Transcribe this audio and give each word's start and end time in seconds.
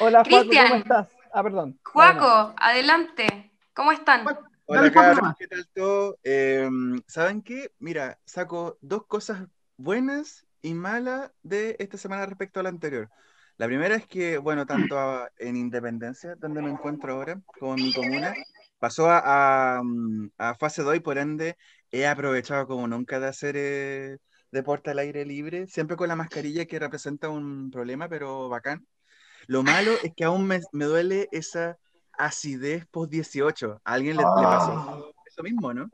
Hola, 0.00 0.24
Juaco, 0.24 0.50
¿cómo 0.50 0.74
estás? 0.74 1.08
Ah, 1.32 1.42
perdón. 1.42 1.78
Juaco, 1.84 2.54
adelante. 2.56 3.52
¿Cómo 3.74 3.92
están? 3.92 4.26
Hola, 4.66 4.90
Carlos, 4.92 5.34
¿qué 5.38 5.48
tal 5.48 5.66
todo? 5.74 6.18
Em, 6.22 7.00
¿Saben 7.06 7.42
qué? 7.42 7.70
Mira, 7.78 8.18
saco 8.24 8.78
dos 8.80 9.06
cosas 9.06 9.46
buenas 9.76 10.46
y 10.62 10.74
malas 10.74 11.30
de 11.42 11.76
esta 11.78 11.98
semana 11.98 12.26
respecto 12.26 12.60
a 12.60 12.62
la 12.62 12.68
anterior. 12.68 13.10
La 13.58 13.66
primera 13.66 13.94
es 13.94 14.06
que, 14.06 14.38
bueno, 14.38 14.64
tanto 14.66 15.28
en 15.38 15.56
Independencia, 15.56 16.36
donde 16.36 16.62
me 16.62 16.70
encuentro 16.70 17.12
ahora, 17.12 17.40
como 17.58 17.74
en 17.74 17.82
mi 17.82 17.92
comuna, 17.92 18.34
pasó 18.78 19.10
a, 19.10 19.80
a, 20.38 20.54
fase 20.54 20.82
2 20.82 20.96
y 20.96 21.00
por 21.00 21.18
ende 21.18 21.56
he 21.90 22.06
aprovechado 22.06 22.66
como 22.66 22.88
nunca 22.88 23.20
de 23.20 23.28
hacer 23.28 23.54
eh, 23.56 24.18
deporte 24.50 24.90
al 24.90 24.98
aire 25.00 25.24
libre, 25.24 25.66
siempre 25.66 25.96
con 25.96 26.08
la 26.08 26.16
mascarilla 26.16 26.66
que 26.66 26.78
representa 26.78 27.28
un 27.28 27.70
problema, 27.70 28.08
pero 28.08 28.48
bacán. 28.48 28.86
Lo 29.46 29.62
malo 29.62 29.92
es 30.02 30.12
que 30.16 30.24
aún 30.24 30.46
me, 30.46 30.60
me 30.72 30.84
duele 30.84 31.28
esa 31.32 31.78
acidez 32.18 32.86
post 32.86 33.10
18. 33.10 33.80
¿A 33.84 33.92
alguien 33.92 34.16
le, 34.16 34.22
pasó 34.22 34.72
ah. 34.72 35.00
eso 35.26 35.42
mismo, 35.42 35.72
no? 35.72 35.90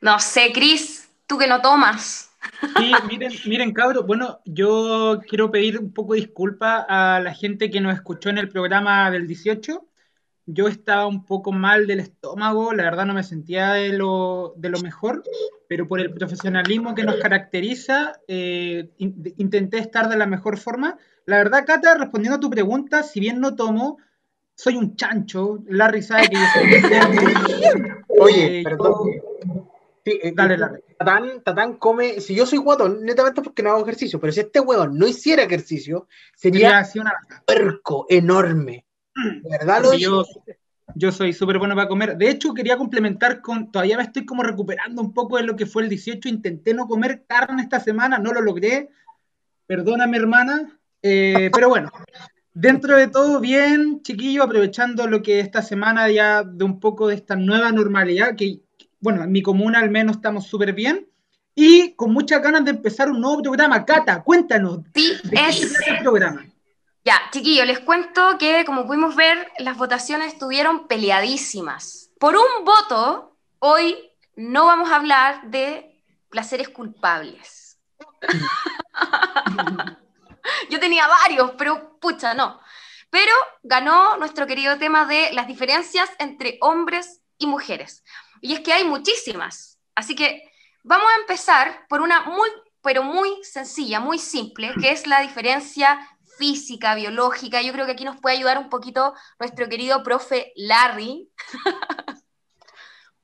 No 0.00 0.18
sé, 0.18 0.52
Cris, 0.52 1.10
tú 1.26 1.38
que 1.38 1.46
no 1.46 1.60
tomas. 1.60 2.30
Sí, 2.76 2.92
miren, 3.06 3.32
miren, 3.46 3.72
cabros, 3.72 4.06
bueno, 4.06 4.40
yo 4.46 5.20
quiero 5.28 5.50
pedir 5.50 5.78
un 5.78 5.92
poco 5.92 6.14
de 6.14 6.20
disculpa 6.20 6.86
a 6.88 7.20
la 7.20 7.34
gente 7.34 7.70
que 7.70 7.80
nos 7.80 7.94
escuchó 7.94 8.30
en 8.30 8.38
el 8.38 8.48
programa 8.48 9.10
del 9.10 9.26
18 9.26 9.86
yo 10.52 10.68
estaba 10.68 11.06
un 11.06 11.24
poco 11.24 11.52
mal 11.52 11.86
del 11.86 12.00
estómago, 12.00 12.72
la 12.72 12.84
verdad 12.84 13.06
no 13.06 13.14
me 13.14 13.22
sentía 13.22 13.72
de 13.72 13.90
lo, 13.90 14.54
de 14.56 14.68
lo 14.68 14.80
mejor, 14.80 15.22
pero 15.68 15.86
por 15.86 16.00
el 16.00 16.12
profesionalismo 16.12 16.94
que 16.94 17.04
nos 17.04 17.16
caracteriza, 17.16 18.20
eh, 18.26 18.90
intenté 18.98 19.78
estar 19.78 20.08
de 20.08 20.16
la 20.16 20.26
mejor 20.26 20.58
forma. 20.58 20.98
La 21.26 21.36
verdad, 21.36 21.64
Cata, 21.66 21.96
respondiendo 21.96 22.36
a 22.36 22.40
tu 22.40 22.50
pregunta, 22.50 23.02
si 23.02 23.20
bien 23.20 23.40
no 23.40 23.54
tomo, 23.54 23.98
soy 24.54 24.76
un 24.76 24.96
chancho, 24.96 25.58
Larry 25.68 26.02
sabe 26.02 26.28
que 26.28 26.36
yo 26.36 26.46
soy 26.52 26.64
Oye, 28.18 28.60
eh, 28.60 28.64
perdón. 28.64 28.94
Sí, 30.04 30.18
eh, 30.22 30.32
dale, 30.34 30.58
Larry. 30.58 30.82
Tatán, 30.98 31.42
Tatán, 31.42 31.74
come, 31.76 32.20
si 32.20 32.34
yo 32.34 32.44
soy 32.44 32.58
guatón, 32.58 33.02
netamente 33.04 33.40
porque 33.40 33.62
no 33.62 33.70
hago 33.70 33.82
ejercicio, 33.82 34.20
pero 34.20 34.32
si 34.32 34.40
este 34.40 34.60
huevón 34.60 34.98
no 34.98 35.06
hiciera 35.06 35.42
ejercicio, 35.42 36.08
sería 36.34 36.84
un 36.94 37.04
puerco 37.46 38.06
enorme 38.08 38.84
verdad 39.50 39.82
yo, 39.98 40.24
yo 40.94 41.12
soy 41.12 41.32
súper 41.32 41.58
bueno 41.58 41.74
para 41.74 41.88
comer. 41.88 42.16
De 42.16 42.30
hecho, 42.30 42.54
quería 42.54 42.76
complementar 42.76 43.40
con, 43.40 43.70
todavía 43.70 43.96
me 43.96 44.02
estoy 44.04 44.24
como 44.24 44.42
recuperando 44.42 45.02
un 45.02 45.12
poco 45.12 45.36
de 45.36 45.44
lo 45.44 45.56
que 45.56 45.66
fue 45.66 45.82
el 45.82 45.88
18. 45.88 46.28
Intenté 46.28 46.74
no 46.74 46.86
comer 46.86 47.24
carne 47.26 47.62
esta 47.62 47.80
semana, 47.80 48.18
no 48.18 48.32
lo 48.32 48.40
logré. 48.40 48.90
Perdóname, 49.66 50.16
hermana. 50.16 50.78
Eh, 51.02 51.50
pero 51.52 51.68
bueno, 51.68 51.90
dentro 52.52 52.96
de 52.96 53.08
todo 53.08 53.40
bien, 53.40 54.02
chiquillo, 54.02 54.42
aprovechando 54.42 55.06
lo 55.06 55.22
que 55.22 55.40
esta 55.40 55.62
semana 55.62 56.10
ya 56.10 56.42
de 56.42 56.64
un 56.64 56.80
poco 56.80 57.08
de 57.08 57.14
esta 57.14 57.36
nueva 57.36 57.72
normalidad, 57.72 58.36
que 58.36 58.60
bueno, 59.00 59.24
en 59.24 59.32
mi 59.32 59.42
comuna 59.42 59.80
al 59.80 59.90
menos 59.90 60.16
estamos 60.16 60.46
súper 60.46 60.72
bien. 60.72 61.06
Y 61.54 61.92
con 61.94 62.12
muchas 62.12 62.42
ganas 62.42 62.64
de 62.64 62.70
empezar 62.70 63.10
un 63.10 63.20
nuevo 63.20 63.42
programa. 63.42 63.84
Cata, 63.84 64.22
cuéntanos. 64.22 64.80
Sí, 64.94 65.12
es. 65.32 65.76
el 65.88 65.98
programa? 65.98 66.46
Ya, 67.02 67.18
chiquillos, 67.30 67.66
les 67.66 67.80
cuento 67.80 68.36
que 68.38 68.64
como 68.66 68.86
pudimos 68.86 69.16
ver, 69.16 69.50
las 69.58 69.78
votaciones 69.78 70.34
estuvieron 70.34 70.86
peleadísimas. 70.86 72.10
Por 72.18 72.36
un 72.36 72.64
voto, 72.64 73.38
hoy 73.58 74.12
no 74.36 74.66
vamos 74.66 74.90
a 74.90 74.96
hablar 74.96 75.42
de 75.44 76.04
placeres 76.28 76.68
culpables. 76.68 77.78
Yo 80.70 80.78
tenía 80.78 81.06
varios, 81.06 81.52
pero 81.56 81.98
pucha, 81.98 82.34
no. 82.34 82.60
Pero 83.08 83.32
ganó 83.62 84.18
nuestro 84.18 84.46
querido 84.46 84.76
tema 84.76 85.06
de 85.06 85.32
las 85.32 85.46
diferencias 85.46 86.10
entre 86.18 86.58
hombres 86.60 87.22
y 87.38 87.46
mujeres. 87.46 88.04
Y 88.42 88.52
es 88.52 88.60
que 88.60 88.74
hay 88.74 88.84
muchísimas. 88.84 89.78
Así 89.94 90.14
que 90.14 90.52
vamos 90.84 91.06
a 91.10 91.20
empezar 91.20 91.86
por 91.88 92.02
una 92.02 92.22
muy, 92.22 92.50
pero 92.82 93.02
muy 93.02 93.42
sencilla, 93.42 94.00
muy 94.00 94.18
simple, 94.18 94.74
que 94.80 94.92
es 94.92 95.06
la 95.06 95.22
diferencia 95.22 95.98
física, 96.40 96.94
biológica. 96.94 97.60
Yo 97.60 97.72
creo 97.72 97.84
que 97.84 97.92
aquí 97.92 98.04
nos 98.04 98.18
puede 98.18 98.36
ayudar 98.36 98.56
un 98.58 98.70
poquito 98.70 99.12
nuestro 99.38 99.68
querido 99.68 100.02
profe 100.02 100.52
Larry. 100.56 101.30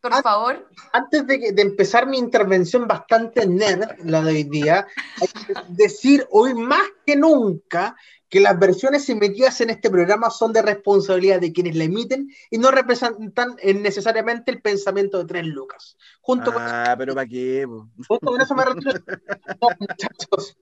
Por 0.02 0.22
favor. 0.22 0.68
Antes 0.92 1.26
de, 1.26 1.52
de, 1.52 1.62
empezar 1.62 2.06
mi 2.06 2.18
intervención 2.18 2.86
bastante 2.86 3.46
nerd, 3.46 3.98
la 4.04 4.22
de 4.22 4.30
hoy 4.30 4.44
día, 4.44 4.86
hay 5.20 5.28
que 5.28 5.54
decir 5.70 6.24
hoy 6.30 6.54
más 6.54 6.84
que 7.04 7.16
nunca 7.16 7.96
que 8.28 8.40
las 8.40 8.58
versiones 8.58 9.08
emitidas 9.08 9.60
en 9.60 9.70
este 9.70 9.88
programa 9.90 10.30
son 10.30 10.52
de 10.52 10.62
responsabilidad 10.62 11.40
de 11.40 11.52
quienes 11.52 11.74
la 11.74 11.84
emiten 11.84 12.28
y 12.50 12.58
no 12.58 12.70
representan 12.70 13.56
necesariamente 13.62 14.50
el 14.50 14.60
pensamiento 14.60 15.18
de 15.18 15.24
tres 15.24 15.46
lucas. 15.46 15.96
Junto 16.20 16.52
ah, 16.56 16.94
pero 16.98 17.14
¿para 17.14 17.26
qué? 17.26 17.66
Junto 17.66 18.26
con 18.26 18.40
eso 18.40 18.54
me 18.54 18.64
retiro. 18.64 18.92
No, 19.60 19.68
muchachos. 19.78 20.56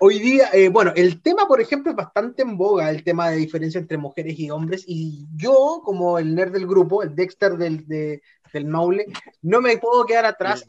Hoy 0.00 0.18
día, 0.18 0.50
eh, 0.52 0.68
bueno, 0.68 0.92
el 0.94 1.22
tema, 1.22 1.46
por 1.46 1.60
ejemplo, 1.60 1.90
es 1.90 1.96
bastante 1.96 2.42
en 2.42 2.58
boga, 2.58 2.90
el 2.90 3.02
tema 3.02 3.30
de 3.30 3.36
diferencia 3.36 3.78
entre 3.78 3.96
mujeres 3.96 4.38
y 4.38 4.50
hombres, 4.50 4.84
y 4.86 5.26
yo, 5.34 5.80
como 5.84 6.18
el 6.18 6.34
nerd 6.34 6.52
del 6.52 6.66
grupo, 6.66 7.02
el 7.02 7.14
Dexter 7.14 7.56
del, 7.56 7.86
del 7.86 8.64
Maule, 8.66 9.06
no 9.42 9.60
me 9.62 9.78
puedo 9.78 10.04
quedar 10.04 10.26
atrás. 10.26 10.66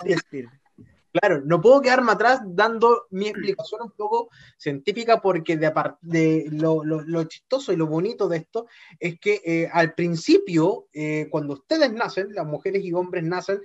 Claro, 1.11 1.41
no 1.43 1.59
puedo 1.61 1.81
quedarme 1.81 2.11
atrás 2.11 2.41
dando 2.45 3.07
mi 3.09 3.27
explicación 3.27 3.81
un 3.81 3.91
poco 3.91 4.29
científica 4.57 5.19
porque 5.19 5.57
de, 5.57 5.73
de 6.01 6.47
lo, 6.51 6.83
lo, 6.83 7.23
chistoso 7.23 7.73
y 7.73 7.75
lo 7.75 7.87
bonito 7.87 8.27
de 8.27 8.37
esto 8.37 8.67
es 8.99 9.19
que 9.19 9.41
eh, 9.43 9.69
al 9.71 9.93
principio, 9.93 10.87
eh, 10.93 11.27
cuando 11.31 11.55
ustedes 11.55 11.91
nacen, 11.91 12.33
las 12.33 12.45
mujeres 12.45 12.83
y 12.83 12.93
hombres 12.93 13.23
nacen 13.23 13.61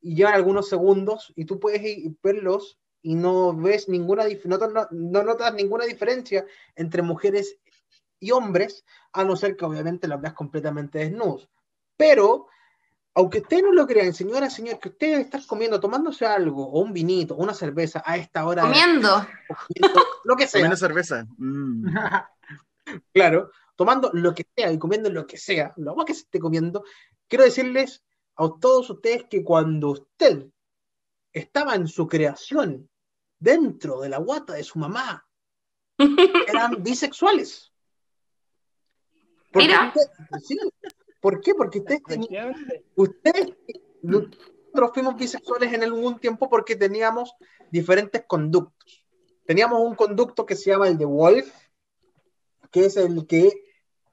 y 0.00 0.14
llevan 0.14 0.34
algunos 0.34 0.68
segundos 0.68 1.32
y 1.36 1.44
tú 1.44 1.60
puedes 1.60 1.82
verlos 2.22 2.78
y 3.04 3.14
no 3.14 3.54
ves 3.54 3.86
ninguna, 3.90 4.24
no, 4.44 4.88
no, 4.90 5.22
notas 5.22 5.52
ninguna 5.52 5.84
diferencia 5.84 6.46
entre 6.74 7.02
mujeres 7.02 7.58
y 8.18 8.30
hombres, 8.30 8.82
a 9.12 9.24
no 9.24 9.36
ser 9.36 9.56
que 9.56 9.66
obviamente 9.66 10.08
las 10.08 10.22
veas 10.22 10.32
completamente 10.32 11.00
desnudos. 11.00 11.50
Pero, 11.98 12.46
aunque 13.14 13.40
ustedes 13.40 13.62
no 13.62 13.72
lo 13.72 13.86
crean, 13.86 14.14
señora, 14.14 14.48
señor, 14.48 14.78
que 14.78 14.88
ustedes 14.88 15.26
están 15.26 15.42
comiendo, 15.46 15.78
tomándose 15.78 16.24
algo, 16.24 16.66
o 16.66 16.80
un 16.80 16.94
vinito, 16.94 17.34
o 17.34 17.42
una 17.42 17.52
cerveza 17.52 18.02
a 18.06 18.16
esta 18.16 18.46
hora. 18.46 18.62
Comiendo. 18.62 19.26
lo 20.24 20.34
que 20.34 20.46
sea. 20.46 20.60
Comiendo 20.60 20.76
cerveza. 20.78 21.26
Mm. 21.36 21.94
claro, 23.12 23.50
tomando 23.76 24.10
lo 24.14 24.34
que 24.34 24.46
sea 24.56 24.72
y 24.72 24.78
comiendo 24.78 25.10
lo 25.10 25.26
que 25.26 25.36
sea, 25.36 25.74
lo 25.76 25.94
más 25.94 26.06
que 26.06 26.14
se 26.14 26.22
esté 26.22 26.40
comiendo, 26.40 26.84
quiero 27.28 27.44
decirles 27.44 28.02
a 28.36 28.48
todos 28.58 28.88
ustedes 28.88 29.24
que 29.28 29.44
cuando 29.44 29.90
usted 29.90 30.46
estaba 31.34 31.74
en 31.74 31.86
su 31.86 32.08
creación 32.08 32.88
dentro 33.44 34.00
de 34.00 34.08
la 34.08 34.16
guata 34.16 34.54
de 34.54 34.64
su 34.64 34.78
mamá 34.78 35.26
eran 36.48 36.82
bisexuales. 36.82 37.70
¿Por 39.52 39.62
Qué? 39.62 39.68
¿Por 41.20 41.40
qué? 41.40 41.54
Porque 41.54 41.78
ustedes, 41.78 42.02
ustedes, 42.96 43.56
nosotros 44.02 44.90
fuimos 44.92 45.16
bisexuales 45.16 45.72
en 45.72 45.82
algún 45.84 46.18
tiempo 46.18 46.50
porque 46.50 46.76
teníamos 46.76 47.34
diferentes 47.70 48.24
conductos. 48.26 49.06
Teníamos 49.46 49.80
un 49.80 49.94
conducto 49.94 50.44
que 50.44 50.56
se 50.56 50.70
llama 50.70 50.88
el 50.88 50.98
de 50.98 51.04
Wolf, 51.04 51.50
que 52.70 52.86
es 52.86 52.96
el 52.96 53.26
que 53.26 53.52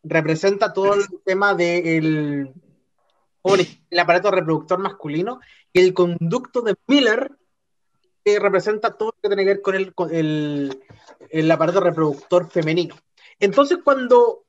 representa 0.03 0.73
todo 0.73 0.93
el 0.93 1.05
tema 1.25 1.53
del 1.55 2.53
el 3.43 3.99
aparato 3.99 4.29
reproductor 4.29 4.79
masculino, 4.79 5.39
y 5.73 5.79
el 5.79 5.93
conducto 5.93 6.61
de 6.61 6.75
Miller, 6.87 7.31
que 8.23 8.39
representa 8.39 8.95
todo 8.97 9.15
lo 9.21 9.29
que 9.29 9.35
tiene 9.35 9.43
que 9.43 9.53
ver 9.55 9.61
con 9.61 9.75
el, 9.75 9.93
con 9.93 10.13
el, 10.13 10.83
el 11.29 11.51
aparato 11.51 11.79
reproductor 11.79 12.49
femenino. 12.49 12.95
Entonces, 13.39 13.79
cuando 13.83 14.46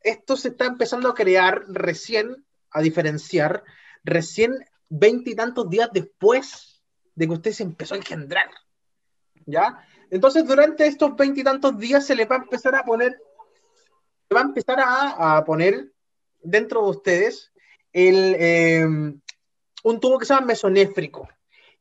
esto 0.00 0.36
se 0.36 0.48
está 0.48 0.66
empezando 0.66 1.08
a 1.08 1.14
crear 1.14 1.64
recién, 1.68 2.44
a 2.70 2.80
diferenciar, 2.80 3.64
recién 4.04 4.54
veinte 4.88 5.30
y 5.30 5.34
tantos 5.34 5.68
días 5.68 5.90
después 5.92 6.82
de 7.14 7.26
que 7.26 7.32
usted 7.32 7.52
se 7.52 7.64
empezó 7.64 7.94
a 7.94 7.98
engendrar. 7.98 8.48
¿Ya? 9.46 9.84
Entonces, 10.10 10.46
durante 10.46 10.86
estos 10.86 11.16
veinte 11.16 11.40
y 11.40 11.44
tantos 11.44 11.76
días 11.78 12.06
se 12.06 12.14
le 12.14 12.26
va 12.26 12.36
a 12.36 12.40
empezar 12.40 12.74
a 12.74 12.84
poner, 12.84 13.20
se 14.28 14.34
va 14.34 14.40
a 14.40 14.44
empezar 14.44 14.78
a, 14.80 15.36
a 15.36 15.44
poner 15.44 15.92
dentro 16.40 16.82
de 16.82 16.90
ustedes 16.90 17.52
el, 17.92 18.36
eh, 18.38 18.84
un 18.84 20.00
tubo 20.00 20.18
que 20.18 20.26
se 20.26 20.34
llama 20.34 20.46
mesonéfrico. 20.46 21.28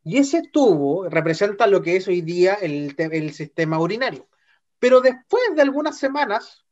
Y 0.08 0.20
ese 0.20 0.42
tubo 0.42 1.10
representa 1.10 1.68
lo 1.68 1.82
que 1.82 1.98
es 1.98 2.08
hoy 2.08 2.22
día 2.22 2.54
el, 2.54 2.96
el 2.98 3.34
sistema 3.34 3.78
urinario. 3.78 4.26
Pero 4.80 5.02
después 5.02 5.44
de 5.54 5.62
algunas 5.62 5.98
semanas, 5.98 6.64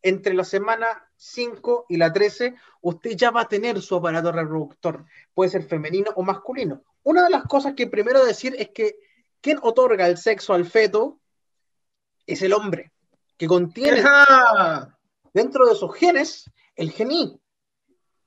entre 0.00 0.32
la 0.32 0.42
semana 0.42 1.10
5 1.16 1.84
y 1.90 1.98
la 1.98 2.10
13, 2.10 2.54
usted 2.80 3.10
ya 3.10 3.30
va 3.30 3.42
a 3.42 3.48
tener 3.48 3.82
su 3.82 3.94
aparato 3.94 4.32
reproductor, 4.32 5.04
puede 5.34 5.50
ser 5.50 5.64
femenino 5.64 6.12
o 6.16 6.22
masculino. 6.22 6.82
Una 7.02 7.24
de 7.24 7.30
las 7.30 7.44
cosas 7.44 7.74
que 7.74 7.88
primero 7.88 8.24
decir 8.24 8.56
es 8.58 8.70
que 8.70 8.96
quien 9.42 9.58
otorga 9.60 10.06
el 10.06 10.16
sexo 10.16 10.54
al 10.54 10.64
feto 10.64 11.20
es 12.26 12.40
el 12.40 12.54
hombre. 12.54 12.90
que 13.36 13.46
contiene 13.46 14.02
dentro 15.34 15.66
de 15.66 15.74
sus 15.74 15.94
genes 15.94 16.50
el 16.74 16.90
gení. 16.90 17.38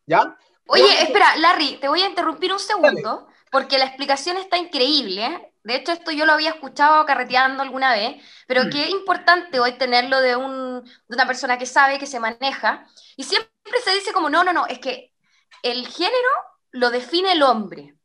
¿Ya? 0.06 0.38
Oye, 0.68 1.02
espera, 1.02 1.36
Larry, 1.38 1.80
te 1.82 1.88
voy 1.88 2.02
a 2.02 2.08
interrumpir 2.10 2.54
un 2.54 2.60
segundo, 2.60 3.28
porque 3.52 3.78
la 3.78 3.86
explicación 3.86 4.38
está 4.38 4.58
increíble. 4.58 5.26
¿eh? 5.26 5.54
De 5.64 5.76
hecho, 5.76 5.92
esto 5.92 6.12
yo 6.12 6.26
lo 6.26 6.32
había 6.32 6.50
escuchado 6.50 7.06
carreteando 7.06 7.62
alguna 7.62 7.94
vez, 7.94 8.24
pero 8.48 8.64
mm. 8.64 8.70
qué 8.70 8.90
importante 8.90 9.60
hoy 9.60 9.74
tenerlo 9.74 10.20
de, 10.22 10.36
un, 10.36 10.84
de 10.84 11.16
una 11.16 11.28
persona 11.28 11.58
que 11.58 11.66
sabe, 11.68 12.00
que 12.00 12.08
se 12.08 12.20
maneja. 12.20 12.88
Y 13.18 13.26
siempre 13.26 13.52
se 13.84 13.94
dice 13.94 14.14
como, 14.14 14.30
no, 14.30 14.44
no, 14.44 14.54
no, 14.54 14.66
es 14.68 14.80
que 14.80 15.14
el 15.62 15.86
género 15.88 16.30
lo 16.72 16.90
define 16.90 17.34
el 17.34 17.44
hombre. 17.44 17.96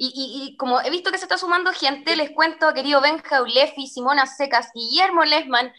Y, 0.00 0.56
como 0.56 0.80
he 0.80 0.90
visto 0.90 1.10
que 1.10 1.18
se 1.18 1.24
está 1.24 1.36
sumando 1.38 1.72
gente, 1.72 2.14
les 2.14 2.30
cuento, 2.30 2.72
querido 2.72 3.00
Benja 3.00 3.42
Ulefi, 3.42 3.88
Simona 3.88 4.26
Secas, 4.26 4.70
Guillermo 4.72 5.24
Lesman, 5.24 5.72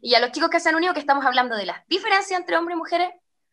y 0.00 0.14
a 0.14 0.20
los 0.20 0.30
chicos 0.30 0.48
que 0.48 0.60
se 0.60 0.68
han 0.68 0.76
unido 0.76 0.94
que 0.94 1.00
estamos 1.00 1.26
hablando 1.26 1.56
de 1.56 1.66
las 1.66 1.84
diferencias 1.88 2.38
entre 2.38 2.56
hombres 2.56 2.76
y 2.76 2.78
mujeres, 2.78 3.08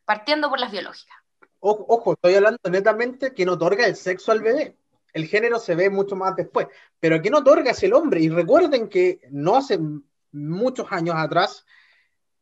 partiendo 0.05 0.47
por 0.47 0.59
las 0.59 0.71
biológicas. 0.71 1.17
Ojo, 1.59 1.85
ojo, 1.87 2.13
estoy 2.13 2.35
hablando 2.35 2.59
netamente 2.69 3.33
que 3.33 3.45
no 3.45 3.53
otorga 3.53 3.87
el 3.87 3.95
sexo 3.95 4.31
al 4.31 4.41
bebé. 4.41 4.77
El 5.13 5.27
género 5.27 5.59
se 5.59 5.75
ve 5.75 5.89
mucho 5.89 6.15
más 6.15 6.35
después. 6.35 6.67
Pero 6.99 7.21
que 7.21 7.29
no 7.29 7.39
otorga 7.39 7.71
es 7.71 7.83
el 7.83 7.93
hombre. 7.93 8.21
Y 8.21 8.29
recuerden 8.29 8.87
que 8.87 9.21
no 9.29 9.55
hace 9.55 9.79
muchos 10.31 10.91
años 10.91 11.15
atrás, 11.17 11.65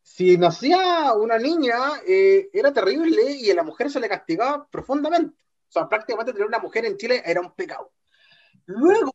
si 0.02 0.36
nacía 0.36 1.12
una 1.14 1.38
niña, 1.38 1.76
eh, 2.06 2.48
era 2.52 2.72
terrible 2.72 3.32
y 3.32 3.50
a 3.50 3.54
la 3.54 3.62
mujer 3.62 3.90
se 3.90 4.00
le 4.00 4.08
castigaba 4.08 4.66
profundamente. 4.70 5.36
O 5.68 5.72
sea, 5.72 5.88
prácticamente 5.88 6.32
tener 6.32 6.48
una 6.48 6.58
mujer 6.58 6.84
en 6.84 6.96
Chile 6.96 7.22
era 7.24 7.40
un 7.40 7.52
pecado. 7.52 7.92
Luego, 8.66 9.12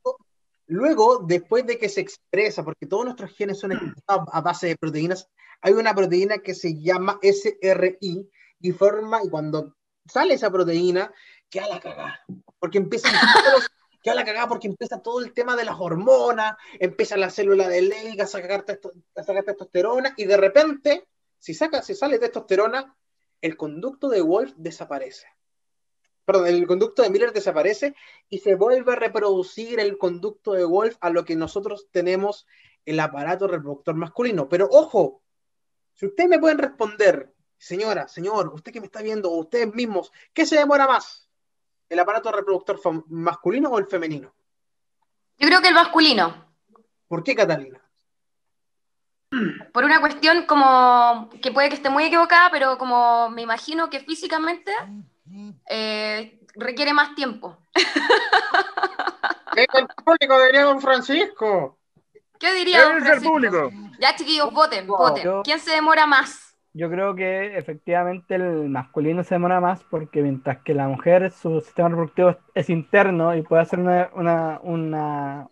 luego 0.68 1.20
después 1.20 1.66
de 1.66 1.78
que 1.78 1.90
se 1.90 2.02
expresa, 2.02 2.64
porque 2.64 2.86
todos 2.88 3.06
nuestros 3.06 3.36
genes 3.36 3.60
son 3.60 3.74
a 4.08 4.42
base 4.42 4.68
de 4.68 4.78
proteínas, 4.78 5.30
hay 5.62 5.74
una 5.74 5.94
proteína 5.94 6.38
que 6.40 6.54
se 6.54 6.80
llama 6.80 7.20
SRI 7.22 8.30
y 8.60 8.72
forma, 8.72 9.22
y 9.24 9.30
cuando 9.30 9.76
sale 10.06 10.36
esa 10.36 10.52
proteína, 10.52 11.12
queda 11.50 11.68
la 11.68 11.80
cagada. 11.80 12.20
Porque 12.60 12.78
empieza 12.78 13.10
queda 14.04 14.16
la 14.16 14.26
cagada 14.26 14.48
porque 14.48 14.68
empieza 14.68 15.02
todo 15.02 15.20
el 15.20 15.34
tema 15.34 15.56
de 15.56 15.66
las 15.66 15.80
hormonas, 15.80 16.56
empieza 16.80 17.18
la 17.18 17.30
célula 17.30 17.68
de 17.68 17.82
Leydig 17.82 18.22
a 18.22 18.28
sacar, 18.28 18.66
a 19.16 19.24
sacar 19.24 19.44
testosterona, 19.44 20.14
y 20.18 20.26
de 20.26 20.38
repente, 20.38 21.08
si, 21.40 21.54
saca, 21.54 21.82
si 21.82 21.96
sale 21.96 22.20
testosterona, 22.20 22.96
el 23.42 23.58
conducto 23.58 24.10
de 24.10 24.22
Wolf 24.22 24.54
desaparece 24.58 25.28
perdón, 26.26 26.48
el 26.48 26.68
conducto 26.68 27.04
de 27.04 27.10
Miller 27.10 27.32
desaparece 27.32 27.96
y 28.30 28.40
se 28.40 28.56
vuelve 28.56 28.94
a 28.94 28.96
reproducir 28.96 29.80
el 29.80 29.98
conducto 29.98 30.54
de 30.54 30.66
Wolf 30.66 30.98
a 31.00 31.10
lo 31.12 31.24
que 31.24 31.36
nosotros 31.36 31.88
tenemos 31.92 32.48
el 32.86 33.00
aparato 33.00 33.48
reproductor 33.48 33.96
masculino. 33.96 34.50
Pero 34.50 34.68
ojo, 34.72 35.22
si 35.94 36.08
ustedes 36.08 36.30
me 36.30 36.40
pueden 36.40 36.58
responder, 36.58 37.34
señora, 37.58 38.08
señor, 38.08 38.52
usted 38.54 38.74
que 38.74 38.82
me 38.82 38.88
está 38.88 39.02
viendo, 39.02 39.30
ustedes 39.32 39.74
mismos, 39.74 40.12
¿qué 40.34 40.46
se 40.46 40.58
demora 40.58 40.88
más? 40.88 41.25
¿El 41.90 42.00
aparato 42.00 42.32
reproductor 42.32 42.80
masculino 43.10 43.70
o 43.70 43.80
el 43.80 43.86
femenino? 43.86 44.34
Yo 45.38 45.48
creo 45.48 45.62
que 45.62 45.68
el 45.68 45.74
masculino. 45.76 46.46
¿Por 47.08 47.24
qué, 47.24 47.36
Catalina? 47.36 47.80
Por 49.74 49.84
una 49.84 50.00
cuestión 50.00 50.46
como 50.46 51.30
que 51.42 51.52
puede 51.52 51.70
que 51.70 51.76
esté 51.76 51.90
muy 51.90 52.06
equivocada, 52.06 52.50
pero 52.52 52.78
como 52.78 53.30
me 53.30 53.42
imagino 53.42 53.90
que 53.90 54.00
físicamente 54.00 54.72
eh, 55.70 56.40
requiere 56.56 56.94
más 56.94 57.14
tiempo. 57.16 57.58
el 59.56 59.88
público 60.04 60.42
diría 60.46 60.64
don 60.64 60.82
Francisco. 60.82 61.78
¿Qué 62.40 62.54
diría 62.54 62.84
don 62.84 63.02
Francisco? 63.02 63.32
público? 63.34 63.72
Ya, 64.00 64.16
chiquillos, 64.16 64.52
voten, 64.52 64.88
voten. 64.88 65.44
¿Quién 65.44 65.60
se 65.60 65.72
demora 65.72 66.06
más? 66.06 66.45
Yo 66.78 66.90
creo 66.90 67.16
que 67.16 67.58
efectivamente 67.58 68.36
el 68.36 68.68
masculino 68.68 69.24
se 69.24 69.36
demora 69.36 69.62
más 69.62 69.82
porque 69.86 70.22
mientras 70.22 70.58
que 70.58 70.74
la 70.74 70.90
mujer, 70.90 71.32
su 71.32 71.62
sistema 71.62 71.88
reproductivo 71.88 72.36
es 72.54 72.70
interno 72.70 73.34
y 73.34 73.44
puede 73.44 73.62
hacer 73.62 73.80
una, 73.80 74.60
una, 74.62 75.48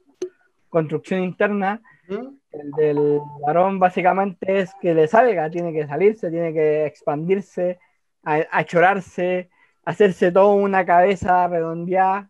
construcción 0.68 1.24
interna, 1.24 1.82
el 2.10 2.72
del 2.72 3.22
varón 3.42 3.80
básicamente 3.80 4.60
es 4.60 4.74
que 4.82 4.94
le 4.94 5.08
salga, 5.08 5.50
tiene 5.50 5.72
que 5.72 5.88
salirse, 5.88 6.30
tiene 6.30 6.52
que 6.52 6.86
expandirse, 6.88 7.80
a, 8.24 8.66
chorarse, 8.66 9.50
hacerse 9.86 10.30
toda 10.30 10.54
una 10.54 10.86
cabeza 10.86 11.48
redondeada, 11.48 12.30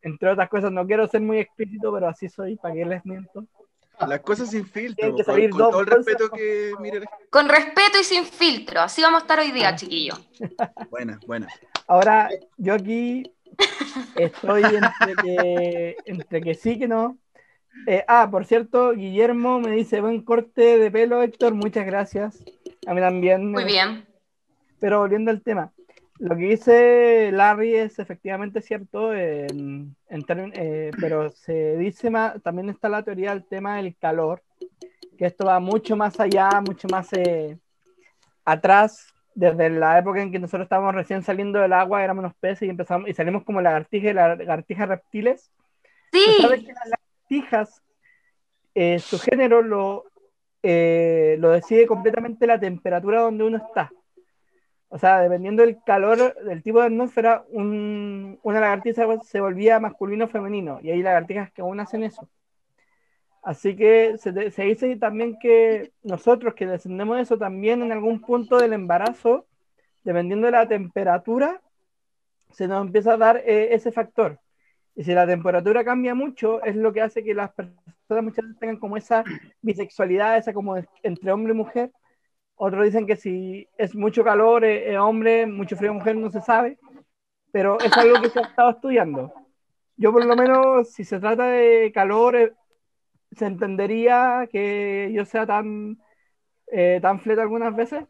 entre 0.00 0.30
otras 0.30 0.48
cosas. 0.48 0.72
No 0.72 0.86
quiero 0.86 1.06
ser 1.08 1.20
muy 1.20 1.40
explícito, 1.40 1.92
pero 1.92 2.08
así 2.08 2.30
soy, 2.30 2.56
¿para 2.56 2.74
qué 2.74 2.86
les 2.86 3.04
miento? 3.04 3.46
Las 4.00 4.20
cosas 4.20 4.50
sin 4.50 4.66
filtro, 4.66 5.14
con, 5.14 5.50
todo 5.50 5.80
el 5.80 5.86
respeto 5.86 6.28
que 6.30 6.72
Con 7.30 7.48
respeto 7.48 7.98
y 8.00 8.04
sin 8.04 8.24
filtro, 8.24 8.80
así 8.80 9.02
vamos 9.02 9.20
a 9.20 9.24
estar 9.24 9.38
hoy 9.38 9.52
día, 9.52 9.74
chiquillos. 9.76 10.20
Buena, 10.90 11.18
buena. 11.26 11.48
Ahora, 11.86 12.28
yo 12.56 12.74
aquí 12.74 13.32
estoy 14.16 14.62
entre 14.64 15.14
que, 15.22 15.96
entre 16.06 16.40
que 16.40 16.54
sí 16.54 16.78
que 16.78 16.88
no. 16.88 17.18
Eh, 17.86 18.04
ah, 18.08 18.28
por 18.30 18.44
cierto, 18.46 18.92
Guillermo 18.92 19.60
me 19.60 19.70
dice, 19.72 20.00
buen 20.00 20.22
corte 20.22 20.78
de 20.78 20.90
pelo, 20.90 21.22
Héctor, 21.22 21.54
muchas 21.54 21.86
gracias. 21.86 22.42
A 22.86 22.94
mí 22.94 23.00
también. 23.00 23.50
Muy 23.50 23.64
bien. 23.64 24.06
Pero 24.80 24.98
volviendo 24.98 25.30
al 25.30 25.42
tema, 25.42 25.72
lo 26.18 26.36
que 26.36 26.42
dice 26.42 27.30
Larry 27.32 27.74
es 27.74 27.98
efectivamente 27.98 28.60
cierto, 28.62 29.12
en, 29.12 29.96
eh, 30.08 30.90
pero 31.00 31.30
se 31.30 31.76
dice 31.76 32.08
más, 32.08 32.40
también 32.42 32.70
está 32.70 32.88
la 32.88 33.02
teoría 33.02 33.30
del 33.30 33.44
tema 33.44 33.76
del 33.76 33.96
calor, 33.96 34.42
que 35.18 35.26
esto 35.26 35.46
va 35.46 35.58
mucho 35.58 35.96
más 35.96 36.20
allá, 36.20 36.48
mucho 36.64 36.86
más 36.88 37.12
eh, 37.12 37.58
atrás, 38.44 39.12
desde 39.34 39.68
la 39.70 39.98
época 39.98 40.22
en 40.22 40.30
que 40.30 40.38
nosotros 40.38 40.66
estábamos 40.66 40.94
recién 40.94 41.24
saliendo 41.24 41.58
del 41.58 41.72
agua, 41.72 42.04
éramos 42.04 42.22
unos 42.22 42.36
peces 42.36 42.62
y 42.62 42.70
empezamos 42.70 43.08
y 43.08 43.14
salimos 43.14 43.42
como 43.42 43.60
lagartijas 43.60 44.10
y 44.12 44.14
lagartijas 44.14 44.88
reptiles. 44.88 45.50
Sí. 46.12 46.24
Sabes 46.40 46.60
que 46.60 46.72
las 46.72 46.90
lagartijas, 46.90 47.82
eh, 48.76 49.00
su 49.00 49.18
género 49.18 49.62
lo, 49.62 50.04
lo 50.62 51.50
decide 51.50 51.88
completamente 51.88 52.46
la 52.46 52.60
temperatura 52.60 53.22
donde 53.22 53.42
uno 53.42 53.56
está. 53.56 53.90
O 54.94 54.98
sea, 54.98 55.20
dependiendo 55.20 55.64
del 55.64 55.82
calor, 55.82 56.36
del 56.44 56.62
tipo 56.62 56.78
de 56.78 56.86
atmósfera, 56.86 57.44
un, 57.48 58.38
una 58.44 58.60
lagartija 58.60 59.08
se 59.24 59.40
volvía 59.40 59.80
masculino 59.80 60.26
o 60.26 60.28
femenino. 60.28 60.78
Y 60.84 60.90
hay 60.92 61.02
lagartijas 61.02 61.50
que 61.50 61.62
aún 61.62 61.80
hacen 61.80 62.04
eso. 62.04 62.28
Así 63.42 63.74
que 63.74 64.16
se, 64.18 64.52
se, 64.52 64.62
dice 64.62 64.94
también 64.94 65.36
que 65.40 65.90
nosotros 66.04 66.54
que 66.54 66.68
descendemos 66.68 67.16
de 67.16 67.22
eso 67.24 67.36
también 67.36 67.82
en 67.82 67.90
algún 67.90 68.20
punto 68.20 68.56
del 68.56 68.72
embarazo, 68.72 69.46
dependiendo 70.04 70.46
de 70.46 70.52
la 70.52 70.68
temperatura, 70.68 71.60
se 72.52 72.68
nos 72.68 72.86
empieza 72.86 73.14
a 73.14 73.16
dar 73.16 73.38
eh, 73.38 73.74
ese 73.74 73.90
factor. 73.90 74.38
Y 74.94 75.02
si 75.02 75.12
la 75.12 75.26
temperatura 75.26 75.84
cambia 75.84 76.14
mucho, 76.14 76.62
es 76.62 76.76
lo 76.76 76.92
que 76.92 77.02
hace 77.02 77.24
que 77.24 77.34
las 77.34 77.52
personas 77.52 77.82
muchas 78.22 78.44
veces 78.44 78.60
tengan 78.60 78.78
como 78.78 78.96
esa 78.96 79.24
bisexualidad, 79.60 80.38
esa 80.38 80.52
como 80.52 80.76
entre 81.02 81.32
hombre 81.32 81.52
y 81.52 81.56
mujer, 81.56 81.90
otros 82.56 82.84
dicen 82.84 83.06
que 83.06 83.16
si 83.16 83.68
es 83.76 83.94
mucho 83.94 84.22
calor, 84.24 84.64
es, 84.64 84.82
eh, 84.82 84.92
eh, 84.92 84.98
hombre, 84.98 85.46
mucho 85.46 85.76
frío, 85.76 85.92
mujer, 85.92 86.16
no 86.16 86.30
se 86.30 86.40
sabe. 86.40 86.78
Pero 87.52 87.78
es 87.80 87.92
algo 87.96 88.20
que 88.20 88.30
se 88.30 88.40
ha 88.40 88.42
estado 88.42 88.70
estudiando. 88.70 89.32
Yo 89.96 90.12
por 90.12 90.24
lo 90.24 90.36
menos, 90.36 90.92
si 90.92 91.04
se 91.04 91.20
trata 91.20 91.46
de 91.46 91.92
calor, 91.92 92.36
eh, 92.36 92.52
se 93.32 93.46
entendería 93.46 94.48
que 94.50 95.10
yo 95.12 95.24
sea 95.24 95.46
tan, 95.46 95.98
tan 97.00 97.20
fleta 97.20 97.42
algunas 97.42 97.74
veces. 97.74 98.04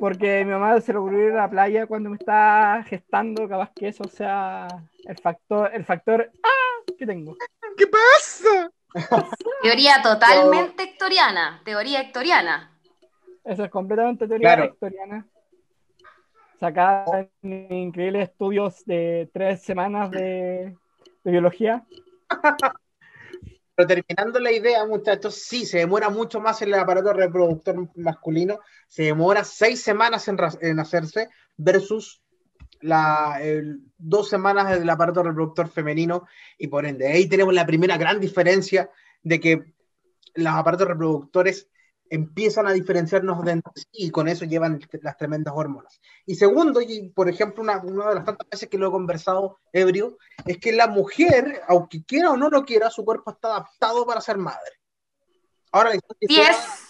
Porque 0.00 0.44
mi 0.44 0.52
mamá 0.52 0.80
se 0.80 0.92
lo 0.92 1.00
ocurrió 1.00 1.28
en 1.28 1.36
la 1.36 1.50
playa 1.50 1.86
cuando 1.86 2.10
me 2.10 2.16
está 2.16 2.84
gestando, 2.88 3.48
capaz 3.48 3.72
que 3.74 3.88
eso 3.88 4.04
sea 4.04 4.68
el 5.04 5.18
factor, 5.18 5.70
el 5.72 5.84
factor 5.84 6.30
¡ah! 6.42 6.92
que 6.98 7.06
tengo. 7.06 7.36
¿Qué 7.76 7.86
pasa? 7.86 8.70
Teoría 9.62 10.02
totalmente 10.02 10.82
hectoriana, 10.84 11.60
teoría 11.64 12.00
hectoriana. 12.00 12.72
Eso 13.44 13.64
es 13.64 13.70
completamente 13.70 14.26
teoría 14.26 14.64
hectoriana. 14.64 15.26
Sacada 16.58 17.28
en 17.42 17.72
increíbles 17.72 18.30
estudios 18.30 18.84
de 18.86 19.28
tres 19.32 19.62
semanas 19.62 20.10
de, 20.10 20.74
biología. 21.22 21.84
Pero 23.74 23.86
terminando 23.86 24.40
la 24.40 24.52
idea, 24.52 24.86
muchachos, 24.86 25.34
sí, 25.34 25.66
se 25.66 25.78
demora 25.78 26.08
mucho 26.08 26.40
más 26.40 26.62
en 26.62 26.68
el 26.68 26.74
aparato 26.74 27.12
reproductor 27.12 27.88
masculino, 27.96 28.60
se 28.88 29.04
demora 29.04 29.44
seis 29.44 29.82
semanas 29.82 30.28
en, 30.28 30.80
hacerse 30.80 31.28
versus 31.58 32.22
la, 32.80 33.40
dos 33.98 34.28
semanas 34.28 34.78
del 34.78 34.88
aparato 34.88 35.22
reproductor 35.22 35.68
femenino 35.68 36.26
y 36.58 36.68
por 36.68 36.86
ende 36.86 37.06
ahí 37.06 37.28
tenemos 37.28 37.54
la 37.54 37.66
primera 37.66 37.96
gran 37.96 38.20
diferencia 38.20 38.90
de 39.22 39.40
que 39.40 39.74
los 40.34 40.54
aparatos 40.54 40.88
reproductores 40.88 41.68
empiezan 42.10 42.66
a 42.66 42.72
diferenciarnos 42.72 43.44
de 43.44 43.60
sí 43.74 43.86
y 43.92 44.10
con 44.10 44.28
eso 44.28 44.44
llevan 44.44 44.80
las 45.02 45.16
tremendas 45.16 45.54
hormonas. 45.56 46.00
Y 46.24 46.36
segundo, 46.36 46.80
y 46.80 47.08
por 47.08 47.28
ejemplo, 47.28 47.62
una, 47.62 47.78
una, 47.78 48.08
de 48.10 48.14
las 48.16 48.24
tantas 48.24 48.48
veces 48.48 48.68
que 48.68 48.78
lo 48.78 48.88
he 48.88 48.90
conversado 48.90 49.58
ebrio, 49.72 50.16
es 50.44 50.58
que 50.58 50.72
la 50.72 50.86
mujer, 50.86 51.62
aunque 51.68 52.04
quiera 52.04 52.30
o 52.30 52.36
no 52.36 52.48
lo 52.48 52.64
quiera, 52.64 52.90
su 52.90 53.04
cuerpo 53.04 53.32
está 53.32 53.48
adaptado 53.48 54.06
para 54.06 54.20
ser 54.20 54.38
madre. 54.38 54.72
Ahora, 55.72 55.90
la 55.90 55.96
es. 56.50 56.85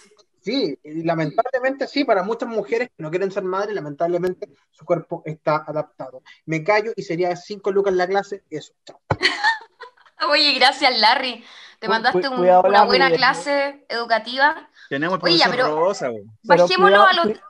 Sí, 0.47 0.79
y 0.85 1.03
lamentablemente 1.03 1.88
sí, 1.88 2.05
para 2.05 2.23
muchas 2.23 2.49
mujeres 2.49 2.88
que 2.97 3.03
no 3.03 3.11
quieren 3.11 3.33
ser 3.33 3.43
madres, 3.43 3.75
lamentablemente 3.75 4.49
su 4.71 4.85
cuerpo 4.85 5.25
está 5.26 5.65
adaptado. 5.67 6.23
Me 6.45 6.62
callo 6.62 6.93
y 6.95 7.03
sería 7.03 7.35
cinco 7.35 7.73
lucas 7.73 7.91
en 7.91 7.99
la 7.99 8.07
clase, 8.07 8.45
eso, 8.49 8.73
chao. 8.85 9.00
Oye, 10.31 10.53
gracias, 10.55 10.97
Larry. 11.00 11.43
Te 11.81 11.88
mandaste 11.88 12.21
cu- 12.21 12.29
un- 12.29 12.37
cuidado, 12.37 12.61
una 12.61 12.71
Larry. 12.79 12.87
buena 12.87 13.11
clase 13.11 13.85
educativa. 13.88 14.71
Tenemos 14.88 15.19
Oye, 15.21 15.43
pero- 15.50 15.81
Rosa. 15.81 16.11
Pero 16.11 16.23
Bajémoslo 16.45 16.97
cuidado- 16.97 17.07
a 17.09 17.12
los. 17.15 17.26
cu- 17.38 17.45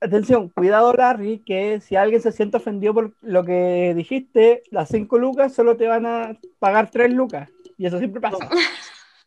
Atención, 0.00 0.48
cuidado 0.48 0.92
Larry, 0.94 1.42
que 1.44 1.80
si 1.82 1.96
alguien 1.96 2.22
se 2.22 2.32
siente 2.32 2.56
ofendido 2.56 2.94
por 2.94 3.14
lo 3.20 3.44
que 3.44 3.92
dijiste, 3.94 4.62
las 4.70 4.88
5 4.88 5.18
lucas 5.18 5.52
solo 5.52 5.76
te 5.76 5.86
van 5.86 6.06
a 6.06 6.38
pagar 6.60 6.90
3 6.90 7.10
lucas. 7.12 7.50
Y 7.76 7.84
eso 7.86 7.98
siempre 7.98 8.22
pasa. 8.22 8.38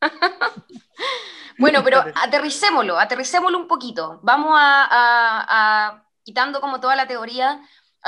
Bueno, 1.62 1.84
pero 1.84 2.04
aterricémoslo, 2.16 3.00
aterricémoslo 3.00 3.58
un 3.58 3.68
poquito. 3.68 4.20
Vamos 4.24 4.54
a, 4.60 4.84
a- 4.86 5.46
a- 5.88 6.04
quitando 6.24 6.60
como 6.62 6.80
toda 6.80 6.96
la 6.96 7.08
teoría 7.08 7.62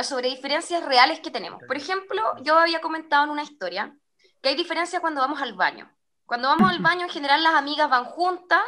sobre 0.04 0.30
diferencias 0.30 0.84
reales 0.84 1.20
que 1.20 1.32
tenemos. 1.32 1.62
Por 1.68 1.78
ejemplo, 1.78 2.22
yo 2.42 2.58
había 2.58 2.82
comentado 2.82 3.24
en 3.26 3.30
una 3.30 3.44
historia 3.44 3.96
que 4.42 4.50
hay 4.50 4.56
diferencias 4.56 5.00
cuando 5.02 5.22
vamos 5.22 5.42
al 5.42 5.54
baño. 5.54 5.90
Cuando 6.26 6.48
vamos 6.48 6.70
al 6.70 6.80
baño, 6.80 7.04
en 7.04 7.10
general 7.10 7.44
las 7.44 7.54
amigas 7.54 7.90
van 7.90 8.06
juntas, 8.06 8.62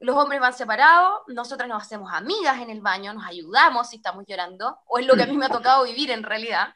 los 0.00 0.16
hombres 0.16 0.40
van 0.40 0.52
separados, 0.54 1.20
nosotras 1.28 1.68
nos 1.68 1.82
hacemos 1.82 2.12
amigas 2.12 2.60
en 2.60 2.70
el 2.70 2.80
baño, 2.80 3.12
nos 3.14 3.26
ayudamos 3.26 3.88
si 3.90 3.96
estamos 3.96 4.24
llorando, 4.26 4.78
o 4.86 4.98
es 4.98 5.06
lo 5.06 5.14
que 5.16 5.22
a 5.22 5.26
mí 5.26 5.36
me 5.36 5.46
ha 5.46 5.48
tocado 5.50 5.84
vivir 5.84 6.10
en 6.10 6.22
realidad. 6.22 6.74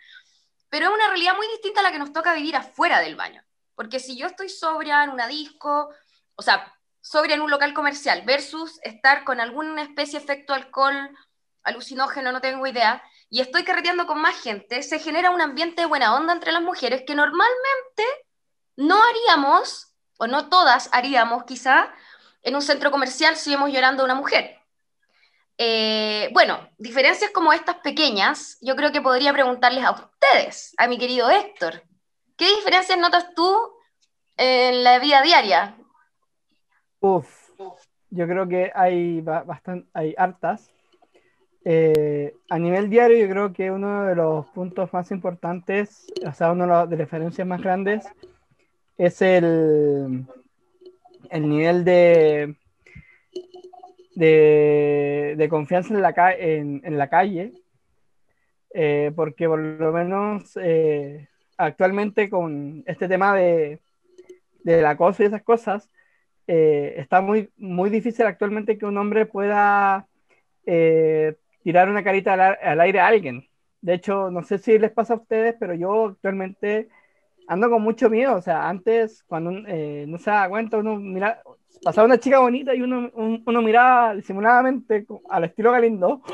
Pero 0.71 0.89
es 0.89 0.93
una 0.95 1.09
realidad 1.09 1.35
muy 1.37 1.47
distinta 1.49 1.81
a 1.81 1.83
la 1.83 1.93
que 1.93 1.99
nos 1.99 2.13
toca 2.13 2.35
vivir 2.35 2.57
afuera 2.57 3.01
del 3.01 3.17
baño. 3.17 3.43
Porque 3.75 4.01
si 4.01 4.17
yo 4.19 4.27
estoy 4.27 4.49
sobria 4.49 5.03
en 5.05 5.11
una 5.11 5.27
disco, 5.27 5.91
o 6.35 6.43
sea, 6.43 6.75
sobria 7.09 7.37
en 7.37 7.41
un 7.41 7.51
local 7.51 7.73
comercial 7.73 8.23
versus 8.27 8.79
estar 8.83 9.25
con 9.25 9.41
alguna 9.41 9.83
especie 9.83 10.19
de 10.19 10.25
efecto 10.25 10.53
alcohol, 10.53 10.95
alucinógeno, 11.63 12.33
no 12.33 12.43
tengo 12.43 12.67
idea, 12.67 13.03
y 13.31 13.41
estoy 13.41 13.65
carreteando 13.65 14.07
con 14.07 14.21
más 14.21 14.39
gente, 14.43 14.83
se 14.83 14.99
genera 14.99 15.31
un 15.31 15.41
ambiente 15.41 15.83
de 15.83 15.87
buena 15.87 16.15
onda 16.15 16.35
entre 16.35 16.53
las 16.53 16.63
mujeres 16.63 17.05
que 17.07 17.15
normalmente 17.15 18.05
no 18.77 19.01
haríamos, 19.03 19.95
o 20.19 20.27
no 20.27 20.51
todas 20.51 20.91
haríamos 20.93 21.45
quizá, 21.45 21.95
en 22.43 22.55
un 22.55 22.63
centro 22.63 22.91
comercial 22.91 23.37
si 23.37 23.51
vemos 23.51 23.73
llorando 23.73 24.03
a 24.03 24.05
una 24.05 24.15
mujer. 24.15 24.59
Eh, 25.57 26.29
bueno, 26.33 26.69
diferencias 26.77 27.31
como 27.31 27.55
estas 27.55 27.77
pequeñas, 27.77 28.59
yo 28.61 28.77
creo 28.77 28.93
que 28.93 29.01
podría 29.01 29.33
preguntarles 29.33 29.85
a 29.85 29.93
ustedes, 29.93 30.75
a 30.77 30.87
mi 30.87 30.99
querido 30.99 31.31
Héctor, 31.31 31.83
¿qué 32.37 32.55
diferencias 32.55 32.99
notas 32.99 33.35
tú 33.35 33.73
en 34.37 34.85
la 34.85 34.99
vida 34.99 35.23
diaria? 35.23 35.75
Uf, 37.01 37.51
yo 38.11 38.27
creo 38.27 38.49
que 38.49 38.71
hay 38.75 39.21
bastante, 39.21 39.89
hay 39.93 40.15
hartas. 40.17 40.71
Eh, 41.65 42.35
a 42.49 42.59
nivel 42.59 42.89
diario, 42.89 43.19
yo 43.19 43.29
creo 43.31 43.53
que 43.53 43.71
uno 43.71 44.05
de 44.05 44.15
los 44.15 44.47
puntos 44.49 44.93
más 44.93 45.11
importantes, 45.11 46.07
o 46.27 46.33
sea, 46.33 46.53
uno 46.53 46.65
de 46.65 46.71
las 46.71 46.91
de 46.91 46.97
referencias 46.97 47.47
más 47.47 47.61
grandes, 47.61 48.07
es 48.97 49.23
el, 49.23 50.27
el 51.31 51.49
nivel 51.49 51.85
de, 51.85 52.57
de, 54.15 55.35
de 55.37 55.49
confianza 55.49 55.95
en 55.95 56.03
la, 56.03 56.15
en, 56.39 56.81
en 56.85 56.99
la 56.99 57.09
calle, 57.09 57.53
eh, 58.75 59.13
porque 59.15 59.47
por 59.47 59.59
lo 59.61 59.93
menos 59.93 60.57
eh, 60.61 61.29
actualmente 61.57 62.29
con 62.31 62.83
este 62.87 63.09
tema 63.09 63.35
de, 63.35 63.81
del 64.65 64.87
acoso 64.87 65.23
y 65.23 65.27
esas 65.27 65.43
cosas, 65.43 65.91
eh, 66.49 66.95
está 66.97 67.21
muy, 67.21 67.51
muy 67.57 67.91
difícil 67.91 68.27
actualmente 68.27 68.79
que 68.79 68.87
un 68.87 68.99
hombre 68.99 69.27
pueda 69.27 70.09
eh, 70.67 71.37
tirar 71.63 71.89
una 71.89 72.03
carita 72.03 72.33
al, 72.33 72.59
al 72.61 72.81
aire 72.81 73.01
a 73.01 73.07
alguien. 73.07 73.47
De 73.81 73.95
hecho, 73.95 74.31
no 74.31 74.43
sé 74.43 74.59
si 74.59 74.79
les 74.79 74.91
pasa 74.91 75.15
a 75.15 75.19
ustedes, 75.19 75.55
pero 75.61 75.75
yo 75.75 76.07
actualmente 76.07 76.89
ando 77.47 77.71
con 77.71 77.83
mucho 77.83 78.11
miedo. 78.11 78.35
O 78.35 78.43
sea, 78.43 78.69
antes, 78.69 79.23
cuando 79.25 79.53
eh, 79.69 80.05
no 80.09 80.19
se 80.19 80.31
da 80.31 80.49
cuenta, 80.49 80.79
uno 80.79 80.97
mira, 80.97 81.43
pasaba 81.85 82.07
una 82.07 82.19
chica 82.19 82.41
bonita 82.41 82.75
y 82.75 82.83
uno, 82.83 83.11
un- 83.15 83.43
uno 83.47 83.63
miraba 83.63 84.15
disimuladamente 84.15 85.07
al 85.29 85.45
estilo 85.45 85.71
Galindo. 85.71 86.23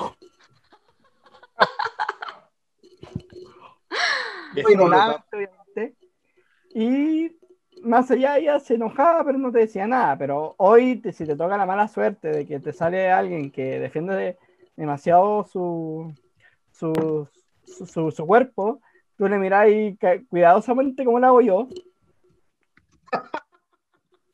obviamente. 5.32 5.94
Y 6.74 7.36
más 7.84 8.10
allá 8.10 8.38
ella 8.38 8.58
se 8.60 8.74
enojaba, 8.74 9.24
pero 9.24 9.38
no 9.38 9.52
te 9.52 9.58
decía 9.60 9.86
nada. 9.86 10.16
Pero 10.18 10.54
hoy, 10.58 10.96
te- 10.96 11.12
si 11.12 11.24
te 11.26 11.36
toca 11.36 11.56
la 11.56 11.66
mala 11.66 11.88
suerte 11.88 12.28
de 12.28 12.46
que 12.46 12.60
te 12.60 12.72
sale 12.72 13.10
alguien 13.10 13.50
que 13.50 13.78
defiende 13.78 14.14
de- 14.16 14.38
demasiado 14.76 15.44
su, 15.44 16.12
su, 16.72 17.28
su, 17.64 17.86
su- 17.86 18.10
su 18.10 18.26
cuerpo, 18.26 18.80
tú 19.16 19.28
le 19.28 19.38
miras 19.38 19.68
y 19.68 19.96
cuidadosamente 20.28 21.04
como 21.04 21.20
lo 21.20 21.26
hago 21.26 21.40
yo. 21.40 21.68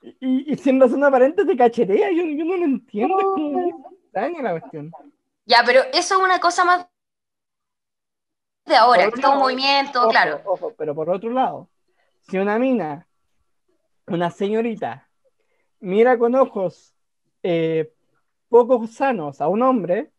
Y, 0.02 0.50
y 0.52 0.56
sin 0.56 0.80
razón 0.80 1.04
aparente 1.04 1.44
te 1.44 1.56
cachetea, 1.56 2.10
yo, 2.10 2.24
yo 2.24 2.44
no 2.44 2.56
lo 2.56 2.64
entiendo, 2.64 3.18
es 3.18 3.26
como 3.26 3.50
muy 3.50 3.70
extraña 4.04 4.42
la 4.42 4.58
cuestión. 4.58 4.90
Ya, 5.44 5.62
pero 5.66 5.80
eso 5.92 6.14
es 6.16 6.20
una 6.22 6.40
cosa 6.40 6.64
más 6.64 6.86
de 8.64 8.76
ahora, 8.76 9.08
que 9.08 9.16
está 9.16 9.30
un 9.30 9.38
movimiento, 9.40 10.00
Ojo, 10.00 10.10
claro. 10.10 10.40
ojo, 10.44 10.74
pero 10.78 10.94
por 10.94 11.10
otro 11.10 11.30
lado, 11.30 11.68
si 12.22 12.38
una 12.38 12.58
mina, 12.58 13.06
una 14.14 14.30
señorita, 14.30 15.08
mira 15.80 16.18
con 16.18 16.34
ojos 16.34 16.94
eh, 17.42 17.92
poco 18.48 18.86
sanos 18.86 19.40
a 19.40 19.48
un 19.48 19.62
hombre, 19.62 20.10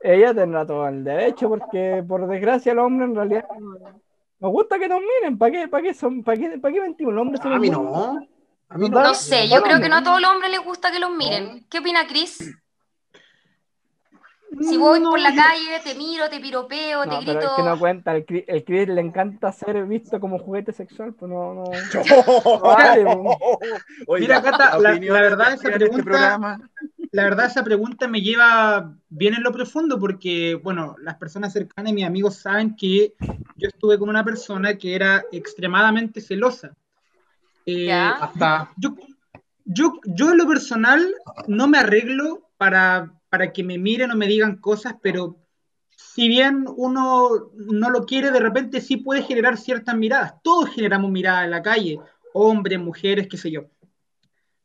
ella 0.00 0.34
tendrá 0.34 0.66
todo 0.66 0.86
el 0.88 1.04
derecho, 1.04 1.48
porque 1.48 2.04
por 2.06 2.26
desgracia 2.28 2.74
los 2.74 2.86
hombres 2.86 3.08
en 3.08 3.14
realidad 3.16 3.48
nos 4.38 4.50
gusta 4.52 4.78
que 4.78 4.88
nos 4.88 5.00
miren, 5.00 5.38
¿para 5.38 5.52
qué, 5.52 5.68
para 5.68 5.82
qué 5.82 5.94
son, 5.94 6.22
para 6.22 6.36
qué, 6.38 6.58
para 6.58 6.74
qué 6.74 6.80
mentimos? 6.80 7.14
Los 7.14 7.22
hombres 7.22 7.40
son 7.40 7.52
A 7.52 7.58
mí 7.58 7.70
no. 7.70 8.20
A 8.68 8.78
mí 8.78 8.90
no. 8.90 9.02
No 9.02 9.14
sé, 9.14 9.48
yo 9.48 9.62
creo 9.62 9.80
que 9.80 9.88
no 9.88 9.96
a 9.96 10.02
todos 10.02 10.20
los 10.20 10.30
hombres 10.30 10.50
les 10.50 10.62
gusta 10.62 10.90
que 10.90 10.98
los 10.98 11.10
miren. 11.10 11.66
¿Qué 11.70 11.78
opina 11.78 12.06
Chris? 12.06 12.38
Si 14.60 14.76
voy 14.76 15.00
por 15.00 15.18
la 15.18 15.34
calle, 15.34 15.80
te 15.84 15.94
miro, 15.94 16.28
te 16.28 16.40
piropeo, 16.40 17.02
te 17.02 17.08
No, 17.08 17.18
pero 17.20 17.32
grito. 17.38 17.50
es 17.50 17.56
que 17.56 17.62
no 17.62 17.78
cuenta, 17.78 18.14
el, 18.16 18.24
Chris- 18.24 18.44
el 18.46 18.64
Chris 18.64 18.88
le 18.88 19.00
encanta 19.00 19.52
ser 19.52 19.84
visto 19.86 20.18
como 20.20 20.38
juguete 20.38 20.72
sexual, 20.72 21.12
pues 21.14 21.30
no, 21.30 21.54
no. 21.54 21.64
Vale. 22.62 23.04
Oiga, 24.06 24.20
Mira, 24.20 24.42
Cata, 24.42 24.78
la- 24.78 24.94
la 24.94 25.20
verdad, 25.20 25.54
esa 25.54 25.68
este 25.68 25.72
pregunta- 25.72 26.02
programa. 26.04 26.60
La 27.12 27.22
verdad, 27.24 27.46
esa 27.46 27.62
pregunta 27.64 28.08
me 28.08 28.20
lleva 28.20 28.92
bien 29.08 29.34
en 29.34 29.42
lo 29.42 29.52
profundo 29.52 29.98
porque, 29.98 30.54
bueno, 30.62 30.96
las 31.00 31.14
personas 31.16 31.52
cercanas 31.52 31.92
y 31.92 31.94
mis 31.94 32.04
amigos 32.04 32.36
saben 32.36 32.76
que 32.76 33.14
yo 33.56 33.68
estuve 33.68 33.98
con 33.98 34.08
una 34.10 34.24
persona 34.24 34.76
que 34.76 34.94
era 34.94 35.24
extremadamente 35.32 36.20
celosa. 36.20 36.72
Eh, 37.64 37.86
Ya. 37.86 38.10
Hasta 38.10 38.70
yo, 38.76 38.96
yo, 39.64 39.94
yo 40.04 40.30
en 40.32 40.38
lo 40.38 40.46
personal 40.46 41.14
no 41.46 41.68
me 41.68 41.78
arreglo 41.78 42.42
para, 42.58 43.10
para 43.36 43.52
que 43.52 43.62
me 43.62 43.76
miren 43.76 44.10
o 44.10 44.16
me 44.16 44.26
digan 44.26 44.56
cosas, 44.56 44.94
pero 45.02 45.36
si 45.94 46.26
bien 46.26 46.64
uno 46.74 47.50
no 47.54 47.90
lo 47.90 48.06
quiere, 48.06 48.30
de 48.30 48.40
repente 48.40 48.80
sí 48.80 48.96
puede 48.96 49.22
generar 49.22 49.58
ciertas 49.58 49.94
miradas. 49.94 50.36
Todos 50.42 50.70
generamos 50.70 51.10
miradas 51.10 51.44
en 51.44 51.50
la 51.50 51.60
calle, 51.60 51.98
hombres, 52.32 52.78
mujeres, 52.80 53.26
qué 53.28 53.36
sé 53.36 53.50
yo. 53.50 53.66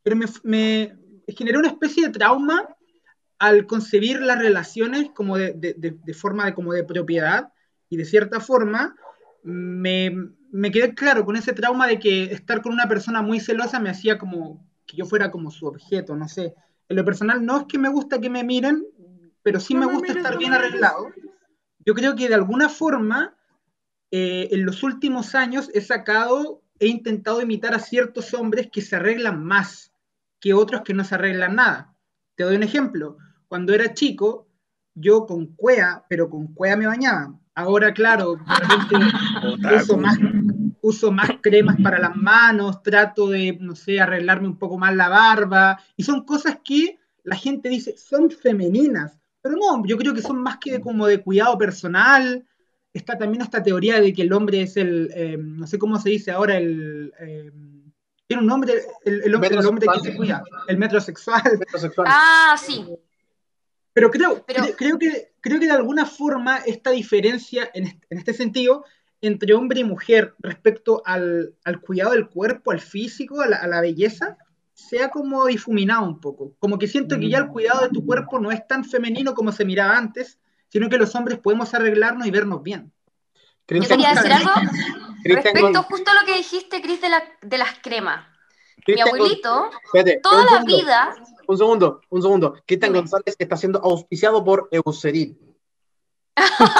Pero 0.04 0.16
me, 0.16 0.26
me 0.44 0.96
generó 1.28 1.60
una 1.60 1.68
especie 1.68 2.06
de 2.08 2.14
trauma 2.14 2.66
al 3.40 3.66
concebir 3.66 4.22
las 4.22 4.40
relaciones 4.40 5.10
como 5.14 5.38
de, 5.38 5.52
de- 5.52 5.74
de- 5.78 5.98
de 6.02 6.14
forma 6.14 6.46
de, 6.46 6.54
como 6.54 6.72
de 6.72 6.86
propiedad 6.86 7.52
y 7.90 7.98
de 7.98 8.06
cierta 8.06 8.40
forma 8.40 8.96
me, 9.44 10.16
me 10.50 10.72
quedé 10.72 10.94
claro 10.96 11.26
con 11.26 11.36
ese 11.36 11.52
trauma 11.52 11.88
de 11.88 12.00
que 12.00 12.24
estar 12.32 12.62
con 12.62 12.72
una 12.72 12.88
persona 12.88 13.22
muy 13.22 13.42
celosa 13.42 13.82
me 13.82 13.90
hacía 13.90 14.18
como 14.18 14.66
que 14.86 14.96
yo 14.96 15.06
fuera 15.06 15.30
como 15.30 15.52
su 15.52 15.66
objeto, 15.68 16.16
no 16.16 16.30
sé. 16.30 16.54
En 16.92 16.98
lo 16.98 17.06
personal 17.06 17.46
no 17.46 17.62
es 17.62 17.68
que 17.68 17.78
me 17.78 17.88
gusta 17.88 18.20
que 18.20 18.30
me 18.30 18.44
miren, 18.44 18.86
pero 19.44 19.62
sí 19.62 19.74
No 19.74 19.80
me 19.80 19.86
me 19.88 19.94
gusta 19.94 20.12
estar 20.12 20.34
no 20.34 20.40
bien 20.40 20.52
arreglado. 20.52 21.08
Yo 21.86 21.94
creo 21.94 22.18
que 22.18 22.28
de 22.28 22.36
alguna 22.36 22.68
forma 22.68 23.34
eh, 24.12 24.50
en 24.52 24.66
los 24.66 24.84
últimos 24.84 25.34
años 25.34 25.72
he 25.74 25.80
sacado, 25.80 26.62
he 26.80 26.88
intentado 26.88 27.42
imitar 27.42 27.74
a 27.74 27.80
ciertos 27.80 28.34
hombres 28.34 28.68
que 28.70 28.82
se 28.82 28.98
arreglan 28.98 29.42
más 29.42 29.94
que 30.42 30.54
otros 30.54 30.82
que 30.82 30.94
no 30.94 31.06
se 31.06 31.16
arreglan 31.16 31.56
nada. 31.56 31.96
Te 32.36 32.44
doy 32.44 32.58
un 32.58 32.64
ejemplo. 32.64 33.18
Cuando 33.48 33.74
era 33.74 33.94
chico, 33.94 34.50
yo 34.94 35.26
con 35.26 35.56
cuea, 35.56 36.04
pero 36.10 36.30
con 36.30 36.54
cuea 36.54 36.76
me 36.76 36.88
bañaba. 36.88 37.40
Ahora, 37.56 37.94
claro, 37.94 38.36
de 38.36 38.68
repente 38.68 38.96
uso 39.78 39.98
más, 39.98 40.18
uso 40.92 41.12
más 41.12 41.30
cremas 41.42 41.76
para 41.84 41.98
las 42.00 42.16
manos, 42.16 42.82
trato 42.84 43.30
de, 43.30 43.58
no 43.60 43.76
sé, 43.76 44.00
arreglarme 44.00 44.48
un 44.48 44.58
poco 44.58 44.78
más 44.78 44.96
la 44.96 45.10
barba. 45.10 45.80
Y 45.98 46.04
son 46.04 46.24
cosas 46.24 46.60
que 46.64 47.00
la 47.24 47.36
gente 47.36 47.68
dice 47.70 47.96
son 47.98 48.30
femeninas. 48.32 49.18
Pero 49.42 49.56
no, 49.56 49.84
yo 49.86 49.98
creo 49.98 50.14
que 50.14 50.22
son 50.22 50.38
más 50.38 50.58
que 50.60 50.80
como 50.80 51.08
de 51.08 51.22
cuidado 51.22 51.58
personal. 51.58 52.46
Está 52.94 53.18
también 53.18 53.42
esta 53.42 53.64
teoría 53.64 54.00
de 54.00 54.14
que 54.14 54.22
el 54.22 54.34
hombre 54.34 54.62
es 54.62 54.78
el, 54.78 55.10
eh, 55.16 55.38
no 55.40 55.66
sé 55.66 55.80
cómo 55.80 55.98
se 56.00 56.10
dice 56.10 56.32
ahora, 56.32 56.58
el, 56.58 57.12
eh, 57.20 57.52
Tiene 58.28 58.42
un 58.44 58.48
nombre, 58.48 58.74
el, 59.06 59.22
el 59.24 59.34
hombre, 59.36 59.50
el 59.56 59.66
hombre 59.66 59.88
que 59.94 60.00
se 60.12 60.16
cuida, 60.16 60.44
el 60.68 60.78
metrosexual. 60.78 61.42
Ah, 62.06 62.56
sí. 62.58 62.86
Pero 63.94 64.10
creo, 64.12 64.44
Pero- 64.46 64.64
cre- 64.64 64.76
creo, 64.78 64.98
que, 65.00 65.34
creo 65.42 65.60
que 65.60 65.66
de 65.66 65.72
alguna 65.72 66.06
forma 66.06 66.58
esta 66.60 66.92
diferencia 66.92 67.70
en 67.74 67.88
este, 67.88 68.08
en 68.10 68.18
este 68.20 68.34
sentido 68.34 68.86
entre 69.22 69.54
hombre 69.54 69.80
y 69.82 69.84
mujer 69.84 70.34
respecto 70.40 71.02
al, 71.06 71.54
al 71.64 71.80
cuidado 71.80 72.12
del 72.12 72.28
cuerpo, 72.30 72.72
al 72.72 72.80
físico, 72.82 73.42
a 73.42 73.48
la, 73.48 73.58
a 73.58 73.68
la 73.68 73.82
belleza, 73.82 74.38
se 74.74 75.04
ha 75.04 75.10
como 75.10 75.46
difuminado 75.46 76.04
un 76.04 76.20
poco. 76.20 76.54
Como 76.60 76.80
que 76.80 76.88
siento 76.88 77.20
que 77.20 77.30
ya 77.30 77.38
el 77.38 77.48
cuidado 77.50 77.82
de 77.82 77.90
tu 77.90 78.04
cuerpo 78.06 78.40
no 78.40 78.52
es 78.52 78.66
tan 78.68 78.84
femenino 78.84 79.34
como 79.36 79.52
se 79.52 79.64
miraba 79.66 79.96
antes, 79.98 80.40
sino 80.70 80.90
que 80.90 80.98
los 80.98 81.14
hombres 81.16 81.38
podemos 81.38 81.74
arreglarnos 81.74 82.26
y 82.26 82.32
vernos 82.32 82.64
bien. 82.64 82.92
Yo 83.68 83.80
quería 83.88 84.14
decir 84.16 84.32
algo 84.34 84.50
respecto 85.24 85.84
justo 85.84 86.12
a 86.12 86.16
lo 86.20 86.26
que 86.26 86.36
dijiste, 86.38 86.82
Cris, 86.82 87.00
de, 87.02 87.10
la- 87.10 87.24
de 87.42 87.58
las 87.58 87.78
cremas. 87.82 88.26
Mi 88.78 88.84
Cristian 88.96 89.08
abuelito, 89.10 89.70
Espérate, 89.86 90.20
toda 90.24 90.40
un 90.40 90.46
la 90.46 90.52
segundo, 90.52 90.78
vida, 90.78 91.16
Un 91.48 91.58
segundo, 91.58 92.02
un 92.10 92.22
segundo. 92.24 92.56
Cristian. 92.66 92.94
González 92.94 93.36
está 93.38 93.56
siendo 93.56 93.80
auspiciado 93.84 94.44
por 94.44 94.68
Eucerin 94.72 95.38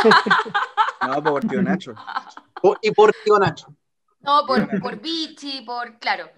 No, 1.08 1.24
por 1.24 1.44
tío 1.46 1.62
Nacho. 1.62 1.94
y 2.82 2.92
por 2.92 3.14
Tío 3.24 3.38
Nacho. 3.40 3.68
no, 4.20 4.46
por, 4.46 4.80
por 4.80 5.00
Vichy, 5.00 5.62
por, 5.62 5.98
claro. 6.00 6.30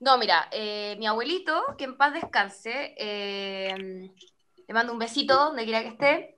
No, 0.00 0.18
mira, 0.18 0.48
eh, 0.50 0.96
mi 0.98 1.06
abuelito, 1.06 1.64
que 1.78 1.84
en 1.84 1.96
paz 1.96 2.12
descanse, 2.12 2.94
eh, 2.98 4.10
le 4.66 4.74
mando 4.74 4.92
un 4.92 4.98
besito 4.98 5.34
donde 5.34 5.64
quiera 5.64 5.80
que 5.80 5.88
esté. 5.88 6.36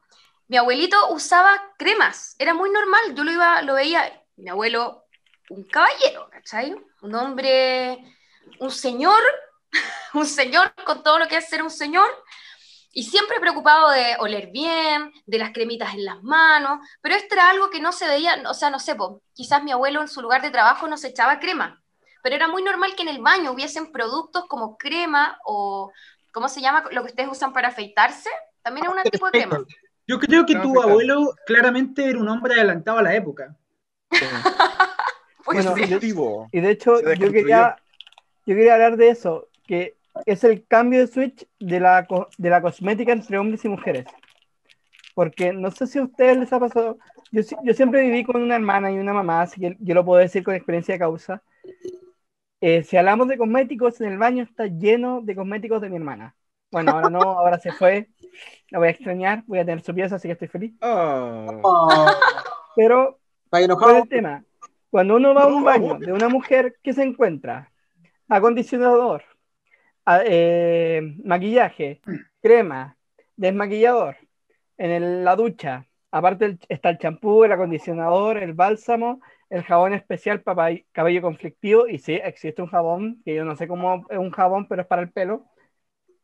Mi 0.49 0.57
abuelito 0.57 1.11
usaba 1.11 1.75
cremas, 1.77 2.37
era 2.39 2.55
muy 2.55 2.71
normal, 2.71 3.15
yo 3.15 3.25
lo 3.25 3.33
iba, 3.33 3.63
lo 3.63 3.75
veía, 3.75 4.23
mi 4.37 4.49
abuelo, 4.49 5.07
un 5.51 5.65
caballero, 5.65 6.29
¿cachai? 6.31 6.77
Un 7.03 7.15
hombre, 7.17 7.99
un 8.61 8.71
señor, 8.71 9.21
un 10.15 10.27
señor 10.27 10.73
con 10.85 11.03
todo 11.03 11.19
lo 11.19 11.27
que 11.27 11.39
es 11.39 11.49
ser 11.49 11.63
un 11.65 11.71
señor, 11.71 12.09
y 12.97 13.03
siempre 13.03 13.38
preocupado 13.41 13.91
de 13.91 14.17
oler 14.21 14.47
bien, 14.50 15.12
de 15.26 15.38
las 15.38 15.53
cremitas 15.53 15.93
en 15.93 16.07
las 16.07 16.23
manos, 16.23 16.79
pero 17.03 17.15
esto 17.15 17.35
era 17.35 17.50
algo 17.50 17.69
que 17.69 17.79
no 17.79 17.93
se 17.93 18.09
veía, 18.09 18.43
o 18.49 18.55
sea, 18.55 18.71
no 18.71 18.79
sé, 18.79 18.95
po, 18.95 19.21
quizás 19.35 19.62
mi 19.62 19.71
abuelo 19.71 20.00
en 20.00 20.09
su 20.09 20.23
lugar 20.23 20.41
de 20.41 20.50
trabajo 20.50 20.88
no 20.88 20.97
se 20.97 21.09
echaba 21.09 21.38
crema, 21.38 21.83
pero 22.23 22.37
era 22.37 22.49
muy 22.49 22.62
normal 22.62 22.95
que 22.97 23.03
en 23.03 23.11
el 23.11 23.21
baño 23.21 23.53
hubiesen 23.53 23.93
productos 23.93 24.47
como 24.47 24.79
crema 24.79 25.38
o, 25.45 25.93
¿cómo 26.33 26.49
se 26.49 26.62
llama? 26.62 26.85
Lo 26.91 27.03
que 27.03 27.11
ustedes 27.11 27.29
usan 27.31 27.53
para 27.53 27.69
afeitarse, 27.69 28.31
también 28.62 28.87
es 28.87 28.93
un 28.93 29.11
tipo 29.11 29.26
de 29.26 29.33
crema. 29.33 29.59
Yo 30.07 30.19
creo 30.19 30.47
que 30.47 30.55
tu 30.55 30.81
abuelo 30.81 31.35
claramente 31.45 32.09
era 32.09 32.19
un 32.19 32.31
hombre 32.31 32.55
adelantado 32.55 32.97
a 32.97 33.03
la 33.03 33.15
época. 33.15 33.55
Pues 35.45 35.65
Bueno, 35.65 35.76
sí. 36.00 36.12
Y 36.50 36.61
de 36.61 36.71
hecho, 36.73 37.00
yo 37.00 37.31
quería, 37.31 37.76
yo 38.47 38.57
quería 38.57 38.75
hablar 38.75 38.97
de 38.97 39.11
eso, 39.11 39.47
que 39.65 39.97
es 40.25 40.45
el 40.45 40.67
cambio 40.67 41.01
de 41.01 41.07
switch 41.07 41.47
de 41.59 41.81
la, 41.81 42.07
de 42.39 42.51
la 42.51 42.63
cosmética 42.63 43.13
entre 43.13 43.39
hombres 43.39 43.65
y 43.65 43.69
mujeres. 43.69 44.07
Porque 45.15 45.53
no 45.53 45.71
sé 45.71 45.87
si 45.87 45.99
a 45.99 46.05
ustedes 46.05 46.37
les 46.37 46.53
ha 46.53 46.61
pasado, 46.61 46.99
yo, 47.33 47.43
yo 47.63 47.75
siempre 47.75 48.03
viví 48.03 48.25
con 48.25 48.43
una 48.43 48.57
hermana 48.57 48.91
y 48.91 48.99
una 48.99 49.13
mamá, 49.13 49.43
así 49.43 49.61
que 49.61 49.77
yo 49.81 49.95
lo 49.95 50.05
puedo 50.05 50.21
decir 50.21 50.43
con 50.43 50.55
experiencia 50.55 50.95
de 50.95 50.99
causa. 50.99 51.43
Eh, 52.61 52.83
si 52.83 52.97
hablamos 52.97 53.29
de 53.29 53.39
cosméticos, 53.39 54.01
en 54.01 54.13
el 54.13 54.19
baño 54.19 54.45
está 54.45 54.67
lleno 54.67 55.21
de 55.23 55.35
cosméticos 55.35 55.81
de 55.81 55.91
mi 55.91 55.97
hermana. 55.97 56.37
Bueno, 56.71 56.93
ahora 56.93 57.11
no, 57.11 57.21
ahora 57.39 57.59
se 57.59 57.73
fue, 57.73 58.09
la 58.71 58.79
voy 58.79 58.89
a 58.89 58.91
extrañar, 58.91 59.45
voy 59.47 59.59
a 59.59 59.65
tener 59.65 59.83
su 59.83 59.95
pieza, 59.95 60.17
así 60.17 60.29
que 60.29 60.33
estoy 60.33 60.49
feliz. 60.49 60.75
Oh. 60.81 62.07
Pero 62.75 63.19
¿Está 63.53 63.75
¿Cuál 63.77 63.97
el 63.97 64.09
tema? 64.09 64.45
Cuando 64.91 65.17
uno 65.17 65.35
va 65.35 65.45
a 65.45 65.47
un 65.47 65.65
baño 65.65 65.99
de 65.99 66.13
una 66.13 66.29
mujer, 66.29 66.77
¿qué 66.83 66.93
se 66.93 67.03
encuentra? 67.03 67.71
Acondicionador, 68.29 69.23
eh, 70.25 71.03
maquillaje, 71.25 72.01
crema, 72.41 72.97
desmaquillador. 73.37 74.17
En 74.79 74.91
el- 74.91 75.25
la 75.25 75.37
ducha, 75.37 75.87
aparte 76.11 76.45
el- 76.45 76.59
está 76.69 76.91
el 76.91 76.99
champú, 76.99 77.45
el 77.45 77.52
acondicionador, 77.52 78.39
el 78.39 78.52
bálsamo, 78.54 79.21
el 79.50 79.63
jabón 79.63 79.95
especial 79.95 80.43
para 80.43 80.76
cabello 80.93 81.23
conflictivo. 81.23 81.87
Y 81.89 81.99
sí, 81.99 82.15
existe 82.15 82.63
un 82.63 82.69
jabón, 82.69 83.23
que 83.25 83.35
yo 83.35 83.45
no 83.45 83.57
sé 83.57 83.67
cómo 83.69 84.07
es 84.11 84.19
un 84.19 84.30
jabón, 84.30 84.69
pero 84.69 84.83
es 84.83 84.89
para 84.89 85.02
el 85.02 85.11
pelo. 85.11 85.47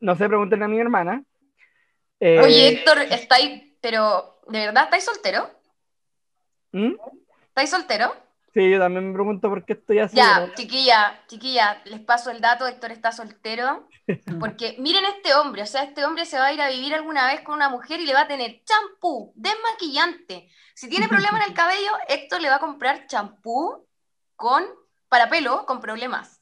No 0.01 0.17
sé, 0.17 0.29
pregúntenle 0.29 0.65
a 0.65 0.69
mi 0.69 0.79
hermana. 0.79 1.25
Eh, 2.21 2.41
Oye, 2.41 2.69
Héctor, 2.69 2.99
estáis, 3.11 3.63
pero, 3.81 4.39
¿de 4.49 4.67
verdad 4.67 4.85
estáis 4.85 5.05
soltero? 5.05 5.49
¿Mm? 6.73 6.95
¿Estáis 7.49 7.71
soltero? 7.71 8.15
Sí, 8.53 8.71
yo 8.71 8.79
también 8.79 9.09
me 9.09 9.15
pregunto 9.15 9.49
por 9.49 9.65
qué 9.65 9.73
estoy 9.73 9.99
así. 9.99 10.15
Ya, 10.17 10.53
chiquilla, 10.55 11.23
chiquilla, 11.27 11.81
les 11.87 12.01
paso 12.01 12.31
el 12.31 12.43
dato, 12.43 12.67
Héctor 12.67 12.93
está 12.93 13.11
soltero, 13.11 13.89
porque 14.41 14.77
miren 14.79 15.07
este 15.07 15.35
hombre, 15.35 15.63
o 15.63 15.67
sea, 15.67 15.85
este 15.85 16.05
hombre 16.05 16.27
se 16.27 16.39
va 16.39 16.47
a 16.47 16.53
ir 16.53 16.61
a 16.61 16.69
vivir 16.69 16.95
alguna 16.95 17.27
vez 17.27 17.41
con 17.41 17.55
una 17.55 17.71
mujer 17.71 18.01
y 18.01 18.07
le 18.07 18.13
va 18.13 18.23
a 18.23 18.29
tener 18.29 18.63
champú, 18.65 19.33
desmaquillante. 19.37 20.51
Si 20.75 20.91
tiene 20.91 21.09
problema 21.09 21.39
en 21.39 21.49
el 21.49 21.55
cabello, 21.55 21.93
Héctor 22.09 22.43
le 22.43 22.51
va 22.51 22.57
a 22.57 22.61
comprar 22.61 23.07
champú 23.07 23.87
con, 24.37 24.65
para 25.09 25.31
pelo, 25.31 25.65
con 25.65 25.81
problemas. 25.81 26.42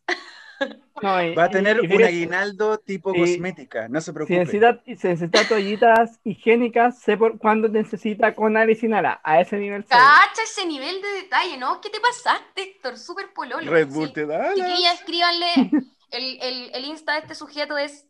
No, 1.02 1.22
y- 1.22 1.34
Va 1.34 1.44
a 1.44 1.50
tener 1.50 1.78
y 1.82 1.94
un 1.96 2.04
aguinaldo 2.04 2.78
tipo 2.78 3.14
cosmética, 3.14 3.88
no 3.88 4.00
se 4.00 4.06
Si 4.06 4.12
preocupe. 4.12 4.38
necesita, 4.38 4.82
si 4.84 4.90
necesita 5.08 5.48
toallitas 5.48 6.20
higiénicas, 6.24 6.98
sé 7.00 7.16
por 7.16 7.38
cuándo 7.38 7.68
necesita 7.68 8.34
con 8.34 8.56
Alicinala. 8.56 9.20
A 9.24 9.40
ese 9.40 9.56
nivel. 9.58 9.84
Cacha 9.86 10.42
ese 10.44 10.66
nivel 10.66 11.00
de 11.00 11.08
detalle, 11.22 11.56
¿no? 11.56 11.80
¿Qué 11.80 11.88
te 11.88 12.00
pasaste, 12.00 12.62
Héctor? 12.62 12.98
Súper 12.98 13.32
pololo. 13.32 13.70
Red 13.70 13.88
Bull 13.88 14.08
Sí. 14.08 14.12
te 14.14 14.26
da. 14.26 14.52
Chiquilla, 14.54 14.92
escríbanle. 14.92 15.46
El, 16.10 16.38
el, 16.42 16.70
el 16.74 16.84
Insta 16.86 17.12
de 17.12 17.18
este 17.20 17.34
sujeto 17.36 17.78
es 17.78 18.04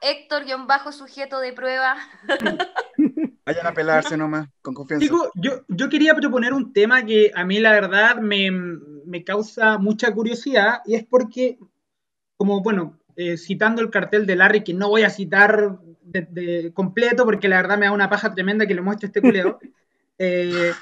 Héctor-sujeto 0.00 1.38
de 1.38 1.52
prueba. 1.52 1.96
Vayan 3.46 3.66
a 3.68 3.72
pelarse 3.72 4.16
nomás, 4.16 4.48
con 4.60 4.74
confianza. 4.74 5.06
Chicos, 5.06 5.30
yo, 5.36 5.60
yo 5.68 5.88
quería 5.88 6.14
proponer 6.14 6.52
un 6.52 6.72
tema 6.72 7.04
que 7.06 7.30
a 7.34 7.44
mí 7.44 7.60
la 7.60 7.70
verdad 7.70 8.16
me, 8.16 8.50
me 8.50 9.22
causa 9.22 9.78
mucha 9.78 10.12
curiosidad 10.12 10.80
y 10.84 10.96
es 10.96 11.04
porque, 11.04 11.58
como 12.36 12.62
bueno, 12.62 12.98
eh, 13.16 13.36
citando 13.36 13.82
el 13.82 13.90
cartel 13.90 14.26
de 14.26 14.36
Larry, 14.36 14.62
que 14.62 14.74
no 14.74 14.88
voy 14.88 15.02
a 15.02 15.10
citar 15.10 15.78
de, 16.02 16.26
de 16.30 16.72
completo 16.72 17.24
porque 17.24 17.48
la 17.48 17.56
verdad 17.56 17.78
me 17.78 17.86
da 17.86 17.92
una 17.92 18.10
paja 18.10 18.34
tremenda 18.34 18.66
que 18.66 18.74
le 18.74 18.82
muestre 18.82 19.06
este 19.06 19.20
culeo. 19.20 19.58
eh, 20.18 20.72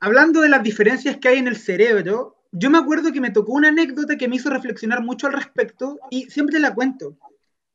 hablando 0.00 0.40
de 0.40 0.48
las 0.48 0.62
diferencias 0.62 1.16
que 1.16 1.28
hay 1.28 1.38
en 1.38 1.48
el 1.48 1.56
cerebro, 1.56 2.36
yo 2.52 2.70
me 2.70 2.78
acuerdo 2.78 3.12
que 3.12 3.20
me 3.20 3.30
tocó 3.30 3.52
una 3.52 3.68
anécdota 3.68 4.16
que 4.16 4.28
me 4.28 4.36
hizo 4.36 4.50
reflexionar 4.50 5.02
mucho 5.02 5.26
al 5.26 5.34
respecto 5.34 5.98
y 6.10 6.30
siempre 6.30 6.58
la 6.58 6.74
cuento. 6.74 7.16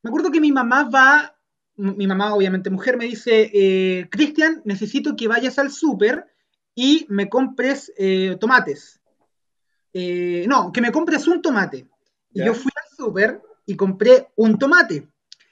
Me 0.01 0.09
acuerdo 0.09 0.31
que 0.31 0.41
mi 0.41 0.51
mamá 0.51 0.89
va, 0.89 1.35
mi 1.75 2.07
mamá 2.07 2.33
obviamente 2.33 2.69
mujer, 2.69 2.97
me 2.97 3.05
dice, 3.05 3.51
eh, 3.53 4.07
Cristian, 4.09 4.61
necesito 4.65 5.15
que 5.15 5.27
vayas 5.27 5.59
al 5.59 5.71
súper 5.71 6.25
y 6.75 7.05
me 7.09 7.29
compres 7.29 7.91
eh, 7.97 8.35
tomates. 8.39 8.99
Eh, 9.93 10.45
no, 10.47 10.71
que 10.71 10.81
me 10.81 10.91
compres 10.91 11.27
un 11.27 11.41
tomate. 11.41 11.87
Y 12.33 12.39
Ya. 12.39 12.45
yo 12.47 12.53
fui 12.53 12.71
al 12.75 12.95
súper 12.97 13.41
y 13.65 13.75
compré 13.75 14.27
un 14.35 14.57
tomate. 14.57 15.07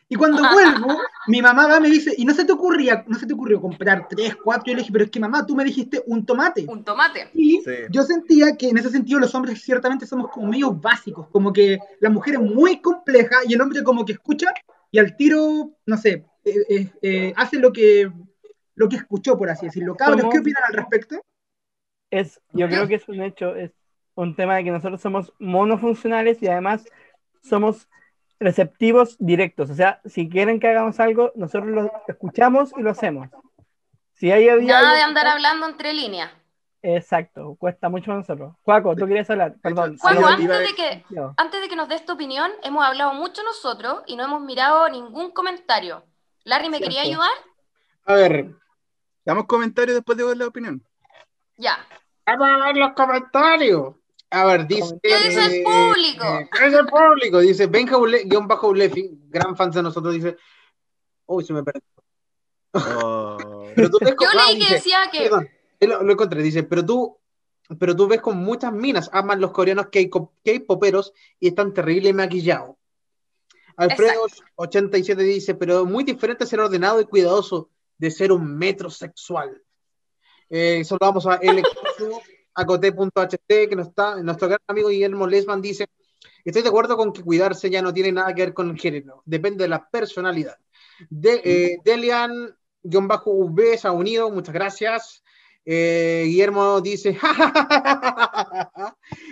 Y 0.10 0.15
cuando 0.15 0.41
vuelvo, 0.88 1.00
mi 1.28 1.41
mamá 1.41 1.67
va 1.67 1.78
y 1.78 1.82
me 1.82 1.89
dice, 1.89 2.13
¿y 2.17 2.26
no 2.26 2.34
se 2.34 2.44
te 2.44 2.52
ocurría, 2.52 3.06
no 3.08 3.17
se 3.17 3.26
te 3.26 3.34
ocurrió 3.34 3.62
comprar 3.62 4.08
tres, 4.10 4.36
cuatro? 4.36 4.63
Y 4.65 4.72
yo 4.72 4.76
le 4.76 4.82
dije, 4.82 4.91
pero 4.91 5.06
es 5.06 5.12
que 5.12 5.20
mamá, 5.22 5.46
tú 5.46 5.56
me 5.56 5.63
dijiste 5.63 6.04
un 6.06 6.26
tomate. 6.26 6.65
Un 6.67 6.84
tomate. 6.84 7.30
Y 7.34 7.62
Sí. 7.62 7.72
yo 7.89 8.04
sentía 8.04 8.58
que 8.58 8.67
en 8.70 8.78
ese 8.78 8.89
sentido 8.89 9.20
los 9.22 9.34
hombres 9.34 9.62
ciertamente 9.62 10.06
somos 10.06 10.30
como 10.30 10.48
medio 10.48 10.74
básicos, 10.74 11.30
como 11.30 11.54
que 11.54 11.80
la 12.02 12.10
mujer 12.10 12.34
es 12.34 12.41
muy 12.41 12.82
compleja 12.82 13.38
y 13.48 13.54
el 13.54 13.62
hombre 13.62 13.84
como 13.84 14.04
que 14.04 14.13
escucha 14.13 14.48
y 14.91 15.00
al 15.00 15.15
tiro, 15.15 15.72
no 15.86 15.96
sé, 15.98 16.26
eh, 16.44 16.56
eh, 16.70 16.89
eh, 17.02 17.34
hace 17.38 17.58
lo 17.60 17.72
que, 17.72 18.12
lo 18.76 18.89
que 18.89 18.98
escuchó, 18.98 19.38
por 19.38 19.50
así 19.50 19.67
decirlo. 19.67 19.96
Cabros, 19.96 20.26
¿qué 20.30 20.39
opinan 20.39 20.63
al 20.67 20.74
respecto? 20.74 21.22
Es, 22.10 22.41
yo 22.52 22.67
creo 22.67 22.86
que 22.89 22.96
es 22.96 23.08
un 23.08 23.22
hecho, 23.22 23.56
es 23.56 23.72
un 24.15 24.36
tema 24.36 24.56
de 24.56 24.63
que 24.63 24.71
nosotros 24.71 25.02
somos 25.02 25.34
monofuncionales 25.39 26.41
y 26.41 26.47
además 26.47 26.86
somos 27.41 27.88
receptivos 28.39 29.15
directos. 29.19 29.69
O 29.69 29.76
sea, 29.76 30.02
si 30.06 30.28
quieren 30.30 30.60
que 30.60 30.67
hagamos 30.67 31.00
algo, 31.00 31.32
nosotros 31.36 31.69
lo 31.69 31.91
escuchamos 32.08 32.74
y 32.78 32.82
lo 32.82 32.91
hacemos. 32.91 33.30
Si 34.13 34.32
hay 34.32 34.50
había 34.50 34.74
Nada 34.74 34.80
algo 34.89 34.95
de 34.95 35.02
andar 35.02 35.28
hablando 35.28 35.67
entre 35.67 35.93
líneas. 35.93 36.32
Exacto, 36.84 37.56
cuesta 37.60 37.89
mucho 37.89 38.08
para 38.08 38.17
nosotros. 38.19 38.56
Juaco, 38.63 38.95
tú 38.95 39.06
querías 39.08 39.30
hablar, 39.30 39.56
perdón. 39.62 39.97
Juaco, 40.00 40.26
antes 40.26 40.50
a- 40.50 40.60
de 40.60 40.74
que, 40.76 41.06
antes 41.38 41.62
de 41.62 41.69
que 41.69 41.76
nos 41.76 41.88
des 41.88 42.04
tu 42.06 42.13
opinión, 42.13 42.52
hemos 42.63 42.84
hablado 42.84 43.13
mucho 43.13 43.43
nosotros 43.43 44.02
y 44.08 44.15
no 44.15 44.24
hemos 44.24 44.41
mirado 44.41 44.89
ningún 44.89 45.32
comentario. 45.32 46.04
Larry, 46.43 46.69
¿me 46.69 46.78
Cierto. 46.78 46.95
quería 46.95 47.10
ayudar? 47.10 47.30
A 48.06 48.13
ver, 48.15 48.56
Damos 49.24 49.45
comentarios 49.45 49.93
después 49.95 50.17
de 50.17 50.36
la 50.36 50.47
opinión. 50.47 50.84
Ya. 51.58 51.78
vamos 52.26 52.47
a 52.50 52.65
ver 52.65 52.78
los 52.78 52.93
comentarios. 52.93 53.95
A 54.32 54.46
ver, 54.46 54.65
dice. 54.65 54.98
¿Qué 55.04 55.17
dice 55.28 55.58
el 55.58 55.63
público? 55.63 56.26
eh, 56.26 56.50
¿Qué 56.52 56.65
dice 56.65 56.78
el 56.80 56.86
público? 56.86 57.39
Dice 57.39 57.67
Benja 57.67 57.98
Ule- 57.98 58.24
guion 58.26 58.48
bajo 58.48 58.70
Ulefi, 58.70 59.10
gran 59.30 59.56
fan 59.56 59.72
de 59.72 59.84
nosotros, 59.84 60.13
dice. 60.13 60.38
Uy, 61.26 61.44
se 61.44 61.54
me 61.54 61.63
perdió. 61.63 61.82
Oh. 62.74 63.65
Pero 63.76 63.89
tú 63.89 63.98
ves 64.00 64.15
Yo 64.20 64.28
ah, 64.32 64.46
leí 64.48 64.54
que 64.56 64.63
dice, 64.63 64.74
decía 64.76 65.00
que. 65.12 65.24
Perdón, 65.24 65.50
eh, 65.80 65.88
lo, 65.88 66.04
lo 66.04 66.13
encontré, 66.13 66.41
dice, 66.41 66.63
pero 66.63 66.86
tú, 66.86 67.17
pero 67.78 67.96
tú 67.96 68.08
ves 68.08 68.22
con 68.22 68.38
muchas 68.38 68.72
minas, 68.72 69.10
aman 69.12 69.41
los 69.41 69.52
coreanos 69.52 69.88
K-poperos 69.91 71.13
y 71.39 71.50
están 71.50 71.74
terrible 71.74 72.13
maquillados. 72.13 72.78
Alfredo87 73.76 75.15
dice, 75.15 75.56
pero 75.56 75.86
muy 75.86 76.04
diferente 76.04 76.46
ser 76.46 76.60
ordenado 76.60 77.02
y 77.02 77.06
cuidadoso 77.06 77.70
de 77.98 78.12
ser 78.12 78.32
un 78.32 78.58
metrosexual. 78.58 79.62
Eh, 80.50 80.84
solo 80.84 81.00
vamos 81.02 81.26
a 81.28 81.36
el 81.36 81.63
a 82.53 82.65
que 82.65 83.75
no 83.75 83.81
está, 83.81 84.21
nuestro 84.21 84.47
gran 84.47 84.59
amigo 84.67 84.89
Guillermo 84.89 85.27
Lesman 85.27 85.61
dice, 85.61 85.87
estoy 86.43 86.61
de 86.61 86.69
acuerdo 86.69 86.97
con 86.97 87.13
que 87.13 87.23
cuidarse 87.23 87.69
ya 87.69 87.81
no 87.81 87.93
tiene 87.93 88.11
nada 88.11 88.33
que 88.33 88.43
ver 88.43 88.53
con 88.53 88.69
el 88.69 88.79
género, 88.79 89.23
depende 89.25 89.63
de 89.63 89.69
la 89.69 89.89
personalidad. 89.89 90.57
De, 91.09 91.41
eh, 91.43 91.77
Delian-V 91.83 93.77
se 93.77 93.87
ha 93.87 93.91
unido, 93.91 94.29
muchas 94.29 94.53
gracias. 94.53 95.23
Eh, 95.63 96.23
Guillermo 96.25 96.81
dice, 96.81 97.17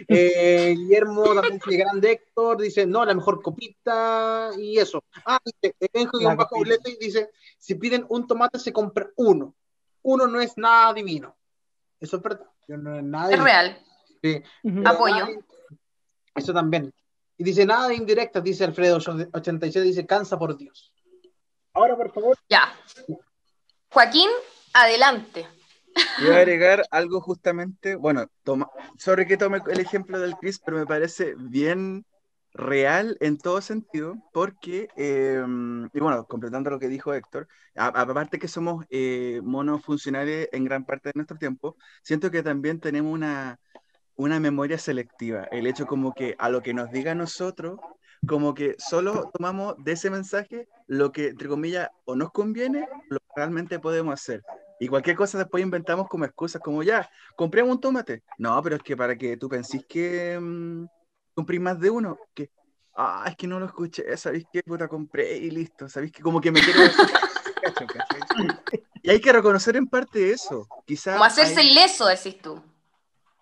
eh, 0.08 0.76
Guillermo 0.78 1.34
también 1.34 1.60
sigue 1.60 1.78
grande 1.78 2.12
Héctor, 2.12 2.62
dice, 2.62 2.86
no, 2.86 3.04
la 3.04 3.16
mejor 3.16 3.42
copita 3.42 4.52
y 4.58 4.78
eso. 4.78 5.04
Ah, 5.26 5.40
dice, 5.44 5.76
bajo 6.36 6.56
dice, 7.00 7.32
si 7.58 7.76
piden 7.76 8.06
un 8.10 8.28
tomate 8.28 8.60
se 8.60 8.72
compra 8.72 9.10
uno. 9.16 9.56
Uno 10.02 10.28
no 10.28 10.40
es 10.40 10.58
nada 10.58 10.94
divino. 10.94 11.36
Eso 12.00 12.18
es 12.18 12.24
verdad. 12.24 12.48
No 12.78 13.30
es, 13.30 13.40
real. 13.40 13.82
Sí. 14.22 14.42
Apoyo. 14.86 15.28
Eso 16.36 16.54
también. 16.54 16.94
Y 17.38 17.44
dice, 17.44 17.66
nada 17.66 17.88
de 17.88 17.96
indirecta, 17.96 18.42
dice 18.42 18.66
Alfredo 18.66 18.98
86, 18.98 19.86
dice, 19.86 20.06
cansa 20.06 20.38
por 20.38 20.58
Dios. 20.58 20.94
Ahora, 21.74 21.96
por 21.96 22.12
favor. 22.12 22.38
Ya. 22.50 22.74
Joaquín, 23.90 24.30
adelante. 24.74 25.48
Voy 26.20 26.32
a 26.32 26.38
agregar 26.38 26.86
algo 26.92 27.22
justamente, 27.22 27.96
bueno, 27.96 28.28
toma, 28.44 28.70
sobre 28.98 29.26
que 29.26 29.38
tome 29.38 29.62
el 29.68 29.80
ejemplo 29.80 30.20
del 30.20 30.36
Chris, 30.36 30.60
pero 30.64 30.78
me 30.78 30.86
parece 30.86 31.34
bien 31.38 32.06
real 32.60 33.18
en 33.22 33.38
todo 33.38 33.62
sentido, 33.62 34.16
porque, 34.34 34.90
em, 34.98 35.86
y 35.94 36.00
bueno, 36.00 36.26
completando 36.26 36.70
lo 36.70 36.80
que 36.80 36.90
dijo 36.90 37.14
Héctor, 37.14 37.48
aparte 37.76 38.40
que 38.40 38.48
somos 38.48 38.86
eh, 38.90 39.40
monofuncionales 39.44 40.50
en 40.52 40.66
gran 40.66 40.86
parte 40.86 41.10
de 41.10 41.14
nuestro 41.16 41.38
tiempo, 41.38 41.78
siento 42.04 42.30
que 42.32 42.44
también 42.44 42.80
tenemos 42.80 43.14
una, 43.14 43.60
una 44.16 44.40
memoria 44.40 44.78
selectiva, 44.78 45.44
el 45.52 45.68
hecho 45.68 45.86
como 45.86 46.14
que 46.14 46.36
a 46.38 46.50
lo 46.50 46.62
que 46.62 46.74
nos 46.74 46.92
diga 46.92 47.16
nosotros, 47.16 47.80
como 48.28 48.54
que 48.54 48.76
solo 48.78 49.32
tomamos 49.34 49.76
de 49.84 49.94
ese 49.94 50.10
mensaje 50.10 50.68
lo 50.88 51.12
que, 51.12 51.30
entre 51.30 51.48
comillas, 51.48 51.90
o 52.06 52.16
nos 52.16 52.32
conviene, 52.32 52.88
lo 53.10 53.20
que 53.20 53.26
realmente 53.36 53.80
podemos 53.80 54.14
hacer. 54.14 54.44
Y 54.82 54.88
cualquier 54.88 55.16
cosa 55.16 55.38
después 55.38 55.64
inventamos 55.64 56.08
como 56.10 56.26
excusas, 56.26 56.62
como 56.62 56.84
ya, 56.84 57.10
compremos 57.38 57.76
un 57.76 57.82
tomate. 57.82 58.24
No, 58.38 58.62
pero 58.62 58.76
es 58.76 58.84
que 58.84 58.98
para 58.98 59.18
que 59.18 59.38
tú 59.38 59.48
pensís 59.48 59.86
que 59.88 60.38
mmm, 60.40 60.86
compré 61.34 61.60
más 61.60 61.80
de 61.80 61.90
uno, 61.90 62.18
que, 62.34 62.50
ah, 62.96 63.26
es 63.28 63.36
que 63.36 63.48
no 63.48 63.60
lo 63.60 63.66
escuché, 63.66 64.16
¿sabéis 64.18 64.46
qué 64.52 64.64
puta 64.64 64.88
compré? 64.88 65.38
Y 65.38 65.52
listo, 65.52 65.88
¿sabéis 65.88 66.12
que 66.12 66.22
como 66.22 66.42
que 66.42 66.52
me 66.52 66.62
quiero... 66.62 66.80
y 69.02 69.10
hay 69.10 69.20
que 69.20 69.32
reconocer 69.32 69.76
en 69.76 69.88
parte 69.88 70.32
eso. 70.32 70.68
Quizás 70.86 71.14
como 71.14 71.26
hacerse 71.26 71.62
el 71.62 71.74
leso, 71.74 72.08
decís 72.08 72.42
tú. 72.42 72.62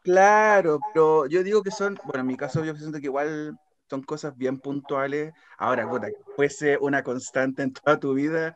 Claro, 0.03 0.79
pero 0.93 1.27
yo 1.27 1.43
digo 1.43 1.61
que 1.61 1.71
son, 1.71 1.99
bueno, 2.05 2.21
en 2.21 2.27
mi 2.27 2.37
caso 2.37 2.63
yo 2.63 2.75
siento 2.75 2.99
que 2.99 3.07
igual 3.07 3.57
son 3.89 4.03
cosas 4.03 4.37
bien 4.37 4.59
puntuales. 4.59 5.33
Ahora, 5.57 5.89
puta, 5.89 6.07
fuese 6.35 6.77
una 6.79 7.03
constante 7.03 7.63
en 7.63 7.73
toda 7.73 7.99
tu 7.99 8.13
vida, 8.13 8.55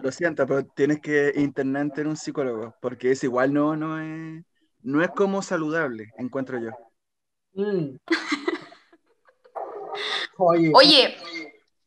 lo 0.00 0.10
siento, 0.10 0.46
pero 0.46 0.64
tienes 0.64 1.00
que 1.00 1.32
internarte 1.36 2.00
en 2.00 2.08
un 2.08 2.16
psicólogo, 2.16 2.74
porque 2.80 3.12
es 3.12 3.22
igual 3.24 3.52
no, 3.52 3.76
no 3.76 4.00
es, 4.00 4.42
no 4.82 5.02
es 5.02 5.10
como 5.10 5.42
saludable, 5.42 6.12
encuentro 6.18 6.58
yo. 6.58 6.70
Mm. 7.52 7.96
Oye. 10.74 11.16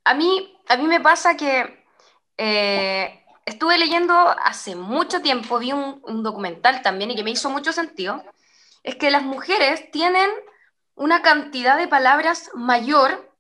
a 0.04 0.14
mí, 0.14 0.58
a 0.68 0.78
mí 0.78 0.88
me 0.88 1.00
pasa 1.00 1.38
que 1.38 1.86
eh, 2.38 3.24
estuve 3.46 3.78
leyendo 3.78 4.14
hace 4.14 4.76
mucho 4.76 5.22
tiempo, 5.22 5.60
vi 5.60 5.72
un, 5.72 6.02
un 6.04 6.24
documental 6.24 6.82
también 6.82 7.12
y 7.12 7.16
que 7.16 7.24
me 7.24 7.32
hizo 7.32 7.50
mucho 7.50 7.74
sentido, 7.74 8.24
es 8.84 8.96
que 8.96 9.12
las 9.12 9.24
mujeres 9.24 9.92
tienen 9.92 10.30
una 10.96 11.22
cantidad 11.22 11.78
de 11.78 11.88
palabras 11.88 12.52
mayor 12.54 13.34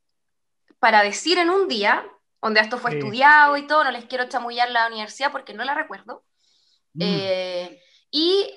para 0.79 1.03
decir 1.03 1.37
en 1.37 1.49
un 1.49 1.67
día 1.67 2.05
donde 2.43 2.59
esto 2.59 2.77
fue 2.77 2.97
estudiado 2.97 3.55
y 3.55 3.65
todo, 3.65 3.85
no 3.85 3.91
les 3.91 4.05
quiero 4.05 4.27
chamullar 4.27 4.69
la 4.69 4.87
universidad 4.87 5.31
porque 5.31 5.53
no 5.53 5.63
la 5.63 5.73
recuerdo. 5.73 6.25
Mm. 6.93 7.01
Eh, 7.01 7.81
y 8.11 8.53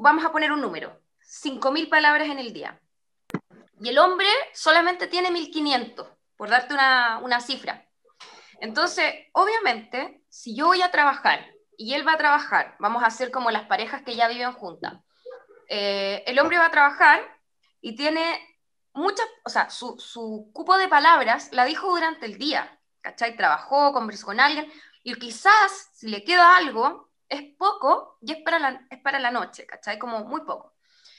vamos 0.00 0.24
a 0.24 0.32
poner 0.32 0.50
un 0.50 0.60
número, 0.60 1.00
5.000 1.22 1.88
palabras 1.88 2.28
en 2.28 2.40
el 2.40 2.52
día. 2.52 2.80
Y 3.80 3.88
el 3.88 3.98
hombre 3.98 4.28
solamente 4.54 5.06
tiene 5.06 5.30
1.500, 5.30 6.08
por 6.36 6.48
darte 6.48 6.74
una, 6.74 7.18
una 7.22 7.40
cifra. 7.40 7.86
Entonces, 8.60 9.12
obviamente, 9.32 10.22
si 10.28 10.54
yo 10.54 10.66
voy 10.66 10.82
a 10.82 10.90
trabajar 10.90 11.46
y 11.76 11.94
él 11.94 12.06
va 12.06 12.12
a 12.12 12.18
trabajar, 12.18 12.76
vamos 12.78 13.02
a 13.02 13.06
hacer 13.06 13.30
como 13.30 13.50
las 13.50 13.66
parejas 13.66 14.02
que 14.02 14.16
ya 14.16 14.28
viven 14.28 14.52
juntas. 14.52 14.94
Eh, 15.68 16.24
el 16.26 16.38
hombre 16.38 16.58
va 16.58 16.66
a 16.66 16.70
trabajar 16.70 17.20
y 17.80 17.96
tiene 17.96 18.40
muchas, 18.94 19.26
o 19.44 19.50
sea, 19.50 19.68
su, 19.68 19.98
su, 19.98 20.50
cupo 20.54 20.78
de 20.78 20.88
palabras 20.88 21.50
la 21.52 21.64
dijo 21.64 21.88
durante 21.88 22.26
el 22.26 22.38
día. 22.38 22.76
¿cachai? 23.06 23.36
Trabajó, 23.36 23.92
conversó 23.92 24.26
con 24.26 24.40
alguien, 24.40 24.70
y 25.04 25.14
quizás 25.14 25.90
si 25.92 26.08
le 26.08 26.24
queda 26.24 26.56
algo, 26.56 27.10
es 27.28 27.42
poco 27.56 28.18
y 28.20 28.32
es 28.32 28.38
para 28.42 28.58
la, 28.58 28.86
es 28.90 29.00
para 29.00 29.20
la 29.20 29.30
noche, 29.30 29.64
¿cachai? 29.64 29.98
Como 29.98 30.24
muy 30.24 30.40
poco. 30.40 30.75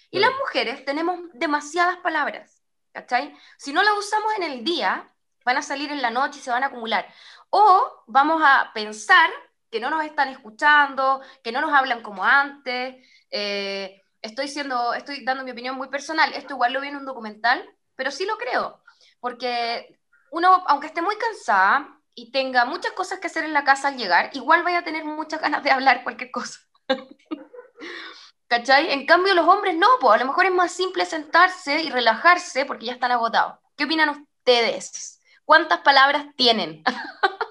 Y 0.09 0.19
las 0.19 0.31
mujeres 0.39 0.85
tenemos 0.85 1.19
demasiadas 1.33 1.97
palabras, 1.97 2.63
¿cachai? 2.93 3.35
Si 3.57 3.73
no 3.73 3.83
las 3.83 3.97
usamos 3.97 4.33
en 4.35 4.43
el 4.43 4.63
día, 4.63 5.07
van 5.45 5.57
a 5.57 5.61
salir 5.61 5.91
en 5.91 6.01
la 6.01 6.11
noche 6.11 6.39
y 6.39 6.41
se 6.41 6.51
van 6.51 6.63
a 6.63 6.67
acumular. 6.67 7.07
O 7.49 8.03
vamos 8.07 8.41
a 8.43 8.71
pensar 8.73 9.29
que 9.69 9.79
no 9.79 9.89
nos 9.89 10.03
están 10.05 10.29
escuchando, 10.29 11.21
que 11.43 11.51
no 11.51 11.61
nos 11.61 11.73
hablan 11.73 12.01
como 12.01 12.23
antes. 12.23 12.95
Eh, 13.31 14.01
estoy, 14.21 14.47
siendo, 14.47 14.93
estoy 14.93 15.23
dando 15.23 15.43
mi 15.43 15.51
opinión 15.51 15.75
muy 15.75 15.89
personal. 15.89 16.33
Esto 16.33 16.53
igual 16.53 16.73
lo 16.73 16.81
vi 16.81 16.87
en 16.87 16.97
un 16.97 17.05
documental, 17.05 17.67
pero 17.95 18.11
sí 18.11 18.25
lo 18.25 18.37
creo. 18.37 18.81
Porque 19.19 19.99
uno, 20.31 20.63
aunque 20.67 20.87
esté 20.87 21.01
muy 21.01 21.17
cansada 21.17 21.99
y 22.13 22.31
tenga 22.31 22.65
muchas 22.65 22.93
cosas 22.93 23.19
que 23.19 23.27
hacer 23.27 23.43
en 23.43 23.53
la 23.53 23.63
casa 23.63 23.89
al 23.89 23.97
llegar, 23.97 24.29
igual 24.33 24.63
vaya 24.63 24.79
a 24.79 24.83
tener 24.83 25.05
muchas 25.05 25.41
ganas 25.41 25.63
de 25.63 25.71
hablar 25.71 26.03
cualquier 26.03 26.31
cosa. 26.31 26.59
¿Cachai? 28.47 28.91
En 28.91 29.05
cambio, 29.05 29.33
los 29.33 29.47
hombres 29.47 29.75
no, 29.75 29.87
pues 29.99 30.15
a 30.15 30.23
lo 30.23 30.25
mejor 30.25 30.45
es 30.45 30.53
más 30.53 30.71
simple 30.71 31.05
sentarse 31.05 31.83
y 31.83 31.89
relajarse 31.89 32.65
porque 32.65 32.85
ya 32.85 32.93
están 32.93 33.11
agotados. 33.11 33.59
¿Qué 33.75 33.83
opinan 33.83 34.09
ustedes? 34.09 35.19
¿Cuántas 35.43 35.79
palabras 35.79 36.27
tienen? 36.35 36.83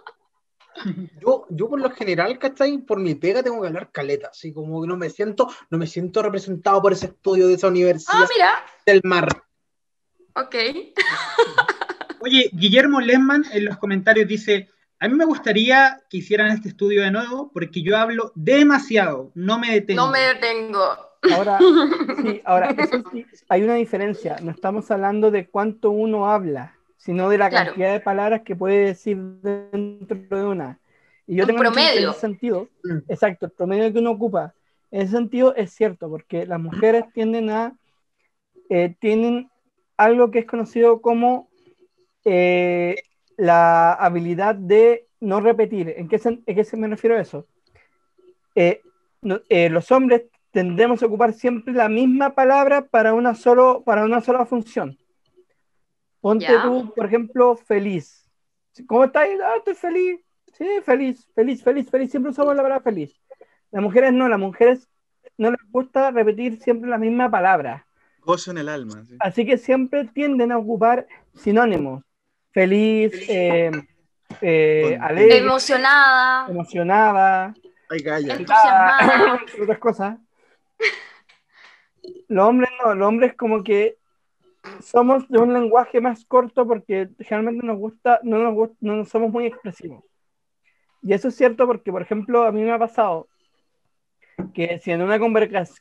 Yo, 1.21 1.47
yo 1.49 1.71
por 1.71 1.81
lo 1.81 1.91
general, 1.91 2.39
¿cachai? 2.39 2.79
Por 2.79 3.01
mi 3.01 3.15
pega 3.15 3.43
tengo 3.43 3.61
que 3.61 3.67
hablar 3.67 3.91
caleta, 3.91 4.29
así 4.29 4.53
como 4.53 4.83
que 4.83 4.87
no 4.87 4.97
me 4.97 5.09
siento, 5.09 5.49
no 5.71 5.79
me 5.79 5.87
siento 5.87 6.23
representado 6.23 6.83
por 6.83 6.93
ese 6.93 7.07
estudio 7.07 7.49
de 7.49 7.55
esa 7.55 7.69
universidad 7.69 8.23
ah, 8.23 8.29
mira. 8.33 8.65
del 8.85 9.01
mar. 9.03 9.43
Ok. 10.35 10.55
Oye, 12.21 12.51
Guillermo 12.53 13.01
Lehmann 13.01 13.45
en 13.53 13.65
los 13.65 13.79
comentarios 13.79 14.29
dice, 14.29 14.71
a 14.99 15.09
mí 15.09 15.15
me 15.15 15.25
gustaría 15.25 16.01
que 16.09 16.19
hicieran 16.19 16.49
este 16.49 16.69
estudio 16.69 17.03
de 17.03 17.11
nuevo 17.11 17.51
porque 17.53 17.83
yo 17.83 17.97
hablo 17.97 18.33
demasiado, 18.35 19.31
no 19.35 19.59
me 19.59 19.73
detengo. 19.73 20.07
No 20.07 20.11
me 20.11 20.21
detengo. 20.21 20.97
Ahora, 21.35 21.59
sí, 22.23 22.41
ahora, 22.45 22.75
hay 23.49 23.63
una 23.63 23.75
diferencia, 23.75 24.37
no 24.43 24.51
estamos 24.51 24.91
hablando 24.91 25.31
de 25.31 25.49
cuánto 25.49 25.91
uno 25.91 26.31
habla, 26.31 26.77
sino 26.97 27.29
de 27.29 27.39
la 27.39 27.51
cantidad 27.51 27.93
de 27.93 28.01
palabras 28.01 28.43
que 28.43 28.57
puede 28.57 28.87
decir 28.87 29.17
dentro 29.17 30.17
de 30.39 30.45
una. 30.45 30.79
Y 31.27 31.37
yo 31.37 31.47
tengo 31.47 31.59
promedio. 31.59 32.05
En 32.05 32.11
ese 32.11 32.21
sentido, 32.21 32.69
exacto, 33.09 33.47
el 33.47 33.53
promedio 33.53 33.93
que 33.93 33.99
uno 33.99 34.13
ocupa, 34.13 34.55
en 34.91 35.03
ese 35.03 35.13
sentido 35.13 35.55
es 35.57 35.73
cierto, 35.73 36.09
porque 36.09 36.47
las 36.47 36.61
mujeres 36.61 37.05
tienden 37.13 37.51
a, 37.51 37.77
eh, 38.71 38.95
tienen 39.01 39.51
algo 39.97 40.31
que 40.31 40.41
es 40.41 40.47
conocido 40.47 41.01
como 41.01 41.49
eh, 42.25 42.97
la 43.37 43.93
habilidad 43.93 44.55
de 44.55 45.07
no 45.21 45.41
repetir. 45.41 45.95
¿En 45.97 46.09
qué, 46.09 46.19
se, 46.19 46.43
qué 46.45 46.65
se 46.65 46.77
me 46.77 46.89
refiero 46.89 47.17
a 47.17 47.21
eso? 47.21 47.47
Eh, 48.55 48.81
eh, 49.49 49.69
los 49.69 49.91
hombres 49.91 50.23
tendemos 50.51 51.03
a 51.03 51.07
ocupar 51.07 51.33
siempre 51.33 51.75
la 51.75 51.89
misma 51.89 52.35
palabra 52.35 52.87
para 52.87 53.15
una, 53.15 53.35
solo, 53.35 53.83
para 53.85 54.05
una 54.05 54.21
sola 54.21 54.47
función. 54.47 54.99
Ponte 56.21 56.47
tú, 56.63 56.93
por 56.95 57.07
ejemplo, 57.07 57.57
feliz. 57.57 58.29
¿Cómo 58.87 59.05
estás? 59.05 59.29
Ah, 59.45 59.55
estoy 59.59 59.75
feliz. 59.75 60.21
Sí, 60.53 60.67
feliz, 60.83 61.29
feliz, 61.35 61.63
feliz, 61.63 61.91
feliz. 61.91 62.11
Siempre 62.11 62.31
usamos 62.31 62.57
la 62.57 62.63
palabra 62.63 62.83
feliz. 62.83 63.15
Las 63.71 63.83
mujeres 63.83 64.13
no, 64.13 64.29
las 64.29 64.39
mujeres 64.39 64.89
no 65.37 65.51
les 65.51 65.61
gusta 65.71 66.11
repetir 66.11 66.61
siempre 66.63 66.89
la 66.89 66.99
misma 66.99 67.31
palabra. 67.31 67.87
Gozo 68.23 68.51
en 68.51 68.59
el 68.59 68.69
alma. 68.69 69.05
Así 69.21 69.45
que 69.45 69.59
siempre 69.59 70.07
tienden 70.07 70.51
a 70.51 70.59
ocupar 70.59 71.07
sinónimos 71.35 72.03
feliz, 72.57 73.13
eh, 73.29 73.71
eh, 74.41 74.99
alegre, 74.99 75.37
emocionada, 75.37 76.49
emocionada, 76.49 77.55
Ay, 77.91 77.99
entusiasmada, 78.31 79.41
otras 79.63 79.79
cosas. 79.79 80.19
Los 82.29 82.49
hombres 82.49 82.71
no, 82.83 82.95
los 82.95 83.09
hombres 83.09 83.35
como 83.35 83.63
que 83.63 83.99
somos 84.81 85.29
de 85.29 85.39
un 85.39 85.53
lenguaje 85.53 86.01
más 86.01 86.25
corto 86.25 86.67
porque 86.67 87.11
generalmente 87.19 87.67
nos 87.67 87.77
gusta, 87.77 88.21
no 88.23 88.39
nos 88.39 88.55
gusta, 88.55 88.77
no 88.81 89.05
somos 89.05 89.31
muy 89.31 89.45
expresivos. 89.45 90.03
Y 91.03 91.13
eso 91.13 91.29
es 91.29 91.37
cierto 91.37 91.67
porque, 91.67 91.93
por 91.93 92.01
ejemplo, 92.01 92.45
a 92.45 92.53
mí 92.53 92.63
me 92.63 92.73
ha 92.73 92.79
pasado 92.79 93.29
que 94.55 94.79
si 94.79 94.93
en 94.93 95.03
una 95.03 95.19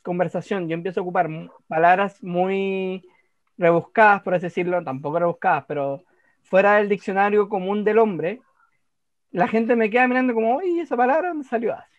conversación 0.02 0.68
yo 0.68 0.74
empiezo 0.74 1.00
a 1.00 1.04
ocupar 1.04 1.30
palabras 1.68 2.22
muy 2.22 3.02
rebuscadas, 3.56 4.20
por 4.20 4.34
así 4.34 4.44
decirlo, 4.44 4.84
tampoco 4.84 5.18
rebuscadas, 5.18 5.64
pero 5.66 6.04
fuera 6.48 6.76
del 6.76 6.88
diccionario 6.88 7.48
común 7.48 7.84
del 7.84 7.98
hombre, 7.98 8.40
la 9.30 9.48
gente 9.48 9.76
me 9.76 9.90
queda 9.90 10.08
mirando 10.08 10.34
como, 10.34 10.56
oye, 10.56 10.80
esa 10.80 10.96
palabra 10.96 11.34
me 11.34 11.44
salió 11.44 11.74
así. 11.74 11.96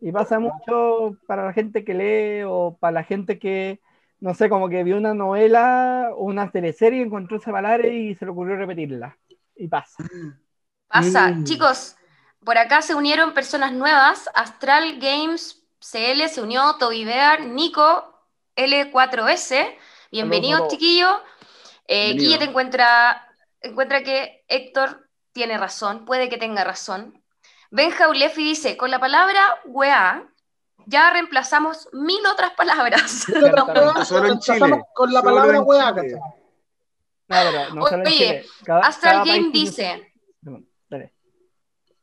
Y 0.00 0.12
pasa 0.12 0.38
mucho 0.38 1.16
para 1.26 1.44
la 1.44 1.52
gente 1.52 1.84
que 1.84 1.94
lee 1.94 2.44
o 2.46 2.76
para 2.78 2.92
la 2.92 3.04
gente 3.04 3.38
que, 3.38 3.80
no 4.20 4.32
sé, 4.32 4.48
como 4.48 4.68
que 4.68 4.84
vio 4.84 4.96
una 4.96 5.12
novela 5.12 6.10
o 6.14 6.24
una 6.24 6.50
teleserie, 6.50 7.02
encontró 7.02 7.36
esa 7.36 7.50
palabra 7.50 7.88
y 7.88 8.14
se 8.14 8.24
le 8.24 8.30
ocurrió 8.30 8.56
repetirla. 8.56 9.18
Y 9.56 9.66
pasa. 9.66 10.04
Pasa. 10.86 11.32
Mm. 11.32 11.44
Chicos, 11.44 11.96
por 12.44 12.56
acá 12.56 12.80
se 12.80 12.94
unieron 12.94 13.34
personas 13.34 13.72
nuevas. 13.72 14.30
Astral 14.34 15.00
Games 15.00 15.66
CL 15.80 16.28
se 16.28 16.42
unió, 16.42 16.76
Toby 16.78 17.04
Bear, 17.04 17.44
Nico, 17.44 18.14
L4S. 18.56 19.74
Bienvenidos, 20.10 20.68
chiquillos. 20.68 21.16
Eh, 21.88 22.16
te 22.38 22.44
encuentra, 22.44 23.26
encuentra 23.62 24.02
que 24.02 24.44
Héctor 24.46 25.08
tiene 25.32 25.56
razón, 25.56 26.04
puede 26.04 26.28
que 26.28 26.36
tenga 26.36 26.62
razón. 26.62 27.22
Benja 27.70 28.08
Ulefi 28.08 28.44
dice, 28.44 28.76
con 28.76 28.90
la 28.90 29.00
palabra 29.00 29.40
weá, 29.64 30.28
ya 30.86 31.10
reemplazamos 31.10 31.88
mil 31.92 32.24
otras 32.26 32.52
palabras. 32.52 33.26
Solo 34.06 34.28
en 34.28 34.38
Chile. 34.38 34.82
Con 34.94 35.12
la 35.12 35.22
palabra 35.22 35.60
weá, 35.60 35.94
Oye, 38.04 38.44
Astral 38.66 39.26
Game 39.26 39.50
dice... 39.52 40.12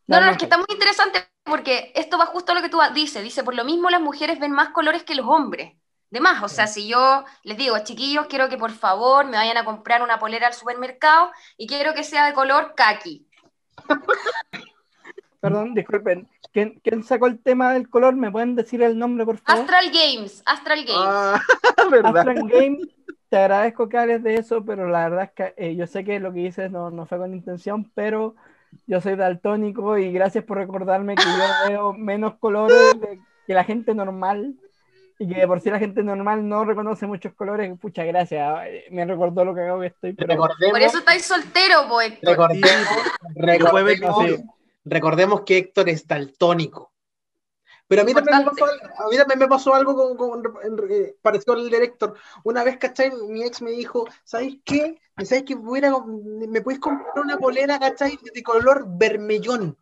No, 0.08 0.22
no, 0.22 0.30
es 0.30 0.38
que 0.38 0.44
está 0.44 0.58
muy 0.58 0.68
interesante 0.70 1.28
porque 1.44 1.92
esto 1.96 2.20
va 2.20 2.28
justo 2.28 2.52
a 2.52 2.56
lo 2.56 2.62
que 2.62 2.70
tú 2.70 2.80
dices. 2.94 3.24
Dice, 3.24 3.44
por 3.44 3.56
lo 3.56 3.66
mismo 3.66 3.90
las 3.90 4.02
mujeres 4.02 4.40
ven 4.40 4.52
más 4.52 4.70
colores 4.70 5.04
que 5.04 5.16
los 5.16 5.26
hombres. 5.26 5.74
De 6.10 6.20
más, 6.20 6.44
o 6.44 6.48
sea, 6.48 6.68
si 6.68 6.88
yo 6.88 7.26
les 7.44 7.58
digo, 7.58 7.78
chiquillos, 7.84 8.28
quiero 8.28 8.48
que 8.48 8.58
por 8.58 8.72
favor 8.72 9.26
me 9.26 9.38
vayan 9.38 9.58
a 9.58 9.66
comprar 9.66 10.02
una 10.02 10.20
polera 10.20 10.48
al 10.48 10.54
supermercado 10.54 11.32
y 11.58 11.68
quiero 11.68 11.94
que 11.94 12.04
sea 12.04 12.26
de 12.26 12.34
color 12.34 12.74
kaki. 12.76 13.28
Perdón, 15.42 15.74
disculpen. 15.74 16.28
¿Quién, 16.52 17.04
sacó 17.04 17.28
el 17.28 17.40
tema 17.40 17.74
del 17.74 17.90
color? 17.90 18.16
¿Me 18.16 18.32
pueden 18.32 18.56
decir 18.56 18.82
el 18.82 18.98
nombre, 18.98 19.26
por 19.26 19.38
favor? 19.40 19.64
Astral 19.64 19.92
Games, 19.92 20.42
Astral 20.46 20.86
Games. 20.86 21.06
Ah, 21.06 21.42
Astral 21.78 22.48
Games, 22.48 22.88
te 23.28 23.38
agradezco 23.38 23.90
que 23.90 23.98
hables 23.98 24.24
de 24.24 24.36
eso, 24.36 24.64
pero 24.64 24.88
la 24.88 25.10
verdad 25.10 25.24
es 25.26 25.32
que 25.32 25.54
eh, 25.58 25.76
yo 25.76 25.86
sé 25.86 26.06
que 26.06 26.22
lo 26.22 26.32
que 26.32 26.40
dices 26.40 26.72
no, 26.72 26.92
no 26.92 27.06
fue 27.06 27.18
con 27.18 27.34
intención, 27.34 27.92
pero 27.94 28.36
yo 28.88 29.02
soy 29.02 29.18
daltónico 29.18 29.98
y 29.98 30.14
gracias 30.14 30.46
por 30.46 30.58
recordarme 30.58 31.16
que 31.16 31.24
yo 31.24 31.30
veo 31.68 31.94
menos 31.94 32.36
colores 32.36 32.96
que 33.46 33.54
la 33.54 33.66
gente 33.66 33.94
normal 33.94 34.56
y 35.18 35.34
que 35.34 35.48
por 35.48 35.62
si 35.62 35.70
la 35.70 35.80
gente 35.80 36.04
normal 36.04 36.48
no 36.48 36.66
reconoce 36.66 37.08
muchos 37.08 37.34
colores, 37.34 37.72
pucha 37.80 38.04
gracias, 38.04 38.68
me 38.92 39.06
recordó 39.06 39.46
lo 39.46 39.56
que 39.56 39.62
hago 39.62 39.80
que 39.80 39.88
estoy. 39.88 40.14
Por 40.14 40.82
eso 40.82 41.00
estáis 41.00 41.26
soltero, 41.26 41.88
pues. 41.90 42.20
Recordemos, 43.36 44.42
recordemos, 44.84 45.42
que 45.42 45.58
Héctor 45.58 45.90
es 45.90 46.08
daltónico. 46.08 46.92
Pero 47.88 48.02
a 48.02 48.06
mí, 48.06 48.14
también 48.16 48.40
me, 48.40 48.46
pasó, 48.46 48.66
a 48.66 49.10
mí 49.10 49.16
también 49.16 49.40
me 49.40 49.48
pasó 49.48 49.76
algo 49.76 50.18
con, 50.18 50.18
con, 50.18 50.90
eh, 50.90 51.16
parecido 51.22 51.54
al 51.54 51.70
director. 51.70 52.16
Una 52.44 52.64
vez, 52.64 52.78
¿cachai? 52.78 53.12
Mi 53.30 53.44
ex 53.44 53.62
me 53.62 53.72
dijo, 53.72 54.08
¿sabes 54.24 54.56
qué? 54.66 55.00
¿Sabes 55.24 55.44
qué? 55.44 55.56
¿Me 55.56 56.62
puedes 56.62 56.80
comprar 56.80 57.24
una 57.24 57.38
polera, 57.38 57.78
¿cachai? 57.78 58.18
De 58.34 58.42
color 58.42 58.86
vermellón. 58.88 59.78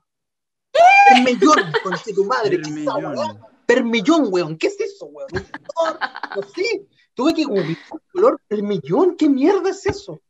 Vermellón, 1.13 1.71
con 1.81 1.93
tu 2.13 2.25
madre. 2.25 2.57
Vermellón. 2.57 3.52
Vermellón, 3.75 4.27
weón. 4.31 4.57
¿Qué 4.57 4.67
es 4.67 4.79
eso, 4.79 5.05
weón? 5.05 5.29
No, 6.35 6.41
sé. 6.43 6.85
Tuve 7.13 7.33
que 7.33 7.43
googlear 7.43 7.77
color 8.11 8.41
vermellón. 8.49 9.15
¿Qué 9.15 9.29
mierda 9.29 9.69
es 9.69 9.85
eso? 9.85 10.21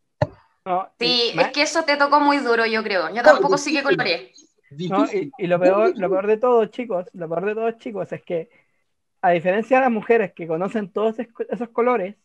sí, 0.99 1.33
es 1.37 1.47
que 1.49 1.61
eso 1.61 1.83
te 1.83 1.97
tocó 1.97 2.19
muy 2.19 2.37
duro, 2.37 2.65
yo 2.65 2.83
creo. 2.83 3.13
Yo 3.13 3.21
tampoco 3.21 3.57
sigue 3.57 3.83
coloré. 3.83 4.33
No, 4.89 5.05
y, 5.37 5.47
lo, 5.47 5.59
peor, 5.59 5.93
lo 5.97 6.09
peor 6.09 6.27
de 6.27 6.37
todo, 6.37 6.65
chicos, 6.65 7.05
lo 7.13 7.29
peor 7.29 7.45
de 7.45 7.53
todos, 7.53 7.77
chicos, 7.77 8.11
es 8.11 8.23
que 8.23 8.49
a 9.21 9.31
diferencia 9.31 9.77
de 9.77 9.83
las 9.83 9.91
mujeres 9.91 10.33
que 10.33 10.47
conocen 10.47 10.89
todos 10.89 11.15
esos 11.19 11.69
colores, 11.69 12.15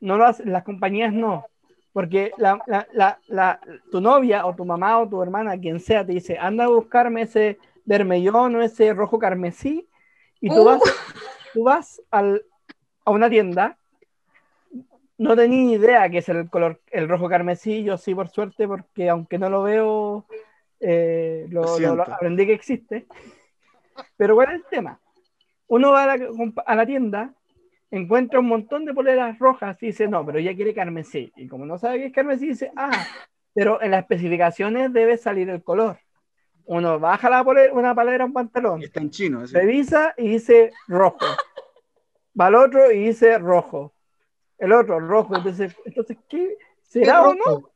no 0.00 0.16
lo 0.16 0.26
hacen, 0.26 0.50
las 0.50 0.64
compañías 0.64 1.12
no. 1.12 1.46
Porque 1.92 2.32
la, 2.38 2.58
la, 2.66 3.20
la, 3.28 3.60
tu 3.90 4.00
novia 4.00 4.46
o 4.46 4.54
tu 4.54 4.64
mamá 4.64 4.98
o 4.98 5.08
tu 5.08 5.22
hermana, 5.22 5.58
quien 5.58 5.78
sea, 5.78 6.04
te 6.04 6.12
dice, 6.12 6.36
anda 6.38 6.64
a 6.64 6.68
buscarme 6.68 7.22
ese 7.22 7.58
vermellón 7.84 8.56
o 8.56 8.62
ese 8.62 8.92
rojo 8.92 9.18
carmesí, 9.18 9.88
y 10.44 10.50
tú 10.50 10.62
vas, 10.62 10.82
tú 11.54 11.62
vas 11.64 12.02
al, 12.10 12.44
a 13.06 13.10
una 13.10 13.30
tienda, 13.30 13.78
no 15.16 15.34
tenía 15.34 15.62
ni 15.62 15.72
idea 15.72 16.10
que 16.10 16.18
es 16.18 16.28
el 16.28 16.50
color, 16.50 16.82
el 16.90 17.08
rojo 17.08 17.30
carmesí, 17.30 17.82
yo 17.82 17.96
sí 17.96 18.14
por 18.14 18.28
suerte, 18.28 18.68
porque 18.68 19.08
aunque 19.08 19.38
no 19.38 19.48
lo 19.48 19.62
veo 19.62 20.26
eh, 20.80 21.46
lo, 21.48 21.64
aprendí 22.02 22.44
que 22.44 22.52
existe. 22.52 23.06
Pero 24.18 24.34
¿cuál 24.34 24.48
es 24.50 24.54
el 24.56 24.64
tema? 24.64 25.00
Uno 25.66 25.92
va 25.92 26.12
a 26.12 26.74
la, 26.74 26.84
tienda, 26.84 27.32
encuentra 27.90 28.40
un 28.40 28.48
montón 28.48 28.84
de 28.84 28.92
poleras 28.92 29.38
rojas 29.38 29.82
y 29.82 29.86
dice, 29.86 30.08
no, 30.08 30.26
pero 30.26 30.40
ella 30.40 30.54
quiere 30.54 30.74
carmesí. 30.74 31.32
Y 31.36 31.48
como 31.48 31.64
no 31.64 31.78
sabe 31.78 32.00
qué 32.00 32.06
es 32.06 32.12
carmesí, 32.12 32.48
dice, 32.48 32.70
ah, 32.76 33.06
pero 33.54 33.80
en 33.80 33.92
las 33.92 34.02
especificaciones 34.02 34.92
debe 34.92 35.16
salir 35.16 35.48
el 35.48 35.62
color. 35.62 36.00
Uno 36.66 36.98
baja 36.98 37.28
la 37.28 37.44
polera, 37.44 37.72
una 37.72 37.94
polera, 37.94 38.24
un 38.24 38.32
pantalón. 38.32 38.82
Está 38.82 39.00
en 39.00 39.10
chino. 39.10 39.44
Revisa 39.46 40.14
y 40.16 40.28
dice 40.28 40.72
rojo. 40.88 41.18
Va 42.40 42.46
al 42.46 42.54
otro 42.54 42.90
y 42.90 43.06
dice 43.06 43.38
rojo. 43.38 43.92
El 44.58 44.72
otro, 44.72 44.98
rojo. 44.98 45.36
Entonces, 45.36 45.74
entonces 45.84 46.16
¿qué? 46.28 46.56
¿Será 46.82 47.22
o 47.22 47.34
no? 47.34 47.70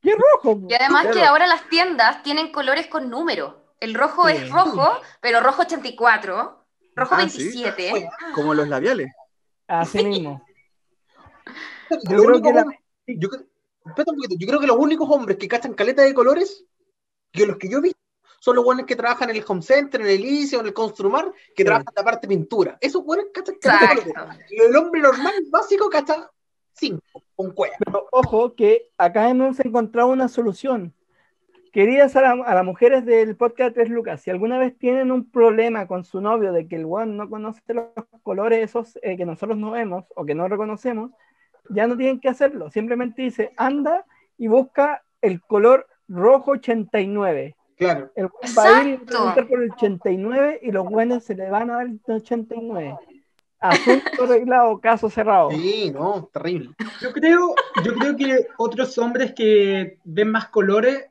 ¿Qué 0.00 0.14
rojo? 0.14 0.60
Y 0.68 0.74
además 0.74 1.08
que 1.08 1.24
ahora 1.24 1.46
las 1.46 1.68
tiendas 1.68 2.22
tienen 2.22 2.52
colores 2.52 2.86
con 2.86 3.10
número. 3.10 3.74
El 3.80 3.94
rojo 3.94 4.28
es 4.28 4.50
rojo, 4.50 5.00
pero 5.20 5.40
rojo 5.40 5.62
84, 5.62 6.64
rojo 6.96 7.16
27. 7.16 8.08
Ah, 8.10 8.32
Como 8.34 8.54
los 8.54 8.68
labiales. 8.68 9.12
Así 9.66 10.04
mismo. 10.04 10.42
Yo 12.08 12.22
creo, 12.22 12.42
que 12.42 13.18
yo, 13.18 13.28
creo 14.46 14.60
que 14.60 14.66
los 14.66 14.76
únicos 14.76 15.08
hombres 15.10 15.38
que 15.38 15.48
cachan 15.48 15.74
caleta 15.74 16.02
de 16.02 16.12
colores, 16.12 16.64
que 17.38 17.46
los 17.46 17.56
que 17.56 17.68
yo 17.68 17.80
vi, 17.80 17.92
son 18.40 18.56
los 18.56 18.64
buenos 18.64 18.86
que 18.86 18.96
trabajan 18.96 19.30
en 19.30 19.36
el 19.36 19.44
home 19.46 19.62
center, 19.62 20.00
en 20.00 20.08
el 20.08 20.22
liceo, 20.22 20.60
en 20.60 20.66
el 20.66 20.72
construmar, 20.72 21.32
que 21.54 21.64
trabajan 21.64 21.92
la 21.96 22.04
parte 22.04 22.28
pintura. 22.28 22.78
Esos 22.80 23.04
buenos 23.04 23.26
colores. 23.32 24.06
El 24.50 24.76
hombre 24.76 25.00
normal, 25.00 25.34
básico, 25.50 25.88
cacha 25.90 26.30
cinco, 26.72 27.24
con 27.34 27.52
cueva. 27.52 27.74
Pero 27.84 28.06
ojo 28.12 28.54
que 28.54 28.90
acá 28.96 29.28
hemos 29.28 29.58
encontrado 29.60 30.08
una 30.08 30.28
solución. 30.28 30.94
Queridas 31.72 32.16
a, 32.16 32.22
las 32.22 32.64
mujeres 32.64 33.04
del 33.04 33.36
podcast 33.36 33.74
3 33.74 33.90
Lucas, 33.90 34.22
si 34.22 34.30
alguna 34.30 34.58
vez 34.58 34.76
tienen 34.78 35.12
un 35.12 35.30
problema 35.30 35.86
con 35.86 36.04
su 36.04 36.20
novio 36.20 36.52
de 36.52 36.66
que 36.66 36.76
el 36.76 36.86
one 36.86 37.14
no 37.14 37.28
conoce 37.28 37.60
los 37.74 37.88
colores 38.22 38.70
esos 38.70 38.98
eh, 39.02 39.16
que 39.16 39.26
nosotros 39.26 39.58
no 39.58 39.72
vemos 39.72 40.06
o 40.16 40.24
que 40.24 40.34
no 40.34 40.48
reconocemos, 40.48 41.10
ya 41.68 41.86
no 41.86 41.96
tienen 41.96 42.20
que 42.20 42.28
hacerlo. 42.28 42.70
Simplemente 42.70 43.22
dice, 43.22 43.52
anda 43.56 44.06
y 44.38 44.48
busca 44.48 45.04
el 45.20 45.42
color 45.42 45.86
rojo 46.08 46.52
89. 46.52 47.54
Claro. 47.76 48.10
El 48.16 48.26
va 48.26 48.78
a 48.78 48.82
ir 48.82 49.00
por 49.04 49.62
el 49.62 49.70
89 49.70 50.60
y 50.62 50.72
los 50.72 50.84
buenos 50.84 51.22
se 51.24 51.34
le 51.34 51.48
van 51.48 51.70
a 51.70 51.76
dar 51.76 51.86
el 51.86 52.00
89. 52.06 52.96
Asunto 53.60 54.24
arreglado, 54.24 54.80
caso 54.80 55.10
cerrado. 55.10 55.50
Sí, 55.50 55.90
no, 55.92 56.28
terrible. 56.32 56.70
Yo 57.00 57.12
creo, 57.12 57.54
yo 57.84 57.94
creo 57.94 58.16
que 58.16 58.46
otros 58.56 58.96
hombres 58.98 59.32
que 59.32 59.98
ven 60.04 60.30
más 60.30 60.48
colores, 60.48 61.06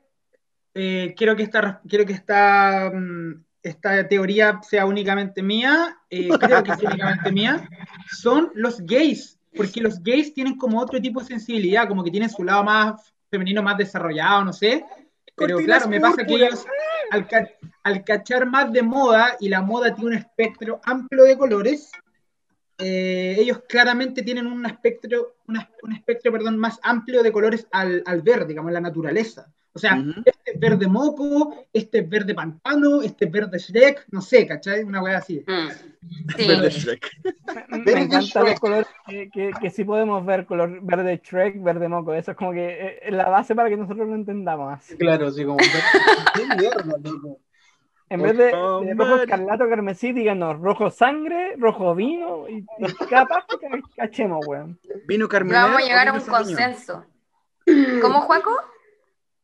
eh, 0.74 1.14
quiero 1.16 1.36
que 1.36 1.42
esta, 1.42 1.80
quiero 1.88 2.06
que 2.06 2.14
esta, 2.14 2.90
mm, 2.94 3.44
esta 3.62 4.06
teoría 4.08 4.60
sea 4.62 4.86
únicamente 4.86 5.42
mía, 5.42 5.98
eh, 6.08 6.28
creo 6.40 6.62
que 6.62 6.72
es 6.72 6.82
únicamente 6.82 7.32
mía, 7.32 7.68
son 8.10 8.50
los 8.54 8.80
gays, 8.80 9.38
porque 9.54 9.80
los 9.80 10.02
gays 10.02 10.32
tienen 10.32 10.56
como 10.56 10.80
otro 10.80 11.00
tipo 11.00 11.20
de 11.20 11.26
sensibilidad, 11.26 11.88
como 11.88 12.04
que 12.04 12.10
tienen 12.10 12.30
su 12.30 12.44
lado 12.44 12.64
más 12.64 13.12
femenino, 13.30 13.62
más 13.62 13.78
desarrollado, 13.78 14.44
no 14.44 14.52
sé. 14.52 14.84
Pero 15.36 15.58
claro, 15.58 15.88
me 15.88 16.00
pasa 16.00 16.24
que 16.24 16.34
ellos, 16.34 16.66
al, 17.10 17.28
al 17.84 18.04
cachar 18.04 18.46
más 18.46 18.72
de 18.72 18.82
moda, 18.82 19.36
y 19.38 19.48
la 19.48 19.62
moda 19.62 19.94
tiene 19.94 20.10
un 20.10 20.16
espectro 20.16 20.80
amplio 20.84 21.24
de 21.24 21.38
colores, 21.38 21.92
eh, 22.78 23.36
ellos 23.38 23.62
claramente 23.68 24.22
tienen 24.22 24.46
un 24.46 24.64
espectro, 24.64 25.36
un 25.46 25.92
espectro 25.92 26.30
perdón, 26.30 26.58
más 26.58 26.78
amplio 26.82 27.22
de 27.22 27.32
colores 27.32 27.66
al, 27.72 28.02
al 28.06 28.22
ver, 28.22 28.46
digamos, 28.46 28.72
la 28.72 28.80
naturaleza. 28.80 29.52
O 29.78 29.80
sea, 29.80 29.94
Ujú. 29.94 30.22
este 30.24 30.50
es 30.54 30.58
verde 30.58 30.88
moco, 30.88 31.54
este 31.72 31.98
es 32.00 32.08
verde 32.08 32.34
pantano, 32.34 33.00
este 33.00 33.26
es 33.26 33.30
verde 33.30 33.58
Shrek, 33.60 34.06
no 34.10 34.20
sé, 34.20 34.44
¿cachai? 34.44 34.82
Una 34.82 35.00
weá 35.00 35.18
así. 35.18 35.44
Mm. 35.46 35.68
Sí. 36.36 36.48
Verde 36.48 36.70
Shrek. 36.70 37.10
Me, 37.70 37.78
me 37.94 38.00
encantan 38.02 38.44
los 38.44 38.58
colores 38.58 38.86
que, 39.06 39.30
que, 39.30 39.52
que 39.60 39.70
sí 39.70 39.84
podemos 39.84 40.26
ver, 40.26 40.46
color 40.46 40.80
verde 40.82 41.20
Shrek, 41.24 41.62
verde 41.62 41.86
moco. 41.88 42.12
Eso 42.12 42.32
es 42.32 42.36
como 42.36 42.50
que 42.52 42.66
eh, 42.66 42.98
es 43.04 43.12
la 43.14 43.28
base 43.28 43.54
para 43.54 43.68
que 43.68 43.76
nosotros 43.76 44.08
lo 44.08 44.16
entendamos. 44.16 44.80
Claro, 44.98 45.28
así 45.28 45.44
como. 45.44 45.58
¡Qué 45.58 45.66
mierda, 46.58 46.96
loco! 47.04 47.38
En 48.10 48.22
vez 48.22 48.36
de, 48.36 48.46
de 48.46 48.94
rojo 48.96 49.16
escarlato 49.22 49.68
carmesí, 49.68 50.12
díganos 50.12 50.58
rojo 50.58 50.90
sangre, 50.90 51.54
rojo 51.56 51.94
vino 51.94 52.48
y, 52.48 52.64
y 52.78 53.06
capaz 53.08 53.44
que 53.48 53.68
ca- 53.68 53.80
cachemos, 53.96 54.44
weón. 54.44 54.78
Vino 55.06 55.28
Carmenero. 55.28 55.66
Vamos 55.66 55.82
a 55.82 55.86
llegar 55.86 56.08
a 56.08 56.12
un 56.14 56.20
consenso. 56.20 57.04
¿Cómo, 58.00 58.22
Juaco? 58.22 58.50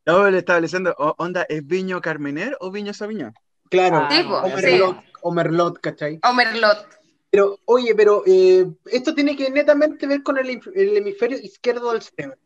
No, 0.07 0.31
le 0.31 0.38
estaba 0.38 0.61
diciendo, 0.61 0.95
o- 0.99 1.14
onda, 1.19 1.47
¿es 1.49 1.67
viño 1.67 2.01
Carmener 2.01 2.57
o 2.61 2.71
viño 2.71 2.93
Sauvignon? 2.93 3.33
Claro, 3.71 3.99
Ah, 4.03 4.09
Sí, 4.11 4.23
po, 4.23 4.35
o 4.37 4.49
sí. 4.59 4.67
Merlot, 4.67 5.05
o 5.23 5.33
Merlot, 5.33 5.81
¿cachai? 5.81 6.21
O 6.23 6.33
Merlot. 6.35 6.87
Pero, 7.31 7.59
oye, 7.64 7.95
pero 7.95 8.23
eh, 8.27 8.67
esto 8.87 9.14
tiene 9.14 9.35
que 9.37 9.51
netamente 9.51 10.07
ver 10.07 10.23
con 10.23 10.38
el, 10.38 10.61
el 10.75 10.97
hemisferio 10.97 11.38
izquierdo 11.38 11.93
del 11.93 12.03
cerebro. 12.03 12.38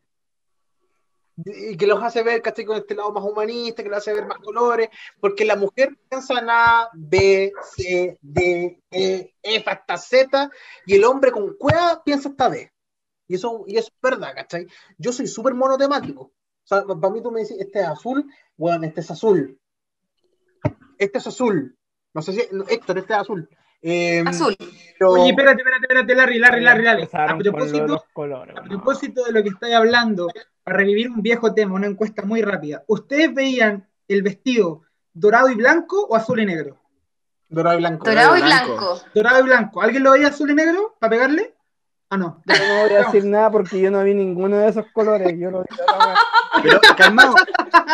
Y 1.45 1.77
que 1.77 1.87
los 1.87 2.01
hace 2.03 2.21
ver, 2.23 2.41
¿cachai? 2.41 2.65
Con 2.65 2.77
este 2.77 2.95
lado 2.95 3.11
más 3.11 3.23
humanista, 3.23 3.81
que 3.83 3.89
los 3.89 3.99
hace 3.99 4.13
ver 4.13 4.25
más 4.25 4.39
colores, 4.39 4.89
porque 5.21 5.45
la 5.45 5.55
mujer 5.55 5.97
piensa 6.09 6.39
en 6.39 6.49
A, 6.49 6.89
B, 6.93 7.53
C, 7.75 8.17
D, 8.21 8.81
E, 8.91 9.33
F 9.41 9.69
hasta 9.69 9.97
Z, 9.97 10.49
y 10.85 10.95
el 10.95 11.03
hombre 11.05 11.31
con 11.31 11.55
cueva 11.55 12.01
piensa 12.03 12.29
hasta 12.29 12.49
D. 12.49 12.71
Y 13.27 13.35
eso, 13.35 13.63
y 13.67 13.77
eso 13.77 13.87
es 13.89 14.01
verdad, 14.01 14.33
¿cachai? 14.35 14.65
Yo 14.97 15.13
soy 15.13 15.27
súper 15.27 15.53
monotemático. 15.53 16.31
O 16.71 16.75
sea, 16.75 16.83
para 16.85 17.13
mí 17.13 17.21
tú 17.21 17.31
me 17.31 17.39
dices, 17.39 17.57
este 17.59 17.79
es 17.79 17.87
azul, 17.87 18.25
bueno, 18.55 18.85
este 18.85 19.01
es 19.01 19.09
azul. 19.11 19.57
Este 20.97 21.17
es 21.17 21.27
azul. 21.27 21.75
No 22.13 22.21
sé 22.21 22.33
si, 22.33 22.41
no, 22.51 22.63
Héctor, 22.67 22.97
este 22.99 23.13
es 23.13 23.19
azul. 23.19 23.49
Eh, 23.81 24.21
Azul. 24.27 24.55
pero- 24.99 25.11
Oye, 25.11 25.29
espérate, 25.29 25.61
espérate, 25.61 25.83
espérate, 25.85 26.15
Larry, 26.15 26.37
Larry, 26.39 26.61
Larry, 26.61 26.83
Larry. 26.83 27.09
A 27.13 27.37
propósito, 27.37 28.03
colores. 28.13 28.55
a 28.57 28.63
propósito 28.63 29.23
de 29.23 29.31
lo 29.31 29.41
que 29.41 29.49
estáis 29.49 29.73
hablando, 29.73 30.27
para 30.63 30.77
revivir 30.77 31.09
un 31.09 31.21
viejo 31.21 31.53
tema, 31.53 31.75
una 31.75 31.87
encuesta 31.87 32.23
muy 32.23 32.41
rápida. 32.41 32.83
¿Ustedes 32.87 33.33
veían 33.33 33.87
el 34.09 34.21
vestido 34.21 34.81
dorado 35.13 35.49
y 35.49 35.55
blanco 35.55 36.05
o 36.07 36.15
azul 36.15 36.41
y 36.41 36.45
negro? 36.45 36.77
Dorado 37.47 37.77
y 37.77 37.79
blanco. 37.79 38.05
Dorado 38.05 38.37
y 38.37 38.41
blanco. 38.41 38.67
blanco. 38.75 39.01
Dorado 39.15 39.39
y 39.39 39.43
blanco. 39.43 39.81
¿Alguien 39.81 40.03
lo 40.03 40.11
veía 40.11 40.27
azul 40.27 40.51
y 40.51 40.55
negro 40.55 40.97
para 40.99 41.11
pegarle? 41.11 41.55
Ah, 42.11 42.17
no. 42.17 42.41
Yo 42.45 42.55
no 42.55 42.81
voy 42.81 42.93
a 42.95 42.99
decir 43.05 43.25
nada 43.25 43.51
porque 43.51 43.79
yo 43.79 43.91
no 43.91 44.03
vi 44.03 44.13
ninguno 44.15 44.57
de 44.57 44.67
esos 44.69 44.85
colores. 44.93 45.37
Yo 45.37 45.51
lo 45.51 45.61
vi. 45.61 45.67
Pero 46.63 46.79
calmado, 46.97 47.35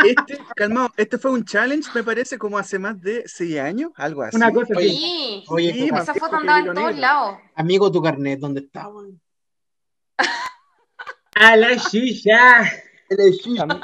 este, 0.05 0.39
calmado, 0.55 0.89
este 0.95 1.17
fue 1.17 1.31
un 1.31 1.43
challenge, 1.43 1.89
me 1.93 2.03
parece, 2.03 2.37
como 2.37 2.57
hace 2.57 2.79
más 2.79 2.99
de 3.01 3.23
seis 3.27 3.59
años, 3.59 3.91
algo 3.97 4.23
así. 4.23 4.37
Una 4.37 4.51
cosa 4.51 4.73
Oye, 4.77 4.87
así. 4.87 4.97
Sí. 4.97 5.43
Oye, 5.49 5.73
Sí, 5.73 5.89
Esa 5.93 6.13
foto 6.13 6.37
andaba 6.37 6.59
el 6.59 6.67
en 6.67 6.73
todos 6.73 6.95
lados. 6.97 7.37
amigo, 7.55 7.91
tu 7.91 8.01
carnet, 8.01 8.39
¿dónde 8.39 8.61
está? 8.61 8.87
A 11.35 11.55
la 11.57 11.73
shisha. 11.73 12.61
An- 12.61 13.81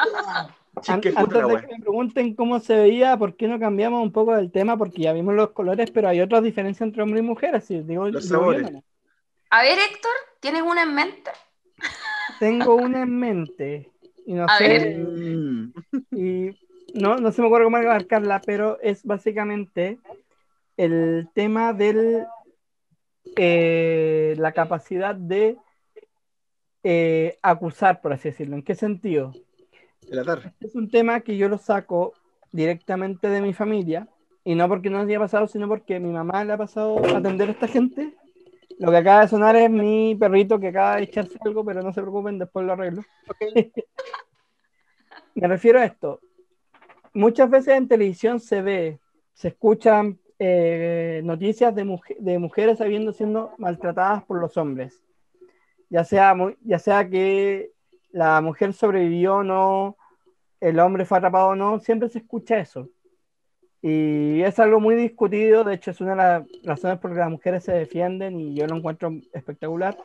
Chique 0.81 1.13
antes 1.15 1.45
de 1.47 1.57
que 1.61 1.67
me 1.67 1.79
pregunten 1.81 2.33
cómo 2.33 2.59
se 2.61 2.73
veía, 2.75 3.17
¿por 3.17 3.35
qué 3.35 3.47
no 3.49 3.59
cambiamos 3.59 4.01
un 4.01 4.13
poco 4.13 4.33
del 4.35 4.51
tema? 4.51 4.77
Porque 4.77 5.01
ya 5.01 5.11
vimos 5.11 5.35
los 5.35 5.51
colores, 5.51 5.91
pero 5.91 6.07
hay 6.07 6.21
otras 6.21 6.41
diferencias 6.43 6.87
entre 6.87 7.03
hombres 7.03 7.21
y 7.21 7.27
mujeres. 7.27 7.65
Si 7.65 7.81
digo, 7.81 8.07
Los 8.07 8.29
sabores. 8.29 8.71
A 9.51 9.63
ver, 9.63 9.77
Héctor, 9.79 10.11
¿tienes 10.39 10.61
una 10.61 10.83
en 10.83 10.95
mente? 10.95 11.29
Tengo 12.39 12.75
una 12.75 13.01
en 13.01 13.19
mente 13.19 13.91
y 14.25 14.33
no 14.33 14.45
A 14.45 14.57
sé, 14.57 14.67
ver. 14.67 14.97
Mm. 14.97 15.73
y 16.11 16.57
no, 16.93 17.17
no 17.17 17.31
se 17.33 17.41
me 17.41 17.47
ocurre 17.47 17.65
cómo 17.65 17.75
abarcarla, 17.75 18.41
pero 18.45 18.79
es 18.81 19.03
básicamente 19.03 19.99
el 20.77 21.27
tema 21.33 21.73
del 21.73 22.25
eh, 23.35 24.35
la 24.37 24.53
capacidad 24.53 25.15
de 25.15 25.57
eh, 26.83 27.37
acusar, 27.41 27.99
por 27.99 28.13
así 28.13 28.29
decirlo. 28.29 28.55
¿En 28.55 28.63
qué 28.63 28.73
sentido? 28.73 29.33
El 30.09 30.19
atar. 30.19 30.53
Es 30.61 30.75
un 30.75 30.89
tema 30.89 31.19
que 31.19 31.35
yo 31.35 31.49
lo 31.49 31.57
saco 31.57 32.13
directamente 32.53 33.27
de 33.27 33.41
mi 33.41 33.53
familia, 33.53 34.07
y 34.45 34.55
no 34.55 34.67
porque 34.69 34.89
no 34.89 34.99
haya 34.99 35.19
pasado, 35.19 35.47
sino 35.47 35.67
porque 35.67 35.99
mi 35.99 36.11
mamá 36.11 36.43
le 36.45 36.53
ha 36.53 36.57
pasado 36.57 37.03
a 37.05 37.17
atender 37.17 37.49
a 37.49 37.51
esta 37.51 37.67
gente. 37.67 38.15
Lo 38.81 38.89
que 38.89 38.97
acaba 38.97 39.21
de 39.21 39.27
sonar 39.27 39.55
es 39.55 39.69
mi 39.69 40.15
perrito 40.15 40.59
que 40.59 40.69
acaba 40.69 40.95
de 40.95 41.03
echarse 41.03 41.37
algo, 41.45 41.63
pero 41.63 41.83
no 41.83 41.93
se 41.93 42.01
preocupen, 42.01 42.39
después 42.39 42.65
lo 42.65 42.73
arreglo. 42.73 43.03
Me 45.35 45.47
refiero 45.47 45.79
a 45.79 45.85
esto. 45.85 46.19
Muchas 47.13 47.47
veces 47.47 47.75
en 47.77 47.87
televisión 47.87 48.39
se 48.39 48.63
ve, 48.63 48.99
se 49.33 49.49
escuchan 49.49 50.19
eh, 50.39 51.21
noticias 51.23 51.75
de, 51.75 51.85
muje- 51.85 52.17
de 52.17 52.39
mujeres 52.39 52.81
habiendo 52.81 53.13
siendo 53.13 53.53
maltratadas 53.59 54.23
por 54.23 54.39
los 54.41 54.57
hombres. 54.57 55.03
Ya 55.89 56.03
sea, 56.03 56.33
mu- 56.33 56.55
ya 56.63 56.79
sea 56.79 57.07
que 57.07 57.71
la 58.11 58.41
mujer 58.41 58.73
sobrevivió 58.73 59.35
o 59.37 59.43
no, 59.43 59.95
el 60.59 60.79
hombre 60.79 61.05
fue 61.05 61.19
atrapado 61.19 61.49
o 61.49 61.55
no, 61.55 61.79
siempre 61.79 62.09
se 62.09 62.17
escucha 62.17 62.57
eso. 62.57 62.89
Y 63.81 64.41
es 64.43 64.59
algo 64.59 64.79
muy 64.79 64.95
discutido, 64.95 65.63
de 65.63 65.73
hecho 65.73 65.91
es 65.91 66.01
una 66.01 66.11
de 66.11 66.17
las 66.17 66.43
razones 66.63 66.99
por 66.99 67.11
las 67.11 67.17
que 67.17 67.21
las 67.21 67.31
mujeres 67.31 67.63
se 67.63 67.71
defienden 67.71 68.39
y 68.39 68.55
yo 68.55 68.67
lo 68.67 68.75
encuentro 68.77 69.11
espectacular. 69.33 69.97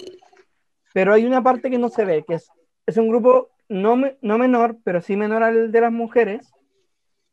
Pero 0.95 1.13
hay 1.13 1.27
una 1.27 1.43
parte 1.43 1.71
que 1.71 1.79
no 1.79 1.91
se 1.91 2.05
ve, 2.05 2.25
que 2.27 2.35
es, 2.35 2.51
es 2.87 2.97
un 2.97 3.09
grupo 3.09 3.51
no, 3.69 4.01
no 4.23 4.39
menor, 4.39 4.79
pero 4.83 5.03
sí 5.03 5.17
menor 5.17 5.43
al 5.43 5.71
de 5.73 5.81
las 5.81 5.93
mujeres, 5.93 6.51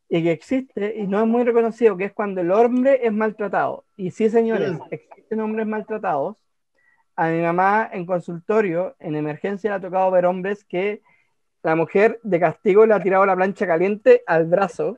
y 0.10 0.21
que 0.21 0.32
existe 0.32 0.95
y 0.97 1.08
no 1.08 1.19
es 1.21 1.27
muy 1.27 1.43
reconocido, 1.43 1.95
que 1.97 2.06
es 2.06 2.13
cuando 2.13 2.41
el 2.41 2.51
hombre 2.51 2.99
es 3.03 3.12
maltratado. 3.13 3.86
Y 3.95 4.12
sí, 4.12 4.29
señores, 4.29 4.73
Mm. 4.73 4.82
existen 4.91 5.39
hombres 5.39 5.65
maltratados. 5.65 6.38
A 7.15 7.29
mi 7.29 7.41
mamá 7.41 7.89
en 7.91 8.06
consultorio, 8.06 8.95
en 8.99 9.15
emergencia, 9.15 9.69
le 9.69 9.75
ha 9.77 9.79
tocado 9.79 10.12
ver 10.12 10.25
hombres 10.25 10.65
que 10.65 11.01
la 11.63 11.75
mujer 11.75 12.19
de 12.23 12.39
castigo 12.39 12.86
le 12.86 12.93
ha 12.93 12.99
tirado 12.99 13.25
la 13.25 13.36
plancha 13.36 13.65
caliente 13.65 14.23
al 14.27 14.45
brazo. 14.45 14.97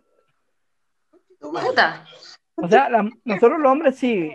Puta. 1.51 2.05
O 2.55 2.67
sea, 2.67 2.89
la- 2.89 3.09
nosotros 3.25 3.59
los 3.59 3.71
hombres 3.71 3.95
sí, 3.97 4.31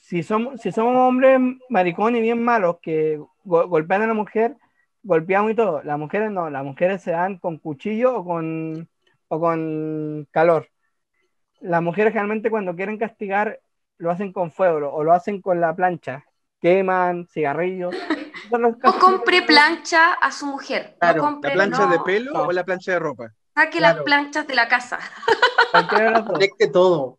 si 0.00 0.22
somos, 0.22 0.60
si 0.60 0.72
somos 0.72 0.96
hombres 0.96 1.40
maricones 1.68 2.18
y 2.18 2.22
bien 2.22 2.42
malos 2.42 2.76
que 2.82 3.20
go- 3.44 3.66
golpean 3.68 4.02
a 4.02 4.06
la 4.06 4.14
mujer, 4.14 4.56
golpeamos 5.02 5.52
y 5.52 5.54
todo. 5.54 5.82
Las 5.82 5.98
mujeres 5.98 6.30
no, 6.30 6.50
las 6.50 6.64
mujeres 6.64 7.02
se 7.02 7.12
dan 7.12 7.38
con 7.38 7.58
cuchillo 7.58 8.16
o 8.18 8.24
con, 8.24 8.88
o 9.28 9.40
con 9.40 10.28
calor. 10.30 10.68
Las 11.60 11.82
mujeres 11.82 12.12
generalmente 12.12 12.50
cuando 12.50 12.74
quieren 12.76 12.98
castigar 12.98 13.60
lo 13.98 14.10
hacen 14.10 14.32
con 14.32 14.50
fuego 14.50 14.92
o 14.92 15.04
lo 15.04 15.12
hacen 15.12 15.40
con 15.40 15.60
la 15.60 15.74
plancha. 15.74 16.24
Queman 16.60 17.26
cigarrillos. 17.28 17.94
No 18.50 18.76
compre 19.00 19.42
plancha 19.42 20.12
a 20.14 20.30
su 20.30 20.46
mujer. 20.46 20.96
Claro, 21.00 21.22
no 21.22 21.40
¿La 21.42 21.52
plancha 21.52 21.86
no. 21.86 21.92
de 21.92 22.00
pelo 22.00 22.32
No. 22.32 22.42
o 22.42 22.52
la 22.52 22.64
plancha 22.64 22.92
de 22.92 22.98
ropa? 22.98 23.32
Saque 23.54 23.78
Claro. 23.78 23.96
las 23.96 24.04
planchas 24.04 24.46
de 24.46 24.54
la 24.54 24.68
casa. 24.68 24.98
Cualquiera 25.70 26.04
de 26.06 26.10
las 26.12 26.24
dos. 26.24 26.32
Conecte 26.34 26.68
todo. 26.68 27.18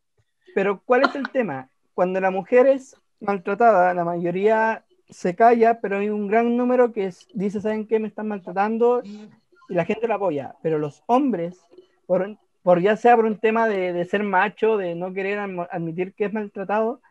Pero 0.55 0.81
¿cuál 0.85 1.03
es 1.03 1.15
el 1.15 1.29
tema? 1.29 1.69
Cuando 1.93 2.19
la 2.19 2.31
mujer 2.31 2.67
es 2.67 2.95
maltratada, 3.19 3.93
la 3.93 4.03
mayoría 4.03 4.83
se 5.09 5.35
calla, 5.35 5.79
pero 5.79 5.97
hay 5.99 6.09
un 6.09 6.27
gran 6.27 6.57
número 6.57 6.91
que 6.91 7.05
es- 7.05 7.27
dice, 7.33 7.61
¿saben 7.61 7.87
qué? 7.87 7.99
Me 7.99 8.07
están 8.07 8.27
maltratando 8.27 9.01
y 9.03 9.29
la 9.69 9.85
gente 9.85 10.07
la 10.07 10.15
apoya. 10.15 10.55
Pero 10.63 10.79
los 10.79 11.03
hombres, 11.05 11.59
por, 12.07 12.37
por 12.63 12.81
ya 12.81 12.97
sea 12.97 13.15
por 13.15 13.25
un 13.25 13.37
tema 13.39 13.67
de, 13.67 13.93
de 13.93 14.05
ser 14.05 14.23
macho, 14.23 14.77
de 14.77 14.95
no 14.95 15.13
querer 15.13 15.39
admitir 15.39 16.13
que 16.13 16.25
es 16.25 16.33
maltratado, 16.33 17.01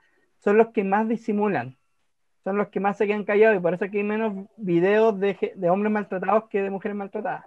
son 0.43 0.59
los 0.59 0.69
que 0.69 0.83
más 0.85 1.09
disimulan. 1.09 1.77
Son 2.45 2.57
los 2.57 2.69
que 2.69 2.81
más 2.81 2.97
se 2.99 3.07
quedan 3.07 3.25
callados 3.25 3.57
y 3.57 3.61
por 3.61 3.73
eso 3.73 3.85
aquí 3.85 3.99
hay 3.99 4.03
menos 4.05 4.47
videos 4.57 5.19
de, 5.21 5.53
de 5.55 5.71
hombres 5.71 5.93
maltratados 5.93 6.49
que 6.49 6.61
de 6.61 6.71
mujeres 6.71 6.97
maltratadas. 6.97 7.45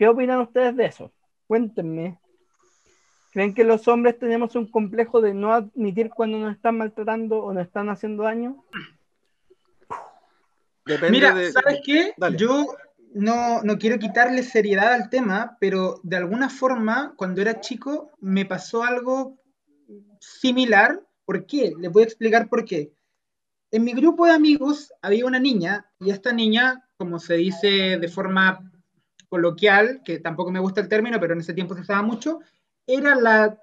¿Qué 0.00 0.08
opinan 0.08 0.40
ustedes 0.40 0.74
de 0.76 0.86
eso? 0.86 1.12
Cuéntenme. 1.46 2.18
¿Creen 3.34 3.52
que 3.52 3.64
los 3.64 3.86
hombres 3.86 4.18
tenemos 4.18 4.56
un 4.56 4.66
complejo 4.70 5.20
de 5.20 5.34
no 5.34 5.52
admitir 5.52 6.08
cuando 6.08 6.38
nos 6.38 6.56
están 6.56 6.78
maltratando 6.78 7.40
o 7.40 7.52
nos 7.52 7.66
están 7.66 7.90
haciendo 7.90 8.22
daño? 8.22 8.64
Depende 10.86 11.10
Mira, 11.10 11.34
de... 11.34 11.52
¿sabes 11.52 11.82
qué? 11.84 12.14
Dale. 12.16 12.38
Yo 12.38 12.74
no, 13.12 13.60
no 13.62 13.76
quiero 13.76 13.98
quitarle 13.98 14.42
seriedad 14.42 14.94
al 14.94 15.10
tema, 15.10 15.58
pero 15.60 16.00
de 16.02 16.16
alguna 16.16 16.48
forma, 16.48 17.12
cuando 17.14 17.42
era 17.42 17.60
chico, 17.60 18.10
me 18.20 18.46
pasó 18.46 18.82
algo 18.82 19.36
similar. 20.18 20.98
¿Por 21.26 21.44
qué? 21.44 21.74
Les 21.78 21.92
voy 21.92 22.04
a 22.04 22.06
explicar 22.06 22.48
por 22.48 22.64
qué. 22.64 22.90
En 23.70 23.84
mi 23.84 23.92
grupo 23.92 24.24
de 24.24 24.32
amigos 24.32 24.94
había 25.02 25.26
una 25.26 25.38
niña, 25.38 25.92
y 26.00 26.08
esta 26.08 26.32
niña, 26.32 26.88
como 26.96 27.18
se 27.18 27.34
dice 27.34 27.98
de 27.98 28.08
forma 28.08 28.69
coloquial, 29.30 30.02
que 30.04 30.18
tampoco 30.18 30.50
me 30.50 30.60
gusta 30.60 30.80
el 30.80 30.88
término, 30.88 31.18
pero 31.18 31.32
en 31.32 31.40
ese 31.40 31.54
tiempo 31.54 31.74
se 31.74 31.82
usaba 31.82 32.02
mucho, 32.02 32.40
era 32.86 33.14
la, 33.14 33.56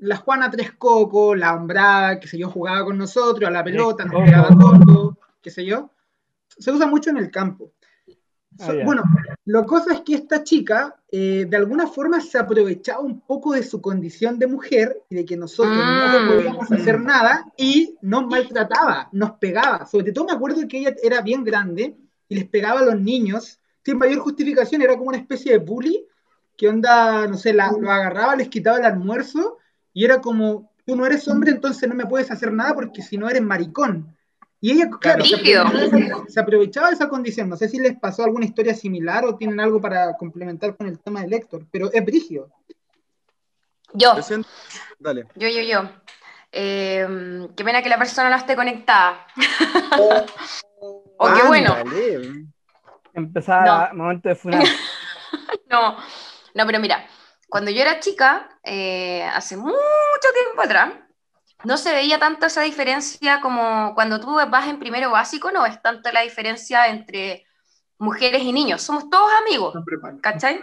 la 0.00 0.16
Juana 0.16 0.50
Tres 0.50 0.72
Coco, 0.72 1.34
la 1.34 1.54
hombrada, 1.54 2.18
que 2.18 2.26
sé 2.26 2.36
yo, 2.36 2.50
jugaba 2.50 2.84
con 2.84 2.98
nosotros, 2.98 3.48
a 3.48 3.52
la 3.52 3.64
pelota, 3.64 4.04
nos 4.04 4.24
pegaba 4.24 4.48
coco, 4.48 5.16
qué 5.40 5.50
sé 5.50 5.64
yo. 5.64 5.90
Se 6.58 6.70
usa 6.70 6.86
mucho 6.86 7.10
en 7.10 7.18
el 7.18 7.30
campo. 7.30 7.72
Ah. 8.60 8.72
Bueno, 8.84 9.02
la 9.46 9.64
cosa 9.64 9.94
es 9.94 10.00
que 10.00 10.14
esta 10.14 10.42
chica 10.44 10.96
eh, 11.10 11.46
de 11.48 11.56
alguna 11.56 11.86
forma 11.86 12.20
se 12.20 12.36
aprovechaba 12.36 13.00
un 13.00 13.20
poco 13.20 13.52
de 13.52 13.62
su 13.62 13.80
condición 13.80 14.38
de 14.38 14.46
mujer 14.46 15.02
y 15.08 15.14
de 15.14 15.24
que 15.24 15.36
nosotros 15.36 15.74
no 15.74 16.18
le 16.18 16.34
podíamos 16.34 16.70
hacer 16.70 17.00
nada 17.00 17.46
y 17.56 17.96
nos 18.02 18.26
maltrataba, 18.26 19.08
nos 19.12 19.32
pegaba. 19.32 19.86
Sobre 19.86 20.12
todo 20.12 20.26
me 20.26 20.32
acuerdo 20.32 20.66
que 20.68 20.78
ella 20.78 20.94
era 21.02 21.22
bien 21.22 21.44
grande 21.44 21.96
y 22.28 22.34
les 22.34 22.46
pegaba 22.46 22.80
a 22.80 22.84
los 22.84 23.00
niños 23.00 23.60
sin 23.84 23.98
mayor 23.98 24.18
justificación, 24.20 24.82
era 24.82 24.96
como 24.96 25.08
una 25.08 25.18
especie 25.18 25.52
de 25.52 25.58
bully 25.58 26.06
que 26.56 26.68
onda, 26.68 27.26
no 27.26 27.36
sé, 27.36 27.52
la, 27.52 27.72
lo 27.72 27.90
agarraba, 27.90 28.36
les 28.36 28.48
quitaba 28.48 28.78
el 28.78 28.84
almuerzo 28.84 29.58
y 29.92 30.04
era 30.04 30.20
como, 30.20 30.70
tú 30.86 30.94
no 30.96 31.04
eres 31.06 31.26
hombre, 31.28 31.50
entonces 31.50 31.88
no 31.88 31.94
me 31.94 32.06
puedes 32.06 32.30
hacer 32.30 32.52
nada 32.52 32.74
porque 32.74 33.02
si 33.02 33.16
no 33.18 33.28
eres 33.28 33.42
maricón. 33.42 34.16
Y 34.60 34.70
ella, 34.72 34.88
claro, 35.00 35.24
se 35.24 35.34
Brígido. 35.36 35.62
aprovechaba, 35.66 35.98
de 35.98 36.06
esa- 36.06 36.24
se 36.28 36.40
aprovechaba 36.40 36.88
de 36.88 36.94
esa 36.94 37.08
condición. 37.08 37.48
No 37.48 37.56
sé 37.56 37.68
si 37.68 37.80
les 37.80 37.98
pasó 37.98 38.22
alguna 38.22 38.44
historia 38.44 38.74
similar 38.74 39.24
o 39.24 39.36
tienen 39.36 39.58
algo 39.58 39.80
para 39.80 40.16
complementar 40.16 40.76
con 40.76 40.86
el 40.86 41.00
tema 41.00 41.22
del 41.22 41.32
Héctor, 41.32 41.66
pero 41.72 41.90
es 41.92 42.04
brígido. 42.04 42.48
Yo, 43.94 44.14
Dale. 45.00 45.26
yo, 45.34 45.48
yo, 45.48 45.62
yo. 45.62 45.90
Eh, 46.52 47.48
qué 47.56 47.64
pena 47.64 47.82
que 47.82 47.88
la 47.88 47.98
persona 47.98 48.30
no 48.30 48.36
esté 48.36 48.54
conectada. 48.54 49.26
O 51.24 51.32
qué 51.34 51.42
bueno. 51.46 51.76
Ándale. 53.14 53.26
Empezaba 53.26 53.92
momento 53.92 54.28
de 54.28 54.34
funar. 54.34 54.62
No, 55.70 55.96
no, 56.54 56.66
pero 56.66 56.78
mira, 56.78 57.06
cuando 57.48 57.70
yo 57.70 57.80
era 57.80 57.98
chica, 58.00 58.58
eh, 58.62 59.22
hace 59.22 59.56
mucho 59.56 59.72
tiempo 60.34 60.62
atrás, 60.62 60.92
no 61.64 61.76
se 61.76 61.92
veía 61.92 62.18
tanto 62.18 62.46
esa 62.46 62.62
diferencia 62.62 63.40
como 63.40 63.94
cuando 63.94 64.20
tú 64.20 64.34
vas 64.34 64.68
en 64.68 64.78
primero 64.78 65.10
básico, 65.10 65.50
no 65.50 65.64
es 65.64 65.80
tanto 65.80 66.10
la 66.12 66.22
diferencia 66.22 66.88
entre 66.88 67.46
mujeres 67.98 68.42
y 68.42 68.52
niños, 68.52 68.82
somos 68.82 69.08
todos 69.08 69.30
amigos, 69.40 69.74
¿cachai? 70.20 70.60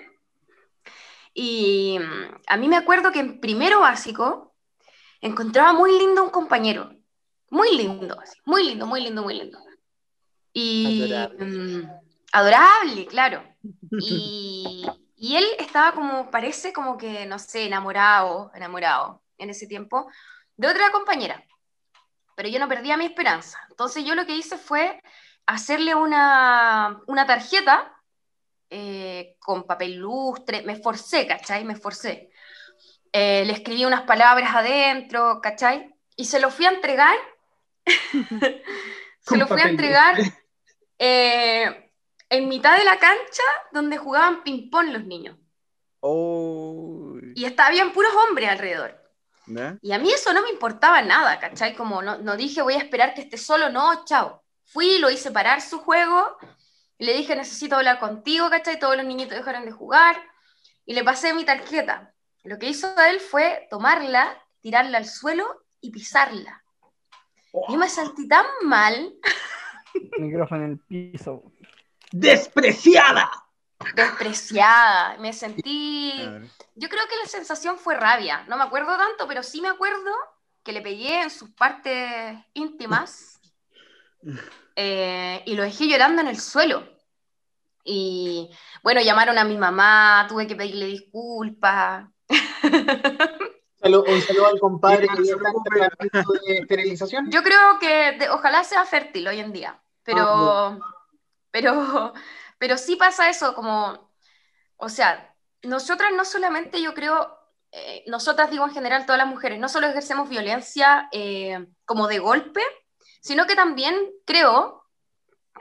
Y 1.33 1.97
mm, 1.99 2.35
a 2.47 2.57
mí 2.57 2.67
me 2.67 2.77
acuerdo 2.77 3.11
que 3.11 3.19
en 3.19 3.39
primero 3.39 3.79
básico 3.79 4.55
encontraba 5.21 5.73
muy 5.73 5.97
lindo 5.97 6.23
un 6.23 6.29
compañero, 6.29 6.91
muy 7.49 7.75
lindo, 7.75 8.19
así, 8.19 8.39
muy 8.45 8.63
lindo, 8.65 8.85
muy 8.85 9.01
lindo, 9.01 9.23
muy 9.23 9.35
lindo. 9.35 9.59
Y 10.53 11.03
Adorable. 11.11 11.89
Adorable, 12.31 13.05
claro. 13.07 13.43
Y, 14.01 14.85
y 15.15 15.35
él 15.35 15.45
estaba 15.57 15.93
como, 15.93 16.29
parece 16.31 16.71
como 16.71 16.97
que, 16.97 17.25
no 17.25 17.39
sé, 17.39 17.65
enamorado, 17.65 18.51
enamorado 18.53 19.21
en 19.37 19.49
ese 19.49 19.67
tiempo, 19.67 20.09
de 20.55 20.67
otra 20.67 20.91
compañera. 20.91 21.43
Pero 22.35 22.49
yo 22.49 22.59
no 22.59 22.69
perdía 22.69 22.97
mi 22.97 23.05
esperanza. 23.05 23.59
Entonces 23.69 24.05
yo 24.05 24.15
lo 24.15 24.25
que 24.25 24.35
hice 24.35 24.57
fue 24.57 25.01
hacerle 25.45 25.95
una, 25.95 27.01
una 27.07 27.25
tarjeta 27.25 27.99
eh, 28.69 29.35
con 29.39 29.63
papel 29.63 29.95
lustre, 29.95 30.61
me 30.61 30.73
esforcé, 30.73 31.25
¿cachai? 31.25 31.65
Me 31.65 31.73
esforcé. 31.73 32.29
Eh, 33.11 33.43
le 33.45 33.53
escribí 33.53 33.83
unas 33.85 34.03
palabras 34.03 34.55
adentro, 34.55 35.41
¿cachai? 35.41 35.93
Y 36.15 36.25
se 36.25 36.39
lo 36.39 36.51
fui 36.51 36.65
a 36.65 36.69
entregar. 36.69 37.15
se 39.21 39.37
lo 39.37 39.47
fui 39.47 39.59
a 39.61 39.69
entregar 39.69 40.15
eh, 40.99 41.88
en 42.29 42.47
mitad 42.47 42.77
de 42.77 42.83
la 42.83 42.97
cancha 42.99 43.43
donde 43.71 43.97
jugaban 43.97 44.43
ping-pong 44.43 44.91
los 44.91 45.05
niños. 45.05 45.37
Oh. 45.99 47.17
Y 47.35 47.45
estaban 47.45 47.91
puros 47.91 48.11
hombres 48.15 48.49
alrededor. 48.49 48.99
Y 49.81 49.91
a 49.91 49.99
mí 49.99 50.11
eso 50.11 50.31
no 50.31 50.43
me 50.43 50.49
importaba 50.49 51.01
nada, 51.01 51.39
¿cachai? 51.39 51.75
Como 51.75 52.03
no, 52.03 52.19
no 52.19 52.37
dije 52.37 52.61
voy 52.61 52.75
a 52.75 52.79
esperar 52.79 53.15
que 53.15 53.21
esté 53.21 53.37
solo, 53.37 53.69
no, 53.69 54.05
chao. 54.05 54.43
Fui, 54.63 54.99
lo 54.99 55.09
hice 55.09 55.31
parar 55.31 55.61
su 55.61 55.79
juego, 55.79 56.37
y 56.99 57.05
le 57.05 57.13
dije 57.13 57.35
necesito 57.35 57.75
hablar 57.75 57.99
contigo, 57.99 58.49
¿cachai? 58.51 58.79
Todos 58.79 58.95
los 58.95 59.05
niñitos 59.05 59.35
dejaron 59.35 59.65
de 59.65 59.71
jugar, 59.71 60.15
y 60.85 60.93
le 60.93 61.03
pasé 61.03 61.33
mi 61.33 61.45
tarjeta. 61.45 62.13
Lo 62.43 62.59
que 62.59 62.69
hizo 62.69 62.93
él 63.09 63.19
fue 63.19 63.67
tomarla, 63.71 64.37
tirarla 64.61 64.99
al 64.99 65.05
suelo 65.05 65.65
y 65.81 65.91
pisarla. 65.91 66.63
Yo 67.67 67.77
me 67.77 67.89
sentí 67.89 68.27
tan 68.27 68.45
mal, 68.63 69.15
Micrófono 70.19 70.65
en 70.65 70.71
el 70.71 70.79
piso. 70.79 71.43
¡Despreciada! 72.11 73.29
despreciada, 73.95 75.17
me 75.19 75.31
sentí... 75.33 76.13
Yo 76.75 76.89
creo 76.89 77.07
que 77.07 77.15
la 77.21 77.27
sensación 77.27 77.77
fue 77.77 77.95
rabia, 77.95 78.43
no 78.47 78.57
me 78.57 78.63
acuerdo 78.63 78.97
tanto, 78.97 79.27
pero 79.27 79.43
sí 79.43 79.61
me 79.61 79.69
acuerdo 79.69 80.11
que 80.63 80.71
le 80.71 80.81
pegué 80.81 81.21
en 81.21 81.29
sus 81.29 81.49
partes 81.51 82.37
íntimas 82.53 83.39
eh, 84.75 85.41
y 85.45 85.55
lo 85.55 85.63
dejé 85.63 85.87
llorando 85.87 86.21
en 86.21 86.27
el 86.27 86.39
suelo. 86.39 86.87
Y 87.83 88.49
bueno, 88.83 89.01
llamaron 89.01 89.37
a 89.37 89.43
mi 89.43 89.57
mamá, 89.57 90.25
tuve 90.27 90.45
que 90.47 90.55
pedirle 90.55 90.85
disculpas. 90.85 92.05
Un 93.81 94.21
saludo 94.21 94.47
al 94.47 94.59
compadre 94.59 95.07
que 95.07 95.21
de 96.47 96.57
esterilización. 96.59 97.31
Yo 97.31 97.41
creo 97.41 97.79
que 97.79 98.11
de- 98.19 98.29
ojalá 98.29 98.63
sea 98.63 98.85
fértil 98.85 99.27
hoy 99.27 99.39
en 99.39 99.53
día, 99.53 99.81
pero, 100.03 100.77
pero, 101.59 102.13
pero 102.57 102.77
sí 102.77 102.95
pasa 102.95 103.29
eso, 103.29 103.53
como, 103.55 104.11
o 104.77 104.89
sea, 104.89 105.33
nosotras 105.63 106.11
no 106.15 106.25
solamente 106.25 106.81
yo 106.81 106.93
creo, 106.93 107.37
eh, 107.71 108.03
nosotras 108.07 108.49
digo 108.51 108.65
en 108.65 108.73
general 108.73 109.05
todas 109.05 109.19
las 109.19 109.27
mujeres, 109.27 109.59
no 109.59 109.69
solo 109.69 109.87
ejercemos 109.87 110.29
violencia 110.29 111.09
eh, 111.11 111.67
como 111.85 112.07
de 112.07 112.19
golpe, 112.19 112.61
sino 113.21 113.45
que 113.45 113.55
también 113.55 113.95
creo, 114.25 114.83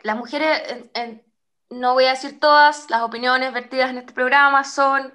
las 0.03 0.16
mujeres, 0.16 0.62
en- 0.70 0.90
en- 0.94 1.24
no 1.70 1.94
voy 1.94 2.07
a 2.07 2.11
decir 2.11 2.40
todas, 2.40 2.88
las 2.90 3.03
opiniones 3.03 3.53
vertidas 3.53 3.90
en 3.90 3.99
este 3.99 4.12
programa 4.14 4.64
son 4.64 5.14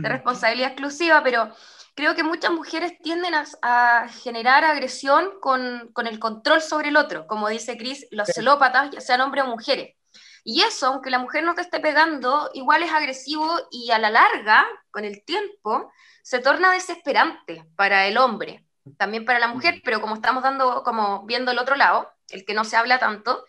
de 0.00 0.08
responsabilidad 0.08 0.70
exclusiva, 0.72 1.22
pero 1.22 1.54
creo 1.94 2.14
que 2.14 2.22
muchas 2.24 2.50
mujeres 2.52 2.98
tienden 3.02 3.34
a, 3.34 3.44
a 3.62 4.08
generar 4.08 4.64
agresión 4.64 5.40
con, 5.40 5.90
con 5.94 6.06
el 6.06 6.18
control 6.18 6.60
sobre 6.60 6.88
el 6.88 6.96
otro, 6.96 7.26
como 7.26 7.48
dice 7.48 7.78
Chris, 7.78 8.06
los 8.10 8.32
celópatas, 8.32 8.90
ya 8.90 9.00
sean 9.00 9.20
hombres 9.22 9.44
o 9.44 9.48
mujeres. 9.48 9.96
Y 10.44 10.62
eso, 10.62 10.88
aunque 10.88 11.10
la 11.10 11.18
mujer 11.18 11.42
no 11.42 11.54
te 11.54 11.62
esté 11.62 11.80
pegando, 11.80 12.50
igual 12.52 12.82
es 12.82 12.92
agresivo 12.92 13.50
y 13.70 13.90
a 13.90 13.98
la 13.98 14.10
larga, 14.10 14.66
con 14.90 15.04
el 15.04 15.24
tiempo, 15.24 15.90
se 16.22 16.38
torna 16.38 16.70
desesperante 16.70 17.64
para 17.76 18.06
el 18.06 18.18
hombre, 18.18 18.66
también 18.98 19.24
para 19.24 19.38
la 19.38 19.48
mujer, 19.48 19.80
pero 19.82 20.02
como 20.02 20.16
estamos 20.16 20.42
dando, 20.42 20.82
como 20.82 21.24
viendo 21.24 21.50
el 21.50 21.58
otro 21.58 21.76
lado, 21.76 22.12
el 22.28 22.44
que 22.44 22.52
no 22.52 22.64
se 22.64 22.76
habla 22.76 22.98
tanto, 22.98 23.44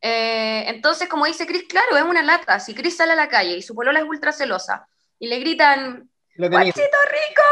eh, 0.00 0.64
entonces, 0.66 1.08
como 1.08 1.26
dice 1.26 1.46
Chris, 1.46 1.64
claro, 1.68 1.96
es 1.96 2.02
una 2.02 2.22
lata. 2.22 2.58
Si 2.58 2.74
Chris 2.74 2.96
sale 2.96 3.12
a 3.12 3.16
la 3.16 3.28
calle 3.28 3.56
y 3.56 3.62
su 3.62 3.74
polola 3.74 4.00
es 4.00 4.04
ultra 4.04 4.32
celosa 4.32 4.88
y 5.18 5.28
le 5.28 5.38
gritan. 5.38 6.10
¡Guachito 6.36 6.98
rico! 7.10 7.42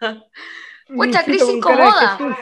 Pucha, 0.96 1.22
Cris 1.24 1.42
incomoda. 1.42 2.16
Jesús. 2.16 2.36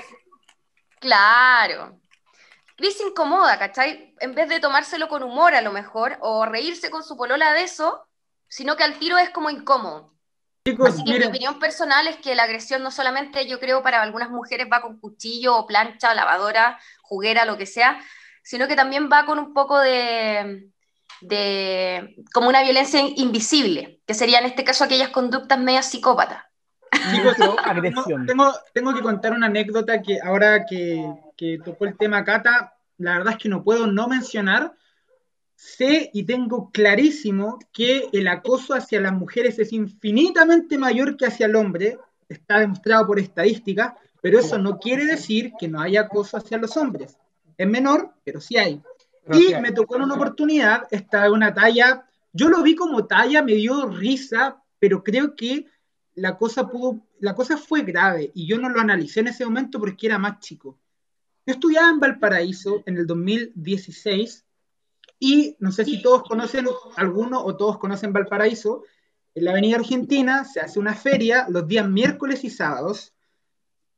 Cris 2.77 3.01
incomoda, 3.01 3.59
¿cachai? 3.59 4.15
En 4.21 4.35
vez 4.35 4.49
de 4.49 4.61
tomárselo 4.61 5.09
con 5.09 5.23
humor 5.23 5.55
a 5.55 5.63
lo 5.63 5.73
mejor, 5.73 6.19
o 6.21 6.45
reírse 6.45 6.91
con 6.91 7.05
su 7.05 7.17
polola 7.17 7.53
de 7.53 7.63
eso, 7.63 8.07
sino 8.49 8.77
que 8.77 8.85
al 8.85 8.99
tiro 8.99 9.19
es 9.19 9.31
como 9.31 9.51
incómodo. 9.51 10.13
Chicos, 10.67 10.89
Así 10.89 11.05
que 11.05 11.19
mi 11.19 11.27
opinión 11.27 11.59
personal 11.59 12.07
es 12.09 12.17
que 12.17 12.35
la 12.35 12.45
agresión 12.45 12.83
no 12.83 12.91
solamente 12.91 13.47
yo 13.47 13.61
creo 13.61 13.83
para 13.83 14.01
algunas 14.03 14.31
mujeres 14.31 14.67
va 14.73 14.81
con 14.81 14.99
cuchillo 14.99 15.57
o 15.57 15.67
plancha, 15.67 16.15
lavadora, 16.15 16.81
juguera, 17.03 17.45
lo 17.45 17.59
que 17.59 17.67
sea, 17.67 18.01
sino 18.43 18.67
que 18.67 18.75
también 18.75 19.11
va 19.13 19.27
con 19.27 19.39
un 19.39 19.53
poco 19.53 19.79
de, 19.79 20.71
de 21.21 22.17
como 22.33 22.49
una 22.49 22.63
violencia 22.63 23.01
invisible, 23.01 24.01
que 24.07 24.15
sería 24.15 24.39
en 24.39 24.47
este 24.47 24.65
caso 24.65 24.85
aquellas 24.85 25.11
conductas 25.11 25.59
medias 25.59 25.91
psicópatas. 25.91 26.43
chicos, 27.11 27.37
tengo, 27.37 27.57
agresión. 27.65 28.27
tengo, 28.27 28.53
tengo 28.73 28.95
que 28.95 29.03
contar 29.03 29.33
una 29.33 29.47
anécdota 29.47 30.01
que 30.01 30.19
ahora 30.23 30.65
que, 30.65 31.05
que 31.37 31.59
tocó 31.65 31.85
el 31.87 31.97
tema 31.97 32.25
Cata, 32.25 32.75
la 32.99 33.19
verdad 33.19 33.35
es 33.35 33.39
que 33.39 33.49
no 33.49 33.65
puedo 33.65 33.87
no 33.87 34.09
mencionar. 34.09 34.75
Sé 35.57 36.11
y 36.13 36.25
tengo 36.25 36.71
clarísimo 36.71 37.59
que 37.73 38.09
el 38.13 38.29
acoso 38.29 38.75
hacia 38.75 39.01
las 39.01 39.13
mujeres 39.13 39.59
es 39.59 39.73
infinitamente 39.73 40.79
mayor 40.79 41.17
que 41.17 41.27
hacia 41.27 41.47
el 41.47 41.57
hombre, 41.57 41.99
está 42.29 42.59
demostrado 42.59 43.07
por 43.07 43.19
estadísticas, 43.19 43.95
pero 44.21 44.39
eso 44.39 44.59
no 44.59 44.79
quiere 44.79 45.05
decir 45.05 45.53
que 45.59 45.69
no 45.69 45.81
haya 45.81 46.03
acoso 46.03 46.37
hacia 46.37 46.59
los 46.59 46.77
hombres. 46.77 47.17
Es 47.57 47.69
menor, 47.69 48.15
pero 48.25 48.41
sí 48.41 48.57
hay. 48.57 48.83
Pero 49.25 49.39
Y 49.39 49.43
sí 49.45 49.55
hay. 49.55 49.63
me 49.63 49.73
tocó 49.73 49.97
en 49.97 50.03
una 50.03 50.15
oportunidad, 50.15 50.85
esta 50.91 51.31
una 51.31 51.55
talla, 51.55 52.07
yo 52.33 52.49
lo 52.49 52.63
vi 52.63 52.75
como 52.75 53.07
talla, 53.07 53.43
me 53.43 53.53
dio 53.55 53.87
risa, 53.87 54.63
pero 54.79 55.05
creo 55.05 55.37
que 55.37 55.67
la 56.15 56.37
cosa 56.37 56.69
pudo, 56.69 57.01
la 57.21 57.35
cosa 57.35 57.57
fue 57.57 57.83
grave 57.83 58.31
y 58.35 58.47
yo 58.47 58.59
no 58.59 58.69
lo 58.69 58.81
analicé 58.81 59.21
en 59.21 59.29
ese 59.29 59.45
momento 59.45 59.79
porque 59.79 60.07
era 60.07 60.19
más 60.19 60.41
chico. 60.41 60.79
Yo 61.47 61.55
estudiaba 61.55 61.91
en 61.91 62.01
Valparaíso 62.01 62.83
en 62.87 62.97
el 62.97 63.07
2016 63.07 64.45
y 65.19 65.57
no 65.59 65.73
sé 65.73 65.85
si 65.85 66.03
todos 66.03 66.23
conocen, 66.23 66.67
alguno 66.97 67.43
o 67.43 67.57
todos 67.57 67.79
conocen 67.79 68.13
Valparaíso, 68.13 68.83
en 69.35 69.45
la 69.45 69.51
Avenida 69.51 69.77
Argentina 69.77 70.45
se 70.45 70.61
hace 70.61 70.79
una 70.79 70.95
feria 70.95 71.47
los 71.49 71.67
días 71.67 71.89
miércoles 71.89 72.45
y 72.45 72.51
sábados. 72.51 73.13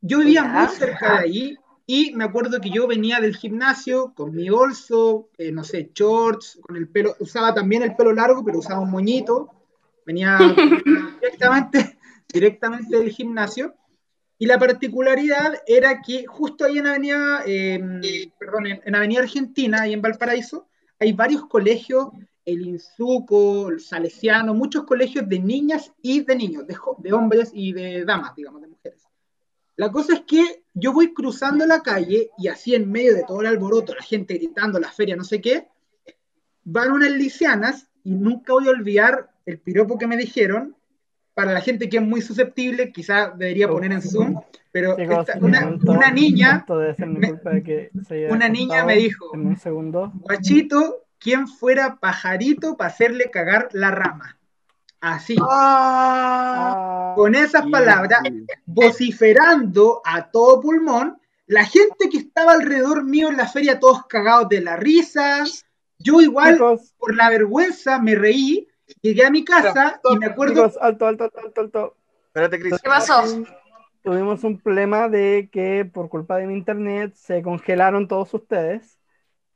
Yo 0.01 0.21
vivía 0.21 0.45
muy 0.45 0.69
cerca 0.69 1.15
de 1.15 1.19
ahí 1.19 1.57
y 1.87 2.15
me 2.15 2.25
acuerdo 2.25 2.61
que 2.61 2.71
yo 2.71 2.87
venía 2.87 3.21
del 3.21 3.37
gimnasio 3.37 4.13
con 4.15 4.35
mi 4.35 4.49
bolso, 4.49 5.29
eh, 5.39 5.53
no 5.53 5.63
sé, 5.63 5.91
shorts, 5.95 6.59
con 6.63 6.77
el 6.77 6.89
pelo, 6.89 7.15
usaba 7.21 7.55
también 7.55 7.83
el 7.83 7.95
pelo 7.95 8.13
largo, 8.13 8.45
pero 8.45 8.59
usaba 8.59 8.81
un 8.81 8.91
moñito, 8.91 9.51
venía 10.05 10.39
directamente, 11.21 11.99
directamente 12.33 12.97
del 12.97 13.11
gimnasio. 13.11 13.75
Y 14.39 14.47
la 14.47 14.59
particularidad 14.59 15.63
era 15.67 16.03
que 16.03 16.27
justo 16.27 16.65
ahí 16.65 16.79
en 16.79 16.87
Avenida, 16.87 17.43
en, 17.47 18.03
Avenida 18.95 19.21
Argentina, 19.21 19.89
y 19.89 19.95
en 19.95 20.03
Valparaíso, 20.03 20.69
hay 20.99 21.13
varios 21.13 21.47
colegios, 21.47 22.09
el 22.45 22.67
Insuco, 22.67 23.71
el 23.71 23.81
Salesiano, 23.81 24.55
muchos 24.55 24.85
colegios 24.85 25.29
de 25.29 25.39
niñas 25.39 25.93
y 26.03 26.21
de 26.21 26.37
niños, 26.37 26.67
de, 26.67 26.77
de 26.99 27.13
hombres 27.13 27.51
y 27.53 27.73
de 27.73 28.05
damas, 28.05 28.37
digamos, 28.37 28.61
de 28.61 28.69
mujeres. 28.69 29.03
La 29.77 29.91
cosa 29.91 30.15
es 30.15 30.21
que 30.21 30.65
yo 30.73 30.93
voy 30.93 31.13
cruzando 31.13 31.67
la 31.67 31.83
calle 31.83 32.31
y 32.39 32.49
así 32.49 32.75
en 32.75 32.91
medio 32.91 33.15
de 33.15 33.25
todo 33.25 33.41
el 33.41 33.47
alboroto, 33.47 33.95
la 33.95 34.03
gente 34.03 34.35
gritando, 34.35 34.79
la 34.79 34.91
feria, 34.91 35.17
no 35.17 35.25
sé 35.25 35.41
qué, 35.41 35.69
van 36.65 36.93
unas 36.93 37.11
lisianas 37.11 37.89
y 38.03 38.15
nunca 38.15 38.53
voy 38.53 38.69
a 38.69 38.71
olvidar 38.71 39.31
el 39.47 39.59
piropo 39.59 39.99
que 39.99 40.07
me 40.07 40.17
dijeron. 40.17 40.77
Para 41.37 41.53
la 41.53 41.61
gente 41.61 41.91
que 41.91 41.99
es 41.99 42.03
muy 42.03 42.23
susceptible, 42.23 42.91
quizás 42.93 43.37
debería 43.37 43.69
poner 43.69 43.93
en 43.93 44.01
Zoom, 44.01 44.41
pero 44.73 44.97
una, 44.97 46.11
niña, 46.11 46.65
una 48.31 48.49
niña 48.49 48.87
me 48.87 48.97
dijo, 48.97 49.33
un 49.33 49.55
segundo. 49.59 50.13
guachito, 50.15 51.03
¿quién 51.19 51.47
fuera 51.47 51.97
pajarito 51.97 52.79
para 52.79 52.89
hacerle 52.89 53.31
cagar 53.31 53.69
la 53.73 53.91
rama? 53.91 54.39
Así. 54.99 55.37
Ah. 55.43 57.13
con 57.15 57.35
esas 57.35 57.67
palabras, 57.67 58.21
vociferando 58.65 60.01
a 60.07 60.31
todo 60.31 60.63
pulmón, 60.63 61.19
la 61.47 61.67
gente 61.67 62.09
que 62.11 62.17
estaba 62.17 62.53
alrededor 62.53 63.05
mío 63.05 63.29
en 63.29 63.37
la 63.37 63.47
feria, 63.47 63.79
todos 63.79 64.07
cagados 64.07 64.49
de 64.49 64.63
la 64.63 64.77
risa. 64.77 65.45
Yo 65.99 66.23
igual, 66.23 66.59
por 66.97 67.15
la 67.15 67.29
vergüenza, 67.29 68.01
me 68.01 68.15
reí, 68.15 68.67
llegué 69.01 69.25
a 69.25 69.31
mi 69.31 69.45
casa 69.45 70.01
y 70.11 70.19
me 70.19 70.27
acuerdo... 70.27 70.71
alto, 70.81 71.07
alto, 71.07 71.25
alto, 71.25 71.61
alto. 71.61 71.97
Espérate, 72.27 72.61
Cris. 72.61 72.81
¿Qué 72.81 72.89
pasó? 72.89 73.23
Tuvimos 74.03 74.45
un 74.45 74.61
problema 74.61 75.09
de 75.09 75.49
que 75.51 75.85
por 75.85 76.09
culpa 76.09 76.37
de 76.37 76.47
mi 76.47 76.55
internet 76.55 77.15
se 77.15 77.43
congelaron 77.43 78.07
todos 78.07 78.33
ustedes. 78.35 78.99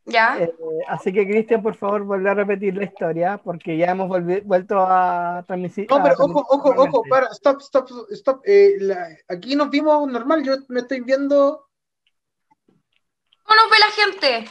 ¿Ya? 0.07 0.39
Eh, 0.41 0.53
así 0.89 1.13
que, 1.13 1.27
Cristian, 1.27 1.63
por 1.63 1.77
favor, 1.77 2.03
vuelve 2.03 2.31
a 2.31 2.35
repetir 2.35 2.77
la 2.77 2.85
historia, 2.85 3.39
porque 3.39 3.77
ya 3.77 3.91
hemos 3.91 4.09
vuelto 4.45 4.81
a 4.81 5.45
transmitir. 5.47 5.87
No, 5.89 6.03
pero 6.03 6.15
ojo, 6.19 6.47
ojo, 6.49 6.75
ojo, 6.77 7.03
para, 7.09 7.29
stop, 7.29 7.61
stop, 7.61 7.89
stop. 8.11 8.43
Eh, 8.45 8.79
aquí 9.29 9.55
nos 9.55 9.71
vimos 9.71 10.11
normal, 10.11 10.43
yo 10.43 10.55
me 10.69 10.81
estoy 10.81 11.01
viendo. 11.01 11.69
¿Cómo 13.45 13.61
nos 13.61 13.71
ve 13.71 13.77
la 13.79 13.91
gente? 13.91 14.51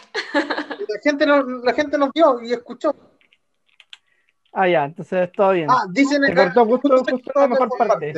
La 0.87 0.99
gente, 1.03 1.25
no, 1.25 1.43
la 1.43 1.73
gente 1.73 1.97
nos 1.97 2.11
vio 2.13 2.41
y 2.41 2.53
escuchó. 2.53 2.95
Ah, 4.61 4.67
ya, 4.67 4.83
entonces 4.83 5.31
todo 5.31 5.51
bien. 5.51 5.67
Ah, 5.69 5.85
dicen 5.89 6.21
Se 6.21 6.35
cortó 6.35 6.65
justo, 6.65 7.03
justo 7.09 7.31
la 7.33 7.47
mejor 7.47 7.69
parte. 7.77 8.13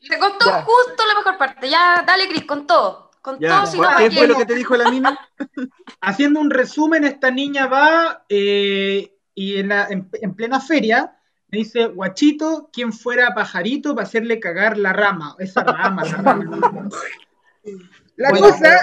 Se 0.00 0.18
cortó 0.18 0.50
justo 0.50 1.06
la 1.06 1.14
mejor 1.14 1.38
parte. 1.38 1.70
Ya, 1.70 2.02
dale, 2.04 2.26
Cris, 2.26 2.44
con 2.44 2.66
todo. 2.66 3.06
¿Qué 3.38 4.10
fue 4.10 4.26
lo 4.26 4.36
que 4.36 4.46
te 4.46 4.54
dijo 4.56 4.76
la 4.76 4.90
mina? 4.90 5.16
Haciendo 6.00 6.40
un 6.40 6.50
resumen, 6.50 7.04
esta 7.04 7.30
niña 7.30 7.68
va 7.68 8.24
eh, 8.28 9.16
y 9.34 9.58
en, 9.58 10.34
plena 10.34 10.60
feria 10.60 11.16
me 11.48 11.58
dice, 11.58 11.86
guachito, 11.86 12.68
¿quién 12.72 12.92
fuera 12.92 13.32
pajarito 13.32 13.94
para 13.94 14.08
hacerle 14.08 14.40
cagar 14.40 14.76
la 14.78 14.92
rama? 14.92 15.36
Esa 15.38 15.62
rama, 15.62 16.04
la 16.04 16.16
rama. 16.16 16.88
La 18.16 18.30
cosa 18.30 18.78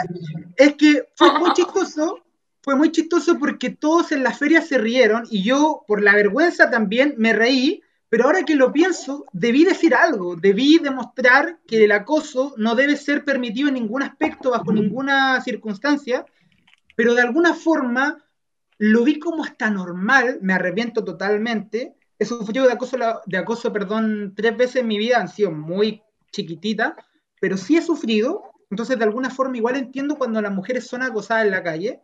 es 0.58 0.76
que 0.76 1.08
fue 1.16 1.40
muy 1.40 1.54
chistoso, 1.54 2.20
fue 2.64 2.76
muy 2.76 2.92
chistoso 2.92 3.38
porque 3.38 3.70
todos 3.70 4.12
en 4.12 4.24
la 4.24 4.34
feria 4.34 4.62
se 4.62 4.78
rieron 4.78 5.24
y 5.30 5.44
yo, 5.44 5.84
por 5.88 6.02
la 6.02 6.16
vergüenza 6.16 6.72
también, 6.72 7.14
me 7.18 7.34
reí 7.34 7.84
pero 8.14 8.26
ahora 8.26 8.44
que 8.44 8.54
lo 8.54 8.72
pienso, 8.72 9.26
debí 9.34 9.66
decir 9.66 9.96
algo, 9.96 10.36
debí 10.36 10.78
demostrar 10.78 11.58
que 11.66 11.84
el 11.84 11.92
acoso 11.92 12.54
no 12.58 12.76
debe 12.76 12.96
ser 12.96 13.26
permitido 13.26 13.70
en 13.70 13.74
ningún 13.74 14.04
aspecto, 14.04 14.52
bajo 14.52 14.72
ninguna 14.72 15.42
circunstancia, 15.42 16.24
pero 16.96 17.16
de 17.16 17.24
alguna 17.24 17.56
forma 17.56 18.24
lo 18.78 19.04
vi 19.04 19.18
como 19.18 19.44
hasta 19.44 19.72
normal, 19.72 20.38
me 20.44 20.54
arrepiento 20.54 21.04
totalmente. 21.04 21.96
He 22.20 22.26
sufrido 22.26 22.68
de 22.68 22.74
acoso, 22.74 22.98
de 23.26 23.38
acoso 23.40 23.74
perdón, 23.74 24.34
tres 24.36 24.56
veces 24.56 24.76
en 24.76 24.90
mi 24.90 25.00
vida, 25.00 25.20
han 25.20 25.28
sido 25.28 25.50
muy 25.50 26.04
chiquititas, 26.32 26.94
pero 27.42 27.58
sí 27.58 27.78
he 27.78 27.82
sufrido, 27.82 28.44
entonces 28.70 29.00
de 29.00 29.06
alguna 29.06 29.32
forma 29.32 29.58
igual 29.58 29.76
entiendo 29.76 30.20
cuando 30.20 30.40
las 30.40 30.54
mujeres 30.54 30.86
son 30.86 31.02
acosadas 31.02 31.46
en 31.46 31.52
la 31.52 31.64
calle, 31.64 32.00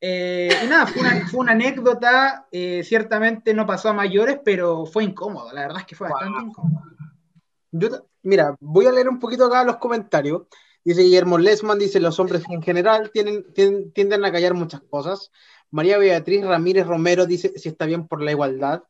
eh, 0.00 0.48
y 0.64 0.66
nada, 0.66 0.86
fue 0.86 1.02
una, 1.40 1.52
anécdota, 1.52 2.46
eh, 2.50 2.82
ciertamente 2.84 3.52
no 3.52 3.66
pasó 3.66 3.90
a 3.90 3.92
mayores, 3.92 4.38
pero 4.42 4.86
fue 4.86 5.04
incómodo, 5.04 5.52
la 5.52 5.62
verdad 5.62 5.80
es 5.80 5.86
que 5.86 5.94
fue 5.94 6.08
bastante 6.08 6.42
incómodo. 6.42 8.08
mira, 8.22 8.56
voy 8.60 8.86
a 8.86 8.92
leer 8.92 9.10
un 9.10 9.18
poquito 9.18 9.44
acá 9.44 9.62
los 9.64 9.76
comentarios. 9.76 10.42
Dice 10.82 11.02
Guillermo 11.02 11.36
Lesman, 11.36 11.78
dice, 11.78 12.00
los 12.00 12.18
hombres 12.18 12.42
en 12.48 12.62
general 12.62 13.10
tienen, 13.12 13.52
tienden 13.52 14.24
a 14.24 14.32
callar 14.32 14.54
muchas 14.54 14.80
cosas. 14.80 15.30
María 15.70 15.98
Beatriz 15.98 16.42
Ramírez 16.46 16.86
Romero 16.86 17.26
dice, 17.26 17.52
si 17.56 17.68
está 17.68 17.84
bien 17.84 18.08
por 18.08 18.22
la 18.22 18.30
igualdad. 18.30 18.82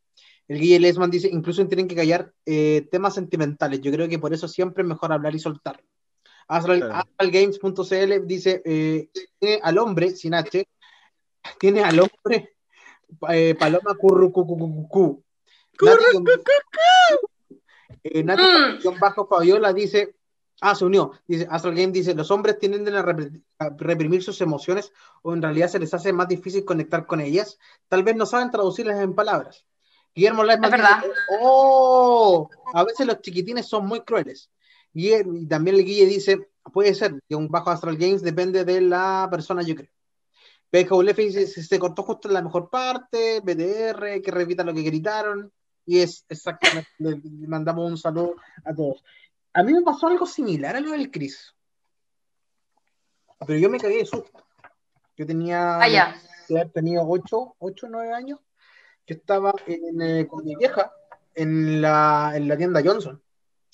El 0.47 0.61
Guillermo 0.61 0.87
Lesman 0.87 1.11
dice, 1.11 1.29
incluso 1.29 1.67
tienen 1.67 1.89
que 1.89 1.97
callar 1.97 2.33
eh, 2.47 2.87
temas 2.93 3.15
sentimentales. 3.15 3.81
Yo 3.81 3.91
creo 3.91 4.09
que 4.09 4.21
por 4.21 4.33
eso 4.33 4.47
siempre 4.47 4.85
es 4.85 4.89
mejor 4.89 5.13
hablar 5.13 5.35
y 5.35 5.41
soltar. 5.41 5.83
Astralgames.cl 6.47 8.27
dice, 8.27 9.11
al 9.63 9.79
hombre, 9.79 10.11
sin 10.11 10.35
H, 10.35 10.67
tiene 11.59 11.83
al 11.85 12.01
hombre 12.01 12.55
eh, 13.29 13.55
Paloma 13.59 13.95
Currucucucucu. 13.97 15.23
Eh, 18.03 18.23
Nati 18.23 18.43
mm. 18.43 18.99
bajo 18.99 19.27
Fabiola 19.27 19.73
dice, 19.73 20.17
ah, 20.61 20.75
se 20.75 20.85
unió, 20.85 21.13
dice, 21.27 21.47
Astral 21.51 21.75
Game 21.75 21.93
dice, 21.93 22.15
los 22.15 22.31
hombres 22.31 22.59
tienden 22.59 22.95
a, 22.95 23.03
reprimir 23.77 24.23
sus 24.23 24.41
emociones 24.41 24.93
o 25.23 25.35
en 25.35 25.43
realidad 25.43 25.69
se 25.69 25.79
les 25.79 25.93
hace 25.93 26.13
más 26.13 26.29
difícil 26.29 26.65
conectar 26.65 27.07
con 27.07 27.21
ellas, 27.21 27.59
tal 27.89 28.03
vez 28.03 28.17
no 28.17 28.27
saben 28.27 28.51
traducirlas 28.51 29.01
en 29.01 29.15
palabras. 29.15 29.67
Guillermo 30.15 30.45
Laisman 30.45 30.73
dice, 30.73 31.13
oh, 31.41 32.49
a 32.73 32.85
veces 32.85 33.07
los 33.07 33.21
chiquitines 33.21 33.67
son 33.67 33.87
muy 33.87 34.01
crueles. 34.01 34.51
Y, 34.93 35.13
y 35.15 35.47
también 35.47 35.77
el 35.77 35.85
Guille 35.85 36.07
dice, 36.07 36.49
puede 36.73 36.95
ser, 36.95 37.21
que 37.29 37.37
un 37.37 37.49
bajo 37.49 37.71
Astral 37.71 37.97
Games 37.97 38.23
depende 38.23 38.65
de 38.65 38.81
la 38.81 39.29
persona, 39.31 39.63
yo 39.63 39.77
creo. 39.77 39.91
PKULF 40.71 41.17
dice, 41.17 41.47
se 41.47 41.79
cortó 41.79 42.03
justo 42.03 42.29
en 42.29 42.35
la 42.35 42.43
mejor 42.43 42.71
parte, 42.71 43.41
BDR, 43.41 44.23
que 44.23 44.31
repita 44.31 44.63
lo 44.63 44.73
que 44.73 44.83
gritaron, 44.83 45.53
y 45.85 45.99
es 45.99 46.25
exactamente, 46.29 46.89
le, 46.99 47.21
mandamos 47.49 47.91
un 47.91 47.99
saludo 47.99 48.37
a 48.65 48.75
todos. 48.75 49.05
A 49.53 49.63
mí 49.63 49.73
me 49.73 49.83
pasó 49.83 50.07
algo 50.07 50.27
similar 50.27 50.77
a 50.77 50.81
lo 50.81 50.93
del 50.93 51.11
Chris. 51.11 51.55
Pero 53.47 53.59
yo 53.59 53.69
me 53.69 53.81
cagué 53.81 53.99
de 53.99 54.07
susto. 54.07 54.45
Yo 55.17 55.27
tenía, 55.27 55.81
ah, 55.81 56.67
tenido 56.73 57.03
8, 57.07 57.57
8, 57.59 57.87
9 57.91 58.13
años. 58.13 58.39
Yo 59.07 59.17
estaba 59.17 59.53
en, 59.67 60.01
eh, 60.01 60.27
con 60.29 60.45
mi 60.45 60.55
vieja 60.55 60.93
en 61.35 61.83
la, 61.83 62.33
en 62.35 62.47
la 62.47 62.57
tienda 62.57 62.83
Johnson 62.85 63.21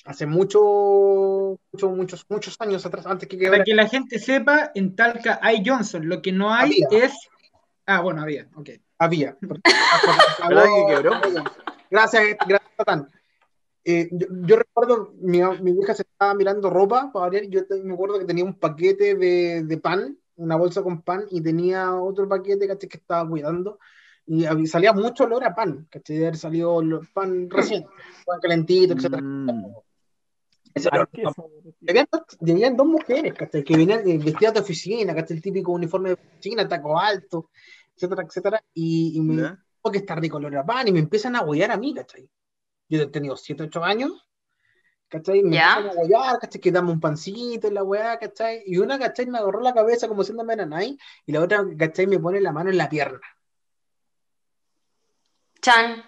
hace 0.06 0.26
mucho, 0.26 1.58
mucho, 1.72 1.90
muchos, 1.90 2.26
muchos 2.28 2.56
años 2.60 2.86
atrás, 2.86 3.06
antes 3.06 3.28
que 3.28 3.48
Para 3.48 3.64
que 3.64 3.74
la 3.74 3.88
gente 3.88 4.18
sepa, 4.18 4.70
en 4.74 4.94
Talca 4.94 5.38
hay 5.42 5.62
Johnson, 5.64 6.08
lo 6.08 6.22
que 6.22 6.32
no 6.32 6.52
hay 6.52 6.80
es... 6.90 7.12
Ah, 7.86 8.00
bueno, 8.00 8.22
había, 8.22 8.48
ok. 8.54 8.70
Había. 8.98 9.36
gracias, 11.90 12.22
gracias, 12.46 12.76
Tatán. 12.76 13.08
Eh, 13.84 14.08
yo, 14.10 14.56
recuerdo, 14.56 15.14
mi, 15.20 15.40
mi 15.62 15.72
hija 15.80 15.94
se 15.94 16.02
estaba 16.02 16.34
mirando 16.34 16.70
ropa 16.70 17.10
para 17.12 17.26
variar, 17.26 17.44
yo 17.44 17.60
me 17.84 17.94
acuerdo 17.94 18.18
que 18.18 18.24
tenía 18.24 18.44
un 18.44 18.58
paquete 18.58 19.14
de, 19.14 19.62
de, 19.62 19.78
pan, 19.78 20.18
una 20.36 20.56
bolsa 20.56 20.82
con 20.82 21.02
pan, 21.02 21.26
y 21.30 21.40
tenía 21.40 21.94
otro 21.94 22.28
paquete 22.28 22.66
que 22.66 22.96
estaba 22.96 23.28
cuidando, 23.28 23.78
y 24.26 24.44
salía 24.66 24.92
mucho 24.92 25.24
olor 25.24 25.44
a 25.44 25.54
pan, 25.54 25.86
que 25.88 26.34
salió 26.34 26.80
pan 27.14 27.48
recién, 27.48 27.86
pan 28.26 28.40
calentito, 28.40 28.94
etc. 28.94 29.22
Venían 32.40 32.76
dos 32.76 32.86
mujeres, 32.86 33.34
Que 33.34 33.76
venían 33.76 34.04
vestidas 34.04 34.54
de 34.54 34.60
oficina, 34.60 35.12
El 35.12 35.42
típico 35.42 35.72
uniforme 35.72 36.10
de 36.10 36.14
oficina, 36.14 36.68
taco 36.68 36.98
alto, 36.98 37.50
etcétera, 37.94 38.22
etcétera. 38.24 38.64
Y, 38.74 39.20
me 39.22 39.34
dijo 39.34 39.92
que 39.92 39.98
está 39.98 40.14
rico 40.14 40.38
el 40.38 40.64
pan 40.64 40.88
y 40.88 40.92
me 40.92 40.98
empiezan 40.98 41.36
a 41.36 41.42
huear 41.42 41.70
a 41.70 41.76
mí, 41.76 41.94
¿cachai? 41.94 42.28
Yo 42.88 43.02
he 43.02 43.06
tenido 43.06 43.36
7, 43.36 43.64
8 43.64 43.84
años, 43.84 44.12
¿cachai? 45.08 45.42
Me 45.42 45.56
empiezan 45.56 45.98
a 45.98 46.02
huear, 46.02 46.38
¿cachai? 46.38 46.60
Que 46.60 46.70
dame 46.70 46.92
un 46.92 47.00
pancito 47.00 47.68
en 47.68 47.74
la 47.74 47.82
hueá, 47.82 48.18
¿cachai? 48.18 48.62
Y 48.66 48.76
una, 48.76 48.98
¿cachai? 48.98 49.26
Me 49.26 49.38
agarró 49.38 49.60
la 49.60 49.72
cabeza 49.72 50.08
como 50.08 50.24
siendo 50.24 50.44
nanay 50.44 50.98
y 51.24 51.32
la 51.32 51.40
otra, 51.40 51.64
¿cachai? 51.78 52.06
Me 52.06 52.18
pone 52.18 52.40
la 52.40 52.52
mano 52.52 52.70
en 52.70 52.76
la 52.76 52.88
pierna. 52.88 53.20
Chan 55.62 56.04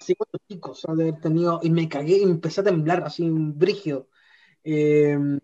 sí, 0.00 0.14
cuando 0.14 0.38
chicos, 0.48 0.84
haber 0.88 1.20
tenido, 1.20 1.60
y 1.62 1.70
me 1.70 1.88
cagué 1.88 2.18
y 2.18 2.22
empecé 2.22 2.60
a 2.62 2.64
temblar 2.64 3.02
así, 3.04 3.22
un 3.22 3.58
brígido. 3.58 4.08
Em, 4.64 5.38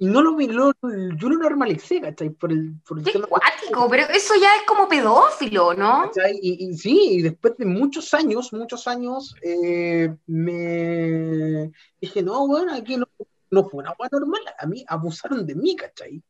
y 0.00 0.06
no 0.06 0.22
lo, 0.22 0.38
lo, 0.38 0.72
yo 1.16 1.28
lo 1.28 1.36
normalicé, 1.38 2.00
¿cachai? 2.00 2.30
Por 2.30 2.52
el, 2.52 2.74
por 2.86 2.98
el 2.98 3.04
tema- 3.04 3.26
cuático, 3.26 3.88
pero 3.90 4.04
eso 4.04 4.34
ya 4.40 4.54
es 4.56 4.62
como 4.66 4.88
pedófilo, 4.88 5.74
¿no? 5.74 6.10
Y, 6.40 6.68
y 6.68 6.74
sí, 6.76 7.16
y 7.18 7.22
después 7.22 7.56
de 7.56 7.64
muchos 7.66 8.14
años, 8.14 8.52
muchos 8.52 8.86
años, 8.86 9.34
eh, 9.42 10.14
me 10.26 11.72
dije, 12.00 12.22
no, 12.22 12.46
bueno, 12.46 12.74
aquí 12.74 12.96
no, 12.96 13.08
no 13.50 13.68
fue 13.68 13.80
una 13.80 13.90
agua 13.90 14.08
normal, 14.12 14.42
a 14.56 14.66
mí 14.66 14.84
abusaron 14.86 15.44
de 15.44 15.54
mí, 15.56 15.74
¿cachai? 15.74 16.22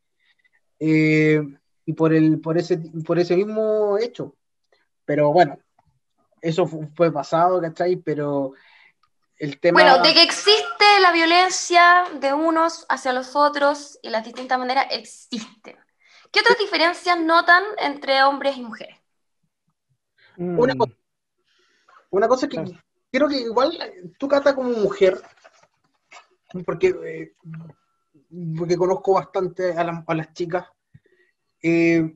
Eh, 0.80 1.42
y 1.84 1.92
por, 1.92 2.14
el, 2.14 2.40
por, 2.40 2.56
ese, 2.56 2.78
por 3.04 3.18
ese 3.18 3.36
mismo 3.36 3.98
hecho. 3.98 4.34
Pero 5.04 5.32
bueno, 5.32 5.58
eso 6.40 6.66
fu- 6.66 6.88
fue 6.94 7.12
pasado, 7.12 7.60
¿cachai? 7.60 7.96
Pero 7.96 8.52
el 9.38 9.58
tema... 9.60 9.80
Bueno, 9.80 10.02
de 10.02 10.14
que 10.14 10.22
existe 10.22 10.84
la 11.00 11.12
violencia 11.12 12.04
de 12.20 12.32
unos 12.32 12.86
hacia 12.88 13.12
los 13.12 13.36
otros 13.36 13.98
y 14.02 14.10
las 14.10 14.24
distintas 14.24 14.58
maneras 14.58 14.86
existen. 14.90 15.76
¿Qué 16.32 16.40
otras 16.40 16.58
diferencias 16.58 17.18
notan 17.20 17.62
entre 17.78 18.22
hombres 18.22 18.56
y 18.56 18.62
mujeres? 18.62 18.96
Una 20.36 20.74
Mm, 20.74 20.78
cosa- 20.78 20.92
Una 22.10 22.26
cosa 22.28 22.48
que 22.48 22.56
Claro. 22.56 22.70
creo 23.12 23.28
que 23.28 23.36
igual 23.40 23.78
tú, 24.18 24.28
Cata, 24.28 24.54
como 24.54 24.70
mujer, 24.70 25.20
porque, 26.64 26.88
eh, 27.04 27.32
porque 28.56 28.76
conozco 28.76 29.14
bastante 29.14 29.72
a, 29.76 29.84
la- 29.84 30.04
a 30.06 30.14
las 30.14 30.32
chicas, 30.32 30.66
eh, 31.62 32.14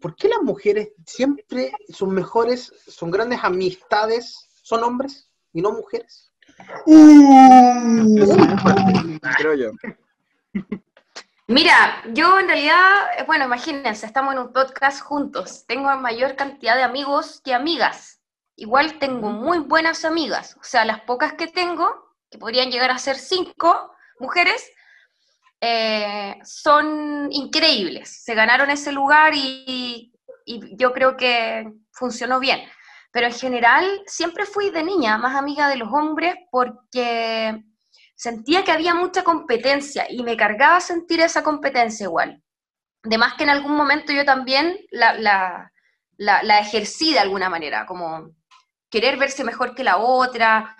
¿por 0.00 0.16
qué 0.16 0.28
las 0.28 0.42
mujeres 0.42 0.90
siempre 1.06 1.72
sus 1.88 2.08
mejores, 2.08 2.72
son 2.86 3.10
grandes 3.10 3.40
amistades, 3.42 4.48
son 4.62 4.82
hombres 4.84 5.28
y 5.52 5.62
no 5.62 5.72
mujeres? 5.72 6.30
creo 9.36 9.54
yo. 9.54 9.70
Mira, 11.46 12.02
yo 12.12 12.38
en 12.38 12.46
realidad, 12.46 13.18
eh, 13.18 13.24
bueno, 13.26 13.46
imagínense, 13.46 14.06
estamos 14.06 14.34
en 14.34 14.40
un 14.40 14.52
podcast 14.52 15.02
juntos. 15.02 15.64
Tengo 15.66 15.94
mayor 15.96 16.36
cantidad 16.36 16.76
de 16.76 16.84
amigos 16.84 17.40
que 17.44 17.54
amigas. 17.54 18.20
Igual 18.54 18.98
tengo 18.98 19.30
muy 19.30 19.58
buenas 19.58 20.04
amigas. 20.04 20.56
O 20.60 20.64
sea, 20.64 20.84
las 20.84 21.00
pocas 21.00 21.32
que 21.32 21.48
tengo, 21.48 22.14
que 22.30 22.38
podrían 22.38 22.70
llegar 22.70 22.90
a 22.90 22.98
ser 22.98 23.16
cinco 23.16 23.92
mujeres, 24.20 24.70
eh, 25.60 26.36
son 26.44 27.28
increíbles. 27.30 28.22
Se 28.24 28.34
ganaron 28.34 28.70
ese 28.70 28.92
lugar 28.92 29.32
y, 29.34 30.12
yo 30.46 30.92
creo 30.92 31.16
que 31.16 31.70
funcionó 31.92 32.40
bien. 32.40 32.60
Pero 33.12 33.26
en 33.26 33.32
general 33.32 34.02
siempre 34.06 34.46
fui 34.46 34.70
de 34.70 34.82
niña 34.82 35.18
más 35.18 35.36
amiga 35.36 35.68
de 35.68 35.76
los 35.76 35.92
hombres 35.92 36.34
porque 36.50 37.62
sentía 38.16 38.64
que 38.64 38.72
había 38.72 38.94
mucha 38.94 39.22
competencia 39.22 40.06
y 40.08 40.22
me 40.22 40.36
cargaba 40.36 40.80
sentir 40.80 41.20
esa 41.20 41.42
competencia 41.42 42.04
igual. 42.04 42.42
Además 43.04 43.34
que 43.34 43.44
en 43.44 43.50
algún 43.50 43.76
momento 43.76 44.12
yo 44.12 44.24
también 44.24 44.76
la, 44.90 45.14
la, 45.14 45.72
la 46.16 46.58
ejercí 46.58 47.12
de 47.12 47.20
alguna 47.20 47.48
manera, 47.48 47.86
como 47.86 48.30
querer 48.90 49.16
verse 49.16 49.44
mejor 49.44 49.74
que 49.74 49.84
la 49.84 49.98
otra. 49.98 50.76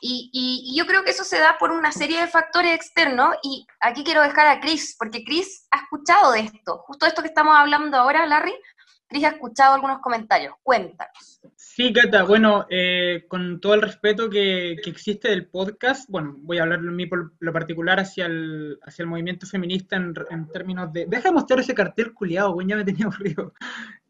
Y, 0.00 0.30
y- 0.32 0.72
y 0.72 0.76
yo 0.78 0.86
creo 0.86 1.04
que 1.04 1.10
eso 1.10 1.24
se 1.24 1.38
da 1.38 1.56
por 1.58 1.70
una 1.70 1.92
serie 1.92 2.20
de 2.20 2.26
factores 2.28 2.74
externos. 2.74 3.36
Y 3.42 3.66
aquí 3.80 4.04
quiero 4.04 4.22
dejar 4.22 4.46
a 4.46 4.60
Chris, 4.60 4.96
porque 4.98 5.24
Chris 5.24 5.66
ha 5.70 5.78
escuchado 5.78 6.32
de 6.32 6.40
esto. 6.40 6.78
Justo 6.86 7.06
esto 7.06 7.22
que 7.22 7.28
estamos 7.28 7.54
hablando 7.56 7.96
ahora, 7.96 8.26
Larry, 8.26 8.54
Chris 9.06 9.24
ha 9.24 9.28
escuchado 9.28 9.74
algunos 9.74 10.00
comentarios. 10.00 10.54
Cuéntanos. 10.62 11.40
Sí, 11.56 11.92
Cata, 11.92 12.22
bueno, 12.24 12.66
eh, 12.70 13.24
con 13.28 13.60
todo 13.60 13.74
el 13.74 13.82
respeto 13.82 14.30
que, 14.30 14.76
que 14.82 14.90
existe 14.90 15.28
del 15.28 15.46
podcast, 15.48 16.08
bueno, 16.08 16.34
voy 16.38 16.58
a 16.58 16.62
hablar 16.62 16.80
de 16.80 16.90
mí 16.90 17.06
por 17.06 17.32
lo 17.38 17.52
particular 17.52 18.00
hacia 18.00 18.26
el, 18.26 18.78
hacia 18.82 19.02
el 19.02 19.08
movimiento 19.08 19.46
feminista 19.46 19.96
en, 19.96 20.14
en 20.30 20.48
términos 20.48 20.92
de... 20.92 21.06
Deja 21.06 21.28
de 21.28 21.34
mostrar 21.34 21.60
ese 21.60 21.74
cartel 21.74 22.14
culiado, 22.14 22.52
güey, 22.52 22.66
ya 22.66 22.76
me 22.76 22.84
tenía 22.84 23.06
aburrido, 23.06 23.52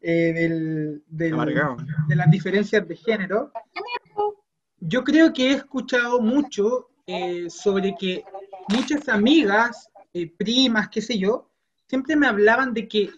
eh, 0.01 0.33
del, 0.33 1.03
de 1.07 2.15
las 2.15 2.29
diferencias 2.31 2.87
de 2.87 2.95
género. 2.95 3.51
Yo 4.79 5.03
creo 5.03 5.33
que 5.33 5.49
he 5.49 5.53
escuchado 5.53 6.19
mucho 6.21 6.89
eh, 7.07 7.49
sobre 7.49 7.95
que 7.99 8.23
muchas 8.69 9.07
amigas, 9.09 9.89
eh, 10.13 10.31
primas, 10.37 10.89
qué 10.89 11.01
sé 11.01 11.17
yo, 11.17 11.49
siempre 11.87 12.15
me 12.15 12.27
hablaban 12.27 12.73
de 12.73 12.87
que 12.87 13.09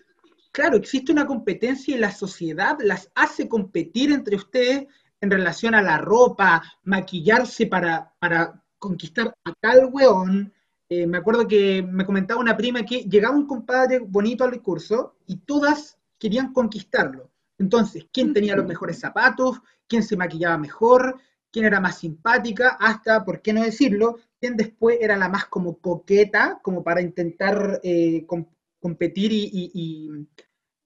claro, 0.57 0.77
existe 0.77 1.11
una 1.11 1.27
competencia 1.27 1.95
y 1.95 1.99
la 1.99 2.09
sociedad 2.09 2.79
las 2.81 3.11
hace 3.13 3.47
competir 3.47 4.11
entre 4.11 4.35
ustedes 4.35 4.87
en 5.21 5.29
relación 5.29 5.75
a 5.75 5.83
la 5.83 5.99
ropa, 5.99 6.63
maquillarse 6.83 7.67
para, 7.67 8.11
para 8.17 8.63
conquistar 8.79 9.35
a 9.45 9.53
tal 9.59 9.89
weón. 9.91 10.51
Eh, 10.89 11.05
me 11.05 11.19
acuerdo 11.19 11.47
que 11.47 11.83
me 11.83 12.07
comentaba 12.07 12.39
una 12.39 12.57
prima 12.57 12.83
que 12.83 13.03
llegaba 13.03 13.35
un 13.35 13.45
compadre 13.45 13.99
bonito 13.99 14.43
al 14.43 14.59
curso 14.63 15.17
y 15.27 15.37
todas 15.37 15.99
querían 16.17 16.51
conquistarlo. 16.53 17.29
Entonces, 17.59 18.07
¿quién 18.11 18.33
tenía 18.33 18.55
los 18.55 18.65
mejores 18.65 18.99
zapatos? 18.99 19.61
¿Quién 19.87 20.01
se 20.01 20.17
maquillaba 20.17 20.57
mejor? 20.57 21.19
¿Quién 21.57 21.65
era 21.65 21.79
más 21.79 21.97
simpática? 21.97 22.77
Hasta, 22.79 23.25
¿por 23.25 23.41
qué 23.41 23.51
no 23.51 23.63
decirlo? 23.63 24.19
¿Quién 24.39 24.55
después 24.55 24.99
era 25.01 25.17
la 25.17 25.27
más 25.27 25.45
como 25.45 25.79
coqueta, 25.79 26.59
como 26.61 26.83
para 26.83 27.01
intentar 27.01 27.79
eh, 27.83 28.27
com- 28.27 28.45
competir 28.79 29.31
y, 29.33 29.49
y- 29.51 29.71
y, 29.73 30.27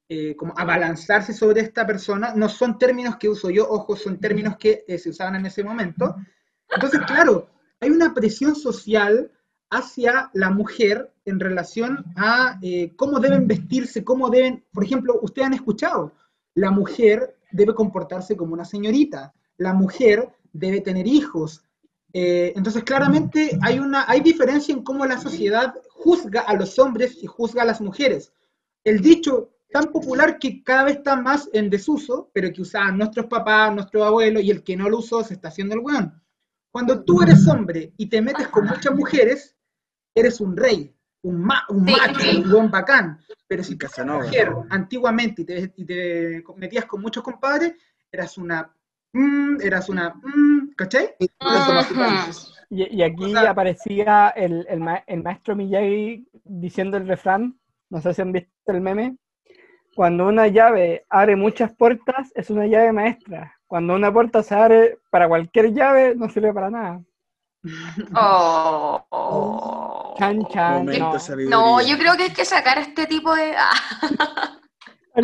eh, 0.08 0.34
como 0.38 0.54
abalanzarse 0.56 1.34
sobre 1.34 1.60
esta 1.60 1.86
persona, 1.86 2.34
no 2.38 2.48
son 2.48 2.78
términos 2.80 3.18
que 3.18 3.28
uso 3.28 3.50
yo, 3.50 3.68
ojo, 3.70 3.98
son 3.98 4.18
términos 4.18 4.56
que 4.56 4.86
eh, 4.88 4.98
se 4.98 5.10
usaban 5.10 5.36
en 5.36 5.46
ese 5.48 5.62
momento. 5.62 6.16
Entonces, 6.74 7.02
claro, 7.06 7.50
hay 7.82 7.90
una 7.90 8.14
presión 8.14 8.56
social 8.56 9.30
hacia 9.70 10.30
la 10.34 10.52
mujer 10.52 11.14
en 11.26 11.38
relación 11.42 12.06
a 12.16 12.58
eh, 12.62 12.94
cómo 12.96 13.20
deben 13.20 13.46
vestirse, 13.46 14.06
cómo 14.06 14.30
deben, 14.30 14.64
por 14.72 14.86
ejemplo, 14.86 15.20
ustedes 15.22 15.48
han 15.48 15.54
escuchado, 15.54 16.14
la 16.56 16.72
mujer 16.72 17.36
debe 17.52 17.76
comportarse 17.76 18.38
como 18.38 18.54
una 18.54 18.64
señorita, 18.64 19.34
la 19.58 19.74
mujer 19.74 20.30
debe 20.52 20.82
tener 20.82 21.08
hijos. 21.08 21.64
Eh, 22.14 22.52
entonces, 22.56 22.84
claramente 22.84 23.58
hay 23.62 23.80
una 23.80 24.06
hay 24.08 24.20
diferencia 24.22 24.74
en 24.74 24.84
cómo 24.84 25.06
la 25.06 25.18
sociedad 25.20 25.74
juzga 25.90 26.42
a 26.42 26.54
los 26.56 26.78
hombres 26.80 27.18
y 27.22 27.28
juzga 27.28 27.62
a 27.62 27.66
las 27.66 27.80
mujeres. 27.82 28.34
El 28.84 29.02
dicho 29.02 29.52
tan 29.72 29.86
popular 29.94 30.38
que 30.38 30.62
cada 30.64 30.84
vez 30.84 30.98
está 30.98 31.16
más 31.16 31.48
en 31.54 31.70
desuso, 31.70 32.30
pero 32.34 32.52
que 32.52 32.62
usaban 32.62 32.98
nuestros 32.98 33.28
papás, 33.28 33.74
nuestros 33.74 34.04
abuelos, 34.06 34.44
y 34.44 34.52
el 34.52 34.64
que 34.64 34.76
no 34.76 34.90
lo 34.90 34.98
usó 34.98 35.24
se 35.24 35.36
está 35.36 35.48
haciendo 35.48 35.76
el 35.76 35.80
weón. 35.82 36.22
Cuando 36.72 37.04
tú 37.04 37.22
eres 37.22 37.48
hombre 37.48 37.94
y 37.98 38.08
te 38.08 38.22
metes 38.22 38.48
con 38.50 38.66
muchas 38.66 38.94
mujeres, 38.94 39.56
eres 40.14 40.42
un 40.42 40.58
rey, 40.58 40.94
un, 41.22 41.42
ma- 41.42 41.66
un 41.70 41.86
Sí. 41.88 41.94
macho, 41.94 42.30
un 42.38 42.50
buen 42.52 42.72
bacán. 42.72 43.20
Pero 43.48 43.64
si 43.64 43.78
Casanova. 43.78 44.24
mujer 44.26 44.52
antiguamente 44.70 45.44
y 45.44 45.46
te, 45.46 45.74
y 45.78 45.86
te 45.86 46.44
metías 46.58 46.86
con 46.86 47.02
muchos 47.02 47.24
compadres, 47.24 47.74
eras 48.12 48.38
una... 48.38 48.74
mm, 49.14 49.62
eras 49.62 49.90
una... 49.90 50.10
mm, 50.16 50.74
¿Cachai? 50.76 51.16
Y, 52.70 52.98
y 52.98 53.04
aquí 53.04 53.26
O 53.26 53.30
sea- 53.30 53.50
aparecía 53.52 54.30
el, 54.30 54.66
el, 54.70 54.80
ma- 54.80 55.04
el 55.08 55.24
maestro 55.24 55.56
Miyagi 55.56 56.26
diciendo 56.46 56.98
el 56.98 57.08
refrán, 57.08 57.60
no 57.90 58.00
sé 58.02 58.14
si 58.14 58.22
han 58.22 58.32
visto 58.32 58.50
el 58.68 58.82
meme, 58.82 59.18
cuando 59.96 60.28
una 60.28 60.48
llave 60.48 61.06
abre 61.10 61.36
muchas 61.36 61.74
puertas 61.76 62.32
es 62.36 62.50
una 62.50 62.66
llave 62.68 62.94
maestra, 62.94 63.58
cuando 63.68 63.94
una 63.94 64.12
puerta 64.12 64.42
se 64.42 64.56
abre 64.56 65.00
para 65.10 65.28
cualquier 65.28 65.74
llave 65.74 66.16
no 66.16 66.30
sirve 66.30 66.54
para 66.54 66.70
nada. 66.70 67.02
Oh, 68.16 69.06
oh. 69.10 70.16
Chan, 70.18 70.46
chan, 70.48 70.86
no. 71.50 71.82
yo 71.82 71.98
creo 71.98 72.16
que 72.18 72.24
hay 72.24 72.34
que 72.34 72.46
sacar 72.46 72.78
este 72.80 73.06
tipo 73.08 73.36
de... 73.36 73.54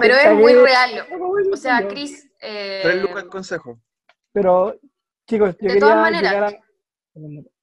pero 0.00 0.14
es 0.14 0.34
muy 0.34 0.52
real. 0.54 1.06
O 1.52 1.56
sea, 1.56 1.86
Chris... 1.88 2.30
eh, 2.44 2.80
Tres 2.82 3.02
lucas 3.02 3.24
el 3.24 3.28
consejo. 3.30 3.80
Pero, 4.32 4.78
chicos, 5.28 5.50
yo 5.50 5.56
De 5.60 5.66
quería 5.66 5.80
todas 5.80 5.96
maneras. 5.96 6.32
llegar 6.32 6.44
a... 6.54 6.58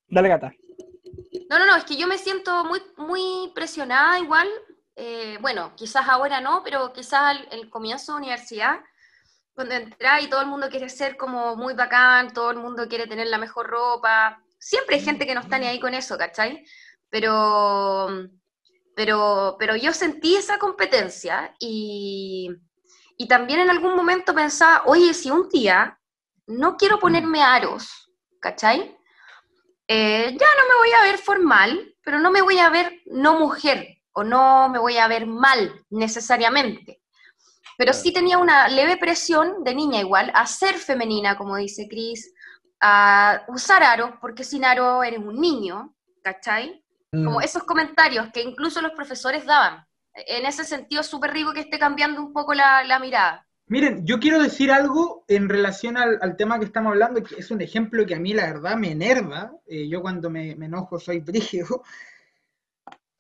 Dale, 0.08 0.30
gata. 0.30 0.54
No, 1.50 1.60
no, 1.60 1.66
no, 1.66 1.76
es 1.76 1.84
que 1.84 1.98
yo 1.98 2.08
me 2.08 2.18
siento 2.18 2.64
muy, 2.66 2.82
muy 2.98 3.52
presionada 3.54 4.20
igual. 4.20 4.48
eh, 4.96 5.38
bueno, 5.42 5.74
quizás 5.76 6.08
ahora 6.08 6.42
no, 6.42 6.62
pero 6.64 6.92
quizás 6.94 7.22
al 7.22 7.48
el 7.52 7.70
comienzo 7.70 8.12
de 8.14 8.20
universidad, 8.20 8.80
cuando 9.54 9.76
entré 9.76 10.08
y 10.22 10.30
todo 10.30 10.42
el 10.42 10.48
mundo 10.48 10.70
quiere 10.70 10.90
ser 10.90 11.18
como 11.18 11.56
muy 11.56 11.74
bacán, 11.74 12.34
todo 12.34 12.52
el 12.52 12.58
mundo 12.58 12.88
quiere 12.88 13.08
tener 13.08 13.28
la 13.28 13.38
mejor 13.38 13.68
ropa. 13.68 14.42
Siempre 14.60 14.96
hay 14.98 15.02
gente 15.04 15.26
que 15.26 15.34
no 15.36 15.42
está 15.42 15.58
ni 15.60 15.68
ahí 15.68 15.80
con 15.80 15.94
eso, 15.94 16.18
¿cachai? 16.18 16.64
Pero, 17.10 18.08
pero, 18.96 19.56
pero 19.60 19.76
yo 19.76 19.92
sentí 19.94 20.36
esa 20.36 20.58
competencia 20.58 21.54
y, 21.60 22.50
y 23.18 23.28
también 23.28 23.60
en 23.60 23.70
algún 23.70 23.96
momento 23.96 24.34
pensaba, 24.34 24.84
oye, 24.86 25.14
si 25.14 25.32
un 25.32 25.50
día 25.50 26.00
no 26.48 26.78
quiero 26.78 27.00
ponerme 27.00 27.42
aros, 27.42 28.12
¿cachai? 28.40 28.98
Eh, 29.88 30.32
ya 30.32 30.48
no 30.58 30.68
me 30.68 30.76
voy 30.80 30.92
a 31.00 31.04
ver 31.04 31.18
formal, 31.18 31.96
pero 32.04 32.20
no 32.20 32.32
me 32.32 32.42
voy 32.42 32.60
a 32.60 32.70
ver 32.70 33.02
no 33.06 33.40
mujer 33.40 33.88
o 34.14 34.24
no 34.24 34.70
me 34.70 34.80
voy 34.80 34.98
a 34.98 35.08
ver 35.08 35.26
mal 35.26 35.86
necesariamente. 35.90 37.02
Pero 37.78 37.94
sí 37.94 38.12
tenía 38.14 38.38
una 38.38 38.68
leve 38.68 38.98
presión 38.98 39.64
de 39.64 39.74
niña 39.74 40.00
igual 40.00 40.32
a 40.36 40.46
ser 40.46 40.76
femenina, 40.76 41.38
como 41.38 41.56
dice 41.56 41.88
Cris, 41.90 42.34
a 42.80 43.44
usar 43.48 43.84
aros, 43.84 44.12
porque 44.20 44.44
sin 44.44 44.66
aro 44.66 45.04
eres 45.04 45.20
un 45.20 45.40
niño, 45.40 45.96
¿cachai? 46.24 46.84
como 47.12 47.40
Mm. 47.40 47.44
esos 47.44 47.64
comentarios 47.64 48.30
que 48.32 48.42
incluso 48.42 48.82
los 48.82 48.94
profesores 48.94 49.46
daban. 49.46 49.86
En 50.14 50.46
ese 50.46 50.64
sentido, 50.64 51.04
súper 51.04 51.32
rico 51.32 51.54
que 51.54 51.62
esté 51.62 51.80
cambiando 51.80 52.22
un 52.22 52.34
poco 52.34 52.54
la, 52.54 53.00
mirada. 53.00 53.48
Miren, 53.68 54.06
yo 54.06 54.20
quiero 54.20 54.42
decir 54.42 54.72
algo 54.72 55.24
en 55.28 55.48
relación 55.48 55.98
al, 55.98 56.20
al 56.22 56.36
tema 56.36 56.60
que 56.60 56.66
estamos 56.66 56.92
hablando, 56.92 57.24
que 57.24 57.36
es 57.36 57.52
un 57.52 57.62
ejemplo 57.62 58.06
que 58.06 58.16
a 58.16 58.20
mí 58.20 58.34
la 58.34 58.48
verdad 58.48 58.76
me 58.76 58.92
enerva. 58.92 59.54
Eh, 59.66 59.88
yo 59.88 60.02
cuando 60.02 60.30
me, 60.30 60.56
me 60.56 60.66
enojo 60.66 61.00
soy 61.00 61.20
brígido. 61.22 61.84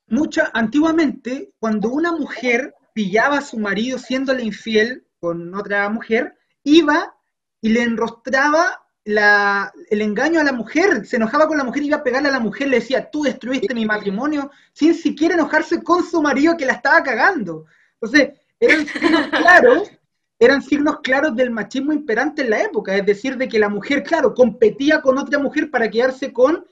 Mucha, 0.07 0.51
antiguamente, 0.53 1.53
cuando 1.59 1.89
una 1.89 2.11
mujer 2.11 2.75
pillaba 2.93 3.37
a 3.37 3.41
su 3.41 3.57
marido 3.57 3.97
siéndole 3.97 4.43
infiel 4.43 5.05
con 5.19 5.55
otra 5.55 5.87
mujer, 5.89 6.35
iba 6.63 7.15
y 7.61 7.69
le 7.69 7.83
enrostraba 7.83 8.80
la- 9.05 9.71
el 9.89 10.01
engaño 10.01 10.39
a 10.39 10.43
la 10.43 10.53
mujer, 10.53 11.05
se 11.05 11.15
enojaba 11.15 11.47
con 11.47 11.57
la 11.57 11.63
mujer, 11.63 11.83
iba 11.83 11.97
a 11.97 12.03
pegarle 12.03 12.29
a 12.29 12.33
la 12.33 12.39
mujer, 12.39 12.67
le 12.67 12.79
decía, 12.79 13.09
tú 13.09 13.23
destruiste 13.23 13.73
mi 13.73 13.85
matrimonio, 13.85 14.51
sin 14.73 14.93
siquiera 14.93 15.35
enojarse 15.35 15.83
con 15.83 16.03
su 16.03 16.21
marido 16.21 16.55
que 16.57 16.65
la 16.65 16.73
estaba 16.73 17.01
cagando. 17.03 17.65
Entonces, 17.99 18.39
eran 18.59 18.85
signos 18.85 19.27
claros, 19.31 19.91
eran 20.39 20.61
signos 20.61 20.99
claros 21.01 21.35
del 21.35 21.51
machismo 21.51 21.93
imperante 21.93 22.43
en 22.43 22.51
la 22.51 22.61
época, 22.61 22.95
es 22.95 23.05
decir, 23.05 23.37
de 23.37 23.47
que 23.47 23.59
la 23.59 23.69
mujer, 23.69 24.03
claro, 24.03 24.33
competía 24.33 25.01
con 25.01 25.17
otra 25.17 25.39
mujer 25.39 25.69
para 25.71 25.89
quedarse 25.89 26.31
con 26.31 26.65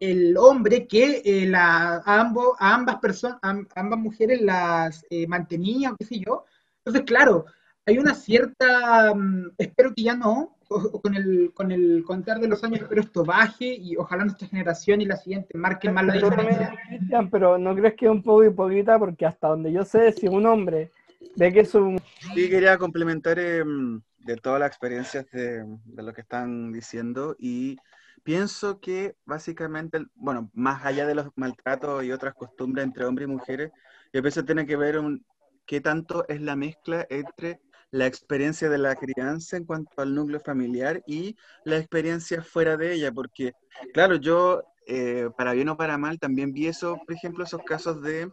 el 0.00 0.36
hombre 0.36 0.86
que 0.86 1.22
eh, 1.24 1.46
la, 1.46 2.02
a, 2.04 2.20
ambos, 2.20 2.54
a 2.58 2.74
ambas 2.74 2.96
personas, 3.00 3.38
a 3.42 3.50
ambas 3.74 3.98
mujeres 3.98 4.40
las 4.40 5.04
eh, 5.10 5.26
mantenía, 5.26 5.94
qué 5.98 6.04
sé 6.04 6.20
yo. 6.20 6.44
Entonces, 6.84 7.02
claro, 7.04 7.46
hay 7.84 7.98
una 7.98 8.14
cierta, 8.14 9.12
mm, 9.14 9.52
espero 9.58 9.92
que 9.94 10.02
ya 10.04 10.14
no, 10.14 10.57
o- 10.68 11.00
con 11.00 11.14
el, 11.14 11.52
con 11.54 11.72
el 11.72 12.02
contar 12.04 12.38
de 12.40 12.48
los 12.48 12.62
años, 12.62 12.80
espero 12.82 13.00
esto 13.00 13.24
baje 13.24 13.66
y 13.74 13.96
ojalá 13.96 14.24
nuestra 14.24 14.48
generación 14.48 15.00
y 15.00 15.06
la 15.06 15.16
siguiente 15.16 15.56
marquen 15.56 15.94
más 15.94 16.04
la 16.06 16.14
diferencia. 16.14 16.74
Cristian, 16.88 17.30
pero 17.30 17.58
¿no 17.58 17.74
crees 17.74 17.94
que 17.94 18.06
es 18.06 18.10
un 18.10 18.22
poco 18.22 18.44
hipócrita? 18.44 18.98
Porque 18.98 19.26
hasta 19.26 19.48
donde 19.48 19.72
yo 19.72 19.84
sé, 19.84 20.12
si 20.12 20.28
un 20.28 20.46
hombre 20.46 20.90
ve 21.36 21.52
que 21.52 21.64
su 21.64 21.96
Sí, 22.34 22.48
quería 22.50 22.76
complementar 22.78 23.38
em, 23.38 24.00
de 24.18 24.36
todas 24.36 24.60
las 24.60 24.68
experiencias 24.68 25.26
de, 25.30 25.64
de 25.84 26.02
lo 26.02 26.12
que 26.12 26.20
están 26.20 26.72
diciendo 26.72 27.34
y 27.38 27.76
pienso 28.22 28.80
que 28.80 29.16
básicamente, 29.24 30.04
bueno, 30.14 30.50
más 30.52 30.84
allá 30.84 31.06
de 31.06 31.14
los 31.14 31.28
maltratos 31.36 32.04
y 32.04 32.12
otras 32.12 32.34
costumbres 32.34 32.84
entre 32.84 33.04
hombres 33.04 33.28
y 33.28 33.32
mujeres, 33.32 33.70
yo 34.12 34.20
pienso 34.22 34.40
que 34.42 34.46
tiene 34.46 34.66
que 34.66 34.76
ver 34.76 34.98
un, 34.98 35.24
qué 35.66 35.80
tanto 35.80 36.26
es 36.28 36.40
la 36.40 36.56
mezcla 36.56 37.06
entre 37.08 37.60
la 37.90 38.06
experiencia 38.06 38.68
de 38.68 38.78
la 38.78 38.94
crianza 38.96 39.56
en 39.56 39.64
cuanto 39.64 40.02
al 40.02 40.14
núcleo 40.14 40.40
familiar 40.40 41.02
y 41.06 41.36
la 41.64 41.78
experiencia 41.78 42.42
fuera 42.42 42.76
de 42.76 42.92
ella, 42.92 43.12
porque, 43.12 43.52
claro, 43.92 44.16
yo, 44.16 44.62
eh, 44.86 45.28
para 45.36 45.52
bien 45.52 45.68
o 45.68 45.76
para 45.76 45.98
mal, 45.98 46.18
también 46.18 46.52
vi 46.52 46.66
eso, 46.66 46.98
por 47.06 47.14
ejemplo, 47.14 47.44
esos 47.44 47.62
casos 47.62 48.02
de 48.02 48.30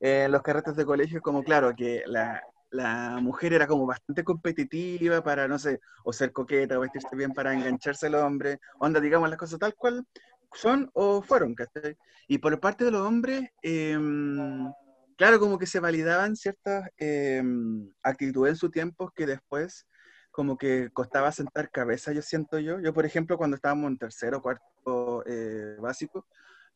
eh, 0.00 0.28
los 0.30 0.42
carretes 0.42 0.76
de 0.76 0.84
colegio, 0.84 1.20
como, 1.20 1.42
claro, 1.42 1.74
que 1.76 2.02
la, 2.06 2.42
la 2.70 3.18
mujer 3.20 3.52
era 3.52 3.66
como 3.66 3.86
bastante 3.86 4.24
competitiva 4.24 5.22
para, 5.22 5.46
no 5.48 5.58
sé, 5.58 5.80
o 6.04 6.12
ser 6.12 6.32
coqueta 6.32 6.78
o 6.78 6.80
vestirse 6.80 7.14
bien 7.14 7.32
para 7.32 7.54
engancharse 7.54 8.08
al 8.08 8.16
hombre, 8.16 8.58
onda, 8.78 9.00
digamos 9.00 9.28
las 9.30 9.38
cosas 9.38 9.58
tal 9.58 9.74
cual 9.74 10.04
son 10.52 10.90
o 10.94 11.22
fueron, 11.22 11.54
¿cachai? 11.54 11.96
Y 12.28 12.38
por 12.38 12.58
parte 12.60 12.84
de 12.84 12.90
los 12.90 13.06
hombres, 13.06 13.48
em, 13.62 14.70
claro, 15.16 15.38
como 15.40 15.58
que 15.58 15.66
se 15.66 15.80
validaban 15.80 16.36
ciertas 16.36 16.88
em, 16.96 17.90
actitudes 18.02 18.52
en 18.52 18.56
su 18.56 18.70
tiempo 18.70 19.10
que 19.14 19.26
después 19.26 19.86
como 20.30 20.58
que 20.58 20.90
costaba 20.92 21.30
sentar 21.30 21.70
cabeza, 21.70 22.12
yo 22.12 22.20
siento 22.20 22.58
yo. 22.58 22.80
Yo, 22.80 22.92
por 22.92 23.06
ejemplo, 23.06 23.38
cuando 23.38 23.54
estábamos 23.56 23.88
en 23.90 23.98
tercero 23.98 24.38
o 24.38 24.42
cuarto 24.42 25.22
eh, 25.26 25.76
básico, 25.80 26.26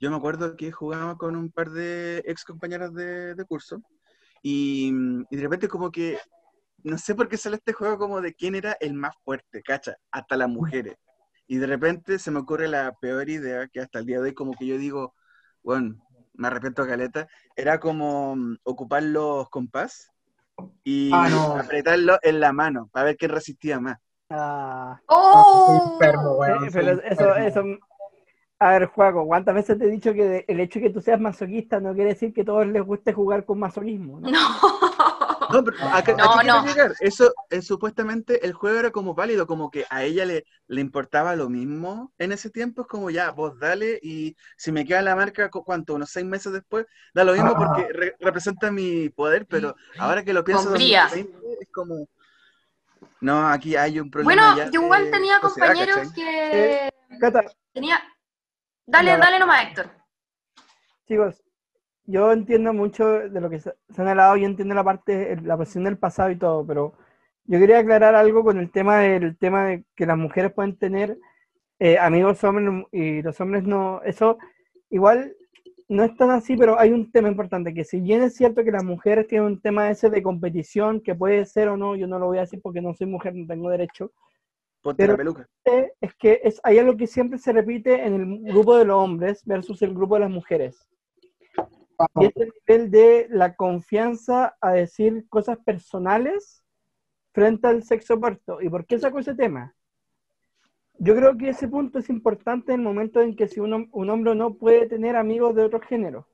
yo 0.00 0.10
me 0.10 0.16
acuerdo 0.16 0.56
que 0.56 0.70
jugaba 0.70 1.16
con 1.16 1.34
un 1.34 1.50
par 1.50 1.70
de 1.70 2.22
ex 2.24 2.44
compañeros 2.44 2.94
de, 2.94 3.34
curso 3.48 3.82
y, 4.42 4.92
y 5.28 5.36
de 5.36 5.42
repente 5.42 5.66
como 5.66 5.90
que, 5.90 6.18
no 6.84 6.98
sé 6.98 7.16
por 7.16 7.28
qué 7.28 7.36
sale 7.36 7.56
este 7.56 7.72
juego 7.72 7.98
como 7.98 8.20
de 8.20 8.32
quién 8.34 8.54
era 8.54 8.76
el 8.80 8.94
más 8.94 9.16
fuerte, 9.24 9.62
cacha, 9.62 9.96
hasta 10.12 10.36
las 10.36 10.48
mujeres. 10.48 10.96
Y 11.48 11.56
de 11.56 11.66
repente 11.66 12.18
se 12.20 12.30
me 12.30 12.38
ocurre 12.40 12.68
la 12.68 12.92
peor 13.00 13.28
idea 13.28 13.66
que 13.68 13.80
hasta 13.80 13.98
el 13.98 14.06
día 14.06 14.18
de 14.18 14.28
hoy 14.28 14.34
como 14.34 14.54
que 14.54 14.66
yo 14.66 14.78
digo, 14.78 15.14
bueno, 15.64 15.96
me 16.38 16.46
arrepiento 16.48 16.86
caleta, 16.86 17.28
era 17.54 17.78
como 17.78 18.34
mm, 18.36 18.56
ocupar 18.64 19.02
los 19.02 19.50
compás 19.50 20.10
y 20.84 21.10
Ah, 21.12 21.28
no. 21.28 21.56
apretarlo 21.58 22.18
en 22.22 22.40
la 22.40 22.52
mano 22.52 22.88
para 22.92 23.06
ver 23.06 23.16
quién 23.16 23.30
resistía 23.32 23.78
más. 23.80 23.98
Ah, 24.30 24.98
¡Oh! 25.06 25.64
Enfermo, 25.68 26.36
soy 26.38 26.68
pero 26.72 27.00
eso, 27.02 27.36
eso. 27.36 27.62
A 28.60 28.70
ver, 28.72 28.86
Juaco, 28.86 29.26
¿cuántas 29.26 29.54
veces 29.54 29.78
te 29.78 29.84
he 29.84 29.90
dicho 29.90 30.12
que 30.12 30.24
de- 30.24 30.44
el 30.48 30.60
hecho 30.60 30.80
de 30.80 30.86
que 30.86 30.92
tú 30.92 31.00
seas 31.00 31.20
masoquista 31.20 31.78
no 31.80 31.94
quiere 31.94 32.10
decir 32.10 32.32
que 32.32 32.40
a 32.40 32.44
todos 32.44 32.66
les 32.66 32.82
guste 32.82 33.12
jugar 33.12 33.44
con 33.44 33.58
masoquismo? 33.58 34.20
¿no? 34.20 34.28
No. 34.32 35.07
No, 35.52 35.64
pero 35.64 35.76
a, 35.92 36.02
qué- 36.02 36.12
a 36.12 36.16
No, 36.16 36.38
qué 36.40 36.46
no. 36.46 36.64
llegar? 36.64 36.94
Eso, 37.00 37.32
eh, 37.50 37.62
supuestamente 37.62 38.44
el 38.44 38.52
juego 38.52 38.78
era 38.78 38.90
como 38.90 39.14
válido, 39.14 39.46
como 39.46 39.70
que 39.70 39.86
a 39.90 40.04
ella 40.04 40.24
le, 40.24 40.44
le 40.66 40.80
importaba 40.80 41.36
lo 41.36 41.48
mismo 41.48 42.12
en 42.18 42.32
ese 42.32 42.50
tiempo, 42.50 42.82
es 42.82 42.88
como 42.88 43.10
ya, 43.10 43.30
vos 43.30 43.58
dale, 43.58 43.98
y 44.02 44.36
si 44.56 44.72
me 44.72 44.84
queda 44.84 45.02
la 45.02 45.16
marca, 45.16 45.50
cu- 45.50 45.64
¿cuánto? 45.64 45.94
Unos 45.94 46.10
seis 46.10 46.26
meses 46.26 46.52
después, 46.52 46.86
da 47.14 47.24
lo 47.24 47.32
mismo 47.32 47.54
porque 47.56 47.88
re- 47.92 48.16
representa 48.20 48.70
mi 48.70 49.08
poder, 49.10 49.46
pero 49.46 49.74
ahora 49.98 50.22
que 50.24 50.32
lo 50.32 50.44
pienso, 50.44 50.64
Con 50.64 50.74
bría. 50.74 51.08
2020, 51.08 51.62
es 51.62 51.68
como, 51.72 52.06
no, 53.20 53.48
aquí 53.48 53.74
hay 53.76 53.98
un 54.00 54.10
problema 54.10 54.42
Bueno, 54.42 54.56
ya 54.56 54.70
yo 54.70 54.82
igual 54.82 55.10
tenía 55.10 55.40
compañeros 55.40 56.12
que 56.12 56.90
Cata, 57.20 57.42
tenía. 57.72 58.00
Dale, 58.86 59.12
Hola. 59.12 59.24
dale 59.24 59.38
nomás, 59.38 59.64
Héctor. 59.66 59.90
chicos, 61.06 61.42
yo 62.10 62.32
entiendo 62.32 62.72
mucho 62.72 63.06
de 63.06 63.40
lo 63.40 63.50
que 63.50 63.60
se 63.60 63.70
han 63.98 64.08
hablado, 64.08 64.36
yo 64.38 64.46
entiendo 64.46 64.74
la 64.74 64.82
parte, 64.82 65.36
la 65.42 65.56
posición 65.58 65.84
del 65.84 65.98
pasado 65.98 66.30
y 66.30 66.36
todo, 66.36 66.66
pero 66.66 66.94
yo 67.44 67.58
quería 67.58 67.78
aclarar 67.80 68.14
algo 68.14 68.42
con 68.42 68.58
el 68.58 68.70
tema 68.70 68.98
del 69.00 69.36
tema 69.36 69.66
de 69.66 69.84
que 69.94 70.06
las 70.06 70.16
mujeres 70.16 70.52
pueden 70.52 70.76
tener 70.76 71.18
eh, 71.78 71.98
amigos 71.98 72.42
hombres 72.44 72.86
y 72.92 73.20
los 73.22 73.38
hombres 73.40 73.64
no. 73.64 74.00
Eso 74.04 74.38
igual 74.90 75.34
no 75.88 76.02
es 76.02 76.16
tan 76.16 76.30
así, 76.30 76.56
pero 76.56 76.78
hay 76.80 76.92
un 76.92 77.10
tema 77.12 77.28
importante, 77.28 77.74
que 77.74 77.84
si 77.84 78.00
bien 78.00 78.22
es 78.22 78.34
cierto 78.36 78.64
que 78.64 78.70
las 78.72 78.84
mujeres 78.84 79.26
tienen 79.28 79.46
un 79.46 79.60
tema 79.60 79.90
ese 79.90 80.08
de 80.08 80.22
competición, 80.22 81.00
que 81.02 81.14
puede 81.14 81.44
ser 81.44 81.68
o 81.68 81.76
no, 81.76 81.94
yo 81.94 82.06
no 82.06 82.18
lo 82.18 82.26
voy 82.26 82.38
a 82.38 82.42
decir 82.42 82.60
porque 82.62 82.80
no 82.80 82.94
soy 82.94 83.06
mujer, 83.06 83.34
no 83.34 83.46
tengo 83.46 83.68
derecho, 83.70 84.12
Ponte 84.82 85.02
pero- 85.02 85.12
la 85.12 85.16
peluca. 85.18 85.48
eh, 85.66 85.92
es 86.00 86.14
que 86.14 86.40
es, 86.42 86.58
hay 86.64 86.78
algo 86.78 86.96
que 86.96 87.06
siempre 87.06 87.38
se 87.38 87.52
repite 87.52 88.02
en 88.06 88.14
el 88.14 88.52
grupo 88.52 88.76
de 88.78 88.84
los 88.86 88.96
hombres 88.96 89.44
versus 89.44 89.82
el 89.82 89.92
grupo 89.94 90.14
de 90.14 90.20
las 90.20 90.30
mujeres. 90.30 90.86
Y 92.16 92.26
es 92.26 92.32
el 92.36 92.52
nivel 92.66 92.90
de 92.90 93.26
la 93.30 93.54
confianza 93.56 94.56
a 94.60 94.72
decir 94.72 95.26
cosas 95.28 95.58
personales 95.58 96.62
frente 97.32 97.66
al 97.68 97.82
sexo 97.84 98.14
opuesto. 98.14 98.60
¿Y 98.62 98.68
por 98.68 98.86
qué 98.86 98.98
saco 98.98 99.18
ese 99.20 99.34
tema? 99.34 99.74
Yo 100.98 101.14
creo 101.14 101.36
que 101.36 101.50
ese 101.50 101.68
punto 101.68 101.98
es 102.00 102.10
importante 102.10 102.72
en 102.72 102.80
el 102.80 102.84
momento 102.86 103.20
en 103.20 103.36
que 103.36 103.46
si 103.46 103.60
uno, 103.60 103.86
un 103.92 104.10
hombre 104.10 104.34
no 104.34 104.54
puede 104.54 104.86
tener 104.86 105.16
amigos 105.16 105.54
de 105.54 105.62
otro 105.62 105.80
género. 105.80 106.26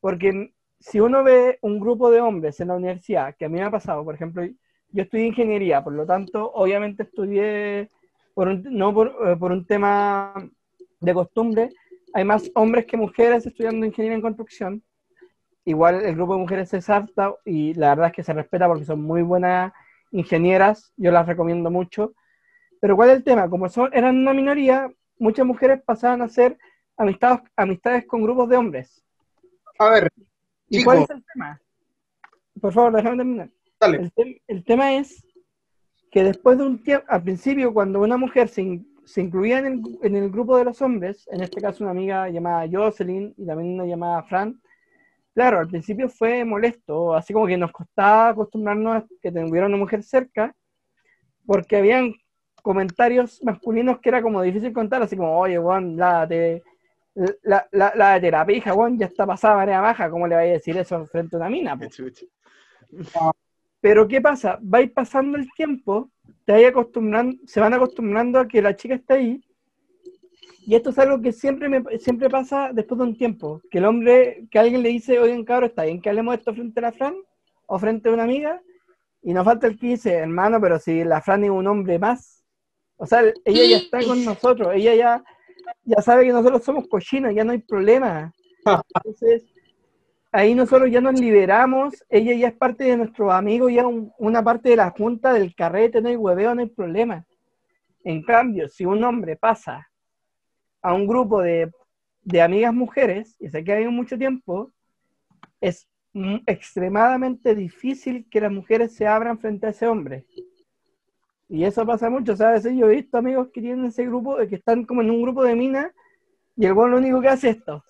Porque 0.00 0.52
si 0.80 1.00
uno 1.00 1.24
ve 1.24 1.58
un 1.62 1.80
grupo 1.80 2.10
de 2.10 2.20
hombres 2.20 2.60
en 2.60 2.68
la 2.68 2.76
universidad, 2.76 3.34
que 3.36 3.46
a 3.46 3.48
mí 3.48 3.56
me 3.58 3.64
ha 3.64 3.70
pasado, 3.70 4.04
por 4.04 4.14
ejemplo, 4.14 4.44
yo 4.44 5.02
estudié 5.02 5.26
ingeniería, 5.26 5.82
por 5.82 5.92
lo 5.94 6.06
tanto, 6.06 6.50
obviamente 6.52 7.04
estudié 7.04 7.88
por 8.34 8.48
un- 8.48 8.64
no 8.70 8.94
por, 8.94 9.08
eh, 9.28 9.36
por 9.36 9.52
un 9.52 9.66
tema 9.66 10.34
de 11.00 11.14
costumbre, 11.14 11.70
hay 12.14 12.24
más 12.24 12.50
hombres 12.54 12.86
que 12.86 12.96
mujeres 12.96 13.46
estudiando 13.46 13.86
ingeniería 13.86 14.16
en 14.16 14.22
construcción. 14.22 14.82
Igual 15.64 16.04
el 16.04 16.14
grupo 16.16 16.34
de 16.34 16.40
mujeres 16.40 16.72
es 16.74 16.88
harta 16.90 17.34
y 17.44 17.74
la 17.74 17.90
verdad 17.90 18.06
es 18.08 18.12
que 18.14 18.22
se 18.22 18.32
respeta 18.32 18.66
porque 18.66 18.84
son 18.84 19.02
muy 19.02 19.22
buenas 19.22 19.72
ingenieras, 20.10 20.92
yo 20.96 21.10
las 21.12 21.26
recomiendo 21.26 21.70
mucho. 21.70 22.14
Pero 22.80 22.96
¿cuál 22.96 23.10
es 23.10 23.16
el 23.16 23.24
tema? 23.24 23.48
Como 23.48 23.68
son, 23.68 23.90
eran 23.92 24.16
una 24.16 24.32
minoría, 24.32 24.90
muchas 25.18 25.44
mujeres 25.46 25.82
pasaban 25.84 26.22
a 26.22 26.28
ser 26.28 26.56
amistades, 26.96 27.40
amistades 27.56 28.06
con 28.06 28.22
grupos 28.22 28.48
de 28.48 28.56
hombres. 28.56 29.04
A 29.78 29.90
ver, 29.90 30.08
¿Y 30.68 30.78
Chico. 30.78 30.86
cuál 30.86 31.02
es 31.02 31.10
el 31.10 31.24
tema? 31.32 31.60
Por 32.60 32.72
favor, 32.72 32.92
déjame 32.94 33.16
terminar. 33.18 33.50
dale. 33.78 33.96
El, 33.98 34.12
tem- 34.14 34.40
el 34.48 34.64
tema 34.64 34.94
es 34.94 35.24
que 36.10 36.24
después 36.24 36.58
de 36.58 36.64
un 36.64 36.82
tiempo, 36.82 37.04
al 37.08 37.22
principio, 37.22 37.72
cuando 37.72 38.00
una 38.00 38.16
mujer 38.16 38.48
se, 38.48 38.62
in- 38.62 38.89
se 39.10 39.20
incluía 39.20 39.58
en 39.58 39.66
el, 39.66 39.98
en 40.02 40.16
el 40.16 40.30
grupo 40.30 40.56
de 40.56 40.64
los 40.64 40.80
hombres, 40.82 41.26
en 41.32 41.42
este 41.42 41.60
caso 41.60 41.82
una 41.82 41.90
amiga 41.90 42.28
llamada 42.28 42.68
Jocelyn 42.70 43.34
y 43.36 43.44
también 43.44 43.74
una 43.74 43.84
llamada 43.84 44.22
Fran, 44.22 44.60
claro, 45.34 45.58
al 45.58 45.68
principio 45.68 46.08
fue 46.08 46.44
molesto, 46.44 47.14
así 47.14 47.32
como 47.32 47.46
que 47.46 47.56
nos 47.56 47.72
costaba 47.72 48.28
acostumbrarnos 48.28 48.96
a 48.96 49.06
que 49.20 49.32
tuviera 49.32 49.66
una 49.66 49.76
mujer 49.76 50.02
cerca, 50.04 50.54
porque 51.44 51.76
habían 51.76 52.14
comentarios 52.62 53.42
masculinos 53.42 53.98
que 54.00 54.10
era 54.10 54.22
como 54.22 54.42
difícil 54.42 54.72
contar, 54.72 55.02
así 55.02 55.16
como, 55.16 55.38
oye, 55.38 55.58
Juan, 55.58 55.96
la 55.96 56.26
de 56.26 56.62
la, 57.42 57.66
la, 57.72 57.92
la 57.96 58.20
de 58.20 58.32
pija, 58.46 58.72
Juan, 58.72 58.96
ya 58.96 59.06
está 59.06 59.26
pasada 59.26 59.56
marea 59.56 59.80
baja, 59.80 60.08
¿cómo 60.08 60.28
le 60.28 60.36
vais 60.36 60.50
a 60.50 60.52
decir 60.54 60.76
eso 60.76 61.04
frente 61.06 61.36
a 61.36 61.40
una 61.40 61.50
mina? 61.50 61.78
chucha. 61.88 62.26
Pero 63.80 64.06
¿qué 64.06 64.20
pasa? 64.20 64.58
Va 64.62 64.78
a 64.78 64.82
ir 64.82 64.92
pasando 64.92 65.38
el 65.38 65.50
tiempo, 65.52 66.10
te 66.44 66.66
acostumbrando, 66.66 67.36
se 67.46 67.60
van 67.60 67.74
acostumbrando 67.74 68.38
a 68.38 68.48
que 68.48 68.62
la 68.62 68.76
chica 68.76 68.94
está 68.94 69.14
ahí, 69.14 69.42
y 70.66 70.74
esto 70.74 70.90
es 70.90 70.98
algo 70.98 71.20
que 71.20 71.32
siempre, 71.32 71.68
me, 71.68 71.82
siempre 71.98 72.28
pasa 72.28 72.70
después 72.72 72.98
de 72.98 73.04
un 73.04 73.16
tiempo, 73.16 73.60
que 73.70 73.78
el 73.78 73.86
hombre, 73.86 74.46
que 74.50 74.58
alguien 74.58 74.82
le 74.82 74.90
dice, 74.90 75.18
oigan 75.18 75.44
cabrón, 75.44 75.70
está 75.70 75.84
bien 75.84 76.00
que 76.00 76.08
hablemos 76.10 76.32
de 76.32 76.38
esto 76.38 76.54
frente 76.54 76.80
a 76.80 76.82
la 76.82 76.92
Fran 76.92 77.14
o 77.66 77.78
frente 77.78 78.08
a 78.08 78.12
una 78.12 78.24
amiga, 78.24 78.60
y 79.22 79.32
nos 79.32 79.44
falta 79.44 79.66
el 79.66 79.78
que 79.78 79.88
dice, 79.88 80.12
hermano, 80.12 80.60
pero 80.60 80.78
si 80.78 81.04
la 81.04 81.20
Fran 81.20 81.44
es 81.44 81.50
un 81.50 81.66
hombre 81.66 81.98
más, 81.98 82.44
o 82.96 83.06
sea, 83.06 83.22
ella 83.44 83.64
ya 83.64 83.76
está 83.78 84.04
con 84.04 84.24
nosotros, 84.24 84.74
ella 84.74 84.94
ya, 84.94 85.24
ya 85.84 86.02
sabe 86.02 86.26
que 86.26 86.32
nosotros 86.32 86.62
somos 86.62 86.86
cochinos, 86.88 87.34
ya 87.34 87.44
no 87.44 87.52
hay 87.52 87.58
problema. 87.58 88.32
Entonces, 88.94 89.44
ahí 90.32 90.54
nosotros 90.54 90.90
ya 90.90 91.00
nos 91.00 91.18
liberamos, 91.18 92.04
ella 92.08 92.34
ya 92.34 92.48
es 92.48 92.54
parte 92.54 92.84
de 92.84 92.96
nuestros 92.96 93.32
amigos, 93.32 93.72
ya 93.72 93.84
una 93.86 94.42
parte 94.42 94.70
de 94.70 94.76
la 94.76 94.90
junta 94.90 95.32
del 95.32 95.54
carrete, 95.54 96.00
no 96.00 96.08
hay 96.08 96.16
hueveo, 96.16 96.54
no 96.54 96.62
hay 96.62 96.68
problema. 96.68 97.24
En 98.04 98.22
cambio, 98.22 98.68
si 98.68 98.84
un 98.84 99.02
hombre 99.04 99.36
pasa 99.36 99.88
a 100.82 100.94
un 100.94 101.06
grupo 101.06 101.42
de, 101.42 101.70
de 102.22 102.42
amigas 102.42 102.72
mujeres, 102.72 103.36
y 103.38 103.48
se 103.48 103.62
queda 103.64 103.76
ahí 103.76 103.88
mucho 103.88 104.16
tiempo, 104.16 104.72
es 105.60 105.86
extremadamente 106.46 107.54
difícil 107.54 108.26
que 108.30 108.40
las 108.40 108.50
mujeres 108.50 108.94
se 108.94 109.06
abran 109.06 109.38
frente 109.38 109.66
a 109.66 109.70
ese 109.70 109.86
hombre. 109.86 110.24
Y 111.48 111.64
eso 111.64 111.84
pasa 111.84 112.08
mucho, 112.08 112.36
¿sabes? 112.36 112.64
Yo 112.64 112.88
he 112.88 112.96
visto 112.96 113.18
amigos 113.18 113.48
que 113.52 113.60
tienen 113.60 113.86
ese 113.86 114.06
grupo, 114.06 114.36
que 114.48 114.54
están 114.54 114.84
como 114.84 115.02
en 115.02 115.10
un 115.10 115.22
grupo 115.22 115.42
de 115.42 115.56
minas, 115.56 115.92
y 116.56 116.66
el 116.66 116.74
bueno 116.74 116.92
lo 116.92 116.98
único 116.98 117.20
que 117.20 117.28
hace 117.28 117.50
es 117.50 117.56
esto. 117.56 117.84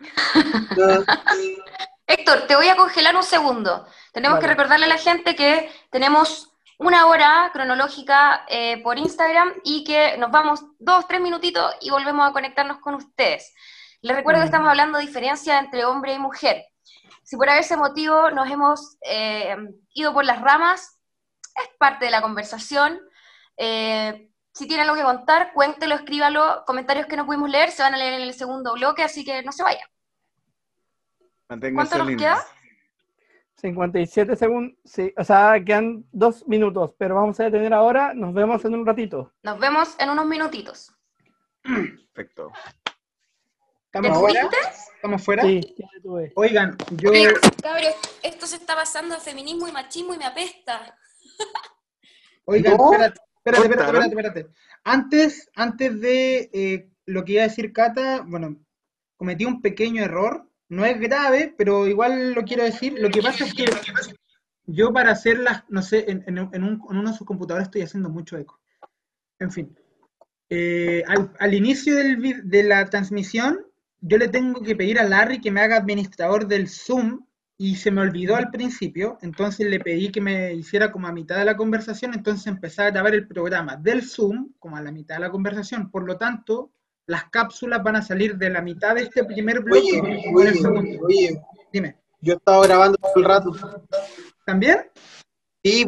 Héctor, 2.06 2.46
te 2.46 2.56
voy 2.56 2.68
a 2.68 2.76
congelar 2.76 3.14
un 3.14 3.22
segundo. 3.22 3.86
Tenemos 4.12 4.40
que 4.40 4.46
recordarle 4.46 4.86
a 4.86 4.88
la 4.88 4.98
gente 4.98 5.36
que 5.36 5.70
tenemos 5.90 6.52
una 6.78 7.06
hora 7.06 7.50
cronológica 7.52 8.44
eh, 8.48 8.82
por 8.82 8.98
Instagram 8.98 9.52
y 9.64 9.84
que 9.84 10.16
nos 10.16 10.30
vamos 10.30 10.64
dos, 10.78 11.06
tres 11.06 11.20
minutitos 11.20 11.74
y 11.80 11.90
volvemos 11.90 12.28
a 12.28 12.32
conectarnos 12.32 12.78
con 12.78 12.94
ustedes. 12.94 13.52
Les 14.00 14.16
recuerdo 14.16 14.40
que 14.40 14.46
estamos 14.46 14.68
hablando 14.68 14.98
de 14.98 15.04
diferencia 15.04 15.58
entre 15.58 15.84
hombre 15.84 16.14
y 16.14 16.18
mujer. 16.18 16.64
Si 17.22 17.36
por 17.36 17.48
ese 17.50 17.76
motivo 17.76 18.30
nos 18.30 18.50
hemos 18.50 18.96
eh, 19.02 19.54
ido 19.92 20.14
por 20.14 20.24
las 20.24 20.40
ramas, 20.40 20.98
es 21.54 21.68
parte 21.78 22.06
de 22.06 22.10
la 22.10 22.22
conversación. 22.22 22.98
Eh, 23.56 24.29
si 24.60 24.68
tienen 24.68 24.86
algo 24.86 24.94
que 24.94 25.02
contar, 25.02 25.54
cuéntelo, 25.54 25.94
escríbalo. 25.94 26.64
Comentarios 26.66 27.06
que 27.06 27.16
no 27.16 27.24
pudimos 27.24 27.48
leer 27.48 27.70
se 27.70 27.82
van 27.82 27.94
a 27.94 27.96
leer 27.96 28.12
en 28.12 28.20
el 28.20 28.34
segundo 28.34 28.74
bloque, 28.74 29.02
así 29.02 29.24
que 29.24 29.42
no 29.42 29.52
se 29.52 29.62
vayan. 29.62 29.88
¿Cuánto 31.46 31.96
nos 31.96 32.08
queda? 32.08 32.46
57 33.56 34.36
segundos, 34.36 34.76
sí, 34.84 35.12
o 35.16 35.24
sea, 35.24 35.54
quedan 35.64 36.04
dos 36.12 36.46
minutos, 36.46 36.92
pero 36.98 37.14
vamos 37.14 37.40
a 37.40 37.44
detener 37.44 37.72
ahora, 37.72 38.12
nos 38.12 38.34
vemos 38.34 38.62
en 38.66 38.74
un 38.74 38.86
ratito. 38.86 39.32
Nos 39.42 39.58
vemos 39.58 39.96
en 39.98 40.10
unos 40.10 40.26
minutitos. 40.26 40.94
Perfecto. 41.62 42.52
¿Estamos 43.86 44.18
fuera? 44.18 44.48
¿Estamos 44.94 45.24
fuera? 45.24 45.42
Sí, 45.42 45.74
Oigan, 46.36 46.76
yo... 46.90 47.12
Cabrón, 47.62 47.92
esto 48.22 48.46
se 48.46 48.56
está 48.56 48.74
basando 48.74 49.14
en 49.14 49.20
feminismo 49.22 49.66
y 49.68 49.72
machismo 49.72 50.12
y 50.14 50.18
me 50.18 50.26
apesta. 50.26 50.98
Oigan, 52.44 52.74
espérate, 52.74 53.20
espérate, 53.58 53.82
espérate, 53.82 54.08
espérate, 54.08 54.46
Antes, 54.84 55.50
antes 55.54 56.00
de 56.00 56.50
eh, 56.52 56.90
lo 57.06 57.24
que 57.24 57.32
iba 57.32 57.42
a 57.42 57.48
decir 57.48 57.72
Cata, 57.72 58.22
bueno, 58.26 58.56
cometí 59.16 59.44
un 59.44 59.60
pequeño 59.60 60.02
error 60.02 60.50
no 60.70 60.84
es 60.84 60.98
grave, 61.00 61.52
pero 61.58 61.86
igual 61.88 62.32
lo 62.32 62.44
quiero 62.44 62.62
decir. 62.62 62.94
Lo 62.96 63.10
que 63.10 63.20
pasa 63.20 63.44
es 63.44 63.52
que 63.52 63.66
yo 64.66 64.92
para 64.92 65.10
hacerlas, 65.10 65.64
no 65.68 65.82
sé, 65.82 66.04
en, 66.08 66.38
uno 66.38 67.10
de 67.10 67.16
sus 67.16 67.26
computadores 67.26 67.66
estoy 67.66 67.82
haciendo 67.82 68.08
mucho 68.08 68.38
eco. 68.38 68.60
En 69.40 69.50
fin. 69.50 69.76
Eh, 70.48 71.02
al, 71.06 71.54
inicio 71.54 71.96
de 71.96 72.62
la 72.62 72.86
transmisión, 72.86 73.66
yo 74.00 74.16
le 74.16 74.28
tengo 74.28 74.62
que 74.62 74.76
pedir 74.76 75.00
a 75.00 75.04
Larry 75.04 75.40
que 75.40 75.50
me 75.50 75.60
haga 75.60 75.76
administrador 75.76 76.46
del 76.46 76.68
Zoom 76.68 77.26
y 77.62 77.76
se 77.76 77.90
me 77.90 78.00
olvidó 78.00 78.36
al 78.36 78.50
principio, 78.50 79.18
entonces 79.20 79.68
le 79.68 79.80
pedí 79.80 80.10
que 80.10 80.22
me 80.22 80.54
hiciera 80.54 80.90
como 80.90 81.08
a 81.08 81.12
mitad 81.12 81.36
de 81.36 81.44
la 81.44 81.58
conversación, 81.58 82.14
entonces 82.14 82.46
empecé 82.46 82.80
a 82.80 82.90
grabar 82.90 83.14
el 83.14 83.28
programa 83.28 83.76
del 83.76 84.02
Zoom 84.02 84.54
como 84.58 84.78
a 84.78 84.80
la 84.80 84.90
mitad 84.90 85.16
de 85.16 85.20
la 85.20 85.30
conversación. 85.30 85.90
Por 85.90 86.06
lo 86.06 86.16
tanto, 86.16 86.72
las 87.04 87.24
cápsulas 87.24 87.82
van 87.82 87.96
a 87.96 88.02
salir 88.02 88.38
de 88.38 88.48
la 88.48 88.62
mitad 88.62 88.94
de 88.94 89.02
este 89.02 89.24
primer 89.24 89.60
bloque 89.60 90.00
oye, 90.00 90.48
el 90.48 90.54
segundo. 90.58 91.04
Oye, 91.04 91.38
dime. 91.70 91.98
Yo 92.22 92.32
estaba 92.32 92.66
grabando 92.66 92.96
todo 92.96 93.12
el 93.16 93.24
rato. 93.24 93.52
¿También? 94.46 94.78
Sí, 95.62 95.86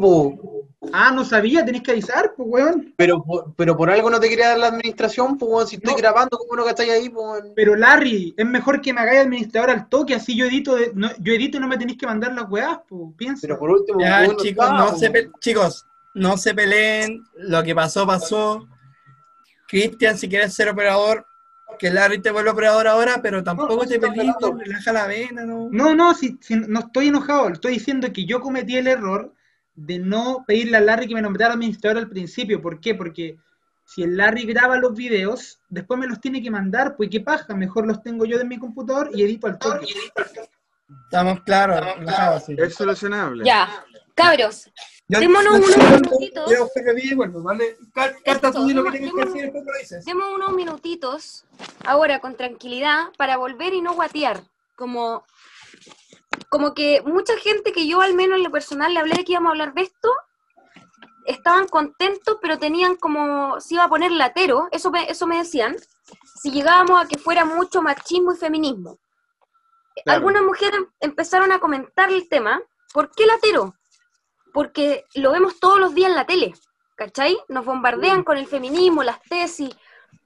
Ah, 0.93 1.13
no 1.13 1.25
sabía, 1.25 1.65
tenés 1.65 1.83
que 1.83 1.93
avisar, 1.93 2.35
pues, 2.37 2.49
weón. 2.51 2.93
Pero, 2.97 3.25
pero 3.57 3.77
por 3.77 3.89
algo 3.89 4.11
no 4.11 4.19
te 4.19 4.29
quería 4.29 4.49
dar 4.49 4.59
la 4.59 4.67
administración, 4.67 5.39
pues, 5.39 5.69
si 5.69 5.77
estoy 5.77 5.95
grabando, 5.95 6.37
¿cómo 6.37 6.57
no 6.57 6.69
estáis 6.69 6.91
ahí, 6.91 7.09
pues? 7.09 7.45
Pero, 7.55 7.77
Larry, 7.77 8.35
es 8.37 8.47
mejor 8.47 8.81
que 8.81 8.93
me 8.93 9.01
hagáis 9.01 9.21
administrador 9.21 9.71
al 9.71 9.89
toque, 9.89 10.17
así 10.17 10.37
yo 10.37 10.45
edito, 10.47 10.77
no, 10.95 11.09
yo 11.21 11.33
edito 11.33 11.57
y 11.57 11.61
no 11.61 11.69
me 11.69 11.79
tenéis 11.79 11.99
que 11.99 12.07
mandar 12.07 12.33
las 12.35 12.51
weas, 12.51 12.81
pues, 12.89 13.15
piensa. 13.17 13.43
Pero 13.43 13.61
por 13.61 13.71
último, 13.71 14.01
ya, 14.01 14.27
chicos, 14.37 14.73
no 14.73 14.99
se 14.99 15.31
chicos, 15.39 15.87
no 16.15 16.37
se 16.37 16.53
peleen, 16.53 17.25
lo 17.37 17.63
que 17.63 17.75
pasó, 17.75 18.05
pasó. 18.05 18.67
Cristian, 19.69 20.19
si 20.19 20.29
quieres 20.29 20.53
ser 20.53 20.69
operador, 20.69 21.25
que 21.79 21.91
Larry 21.91 22.21
te 22.21 22.33
vuelva 22.33 22.53
operador 22.53 22.89
ahora, 22.89 23.21
pero 23.23 23.43
tampoco 23.43 23.87
te 23.87 24.01
pelees, 24.01 24.35
relaja 24.41 24.93
la 24.93 25.07
vena, 25.07 25.45
¿no? 25.45 25.69
No, 25.71 25.95
no, 25.95 26.13
si, 26.15 26.37
no 26.51 26.81
estoy 26.81 27.09
enojado, 27.09 27.49
estoy 27.49 27.75
diciendo 27.75 28.13
que 28.13 28.27
yo 28.27 28.41
cometí 28.41 28.77
el 28.77 28.89
error 28.89 29.33
de 29.75 29.99
no 29.99 30.45
pedirle 30.47 30.77
a 30.77 30.81
Larry 30.81 31.09
que 31.09 31.15
me 31.15 31.23
nombrara 31.23 31.55
administrador 31.55 31.99
al 31.99 32.09
principio. 32.09 32.61
¿Por 32.61 32.81
qué? 32.81 32.95
Porque 32.95 33.37
si 33.85 34.03
el 34.03 34.17
Larry 34.17 34.45
graba 34.47 34.77
los 34.77 34.95
videos, 34.95 35.61
después 35.69 35.99
me 35.99 36.07
los 36.07 36.21
tiene 36.21 36.43
que 36.43 36.51
mandar, 36.51 36.97
pues 36.97 37.11
qué 37.11 37.21
paja, 37.21 37.55
mejor 37.55 37.87
los 37.87 38.03
tengo 38.03 38.25
yo 38.25 38.39
de 38.39 38.45
mi 38.45 38.59
computador 38.59 39.11
y 39.13 39.23
edito 39.23 39.47
al 39.47 39.59
toque. 39.59 39.87
Estamos 41.05 41.41
claros, 41.43 42.49
es 42.49 42.75
solucionable. 42.75 43.45
Ya, 43.45 43.85
cabros, 44.15 44.71
Démonos 45.21 45.55
unos 45.59 45.77
minutitos. 45.77 46.51
Demos 50.07 50.33
unos 50.35 50.53
minutitos 50.55 51.45
ahora 51.85 52.21
con 52.21 52.37
tranquilidad 52.37 53.09
para 53.19 53.37
volver 53.37 53.75
y 53.75 53.83
no 53.83 53.95
guatear. 53.95 54.43
Como, 54.75 55.25
como 56.49 56.75
que 56.75 57.03
mucha 57.03 57.37
gente 57.39 57.73
que 57.73 57.87
yo 57.87 58.01
al 58.01 58.15
menos 58.15 58.39
en 58.39 58.45
lo 58.45 58.51
personal 58.51 58.93
le 58.93 59.01
hablé 59.01 59.17
de 59.17 59.25
que 59.25 59.33
íbamos 59.33 59.51
a 59.51 59.53
hablar 59.53 59.75
de 59.75 59.83
esto, 59.83 60.11
estaban 61.27 61.69
contentos, 61.69 62.39
pero 62.41 62.59
tenían 62.59 62.97
como, 62.97 63.61
se 63.61 63.75
iba 63.75 63.85
a 63.85 63.89
poner 63.89 64.11
latero, 64.11 64.69
eso 64.73 64.91
me, 64.91 65.11
eso 65.11 65.27
me 65.27 65.39
decían, 65.39 65.77
si 66.41 66.51
llegábamos 66.51 67.03
a 67.03 67.09
que 67.09 67.19
fuera 67.19 67.45
mucho 67.45 67.83
machismo 67.83 68.33
y 68.33 68.37
feminismo. 68.37 68.99
Algunas 70.07 70.43
mujeres 70.43 70.81
empezaron 71.01 71.53
a 71.53 71.61
comentar 71.61 72.11
el 72.11 72.29
tema, 72.29 72.61
¿por 72.93 73.11
qué 73.11 73.27
latero? 73.27 73.75
porque 74.53 75.07
lo 75.15 75.33
vemos 75.33 75.59
todos 75.59 75.79
los 75.79 75.95
días 75.95 76.11
en 76.11 76.17
la 76.17 76.27
tele, 76.27 76.55
¿cachai? 76.95 77.39
Nos 77.49 77.65
bombardean 77.65 78.21
mm. 78.21 78.25
con 78.25 78.37
el 78.37 78.47
feminismo, 78.47 79.03
las 79.03 79.21
tesis, 79.23 79.75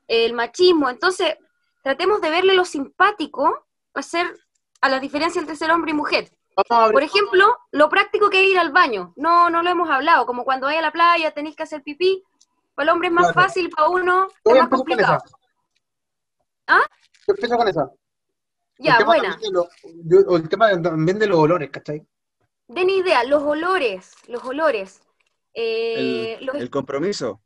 el 0.09 0.33
machismo, 0.35 0.91
entonces 0.91 1.37
tratemos 1.83 2.21
de 2.21 2.31
verle 2.31 2.55
lo 2.55 2.65
simpático 2.65 3.67
hacer 3.95 4.39
a 4.81 4.89
la 4.89 5.01
diferencia 5.01 5.41
entre 5.41 5.57
ser 5.57 5.71
hombre 5.71 5.91
y 5.91 5.95
mujer. 5.95 6.31
Por 6.69 7.03
ejemplo, 7.03 7.59
lo 7.71 7.89
práctico 7.91 8.31
que 8.31 8.43
es 8.43 8.51
ir 8.51 8.59
al 8.59 8.73
baño, 8.73 9.13
no, 9.17 9.51
no 9.51 9.63
lo 9.63 9.71
hemos 9.71 9.91
hablado, 9.91 10.25
como 10.25 10.45
cuando 10.45 10.67
vais 10.67 10.79
a 10.79 10.83
la 10.83 10.93
playa 10.93 11.33
tenéis 11.33 11.55
que 11.55 11.65
hacer 11.65 11.83
pipí, 11.83 12.25
para 12.75 12.85
el 12.85 12.95
hombre 12.95 13.09
es 13.09 13.15
más 13.15 13.33
fácil, 13.33 13.69
para 13.71 13.89
uno 13.89 14.29
es 14.45 14.55
más 14.55 14.69
complicado. 14.69 15.19
¿Ah? 16.67 16.83
Yo 17.27 17.35
empiezo 17.35 17.57
con 17.57 17.69
eso. 17.69 17.93
Ya, 18.79 19.05
buena. 19.05 19.39
el 20.31 20.49
tema 20.49 20.71
también 20.83 21.19
de 21.19 21.27
los 21.27 21.39
olores, 21.39 21.71
¿cachai? 21.71 22.07
Den 22.69 22.91
idea, 22.91 23.25
los 23.25 23.43
olores, 23.43 24.13
los 24.29 24.45
olores. 24.45 25.01
Eh, 25.55 26.39
el, 26.55 26.71
compromiso. 26.71 27.41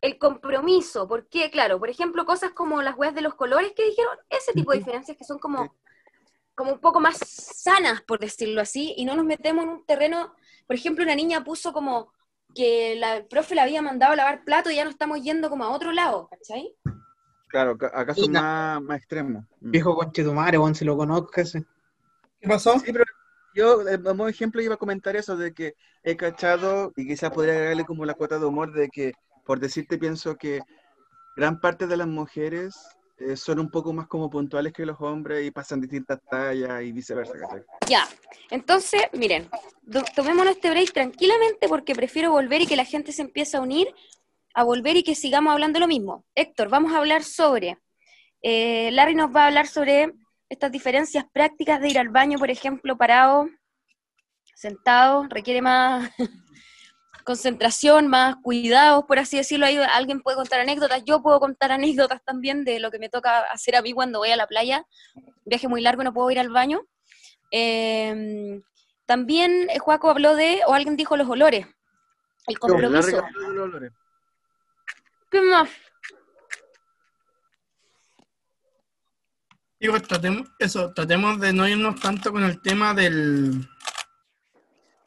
El 0.00 0.18
compromiso, 0.18 1.08
porque 1.08 1.50
claro, 1.50 1.78
por 1.78 1.90
ejemplo, 1.90 2.24
cosas 2.24 2.52
como 2.52 2.82
las 2.82 2.96
weas 2.96 3.14
de 3.14 3.20
los 3.20 3.34
colores 3.34 3.72
que 3.74 3.84
dijeron, 3.84 4.16
ese 4.30 4.52
tipo 4.52 4.72
de 4.72 4.78
diferencias 4.78 5.16
que 5.16 5.24
son 5.24 5.38
como, 5.38 5.74
como 6.54 6.72
un 6.72 6.80
poco 6.80 7.00
más 7.00 7.18
sanas, 7.18 8.02
por 8.02 8.20
decirlo 8.20 8.60
así, 8.60 8.94
y 8.96 9.04
no 9.04 9.16
nos 9.16 9.24
metemos 9.24 9.64
en 9.64 9.70
un 9.70 9.84
terreno, 9.84 10.34
por 10.66 10.76
ejemplo, 10.76 11.04
una 11.04 11.16
niña 11.16 11.42
puso 11.42 11.72
como 11.72 12.12
que 12.54 12.96
la, 12.96 13.16
el 13.16 13.26
profe 13.26 13.54
la 13.54 13.64
había 13.64 13.82
mandado 13.82 14.12
a 14.12 14.16
lavar 14.16 14.44
plato 14.44 14.70
y 14.70 14.76
ya 14.76 14.84
no 14.84 14.90
estamos 14.90 15.22
yendo 15.22 15.50
como 15.50 15.64
a 15.64 15.70
otro 15.70 15.92
lado, 15.92 16.28
¿cachai? 16.28 16.74
Claro, 17.48 17.76
acá 17.92 18.14
son 18.14 18.32
más, 18.32 18.82
más 18.82 18.98
extremos. 18.98 19.44
Mm. 19.60 19.70
Viejo 19.70 19.96
conchetumare, 19.96 20.58
Juan, 20.58 20.74
si 20.74 20.84
lo 20.84 20.96
conozco 20.96 21.40
ese. 21.40 21.64
¿Qué 22.40 22.48
pasó? 22.48 22.78
Sí, 22.78 22.92
pero 22.92 23.04
yo, 23.54 23.80
como 24.04 24.28
ejemplo, 24.28 24.60
iba 24.62 24.74
a 24.74 24.78
comentar 24.78 25.16
eso 25.16 25.36
de 25.36 25.52
que 25.52 25.74
he 26.02 26.16
cachado, 26.16 26.92
y 26.96 27.06
quizás 27.06 27.30
podría 27.30 27.54
agregarle 27.54 27.84
como 27.84 28.04
la 28.04 28.14
cuota 28.14 28.38
de 28.38 28.44
humor, 28.44 28.72
de 28.72 28.88
que, 28.88 29.12
por 29.48 29.60
decirte, 29.60 29.96
pienso 29.96 30.36
que 30.36 30.60
gran 31.34 31.58
parte 31.58 31.86
de 31.86 31.96
las 31.96 32.06
mujeres 32.06 32.76
eh, 33.16 33.34
son 33.34 33.58
un 33.58 33.70
poco 33.70 33.94
más 33.94 34.06
como 34.06 34.28
puntuales 34.28 34.74
que 34.74 34.84
los 34.84 35.00
hombres 35.00 35.42
y 35.46 35.50
pasan 35.50 35.80
distintas 35.80 36.20
tallas 36.30 36.82
y 36.82 36.92
viceversa. 36.92 37.32
Ya, 37.88 38.06
entonces, 38.50 39.00
miren, 39.14 39.48
tomémonos 40.14 40.54
este 40.54 40.68
break 40.68 40.92
tranquilamente 40.92 41.66
porque 41.66 41.94
prefiero 41.94 42.30
volver 42.30 42.60
y 42.60 42.66
que 42.66 42.76
la 42.76 42.84
gente 42.84 43.10
se 43.10 43.22
empiece 43.22 43.56
a 43.56 43.62
unir 43.62 43.88
a 44.52 44.64
volver 44.64 44.98
y 44.98 45.02
que 45.02 45.14
sigamos 45.14 45.54
hablando 45.54 45.80
lo 45.80 45.88
mismo. 45.88 46.26
Héctor, 46.34 46.68
vamos 46.68 46.92
a 46.92 46.98
hablar 46.98 47.24
sobre, 47.24 47.78
eh, 48.42 48.90
Larry 48.92 49.14
nos 49.14 49.34
va 49.34 49.44
a 49.44 49.46
hablar 49.46 49.66
sobre 49.66 50.12
estas 50.50 50.70
diferencias 50.70 51.24
prácticas 51.32 51.80
de 51.80 51.88
ir 51.88 51.98
al 51.98 52.10
baño, 52.10 52.38
por 52.38 52.50
ejemplo, 52.50 52.98
parado, 52.98 53.48
sentado, 54.54 55.26
requiere 55.30 55.62
más 55.62 56.10
concentración, 57.28 58.08
más 58.08 58.36
cuidados, 58.42 59.04
por 59.04 59.18
así 59.18 59.36
decirlo. 59.36 59.66
Ahí 59.66 59.76
alguien 59.76 60.22
puede 60.22 60.38
contar 60.38 60.60
anécdotas, 60.60 61.04
yo 61.04 61.20
puedo 61.20 61.38
contar 61.38 61.70
anécdotas 61.70 62.24
también 62.24 62.64
de 62.64 62.80
lo 62.80 62.90
que 62.90 62.98
me 62.98 63.10
toca 63.10 63.40
hacer 63.52 63.76
a 63.76 63.82
mí 63.82 63.92
cuando 63.92 64.20
voy 64.20 64.30
a 64.30 64.36
la 64.36 64.46
playa. 64.46 64.86
viaje 65.44 65.68
muy 65.68 65.82
largo, 65.82 66.02
no 66.02 66.14
puedo 66.14 66.30
ir 66.30 66.38
al 66.38 66.48
baño. 66.48 66.80
Em, 67.50 68.62
también 69.04 69.68
eh, 69.68 69.78
Juaco 69.78 70.08
habló 70.08 70.36
de, 70.36 70.62
o 70.66 70.72
alguien 70.72 70.96
dijo 70.96 71.18
los 71.18 71.28
olores, 71.28 71.66
el 72.46 72.58
compromiso. 72.58 73.22
¿Qué 75.30 75.42
más? 75.42 75.68
Digo, 79.78 80.00
tratemos, 80.00 80.48
eso, 80.58 80.94
tratemos 80.94 81.38
de 81.40 81.52
no 81.52 81.68
irnos 81.68 82.00
tanto 82.00 82.32
con 82.32 82.42
el 82.42 82.62
tema 82.62 82.94
del, 82.94 83.68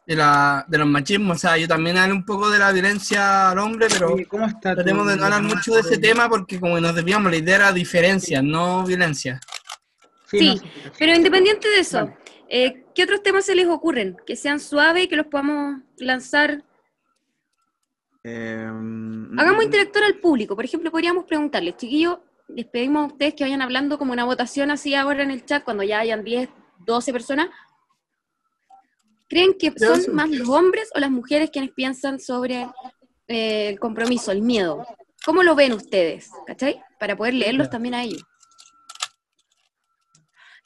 de, 0.06 0.16
la, 0.16 0.66
de 0.68 0.78
los 0.78 0.88
machismos. 0.88 1.38
O 1.38 1.39
sea, 1.39 1.58
yo 1.58 1.68
también 1.68 1.97
hablo 1.97 2.16
un 2.16 2.26
poco 2.26 2.49
de 2.49 2.60
la 2.60 2.72
violencia 2.72 3.52
al 3.52 3.60
hombre, 3.60 3.88
pero 3.89 4.16
¿cómo 4.28 4.45
está 4.45 4.76
tratemos 4.76 5.08
de 5.08 5.18
no 5.18 5.26
hablar 5.26 5.43
mucho 5.43 5.74
de 5.74 5.82
ese 5.82 5.97
tema 5.97 6.30
porque 6.30 6.60
como 6.60 6.80
nos 6.80 6.95
desviamos, 6.95 7.32
la 7.32 7.38
idea 7.38 7.56
era 7.56 7.72
diferencia, 7.72 8.41
no 8.41 8.86
violencia. 8.86 9.39
Sí, 10.28 10.62
pero 10.97 11.14
independiente 11.14 11.68
de 11.68 11.80
eso, 11.80 12.14
eh, 12.47 12.86
¿qué 12.95 13.04
otros 13.04 13.22
temas 13.22 13.45
se 13.45 13.56
les 13.56 13.68
ocurren? 13.68 14.16
Que 14.26 14.36
sean 14.36 14.60
suaves 14.60 15.04
y 15.04 15.08
que 15.08 15.18
los 15.18 15.28
podamos 15.28 15.82
lanzar. 15.97 16.64
Em, 18.24 19.38
Hagamos 19.38 19.64
interactuar 19.64 20.06
al 20.06 20.20
público. 20.20 20.56
Por 20.56 20.64
ejemplo, 20.64 20.89
podríamos 20.89 21.26
preguntarles, 21.26 21.76
chiquillos, 21.76 22.20
les 22.47 22.66
pedimos 22.66 23.04
a 23.04 23.14
ustedes 23.14 23.34
que 23.34 23.43
vayan 23.43 23.62
hablando 23.62 23.97
como 23.97 24.14
una 24.14 24.24
votación 24.24 24.72
así 24.72 24.95
ahora 24.95 25.24
en 25.24 25.32
el 25.32 25.45
chat, 25.45 25.64
cuando 25.64 25.84
ya 25.84 25.99
hayan 25.99 26.24
10, 26.24 26.49
12 26.86 27.12
personas, 27.12 27.47
¿Creen 29.32 29.53
que 29.57 29.71
son 29.79 30.13
más 30.13 30.29
los 30.29 30.49
hombres 30.49 30.89
o 30.93 30.99
las 30.99 31.09
mujeres 31.09 31.51
quienes 31.51 31.71
piensan 31.71 32.19
sobre 32.19 32.67
eh, 33.29 33.69
el 33.69 33.79
compromiso, 33.79 34.29
el 34.34 34.41
miedo? 34.41 34.86
¿Cómo 35.25 35.41
lo 35.41 35.55
ven 35.55 35.71
ustedes? 35.71 36.29
¿Cachai? 36.45 36.82
Para 36.99 37.15
poder 37.15 37.36
leerlos 37.36 37.69
también 37.69 37.93
a 37.93 38.03
ellos. 38.03 38.25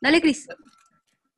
Dale, 0.01 0.19
Cris. 0.19 0.47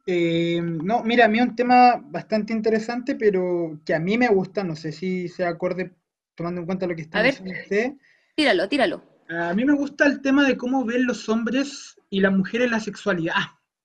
Eh, 0.06 0.62
no, 0.62 1.04
mira, 1.04 1.26
a 1.26 1.28
mí 1.28 1.42
un 1.42 1.54
tema 1.54 2.02
bastante 2.02 2.54
interesante, 2.54 3.16
pero 3.16 3.78
que 3.86 3.94
a 3.94 4.00
mí 4.00 4.18
me 4.18 4.30
gusta, 4.30 4.64
no 4.64 4.78
sé 4.78 4.94
si 4.94 5.28
se 5.28 5.44
acorde 5.44 5.92
tomando 6.34 6.62
en 6.62 6.66
cuenta 6.66 6.88
lo 6.88 6.96
que 6.96 7.02
está 7.02 7.22
diciendo 7.22 7.54
usted. 7.62 7.92
Tíralo, 8.38 8.70
tíralo. 8.70 9.04
A 9.28 9.54
mí 9.54 9.66
me 9.66 9.74
gusta 9.74 10.06
el 10.06 10.22
tema 10.22 10.48
de 10.48 10.56
cómo 10.56 10.86
ven 10.86 11.06
los 11.06 11.28
hombres 11.28 12.00
y 12.10 12.22
las 12.22 12.32
mujeres 12.32 12.72
la 12.72 12.80
sexualidad. 12.80 13.36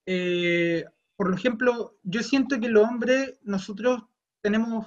Eh, 0.07 0.85
por 1.17 1.33
ejemplo, 1.35 1.97
yo 2.03 2.23
siento 2.23 2.59
que 2.59 2.69
los 2.69 2.89
hombres, 2.89 3.39
nosotros 3.43 4.03
tenemos, 4.41 4.87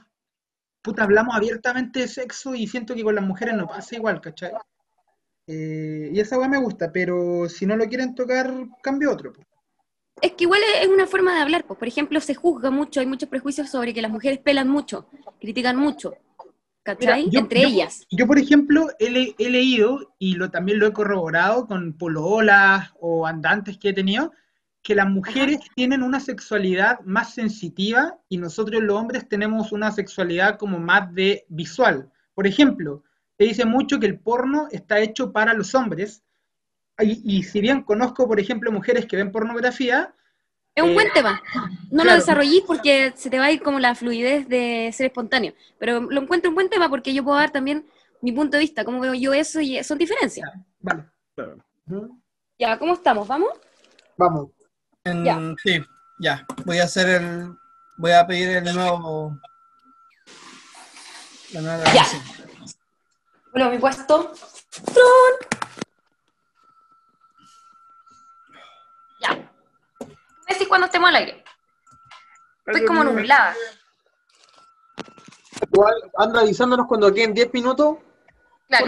puta, 0.82 1.04
hablamos 1.04 1.36
abiertamente 1.36 2.02
de 2.02 2.08
sexo 2.08 2.56
y 2.56 2.68
siento 2.68 2.96
que 2.96 3.04
con 3.04 3.16
las 3.16 3.24
mujeres 3.24 3.56
no 3.56 3.68
pasa 3.68 3.96
igual, 3.96 4.22
¿cachai? 4.22 4.52
Eh, 5.48 6.10
y 6.12 6.20
esa 6.20 6.38
weá 6.38 6.50
me 6.50 6.58
gusta, 6.58 6.92
pero 6.92 7.48
si 7.48 7.66
no 7.66 7.76
lo 7.78 7.88
quieren 7.88 8.16
tocar, 8.16 8.52
cambio 8.82 9.12
otro. 9.12 9.34
Es 10.22 10.32
que 10.32 10.46
igual 10.46 10.62
es 10.82 10.88
una 10.88 11.06
forma 11.06 11.36
de 11.36 11.42
hablar, 11.42 11.66
pues. 11.66 11.78
por 11.78 11.88
ejemplo, 11.88 12.20
se 12.20 12.36
juzga 12.36 12.72
mucho, 12.72 13.00
hay 13.00 13.06
muchos 13.06 13.30
prejuicios 13.30 13.70
sobre 13.70 13.94
que 13.94 14.02
las 14.02 14.12
mujeres 14.12 14.40
pelan 14.40 14.70
mucho, 14.70 15.08
critican 15.40 15.78
mucho, 15.78 16.16
¿cachai? 16.84 17.30
Entre 17.32 17.64
ellas. 17.64 18.06
Yo, 18.10 18.26
por 18.26 18.40
ejemplo, 18.40 18.88
he, 19.00 19.36
he, 19.38 19.50
leído, 19.50 20.16
y 20.18 20.36
lo, 20.36 20.50
también 20.50 20.80
lo 20.80 20.88
he 20.88 20.94
corroborado 20.94 21.68
con 21.68 21.94
pololas 21.94 22.92
o 23.00 23.28
andantes 23.28 23.78
que 23.78 23.90
he 23.90 23.94
tenido, 23.94 24.32
que 24.86 24.94
las 24.94 25.10
mujeres 25.10 25.62
tienen 25.76 26.04
una 26.04 26.20
sexualidad 26.20 27.00
más 27.02 27.34
sensitiva 27.34 28.20
y 28.30 28.38
nosotros 28.38 28.84
los 28.84 28.96
hombres 28.96 29.28
tenemos 29.28 29.72
una 29.72 29.92
sexualidad 29.92 30.60
como 30.60 30.78
más 30.78 31.12
de 31.12 31.44
visual. 31.50 32.12
Por 32.36 32.46
ejemplo, 32.46 33.02
se 33.36 33.46
dice 33.46 33.66
mucho 33.66 34.00
que 34.00 34.06
el 34.06 34.20
porno 34.20 34.68
está 34.72 35.00
hecho 35.00 35.32
para 35.32 35.56
los 35.56 35.74
hombres 35.74 36.22
y, 37.00 37.42
si 37.42 37.62
bien 37.62 37.82
conozco, 37.82 38.28
por 38.28 38.40
ejemplo, 38.40 38.72
mujeres 38.72 39.08
que 39.08 39.18
ven 39.18 39.32
pornografía... 39.32 40.14
Es 40.76 40.84
un 40.84 40.94
buen 40.94 41.08
eh, 41.08 41.12
tema. 41.16 41.42
No 41.90 42.04
lo 42.04 42.14
desarrollé 42.14 42.62
porque 42.68 43.12
se 43.16 43.32
te 43.32 43.40
va 43.40 43.46
a 43.46 43.52
ir 43.52 43.64
como 43.64 43.80
la 43.80 43.96
fluidez 43.96 44.48
de 44.48 44.92
ser 44.94 45.08
espontáneo. 45.08 45.56
Pero 45.80 46.02
lo 46.02 46.22
encuentro 46.22 46.50
un 46.52 46.56
buen 46.56 46.70
tema 46.70 46.90
porque 46.90 47.12
yo 47.12 47.24
puedo 47.24 47.40
dar 47.40 47.50
también 47.50 47.88
mi 48.22 48.32
punto 48.34 48.58
de 48.58 48.62
vista, 48.62 48.86
cómo 48.86 49.00
veo 49.00 49.16
yo 49.16 49.34
eso 49.34 49.60
y 49.62 49.84
son 49.84 49.98
diferencias. 49.98 50.48
Vale. 50.80 51.06
Ya, 52.60 52.78
¿cómo 52.78 52.94
estamos? 52.94 53.28
¿Vamos? 53.28 53.50
Vamos 54.16 54.55
ya. 55.06 55.40
Sí, 55.64 55.86
ya. 56.18 56.46
Voy 56.66 56.80
a 56.80 56.86
hacer 56.86 57.10
el. 57.10 57.58
Voy 57.98 58.12
a 58.12 58.26
pedir 58.26 58.50
el 58.50 58.76
nuevo. 58.76 59.40
La 61.54 61.62
nueva 61.62 61.84
ya. 61.94 62.06
Bueno, 63.52 63.70
mi 63.70 63.78
puesto. 63.78 64.34
Ya. 69.22 69.36
Me 70.00 70.54
decís 70.54 70.68
cuando 70.68 70.86
estemos 70.88 71.10
al 71.10 71.16
aire. 71.16 71.44
Estoy 72.66 72.86
como 72.86 73.04
nublada. 73.04 73.56
Igual, 75.72 75.94
anda 76.18 76.42
avisándonos 76.42 76.88
cuando 76.88 77.14
queden 77.14 77.34
10 77.34 77.54
minutos. 77.54 77.98
Claro. 78.68 78.88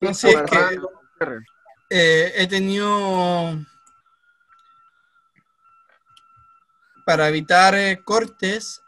No 0.00 0.12
sé, 0.12 0.30
es 0.30 0.50
que 0.50 0.80
eh, 1.90 2.32
he 2.36 2.46
tenido 2.46 3.56
para 7.04 7.28
evitar 7.28 7.74
eh, 7.74 8.02
cortes, 8.02 8.82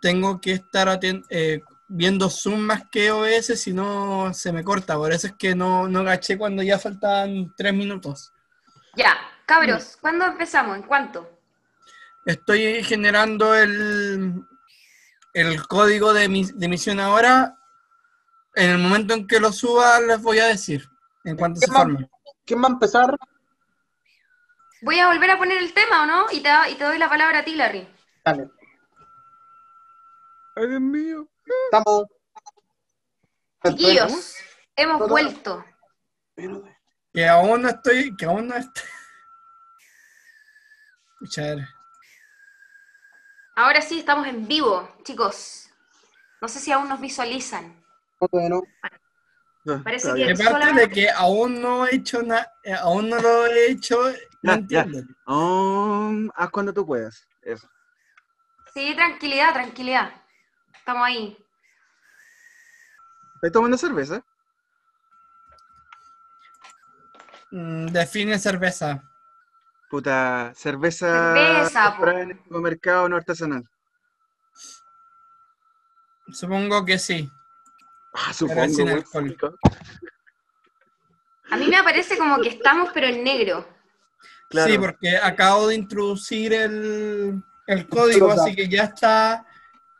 tengo 0.00 0.40
que 0.40 0.52
estar 0.52 0.98
eh, 1.02 1.60
viendo 1.88 2.30
Zoom 2.30 2.60
más 2.60 2.84
que 2.90 3.10
OBS, 3.10 3.60
si 3.60 3.72
no 3.72 4.32
se 4.32 4.52
me 4.52 4.64
corta. 4.64 4.96
Por 4.96 5.12
eso 5.12 5.26
es 5.26 5.34
que 5.34 5.54
no, 5.54 5.88
no 5.88 6.04
gaché 6.04 6.38
cuando 6.38 6.62
ya 6.62 6.78
faltan 6.78 7.52
tres 7.56 7.74
minutos. 7.74 8.32
Ya, 8.96 9.16
cabros, 9.46 9.96
¿cuándo 10.00 10.24
empezamos? 10.24 10.76
¿En 10.76 10.82
cuánto? 10.82 11.38
Estoy 12.24 12.82
generando 12.84 13.54
el, 13.54 14.44
el 15.34 15.66
código 15.66 16.12
de, 16.12 16.28
de 16.28 16.66
emisión 16.66 17.00
ahora. 17.00 17.56
En 18.54 18.70
el 18.70 18.78
momento 18.78 19.14
en 19.14 19.26
que 19.26 19.40
lo 19.40 19.52
suba, 19.52 20.00
les 20.00 20.20
voy 20.20 20.38
a 20.38 20.46
decir 20.46 20.88
en 21.24 21.36
cuanto 21.36 21.60
se 21.60 21.66
forme. 21.70 22.10
¿Quién 22.44 22.62
va 22.62 22.68
a 22.68 22.72
empezar? 22.72 23.16
Voy 24.82 24.98
a 24.98 25.08
volver 25.08 25.30
a 25.30 25.38
poner 25.38 25.58
el 25.58 25.72
tema, 25.74 26.02
¿o 26.02 26.06
no? 26.06 26.26
Y 26.32 26.40
te, 26.40 26.50
y 26.70 26.74
te 26.74 26.84
doy 26.84 26.98
la 26.98 27.08
palabra 27.08 27.40
a 27.40 27.44
ti, 27.44 27.54
Larry. 27.54 27.86
Dale. 28.24 28.48
Ay, 30.56 30.68
Dios 30.68 30.80
mío. 30.80 31.28
Estamos. 31.66 32.04
Chiquillos, 33.66 34.36
hemos 34.74 35.08
vuelto. 35.08 35.64
Que 37.12 37.28
aún 37.28 37.62
no 37.62 37.68
estoy, 37.68 38.16
que 38.16 38.24
aún 38.24 38.48
no 38.48 38.56
estoy. 38.56 38.88
Escuchar. 41.14 41.58
Ahora 43.56 43.82
sí 43.82 43.98
estamos 43.98 44.26
en 44.26 44.48
vivo, 44.48 44.88
chicos. 45.02 45.68
No 46.40 46.48
sé 46.48 46.58
si 46.58 46.72
aún 46.72 46.88
nos 46.88 47.00
visualizan. 47.00 47.84
Bueno. 48.30 48.62
Parece 49.84 50.14
que 50.14 50.34
parte 50.42 50.72
de 50.72 50.88
que 50.88 51.10
aún 51.10 51.60
no 51.60 51.86
he 51.86 51.96
hecho 51.96 52.22
nada, 52.22 52.50
eh, 52.64 52.72
aún 52.72 53.10
no 53.10 53.18
lo 53.20 53.44
he 53.44 53.70
hecho, 53.70 54.10
no 54.42 54.52
entiendo. 54.52 54.98
haz 56.34 56.50
cuando 56.50 56.72
tú 56.72 56.86
puedas. 56.86 57.26
Eso. 57.42 57.68
Sí, 58.72 58.94
tranquilidad, 58.94 59.52
tranquilidad. 59.52 60.12
Estamos 60.74 61.06
ahí. 61.06 61.36
¿Estás 63.34 63.52
tomando 63.52 63.76
cerveza? 63.76 64.22
Mm, 67.50 67.86
define 67.86 68.38
cerveza. 68.38 69.02
Puta, 69.90 70.52
cerveza, 70.54 71.68
cerveza 71.68 72.20
en 72.20 72.30
el 72.30 72.60
mercado 72.60 73.08
no 73.08 73.16
artesanal. 73.16 73.64
Supongo 76.32 76.84
que 76.84 76.98
sí. 76.98 77.28
Ah, 78.12 78.32
supongo. 78.32 78.62
A 81.50 81.56
mí 81.56 81.66
me 81.66 81.76
aparece 81.76 82.16
como 82.16 82.40
que 82.40 82.50
estamos, 82.50 82.90
pero 82.94 83.08
en 83.08 83.24
negro. 83.24 83.66
Sí, 84.50 84.78
porque 84.78 85.16
acabo 85.16 85.68
de 85.68 85.76
introducir 85.76 86.52
el, 86.52 87.42
código, 87.88 88.30
así 88.30 88.54
que 88.56 88.68
ya 88.68 88.84
está 88.84 89.46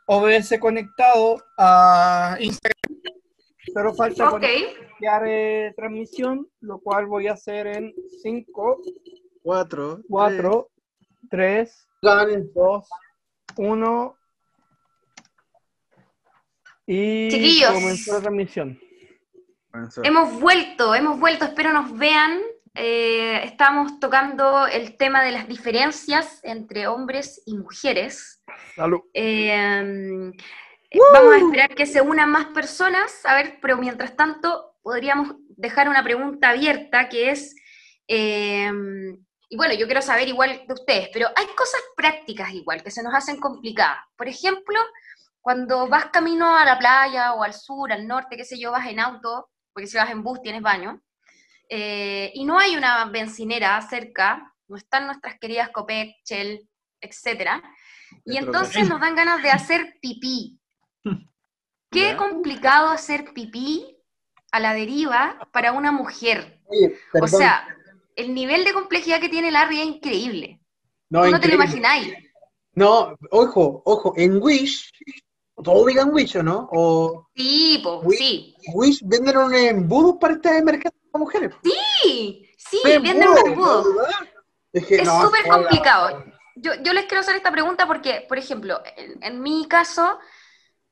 OBS 0.05 0.59
conectado 0.59 1.41
a 1.57 2.35
Instagram. 2.39 3.01
Pero 3.73 3.93
falta 3.93 4.29
okay. 4.31 4.73
eh, 5.25 5.73
transmisión, 5.77 6.47
lo 6.59 6.79
cual 6.79 7.05
voy 7.05 7.27
a 7.27 7.33
hacer 7.33 7.67
en 7.67 7.93
5, 8.21 8.81
4, 9.41 10.01
4, 10.09 10.69
3, 11.29 11.87
2, 12.01 12.89
1 13.57 14.17
Y 16.87 17.29
Chiquillos. 17.29 17.71
comenzó 17.71 18.13
la 18.13 18.19
transmisión. 18.19 18.79
Comenzó. 19.71 20.01
Hemos 20.03 20.41
vuelto, 20.41 20.93
hemos 20.93 21.19
vuelto, 21.19 21.45
espero 21.45 21.71
nos 21.71 21.97
vean. 21.97 22.41
Eh, 22.73 23.43
estamos 23.43 23.99
tocando 23.99 24.65
el 24.65 24.95
tema 24.97 25.23
de 25.23 25.31
las 25.31 25.47
diferencias 25.47 26.39
entre 26.43 26.87
hombres 26.87 27.41
y 27.45 27.57
mujeres. 27.57 28.41
Salud. 28.75 29.01
Eh, 29.13 30.31
Vamos 31.13 31.33
a 31.33 31.37
esperar 31.37 31.73
que 31.73 31.85
se 31.85 32.01
unan 32.01 32.29
más 32.29 32.47
personas, 32.47 33.25
a 33.25 33.35
ver, 33.35 33.59
pero 33.61 33.77
mientras 33.77 34.15
tanto 34.15 34.75
podríamos 34.81 35.35
dejar 35.49 35.87
una 35.87 36.03
pregunta 36.03 36.49
abierta 36.49 37.07
que 37.07 37.29
es, 37.29 37.55
eh, 38.07 38.69
y 39.47 39.55
bueno, 39.55 39.73
yo 39.73 39.85
quiero 39.85 40.01
saber 40.01 40.27
igual 40.27 40.63
de 40.67 40.73
ustedes, 40.73 41.09
pero 41.13 41.27
hay 41.35 41.45
cosas 41.55 41.81
prácticas 41.95 42.51
igual 42.51 42.83
que 42.83 42.91
se 42.91 43.03
nos 43.03 43.13
hacen 43.13 43.39
complicadas. 43.39 43.99
Por 44.17 44.27
ejemplo, 44.27 44.79
cuando 45.39 45.87
vas 45.87 46.07
camino 46.07 46.57
a 46.57 46.65
la 46.65 46.77
playa 46.77 47.33
o 47.33 47.43
al 47.43 47.53
sur, 47.53 47.91
al 47.91 48.05
norte, 48.05 48.35
qué 48.35 48.43
sé 48.43 48.59
yo, 48.59 48.71
vas 48.71 48.87
en 48.87 48.99
auto, 48.99 49.49
porque 49.73 49.87
si 49.87 49.97
vas 49.97 50.09
en 50.09 50.23
bus 50.23 50.41
tienes 50.41 50.61
baño, 50.61 51.01
eh, 51.73 52.31
y 52.33 52.43
no 52.43 52.59
hay 52.59 52.75
una 52.75 53.05
bencinera 53.05 53.81
cerca, 53.81 54.53
no 54.67 54.75
están 54.75 55.05
nuestras 55.05 55.39
queridas 55.39 55.69
Copec, 55.69 56.17
Shell, 56.25 56.67
etcétera, 56.99 57.63
y 58.25 58.35
entonces 58.35 58.89
nos 58.89 58.99
dan 58.99 59.15
ganas 59.15 59.41
de 59.41 59.51
hacer 59.51 59.95
pipí. 60.01 60.59
Qué 61.89 62.17
complicado 62.17 62.89
hacer 62.89 63.33
pipí 63.33 63.97
a 64.51 64.59
la 64.59 64.73
deriva 64.73 65.47
para 65.53 65.71
una 65.71 65.93
mujer. 65.93 66.59
Oye, 66.65 66.93
O 67.21 67.27
sea, 67.27 67.65
el 68.17 68.33
nivel 68.33 68.65
de 68.65 68.73
complejidad 68.73 69.21
que 69.21 69.29
tiene 69.29 69.49
Larry 69.49 69.79
es 69.79 69.87
increíble. 69.87 70.59
no, 71.09 71.23
Tú 71.23 71.31
no 71.31 71.39
te 71.39 71.47
lo 71.47 71.55
imagináis. 71.55 72.13
No, 72.73 73.15
ojo, 73.31 73.81
ojo, 73.85 74.13
en 74.17 74.41
Wish, 74.41 74.91
todo 75.63 75.85
digan 75.85 76.13
Wish, 76.13 76.35
¿o 76.35 76.43
no? 76.43 76.67
O 76.71 77.29
Sí, 77.33 77.79
po, 77.81 78.01
Uy. 78.03 78.17
sí. 78.17 78.55
Wish 78.73 79.01
venden 79.05 79.37
un 79.37 79.55
embudo 79.55 80.19
para 80.19 80.33
este 80.33 80.61
mercado 80.63 80.95
de 81.13 81.19
mujeres. 81.19 81.55
Sí, 81.63 82.49
sí, 82.57 82.79
venden 82.83 83.29
un 83.29 83.37
embudo, 83.37 83.47
embudo. 83.47 83.95
¿verdad? 83.95 84.29
Es, 84.73 84.85
que 84.85 84.95
Es 84.95 85.07
no, 85.07 85.21
súper 85.21 85.47
complicado. 85.47 86.23
Yo, 86.55 86.73
yo 86.81 86.93
les 86.93 87.05
quiero 87.05 87.21
hacer 87.21 87.35
esta 87.35 87.51
pregunta 87.51 87.87
porque, 87.87 88.25
por 88.27 88.37
ejemplo, 88.37 88.81
en, 88.95 89.23
en 89.23 89.41
mi 89.41 89.67
caso, 89.67 90.19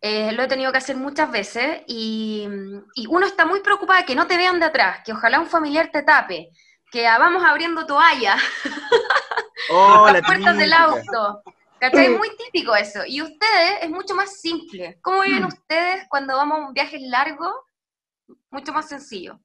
eh, 0.02 0.32
lo 0.32 0.44
he 0.44 0.48
tenido 0.48 0.72
que 0.72 0.78
hacer 0.78 0.96
muchas 0.96 1.32
veces 1.32 1.82
y, 1.88 2.48
y 2.96 3.08
uno 3.08 3.26
está 3.26 3.46
muy 3.46 3.62
preocupado 3.62 4.00
de 4.00 4.06
que 4.06 4.16
no 4.16 4.28
te 4.28 4.38
vean 4.38 4.60
de 4.60 4.68
atrás, 4.68 5.02
que 5.06 5.14
ojalá 5.14 5.40
un 5.40 5.48
familiar 5.48 5.90
te 5.92 6.04
tape, 6.04 6.50
que 6.92 7.06
ah, 7.06 7.18
vamos 7.18 7.44
abriendo 7.44 7.86
toalla, 7.86 8.38
Oh, 9.70 10.06
la 10.08 10.14
las 10.14 10.22
puertas 10.24 10.58
del 10.58 10.74
auto. 10.74 11.44
¿Cachai? 11.80 12.06
Es 12.06 12.18
muy 12.18 12.30
típico 12.36 12.76
eso. 12.76 13.02
Y 13.06 13.22
ustedes 13.22 13.80
es 13.82 13.90
mucho 13.90 14.16
más 14.16 14.40
simple. 14.40 15.00
¿Cómo 15.02 15.22
viven 15.22 15.46
ustedes 15.46 16.08
cuando 16.10 16.36
vamos 16.36 16.60
a 16.60 16.68
un 16.68 16.74
viaje 16.74 17.00
largo? 17.00 17.54
Mucho 18.50 18.74
más 18.74 18.90
sencillo. 18.90 19.40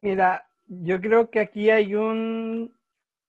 Mira, 0.00 0.46
yo 0.66 1.00
creo 1.00 1.30
que 1.30 1.40
aquí 1.40 1.70
hay 1.70 1.94
un, 1.94 2.72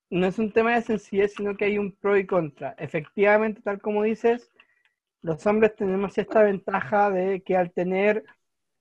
no 0.10 0.28
es 0.28 0.38
un 0.40 0.52
tema 0.52 0.76
de 0.76 0.82
sencillez, 0.82 1.34
sino 1.34 1.56
que 1.56 1.66
hay 1.66 1.78
un 1.78 1.92
pro 1.92 2.18
y 2.18 2.26
contra. 2.26 2.76
Efectivamente, 2.78 3.62
tal 3.62 3.82
como 3.82 4.04
dices, 4.04 4.52
los 5.22 5.46
hombres 5.46 5.76
tenemos 5.76 6.18
esta 6.18 6.44
ventaja 6.44 7.10
de 7.10 7.42
que 7.42 7.58
al 7.58 7.72
tener 7.72 8.24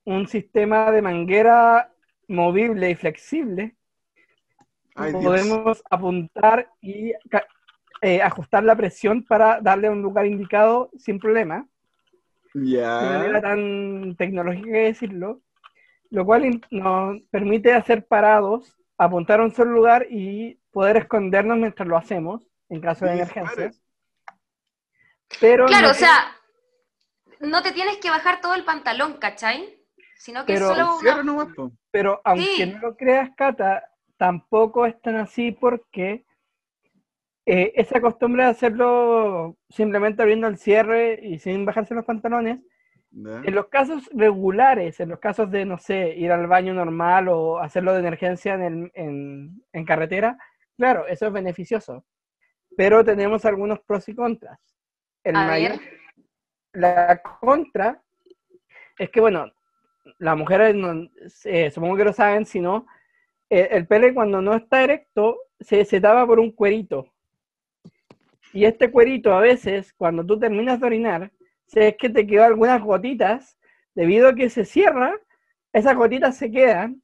un 0.04 0.26
sistema 0.26 0.90
de 0.90 1.02
manguera 1.02 1.92
movible 2.28 2.90
y 2.90 2.94
flexible, 2.94 3.74
Ay, 4.94 5.12
Dios. 5.12 5.24
podemos 5.24 5.82
apuntar 5.90 6.70
y 6.80 7.12
eh, 8.02 8.22
ajustar 8.22 8.64
la 8.64 8.76
presión 8.76 9.24
para 9.24 9.60
darle 9.60 9.88
a 9.88 9.92
un 9.92 10.02
lugar 10.02 10.26
indicado 10.26 10.90
sin 10.96 11.18
problema 11.18 11.66
de 12.52 12.80
manera 12.80 13.40
tan 13.40 14.16
tecnológica 14.16 14.66
que 14.66 14.78
decirlo, 14.78 15.40
lo 16.10 16.24
cual 16.24 16.60
nos 16.70 17.20
permite 17.30 17.72
hacer 17.72 18.06
parados, 18.06 18.76
apuntar 18.96 19.40
a 19.40 19.44
un 19.44 19.54
solo 19.54 19.72
lugar 19.72 20.06
y 20.10 20.58
poder 20.70 20.96
escondernos 20.96 21.56
mientras 21.58 21.86
lo 21.88 21.96
hacemos 21.96 22.46
en 22.68 22.80
caso 22.80 23.04
de 23.04 23.12
Sí, 23.12 23.18
emergencias. 23.18 23.82
Pero 25.40 25.66
Claro, 25.66 25.86
no 25.86 25.90
o 25.92 25.94
sea, 25.94 26.36
no 27.40 27.62
te 27.62 27.72
tienes 27.72 27.98
que 27.98 28.10
bajar 28.10 28.40
todo 28.40 28.54
el 28.54 28.64
pantalón, 28.64 29.14
¿cachai? 29.14 29.82
Sino 30.16 30.44
que 30.44 30.54
Pero- 30.54 30.74
solo 30.74 30.98
una... 31.22 31.54
Pero 31.90 32.20
aunque 32.24 32.44
Sí. 32.56 32.66
no 32.66 32.78
lo 32.80 32.96
creas, 32.96 33.30
Cata, 33.36 33.84
tampoco 34.16 34.86
es 34.86 35.00
tan 35.00 35.16
así 35.16 35.52
porque 35.52 36.24
eh, 37.46 37.72
esa 37.76 38.00
costumbre 38.00 38.44
de 38.44 38.50
hacerlo 38.50 39.56
simplemente 39.70 40.20
abriendo 40.20 40.48
el 40.48 40.58
cierre 40.58 41.18
y 41.22 41.38
sin 41.38 41.64
bajarse 41.64 41.94
los 41.94 42.04
pantalones, 42.04 42.60
En 43.12 43.54
los 43.54 43.68
casos 43.68 44.08
regulares, 44.12 45.00
en 45.00 45.08
los 45.08 45.18
casos 45.18 45.50
de, 45.50 45.64
no 45.64 45.78
sé, 45.78 46.14
ir 46.16 46.30
al 46.30 46.46
baño 46.46 46.74
normal 46.74 47.28
o 47.28 47.58
hacerlo 47.58 47.92
de 47.94 48.00
emergencia 48.00 48.54
en, 48.54 48.62
el- 48.62 48.90
en- 48.94 49.62
en 49.72 49.84
carretera, 49.84 50.36
claro, 50.76 51.06
eso 51.06 51.26
es 51.26 51.32
beneficioso. 51.32 52.04
Pero 52.76 53.02
tenemos 53.04 53.44
algunos 53.44 53.80
pros 53.80 54.08
y 54.08 54.14
contras. 54.14 54.58
El 55.24 55.36
A 55.36 55.46
mayor- 55.46 55.70
ver. 55.78 55.80
la 56.74 57.22
contra 57.40 58.02
es 58.98 59.10
que, 59.10 59.20
bueno, 59.20 59.50
las 60.18 60.36
mujeres, 60.36 60.74
no- 60.74 61.08
eh, 61.44 61.70
supongo 61.70 61.96
que 61.96 62.04
lo 62.04 62.12
saben, 62.12 62.44
si 62.46 62.60
no, 62.60 62.86
eh, 63.50 63.68
el 63.72 63.86
pene 63.86 64.12
cuando 64.12 64.42
no 64.42 64.54
está 64.54 64.84
erecto 64.84 65.38
se, 65.58 65.84
se 65.86 66.00
tapa 66.00 66.26
por 66.26 66.38
un 66.38 66.52
cuerito. 66.52 67.10
Y 68.52 68.64
este 68.64 68.90
cuerito 68.90 69.32
a 69.32 69.40
veces, 69.40 69.92
cuando 69.94 70.24
tú 70.24 70.38
terminas 70.38 70.78
de 70.80 70.86
orinar, 70.86 71.30
si 71.68 71.80
es 71.80 71.96
que 71.96 72.08
te 72.08 72.26
quedan 72.26 72.46
algunas 72.46 72.82
gotitas, 72.82 73.58
debido 73.94 74.28
a 74.28 74.34
que 74.34 74.50
se 74.50 74.64
cierra, 74.64 75.14
esas 75.72 75.94
gotitas 75.94 76.36
se 76.36 76.50
quedan, 76.50 77.02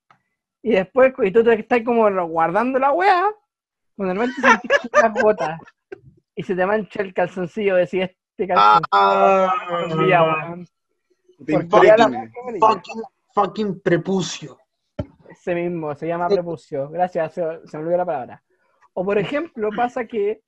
y 0.62 0.72
después, 0.72 1.12
y 1.22 1.30
tú 1.30 1.44
te 1.44 1.54
estás 1.54 1.82
como 1.82 2.10
guardando 2.26 2.78
la 2.78 2.92
weá, 2.92 3.30
cuando 3.94 4.14
realmente 4.14 4.40
sentís 4.40 4.70
las 4.92 5.22
gotas, 5.22 5.60
y 6.34 6.42
se 6.42 6.56
te 6.56 6.66
mancha 6.66 7.02
el 7.02 7.12
calzoncillo, 7.12 7.76
decís, 7.76 8.02
este 8.02 8.48
calzoncillo, 8.48 8.88
Ah, 8.90 9.52
weón. 10.48 10.66
Fucking, 12.58 13.02
fucking 13.34 13.80
prepucio. 13.80 14.58
Ese 15.28 15.54
mismo, 15.54 15.94
se 15.94 16.06
llama 16.06 16.28
prepucio. 16.28 16.88
Gracias, 16.88 17.34
se, 17.34 17.42
se 17.66 17.76
me 17.76 17.82
olvidó 17.82 17.98
la 17.98 18.06
palabra. 18.06 18.42
O 18.94 19.04
por 19.04 19.18
ejemplo, 19.18 19.68
pasa 19.76 20.06
que 20.06 20.40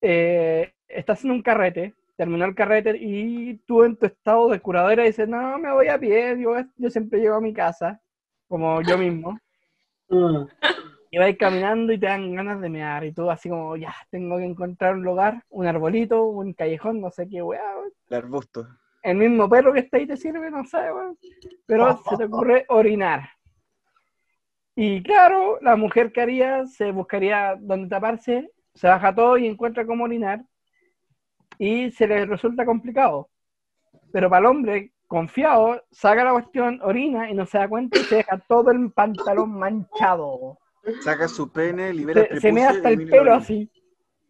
eh, 0.00 0.72
estás 0.88 1.24
en 1.24 1.30
un 1.30 1.42
carrete, 1.42 1.94
terminó 2.16 2.46
el 2.46 2.54
carrete 2.54 2.96
y 2.98 3.58
tú 3.66 3.84
en 3.84 3.96
tu 3.96 4.06
estado 4.06 4.48
de 4.48 4.60
curadera 4.60 5.04
dices, 5.04 5.28
no, 5.28 5.58
me 5.58 5.72
voy 5.72 5.88
a 5.88 5.98
pie, 5.98 6.36
yo, 6.38 6.54
yo 6.76 6.90
siempre 6.90 7.20
llego 7.20 7.36
a 7.36 7.40
mi 7.40 7.52
casa, 7.52 8.00
como 8.48 8.80
yo 8.82 8.98
mismo. 8.98 9.38
Mm. 10.08 10.46
Y 11.10 11.18
vas 11.18 11.36
caminando 11.38 11.92
y 11.92 11.98
te 11.98 12.06
dan 12.06 12.34
ganas 12.34 12.60
de 12.60 12.68
mear 12.68 13.04
y 13.04 13.12
tú 13.12 13.30
así 13.30 13.48
como, 13.48 13.76
ya, 13.76 13.94
tengo 14.10 14.38
que 14.38 14.44
encontrar 14.44 14.94
un 14.94 15.04
lugar, 15.04 15.42
un 15.50 15.66
arbolito, 15.66 16.24
un 16.24 16.52
callejón, 16.52 17.00
no 17.00 17.10
sé 17.10 17.28
qué, 17.28 17.42
weá. 17.42 17.62
El 18.08 18.16
arbusto. 18.16 18.66
el 19.02 19.16
mismo 19.16 19.48
perro 19.48 19.72
que 19.72 19.80
está 19.80 19.98
ahí 19.98 20.06
te 20.06 20.16
sirve, 20.16 20.50
no 20.50 20.64
sé, 20.64 20.78
weón. 20.92 21.16
Pero 21.66 22.02
se 22.08 22.16
te 22.16 22.24
ocurre 22.24 22.64
orinar. 22.68 23.28
Y 24.74 25.02
claro, 25.02 25.58
la 25.62 25.76
mujer 25.76 26.12
que 26.12 26.20
haría 26.20 26.66
se 26.66 26.92
buscaría 26.92 27.56
donde 27.58 27.88
taparse, 27.88 28.50
se 28.74 28.86
baja 28.86 29.14
todo 29.14 29.38
y 29.38 29.46
encuentra 29.46 29.86
cómo 29.86 30.04
orinar. 30.04 30.44
Y 31.58 31.90
se 31.92 32.06
le 32.06 32.26
resulta 32.26 32.64
complicado. 32.64 33.28
Pero 34.12 34.28
para 34.30 34.40
el 34.40 34.46
hombre, 34.46 34.92
confiado, 35.06 35.82
saca 35.90 36.24
la 36.24 36.32
cuestión, 36.32 36.80
orina 36.82 37.30
y 37.30 37.34
no 37.34 37.46
se 37.46 37.58
da 37.58 37.68
cuenta 37.68 37.98
y 37.98 38.02
se 38.04 38.16
deja 38.16 38.38
todo 38.48 38.70
el 38.70 38.90
pantalón 38.92 39.58
manchado. 39.58 40.58
Saca 41.02 41.28
su 41.28 41.50
pene, 41.50 41.92
libera 41.92 42.22
el 42.22 42.28
Se, 42.28 42.40
se 42.40 42.52
mea 42.52 42.68
prepucio 42.70 42.88
hasta 42.88 42.90
y 42.90 43.04
el 43.04 43.10
pelo 43.10 43.34
así. 43.34 43.70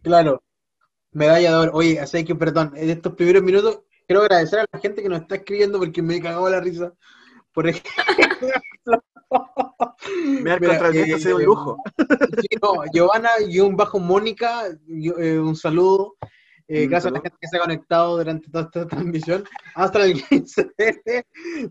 Claro. 0.02 0.42
Medalla 1.12 1.50
de 1.50 1.56
oro. 1.56 1.72
Oye, 1.74 2.00
así 2.00 2.24
que, 2.24 2.34
perdón, 2.34 2.72
en 2.76 2.90
estos 2.90 3.14
primeros 3.14 3.42
minutos 3.42 3.82
quiero 4.06 4.22
agradecer 4.22 4.60
a 4.60 4.66
la 4.70 4.78
gente 4.78 5.02
que 5.02 5.08
nos 5.08 5.20
está 5.20 5.36
escribiendo 5.36 5.78
porque 5.78 6.02
me 6.02 6.20
cagó 6.20 6.48
la 6.48 6.60
risa. 6.60 6.92
Por 7.52 7.68
ejemplo. 7.68 7.92
Mira, 10.42 10.58
viento 10.58 10.92
eh, 10.92 11.14
ha 11.14 11.18
sido 11.18 11.36
un 11.36 11.44
lujo. 11.44 11.82
Sí, 11.98 12.56
no, 12.62 12.84
Giovanna, 12.92 13.30
guion 13.48 13.76
bajo 13.76 13.98
Mónica, 13.98 14.64
yo- 14.86 15.18
eh, 15.18 15.38
un 15.38 15.56
saludo. 15.56 16.16
Eh, 16.68 16.84
Un 16.84 16.90
gracias 16.90 17.12
a 17.12 17.14
la 17.14 17.20
gente 17.20 17.36
que 17.40 17.46
se 17.48 17.56
ha 17.56 17.60
conectado 17.60 18.16
durante 18.18 18.50
toda 18.50 18.64
esta 18.64 18.86
transmisión. 18.88 19.44
Hasta 19.74 20.04
el 20.04 20.22
15 20.24 20.72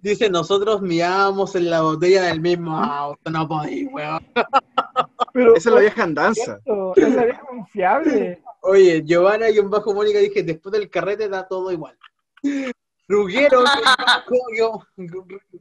dice: 0.02 0.30
Nosotros 0.30 0.82
mirábamos 0.82 1.56
en 1.56 1.70
la 1.70 1.82
botella 1.82 2.24
del 2.24 2.40
mismo 2.42 2.78
auto. 2.78 3.30
No 3.30 3.48
podéis, 3.48 3.90
weón. 3.92 4.26
Pero, 5.34 5.56
Esa 5.56 5.70
es 5.70 5.76
la 5.76 5.82
vieja 5.82 6.04
andanza. 6.04 6.44
cierto, 6.64 6.94
es 6.96 7.14
la 7.14 7.26
vieja 7.26 7.42
confiable. 7.42 8.42
Oye, 8.62 9.04
Giovanna 9.06 9.50
y 9.50 9.60
un 9.60 9.70
bajo 9.70 9.94
Mónica 9.94 10.20
dije, 10.20 10.44
después 10.44 10.72
del 10.72 10.90
carrete 10.90 11.28
da 11.30 11.46
todo 11.48 11.72
igual. 11.72 11.98
Ruguero, 13.08 13.64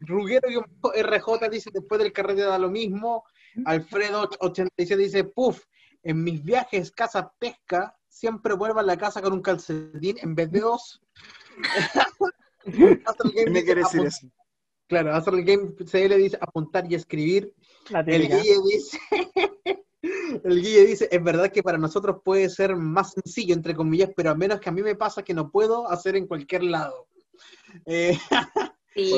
Ruguero 0.01 0.49
guion 0.49 0.65
bajo 0.81 0.95
RJ 0.95 1.49
dice, 1.51 1.71
después 1.73 1.99
del 2.01 2.13
carrete 2.13 2.43
da 2.43 2.59
lo 2.59 2.71
mismo. 2.71 3.25
Alfredo 3.67 4.29
87 4.41 4.97
dice, 5.03 5.25
puf, 5.25 5.65
en 6.03 6.23
mis 6.25 6.43
viajes 6.43 6.91
casa 6.93 7.33
pesca, 7.39 7.95
siempre 8.15 8.55
vuelvo 8.55 8.81
a 8.81 8.85
la 8.85 8.97
casa 8.97 9.21
con 9.21 9.33
un 9.33 9.43
calcetín 9.43 10.17
en 10.21 10.35
vez 10.35 10.51
de 10.51 10.61
dos. 10.61 11.03
Astral 13.05 13.33
¿Qué 13.33 13.45
Game 13.45 13.51
me 13.51 13.65
quiere 13.65 13.83
decir 13.83 14.07
eso? 14.07 14.29
Claro, 14.87 15.15
Astral 15.15 15.45
Game 15.45 15.75
CL 15.77 16.17
dice 16.17 16.39
apuntar 16.41 16.91
y 16.91 16.95
escribir. 16.95 17.53
El. 17.91 18.29
Guille 18.29 18.57
dice, 18.71 18.99
el 20.45 20.63
Guille 20.63 20.87
dice, 20.87 21.09
es 21.11 21.23
verdad 21.23 21.51
que 21.51 21.63
para 21.63 21.79
nosotros 21.79 22.19
puede 22.25 22.49
ser 22.49 22.77
más 22.77 23.13
sencillo, 23.13 23.55
entre 23.55 23.75
comillas, 23.75 24.11
pero 24.17 24.31
a 24.31 24.35
menos 24.35 24.61
que 24.61 24.69
a 24.69 24.73
mí 24.73 24.83
me 24.83 24.95
pasa 24.95 25.23
que 25.23 25.35
no 25.35 25.51
puedo 25.51 25.91
hacer 25.91 26.17
en 26.17 26.27
cualquier 26.27 26.65
lado. 26.65 27.09
Eh, 27.87 28.17
Sí. 28.95 29.13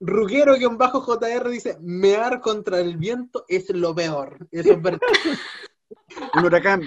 Ruguero-JR 0.00 1.48
dice, 1.50 1.76
mear 1.80 2.40
contra 2.40 2.80
el 2.80 2.96
viento 2.96 3.44
es 3.48 3.68
lo 3.70 3.94
peor. 3.94 4.48
Eso 4.50 4.72
es 4.72 4.82
verdad. 4.82 5.00
Un 6.34 6.44
huracán. 6.44 6.82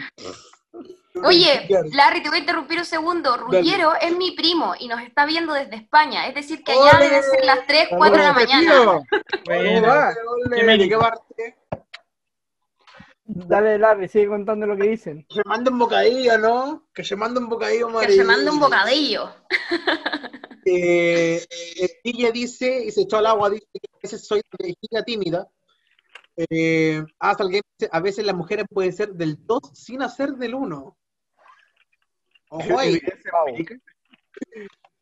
Oye, 1.24 1.68
Larry, 1.94 2.24
te 2.24 2.30
voy 2.30 2.38
a 2.40 2.42
interrumpir 2.42 2.80
un 2.80 2.86
segundo. 2.86 3.38
Ruggiero 3.38 3.94
es 4.02 4.16
mi 4.18 4.32
primo 4.32 4.74
y 4.80 4.88
nos 4.88 5.02
está 5.02 5.26
viendo 5.26 5.54
desde 5.54 5.76
España. 5.76 6.28
Es 6.28 6.34
decir, 6.34 6.64
que 6.64 6.72
allá 6.72 6.98
¡Ole! 6.98 7.06
deben 7.06 7.24
ser 7.24 7.46
las 7.46 7.68
3, 7.68 7.90
4 7.96 8.18
de 8.18 8.24
la 8.24 8.32
¡Hola, 8.32 8.34
mañana. 8.34 8.72
tío! 8.72 8.86
¿Cómo 8.86 9.04
Bueno, 9.46 9.94
qué 10.50 10.56
¿De 10.56 10.64
mérito. 10.64 10.90
qué 10.90 11.02
parte? 11.02 11.58
Dale, 13.26 13.80
Larry, 13.80 14.08
sigue 14.10 14.28
contando 14.28 14.66
lo 14.66 14.76
que 14.76 14.90
dicen. 14.90 15.26
Que 15.30 15.36
se 15.36 15.42
manda 15.46 15.72
un 15.72 15.80
bocadillo, 15.80 16.38
¿no? 16.38 16.88
Que 16.94 17.04
se 17.04 17.16
manda 17.16 17.40
un 17.40 17.48
bocadillo, 17.48 17.88
Que 18.00 18.12
se 18.12 18.24
manda 18.24 18.52
un 18.52 18.60
bocadillo. 18.60 19.30
Eh, 20.66 21.46
el 21.76 21.90
Guille 22.06 22.32
dice, 22.32 22.86
y 22.86 22.92
se 22.92 23.02
echó 23.02 23.18
al 23.18 23.26
agua, 23.26 23.50
dice 23.50 23.66
que 23.74 23.80
a 23.92 24.00
veces 24.02 24.26
soy 24.26 24.42
de 24.58 24.68
vejiga 24.70 25.04
tímida. 25.04 25.46
Eh, 26.38 27.04
hasta 27.20 27.44
el 27.44 27.50
game 27.50 27.64
dice, 27.78 27.90
a 27.92 28.00
veces 28.00 28.26
las 28.26 28.34
mujeres 28.34 28.66
pueden 28.74 28.94
ser 28.94 29.10
del 29.14 29.46
2 29.46 29.60
sin 29.74 30.02
hacer 30.02 30.30
del 30.36 30.56
1. 30.56 30.98
Ojo 32.54 32.78
ahí. 32.78 32.96
¿Evidencia 32.96 33.32
empírica? 33.48 33.76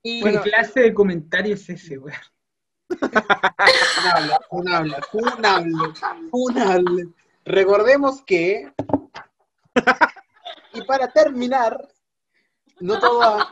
Y 0.04 0.24
¿Qué 0.24 0.40
clase 0.40 0.80
de 0.80 0.94
comentario 0.94 1.56
es 1.56 1.70
ese, 1.70 1.98
weón? 1.98 2.18
funable, 3.92 4.36
funable, 4.50 4.96
funable, 5.12 5.94
funable. 6.30 7.08
Recordemos 7.44 8.22
que, 8.24 8.72
y 10.74 10.82
para 10.84 11.12
terminar, 11.12 11.78
no 12.80 13.00
todo, 13.00 13.46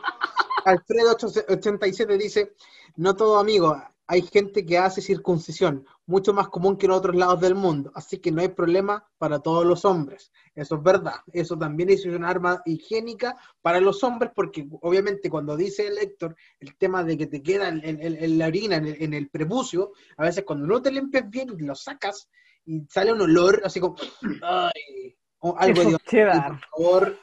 Alfredo 0.64 1.16
87 1.48 2.16
dice, 2.16 2.54
no 2.96 3.14
todo 3.14 3.38
amigo, 3.38 3.82
hay 4.10 4.22
gente 4.22 4.66
que 4.66 4.76
hace 4.76 5.00
circuncisión, 5.00 5.86
mucho 6.04 6.34
más 6.34 6.48
común 6.48 6.76
que 6.76 6.86
en 6.86 6.90
otros 6.90 7.14
lados 7.14 7.40
del 7.40 7.54
mundo, 7.54 7.92
así 7.94 8.18
que 8.18 8.32
no 8.32 8.40
hay 8.40 8.48
problema 8.48 9.08
para 9.18 9.38
todos 9.38 9.64
los 9.64 9.84
hombres. 9.84 10.32
Eso 10.52 10.74
es 10.74 10.82
verdad, 10.82 11.20
eso 11.32 11.56
también 11.56 11.90
es 11.90 12.04
un 12.06 12.24
arma 12.24 12.60
higiénica 12.64 13.36
para 13.62 13.80
los 13.80 14.02
hombres, 14.02 14.32
porque 14.34 14.66
obviamente 14.80 15.30
cuando 15.30 15.56
dice 15.56 15.86
el 15.86 15.98
Héctor 15.98 16.34
el 16.58 16.76
tema 16.76 17.04
de 17.04 17.16
que 17.16 17.28
te 17.28 17.40
queda 17.40 17.68
en, 17.68 18.38
la 18.38 18.48
orina, 18.48 18.78
en 18.78 18.86
el, 18.88 18.96
en 19.00 19.14
el 19.14 19.30
prepucio, 19.30 19.92
a 20.16 20.24
veces 20.24 20.42
cuando 20.44 20.66
no 20.66 20.82
te 20.82 20.90
limpias 20.90 21.30
bien 21.30 21.54
lo 21.58 21.76
sacas 21.76 22.28
y 22.64 22.84
sale 22.88 23.12
un 23.12 23.20
olor 23.20 23.62
así 23.64 23.78
como, 23.78 23.94
ay, 24.42 25.16
o 25.40 25.54
algo 25.58 25.82
de 25.84 25.98
por 25.98 26.58
favor, 26.70 27.18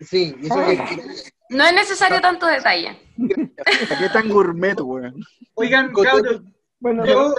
sí, 0.00 0.34
eso 0.42 0.60
es 0.62 1.32
No 1.48 1.64
es 1.64 1.74
necesario 1.74 2.20
tanto 2.22 2.46
detalle. 2.46 2.98
¿Para 3.88 4.00
qué 4.00 4.08
tan 4.10 4.28
gourmet, 4.30 4.80
weón? 4.80 5.14
Oigan, 5.54 5.92
Cote- 5.92 6.08
cabros, 6.08 6.40
Bueno, 6.80 7.04
yo, 7.04 7.34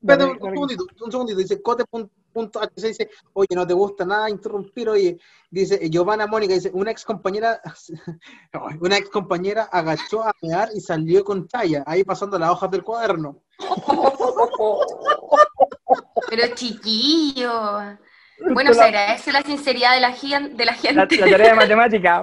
Espérate 0.00 0.24
un, 0.26 0.30
un 0.30 0.38
segundito, 0.52 0.84
un 1.04 1.10
segundito, 1.10 1.38
dice 1.38 1.60
Cote 1.62 1.84
pun- 1.90 2.08
punto 2.32 2.60
HC 2.60 2.86
dice, 2.88 3.10
oye, 3.32 3.48
no 3.54 3.66
te 3.66 3.72
gusta 3.74 4.04
nada 4.04 4.28
interrumpir, 4.30 4.88
oye, 4.90 5.18
dice 5.50 5.88
Giovanna 5.90 6.26
Mónica, 6.28 6.54
dice, 6.54 6.70
una 6.72 6.90
ex 6.92 7.04
compañera, 7.04 7.60
una 8.80 8.96
ex 8.98 9.08
compañera 9.10 9.64
agachó 9.64 10.22
a 10.22 10.32
mear 10.42 10.68
y 10.74 10.80
salió 10.80 11.24
con 11.24 11.48
talla, 11.48 11.82
ahí 11.86 12.04
pasando 12.04 12.38
las 12.38 12.50
hojas 12.50 12.70
del 12.70 12.84
cuaderno. 12.84 13.42
Pero 16.30 16.54
chiquillo. 16.54 17.98
Bueno, 18.54 18.72
se 18.74 18.82
agradece 18.82 19.32
la 19.32 19.42
sinceridad 19.42 19.94
de 19.94 20.00
la, 20.00 20.12
gen- 20.12 20.56
de 20.56 20.64
la 20.64 20.72
gente. 20.74 21.16
la 21.16 21.30
tarea 21.30 21.50
de 21.50 21.54
matemática. 21.56 22.22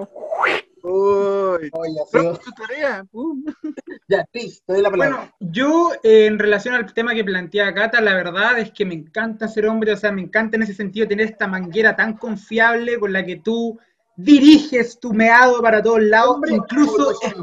Uy. 0.83 1.69
Oye, 1.73 1.99
tu 2.11 2.51
tarea. 2.51 3.03
Pum. 3.11 3.43
ya, 4.07 4.23
Chris, 4.31 4.61
te 4.65 4.73
doy 4.73 4.81
la 4.83 4.91
palabra. 4.91 5.15
bueno, 5.17 5.31
yo 5.39 5.91
eh, 6.03 6.27
en 6.27 6.37
relación 6.37 6.75
al 6.75 6.93
tema 6.93 7.13
que 7.15 7.23
plantea 7.23 7.73
Cata, 7.73 8.01
la 8.01 8.13
verdad 8.13 8.59
es 8.59 8.71
que 8.71 8.85
me 8.85 8.93
encanta 8.93 9.47
ser 9.47 9.65
hombre, 9.67 9.93
o 9.93 9.97
sea, 9.97 10.11
me 10.11 10.21
encanta 10.21 10.57
en 10.57 10.63
ese 10.63 10.75
sentido 10.75 11.07
tener 11.07 11.25
esta 11.25 11.47
manguera 11.47 11.95
tan 11.95 12.13
confiable 12.17 12.99
con 12.99 13.13
la 13.13 13.25
que 13.25 13.37
tú 13.37 13.79
diriges 14.15 14.99
tu 14.99 15.11
meado 15.11 15.59
para 15.61 15.81
todos 15.81 16.01
lados, 16.03 16.35
Hombre 16.35 16.53
incluso 16.53 17.11
es- 17.21 17.33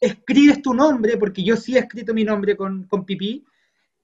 escribes 0.00 0.62
tu 0.62 0.72
nombre, 0.72 1.16
porque 1.18 1.44
yo 1.44 1.56
sí 1.56 1.76
he 1.76 1.80
escrito 1.80 2.14
mi 2.14 2.24
nombre 2.24 2.56
con, 2.56 2.84
con 2.84 3.04
pipí. 3.04 3.44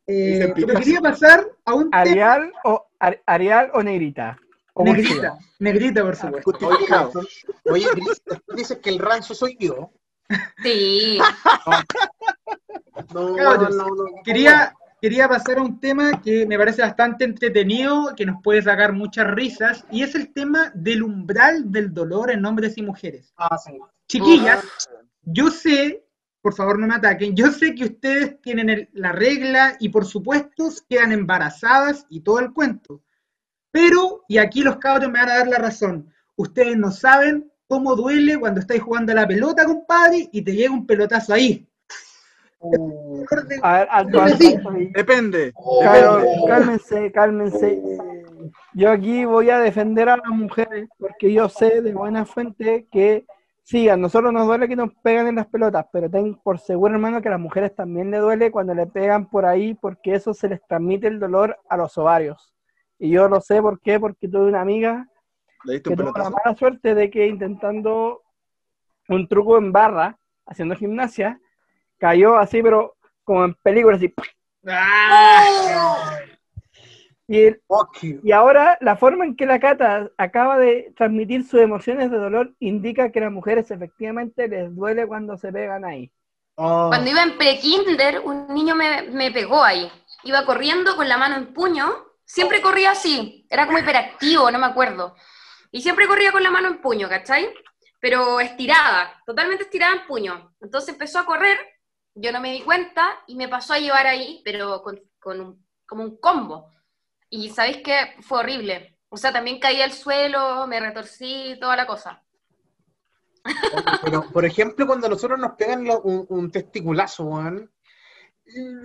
Eh, 0.07 0.53
pero 0.55 0.75
quería 0.81 1.01
pasar 1.01 1.47
a 1.65 1.75
un 1.75 1.85
tema 1.91 2.01
Arial 2.03 2.53
o, 2.65 2.85
Arial 3.27 3.71
o 3.75 3.83
Negrita. 3.83 4.39
O 4.75 4.85
negrita, 4.85 5.37
negrita 5.59 6.03
por 6.03 6.17
supuesto. 6.17 6.51
Justificado. 6.51 7.13
Oye, 7.71 7.87
Chris, 7.93 8.23
después 8.25 8.57
dices 8.57 8.79
que 8.79 8.91
el 8.91 8.99
rancio 8.99 9.35
soy 9.35 9.57
yo. 9.59 9.91
Sí. 10.63 11.19
No, 13.13 13.37
no, 13.37 13.69
no. 13.69 13.87
Quería, 14.25 14.75
quería 15.01 15.29
pasar 15.29 15.59
a 15.59 15.63
un 15.63 15.81
tema 15.81 16.23
que 16.23 16.47
me 16.47 16.57
parece 16.57 16.83
bastante 16.83 17.25
entretenido, 17.25 18.15
que 18.17 18.25
nos 18.25 18.41
puede 18.43 18.63
sacar 18.63 18.93
muchas 18.93 19.27
risas, 19.33 19.85
y 19.91 20.03
es 20.03 20.15
el 20.15 20.33
tema 20.33 20.71
del 20.75 21.03
umbral 21.03 21.71
del 21.71 21.93
dolor 21.93 22.31
en 22.31 22.45
hombres 22.47 22.79
y 22.79 22.83
mujeres. 22.83 23.33
Ah, 23.37 23.59
sí. 23.59 23.79
Chiquillas, 24.09 24.65
yo 25.23 25.51
sé, 25.51 26.05
por 26.43 26.55
favor 26.55 26.79
no 26.79 26.87
me 26.89 26.97
ataquen, 26.97 27.35
yo 27.37 27.51
sé 27.53 27.75
que 27.75 27.85
ustedes 27.85 28.41
tienen 28.43 28.69
el- 28.69 28.89
la 28.93 29.13
regla 29.13 29.77
y 29.81 29.89
por 29.89 30.05
supuesto 30.05 30.69
quedan 30.89 31.13
embarazadas 31.13 32.05
y 32.11 32.21
todo 32.21 32.41
el 32.41 32.53
cuento. 32.53 33.01
Pero, 33.71 34.25
y 34.29 34.39
aquí 34.39 34.63
los 34.63 34.77
cabros 34.77 35.11
me 35.11 35.21
van 35.21 35.31
a 35.31 35.39
dar 35.39 35.49
la 35.49 35.59
razón, 35.59 36.13
ustedes 36.37 36.77
no 36.77 36.91
saben 36.91 37.51
cómo 37.69 37.97
duele 37.97 38.39
cuando 38.39 38.61
estáis 38.61 38.83
jugando 38.83 39.13
a 39.13 39.15
la 39.15 39.27
pelota, 39.27 39.65
compadre, 39.65 40.29
y 40.31 40.43
te 40.43 40.53
llega 40.53 40.73
un 40.75 40.87
pelotazo 40.87 41.33
ahí. 41.33 41.67
Uh, 42.59 43.25
A 43.63 44.05
ver, 44.05 44.37
sí. 44.37 44.57
Depende. 44.95 45.53
Claro, 45.81 46.17
Depende. 46.19 46.47
cálmense, 46.47 47.13
cálmense. 47.13 47.83
Yo 48.75 48.91
aquí 48.91 49.25
voy 49.25 49.51
a 49.51 49.59
defender 49.59 50.09
a 50.09 50.17
las 50.17 50.29
mujeres 50.29 50.89
porque 50.99 51.33
yo 51.33 51.49
sé 51.49 51.81
de 51.81 51.93
buena 51.93 52.25
fuente 52.25 52.87
que 52.93 53.25
sí, 53.63 53.89
a 53.89 53.97
nosotros 53.97 54.33
nos 54.33 54.47
duele 54.47 54.69
que 54.69 54.77
nos 54.77 54.93
pegan 55.03 55.27
en 55.27 55.37
las 55.37 55.47
pelotas, 55.47 55.87
pero 55.93 56.11
ten 56.11 56.35
por 56.37 56.59
seguro, 56.59 56.95
hermano, 56.95 57.21
que 57.21 57.29
a 57.29 57.33
las 57.33 57.41
mujeres 57.41 57.75
también 57.75 58.11
le 58.11 58.19
duele 58.19 58.51
cuando 58.51 58.75
le 58.75 58.87
pegan 58.87 59.29
por 59.29 59.45
ahí 59.45 59.75
porque 59.75 60.15
eso 60.15 60.35
se 60.35 60.49
les 60.49 60.67
transmite 60.67 61.07
el 61.07 61.19
dolor 61.19 61.59
a 61.69 61.77
los 61.77 61.97
ovarios. 61.99 62.55
Y 62.99 63.11
yo 63.11 63.29
lo 63.29 63.41
sé 63.41 63.61
por 63.61 63.81
qué, 63.81 63.99
porque 63.99 64.29
tuve 64.29 64.47
una 64.47 64.61
amiga 64.61 65.09
¿Le 65.65 65.75
diste 65.75 65.91
que 65.91 66.03
un 66.03 66.09
tuvo 66.09 66.19
la 66.19 66.31
mala 66.31 66.57
suerte 66.57 66.95
de 66.95 67.11
que 67.11 67.27
intentando 67.27 68.23
un 69.09 69.29
truco 69.29 69.59
en 69.59 69.73
barra, 69.73 70.19
haciendo 70.47 70.77
gimnasia, 70.77 71.41
cayó 71.99 72.37
así, 72.37 72.63
pero 72.63 72.97
como 73.25 73.45
en 73.45 73.55
película, 73.55 73.97
así. 73.97 74.15
Y, 77.33 77.45
el- 77.45 77.63
fuck 77.67 77.99
you. 78.03 78.21
y 78.23 78.33
ahora 78.33 78.77
la 78.81 78.97
forma 78.97 79.25
en 79.25 79.37
que 79.37 79.47
la 79.47 79.59
Cata 79.61 80.11
acaba 80.19 80.59
de 80.59 80.93
transmitir 80.97 81.45
sus 81.45 81.61
emociones 81.61 82.11
de 82.11 82.19
dolor 82.19 82.55
indica 82.61 83.11
que 83.11 83.19
a 83.21 83.23
las 83.25 83.33
mujeres 83.33 83.71
efectivamente 83.71 84.49
les 84.49 84.75
duele 84.75 85.07
cuando 85.07 85.37
se 85.37 85.53
pegan 85.53 85.85
ahí. 85.85 86.11
Oh. 86.57 86.89
Cuando 86.89 87.11
iba 87.11 87.23
en 87.23 87.39
prekinder, 87.39 88.21
un 88.21 88.49
niño 88.49 88.75
me, 88.75 89.03
me 89.11 89.31
pegó 89.31 89.65
ahí. 89.65 89.91
Iba 90.25 90.45
corriendo 90.45 90.95
con 90.97 91.09
la 91.09 91.17
mano 91.17 91.37
en 91.37 91.53
puño. 91.55 91.87
Siempre 92.25 92.61
corría 92.61 92.93
así. 92.93 93.47
Era 93.51 93.67
como 93.67 93.79
hiperactivo, 93.79 94.51
no 94.51 94.59
me 94.59 94.67
acuerdo. 94.67 95.15
Y 95.71 95.81
siempre 95.81 96.07
corría 96.07 96.31
con 96.33 96.43
la 96.43 96.51
mano 96.51 96.69
en 96.69 96.81
puño, 96.83 97.09
¿cachai? 97.09 97.49
Pero 98.01 98.41
estirada, 98.41 99.23
totalmente 99.25 99.65
estirada 99.65 99.95
en 99.97 100.07
puño. 100.07 100.55
Entonces 100.61 100.91
empezó 100.91 101.19
a 101.21 101.25
correr, 101.25 101.57
yo 102.15 102.31
no 102.33 102.41
me 102.41 102.53
di 102.53 102.61
cuenta 102.61 103.07
y 103.27 103.37
me 103.37 103.49
pasó 103.49 103.73
a 103.73 103.79
llevar 103.79 104.07
ahí, 104.07 104.43
pero 104.45 104.83
con, 104.83 105.01
con 105.19 105.41
un- 105.41 105.67
como 105.87 106.05
un 106.05 106.17
combo. 106.19 106.71
Y 107.35 107.49
sabéis 107.49 107.79
que 107.79 107.97
fue 108.21 108.41
horrible. 108.41 108.99
O 109.09 109.17
sea, 109.17 109.33
también 109.33 109.59
caí 109.59 109.81
al 109.81 109.93
suelo, 109.93 110.67
me 110.67 110.79
retorcí, 110.81 111.57
toda 111.59 111.77
la 111.77 111.87
cosa. 111.87 112.23
Pero, 114.05 114.31
por 114.31 114.45
ejemplo, 114.45 114.87
cuando 114.87 115.07
a 115.07 115.11
nosotros 115.11 115.39
nos 115.39 115.53
pegan 115.53 115.83
lo- 115.85 116.03
un, 116.03 116.27
un 116.29 116.51
testiculazo, 116.51 117.41
eh, 117.49 117.69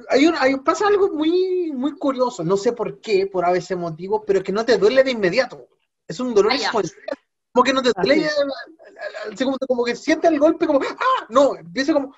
hay 0.10 0.28
un, 0.28 0.36
hay, 0.40 0.56
pasa 0.58 0.88
algo 0.88 1.10
muy, 1.10 1.74
muy 1.74 1.98
curioso, 1.98 2.42
no 2.46 2.56
sé 2.56 2.72
por 2.72 3.02
qué, 3.02 3.28
por 3.28 3.44
a 3.44 3.52
veces 3.52 3.78
motivo, 3.78 4.24
pero 4.26 4.42
que 4.42 4.54
no 4.54 4.64
te 4.64 4.78
duele 4.78 5.04
de 5.04 5.12
inmediato. 5.12 5.68
Es 6.08 6.20
un 6.22 6.34
dolor 6.34 6.54
Ah. 6.54 6.72
Como 7.52 7.64
que 7.66 7.74
no 7.74 7.82
te 7.82 7.92
duele, 8.02 8.30
segundo, 9.36 9.58
como 9.68 9.84
que 9.84 9.96
sientes 9.96 10.32
el 10.32 10.40
golpe, 10.40 10.68
como, 10.68 10.80
¡ah! 10.80 11.26
No, 11.28 11.56
empieza 11.56 11.92
como, 11.92 12.16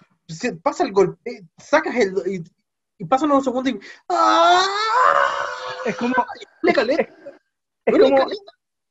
pasa 0.62 0.84
el 0.84 0.92
golpe, 0.92 1.44
sacas 1.58 1.96
el, 1.96 2.44
y, 3.00 3.06
pasan 3.06 3.32
unos 3.32 3.44
segundos 3.44 3.74
y, 3.74 3.80
¡ah! 4.10 4.64
Es 5.86 5.96
como, 5.96 6.14
es 6.14 6.48
como, 6.62 6.74
caleta. 6.74 7.08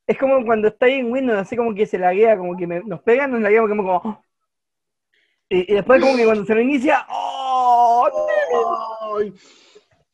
es 0.07 0.19
como 0.19 0.45
cuando 0.45 0.69
estáis 0.69 1.01
en 1.01 1.13
Windows, 1.13 1.39
así 1.39 1.57
como 1.57 1.75
que 1.75 1.87
se 1.87 1.99
laguea, 1.99 2.37
como 2.37 2.57
que 2.57 2.67
me- 2.67 2.83
nos 2.83 3.01
pegan, 3.03 3.31
nos 3.31 3.41
lagueamos 3.43 3.69
como, 3.71 4.01
como 4.01 4.25
Y, 5.51 5.71
y 5.73 5.75
después 5.77 6.01
como 6.01 6.17
que 6.17 6.25
cuando 6.25 6.45
se 6.45 6.55
lo 6.55 6.61
inicia, 6.61 7.07
¡oh! 7.11 8.09
Ay. 9.19 9.33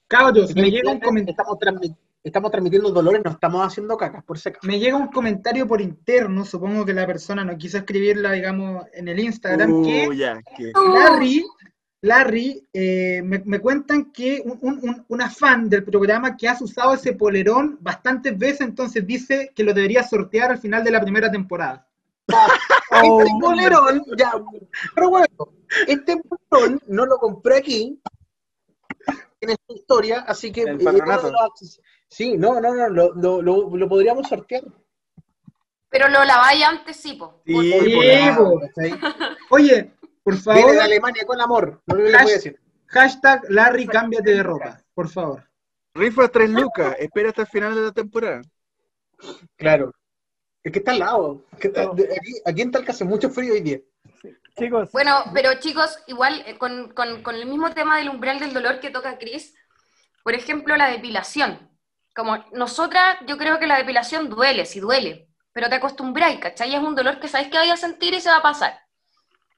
Cabros, 0.06 0.54
me 0.54 0.70
llega 0.70 0.90
un 0.92 1.00
comentario. 1.00 1.32
Estamos, 1.58 1.90
estamos 2.22 2.50
transmitiendo 2.50 2.90
dolores, 2.90 3.22
no 3.24 3.30
estamos 3.32 3.66
haciendo 3.66 3.96
cacas, 3.96 4.22
por 4.24 4.38
si 4.38 4.48
acaso. 4.48 4.66
Me 4.66 4.78
llega 4.78 4.96
un 4.96 5.08
comentario 5.08 5.66
por 5.66 5.80
interno, 5.80 6.44
supongo 6.44 6.84
que 6.84 6.92
la 6.94 7.06
persona 7.06 7.44
no 7.44 7.56
quiso 7.56 7.78
escribirla, 7.78 8.32
digamos, 8.32 8.84
en 8.92 9.08
el 9.08 9.18
Instagram, 9.20 9.82
que 9.84 10.08
Uh, 10.08 10.12
ya, 10.12 10.40
que- 10.56 10.72
Larry, 10.74 11.44
Larry 12.04 12.66
eh, 12.72 13.22
me, 13.24 13.38
me 13.46 13.58
cuentan 13.60 14.12
que 14.12 14.42
un, 14.44 14.58
un- 14.60 14.78
un- 14.88 15.04
una 15.08 15.30
fan 15.30 15.70
del 15.70 15.84
programa 15.84 16.36
que 16.36 16.46
has 16.48 16.60
usado 16.60 16.92
ese 16.94 17.14
polerón 17.14 17.78
bastantes 17.80 18.36
veces, 18.38 18.60
entonces 18.60 19.06
dice 19.06 19.52
que 19.54 19.64
lo 19.64 19.72
debería 19.72 20.02
sortear 20.02 20.50
al 20.50 20.58
final 20.58 20.84
de 20.84 20.90
la 20.90 21.00
primera 21.00 21.30
temporada. 21.30 21.86
Oh. 22.96 23.20
Este 23.22 23.32
polerón, 23.40 24.04
ya, 24.16 24.32
pero 24.94 25.10
bueno, 25.10 25.26
este 25.88 26.16
polerón 26.48 26.80
no 26.86 27.06
lo 27.06 27.16
compré 27.18 27.56
aquí, 27.56 28.00
en 29.40 29.50
esta 29.50 29.72
historia, 29.74 30.20
así 30.28 30.52
que... 30.52 30.62
El 30.62 30.80
eh, 30.80 30.84
patronato. 30.84 31.32
los 31.32 31.40
acces- 31.40 31.80
sí, 32.08 32.36
no, 32.36 32.60
no, 32.60 32.72
no, 32.72 32.88
lo, 32.88 33.14
lo, 33.14 33.42
lo, 33.42 33.76
lo 33.76 33.88
podríamos 33.88 34.28
sortear. 34.28 34.62
Pero 35.88 36.08
lo 36.08 36.22
laváis 36.24 36.62
antes, 36.64 36.96
sí, 36.96 37.14
po. 37.14 37.40
Sí, 37.44 37.72
po. 38.36 38.60
Oye, 39.50 39.90
por 40.24 40.36
favor, 40.36 40.56
Viene 40.62 40.72
de 40.72 40.80
Alemania 40.80 41.24
con 41.26 41.40
amor, 41.40 41.80
no 41.86 41.94
le 41.96 42.02
voy 42.04 42.14
a 42.14 42.24
decir. 42.24 42.58
hashtag 42.86 43.42
Larry, 43.50 43.86
cámbiate 43.86 44.30
de 44.32 44.42
ropa, 44.42 44.80
por 44.94 45.08
favor. 45.08 45.48
Rifa 45.94 46.26
3 46.28 46.50
lucas, 46.50 46.96
espera 46.98 47.28
hasta 47.28 47.42
el 47.42 47.48
final 47.48 47.74
de 47.74 47.80
la 47.82 47.92
temporada. 47.92 48.42
Claro. 49.56 49.92
Es 50.62 50.72
que 50.72 50.78
está 50.78 50.92
al 50.92 50.98
lado. 50.98 51.44
es 51.52 51.58
que 51.60 51.68
está- 51.68 51.88
de- 51.92 52.04
aquí, 52.04 52.32
aquí 52.44 52.62
en 52.62 52.70
Talca 52.70 52.92
hace 52.92 53.04
mucho 53.04 53.28
frío 53.30 53.52
hoy 53.52 53.60
día. 53.60 53.78
Chicos, 54.58 54.90
Bueno, 54.92 55.24
pero 55.34 55.54
chicos, 55.60 55.98
igual 56.06 56.42
eh, 56.46 56.56
con, 56.58 56.92
con- 56.94 57.22
con 57.22 57.34
el 57.34 57.46
mismo 57.46 57.70
tema 57.72 57.98
del 57.98 58.08
umbral 58.08 58.38
del 58.38 58.52
dolor 58.54 58.80
que 58.80 58.90
toca 58.90 59.18
Chris, 59.18 59.54
por 60.22 60.34
ejemplo, 60.34 60.76
la 60.76 60.88
depilación. 60.90 61.70
Como 62.14 62.38
nosotras, 62.52 63.18
yo 63.26 63.36
creo 63.36 63.58
que 63.58 63.66
la 63.66 63.76
depilación 63.78 64.30
duele, 64.30 64.64
sí 64.64 64.78
duele, 64.80 65.28
pero 65.52 65.68
te 65.68 65.74
acostumbráis, 65.74 66.38
¿cachai? 66.38 66.74
Es 66.74 66.80
un 66.80 66.94
dolor 66.94 67.18
que 67.20 67.28
sabéis 67.28 67.50
que 67.50 67.58
vais 67.58 67.72
a 67.72 67.76
sentir 67.76 68.14
y 68.14 68.20
se 68.20 68.30
va 68.30 68.36
a 68.38 68.42
pasar. 68.42 68.78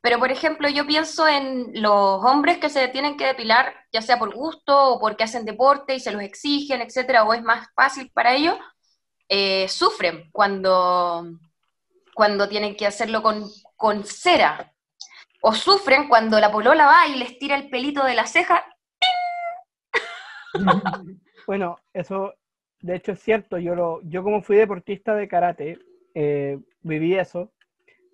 Pero, 0.07 0.21
por 0.21 0.31
ejemplo, 0.31 0.69
yo 0.69 0.87
pienso 0.87 1.27
en 1.27 1.83
los 1.83 2.25
hombres 2.25 2.59
que 2.59 2.69
se 2.69 2.87
tienen 2.87 3.17
que 3.17 3.27
depilar, 3.27 3.75
ya 3.91 4.01
sea 4.01 4.21
por 4.21 4.33
gusto 4.33 4.93
o 4.93 5.01
porque 5.01 5.25
hacen 5.25 5.45
deporte 5.45 5.97
y 5.97 5.99
se 5.99 6.13
los 6.13 6.23
exigen, 6.23 6.81
etcétera, 6.81 7.25
o 7.25 7.35
es 7.35 7.43
más 7.43 7.67
fácil 7.75 8.09
para 8.15 8.33
ellos, 8.33 8.57
eh, 9.29 9.67
sufren 9.69 10.31
cuando, 10.31 11.27
cuando 12.15 12.49
tienen 12.49 12.77
que 12.77 12.87
hacerlo 12.87 13.21
con, 13.21 13.51
con 13.75 14.05
cera. 14.05 14.73
O 15.41 15.53
sufren 15.53 16.07
cuando 16.07 16.39
la 16.39 16.53
polola 16.53 16.87
va 16.87 17.09
y 17.09 17.17
les 17.17 17.37
tira 17.41 17.57
el 17.57 17.69
pelito 17.69 18.05
de 18.05 18.15
la 18.15 18.29
ceja. 18.29 18.65
Bueno, 21.49 21.79
eso 21.93 22.33
de 22.81 22.95
hecho 22.95 23.11
es 23.11 23.21
cierto. 23.21 23.59
Yo, 23.59 23.75
lo, 23.75 24.03
yo 24.05 24.23
como 24.23 24.41
fui 24.41 24.57
deportista 24.57 25.17
de 25.17 25.27
karate, 25.27 25.81
eh, 26.15 26.61
viví 26.83 27.17
eso, 27.17 27.53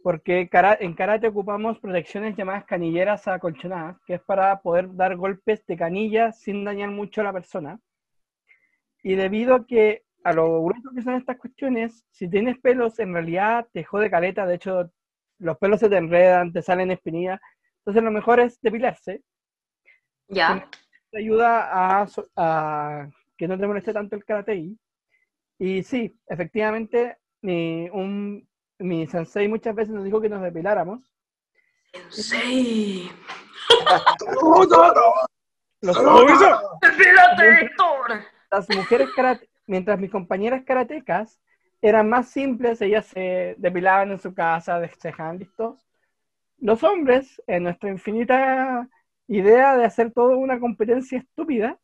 porque 0.03 0.49
en 0.81 0.95
karate 0.95 1.29
ocupamos 1.29 1.79
protecciones 1.79 2.37
llamadas 2.37 2.65
canilleras 2.65 3.29
acolchonadas, 3.29 3.99
que 4.05 4.15
es 4.15 4.23
para 4.23 4.61
poder 4.61 4.95
dar 4.95 5.17
golpes 5.17 5.65
de 5.67 5.77
canilla 5.77 6.33
sin 6.33 6.65
dañar 6.65 6.91
mucho 6.91 7.21
a 7.21 7.25
la 7.25 7.33
persona. 7.33 7.79
Y 9.03 9.15
debido 9.15 9.55
a 9.55 9.67
que 9.67 10.03
a 10.25 10.33
lo 10.33 10.63
grueso 10.65 10.91
que 10.95 11.03
son 11.03 11.15
estas 11.15 11.39
cuestiones, 11.39 12.05
si 12.11 12.29
tienes 12.29 12.59
pelos, 12.59 12.99
en 12.99 13.13
realidad 13.13 13.67
te 13.73 13.85
jode 13.85 14.11
caleta. 14.11 14.47
De 14.47 14.57
hecho, 14.57 14.91
los 15.39 15.59
pelos 15.59 15.81
se 15.81 15.89
te 15.89 15.97
enredan, 15.97 16.53
te 16.53 16.63
salen 16.63 16.91
espinillas. 16.91 17.41
Entonces, 17.79 18.03
lo 18.03 18.11
mejor 18.11 18.41
es 18.41 18.61
depilarse 18.61 19.23
Ya. 20.29 20.69
te 21.11 21.19
ayuda 21.19 22.03
a, 22.37 23.11
que 23.37 23.49
no 23.49 23.59
te 23.59 23.67
moleste 23.67 23.93
tanto 23.93 24.17
el 24.17 24.25
karate. 24.25 24.77
Y, 25.59 25.83
sí, 25.83 26.17
efectivamente, 26.29 27.19
mi, 27.43 27.89
un, 27.91 28.49
mi 28.83 29.07
sensei 29.07 29.49
muchas 29.49 29.75
veces 29.75 29.95
nos 29.95 30.05
dijo 30.05 30.21
que 30.21 30.29
nos 30.29 30.43
depiláramos. 30.43 31.01
Sí. 32.11 33.11
Los- 35.81 35.97
¡Depílate, 36.81 37.49
Héctor! 37.65 38.23
las 38.51 38.69
mujeres 38.71 39.09
karate, 39.17 39.49
mientras 39.67 39.99
mis 39.99 40.11
compañeras 40.11 40.63
karatecas 40.65 41.41
eran 41.81 42.09
más 42.09 42.29
simples, 42.29 42.81
ellas 42.81 43.07
se 43.07 43.55
depilaban 43.59 44.13
en 44.13 44.21
su 44.21 44.35
casa, 44.35 44.81
se 45.01 45.09
dejaban 45.09 45.39
listos. 45.39 45.85
Los 46.59 46.85
hombres, 46.85 47.43
en 47.47 47.65
nuestra 47.65 47.91
infinita 47.91 48.89
idea 49.27 49.77
de 49.77 49.85
hacer 49.85 50.13
toda 50.13 50.37
una 50.37 50.61
competencia 50.61 51.19
estúpida, 51.19 51.79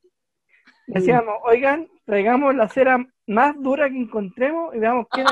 decíamos, 0.87 1.35
oigan, 1.43 1.89
traigamos 2.05 2.55
la 2.55 2.69
cera 2.69 3.05
más 3.27 3.61
dura 3.61 3.89
que 3.91 3.97
encontremos 3.99 4.75
y 4.75 4.79
veamos 4.79 5.07
quién 5.11 5.27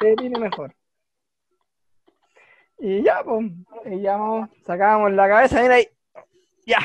se 0.00 0.06
depile 0.06 0.38
mejor. 0.38 0.74
Y 2.78 3.02
ya, 3.02 3.22
pues, 3.24 3.46
y 3.86 4.02
ya 4.02 4.16
vamos, 4.16 4.50
sacábamos 4.66 5.12
la 5.12 5.28
cabeza, 5.28 5.62
mira 5.62 5.76
ahí, 5.76 5.88
ya, 6.66 6.78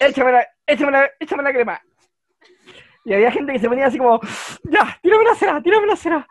échame 0.00 0.32
la, 0.32 0.46
échame 0.66 0.92
la, 0.92 1.10
échame 1.20 1.42
la 1.42 1.52
crema. 1.52 1.82
Y 3.04 3.14
había 3.14 3.30
gente 3.30 3.52
que 3.52 3.58
se 3.58 3.68
ponía 3.68 3.86
así 3.86 3.96
como, 3.96 4.20
ya, 4.64 4.98
tírame 5.02 5.24
la 5.24 5.34
cera, 5.34 5.62
tírame 5.62 5.86
la 5.86 5.96
cera. 5.96 6.28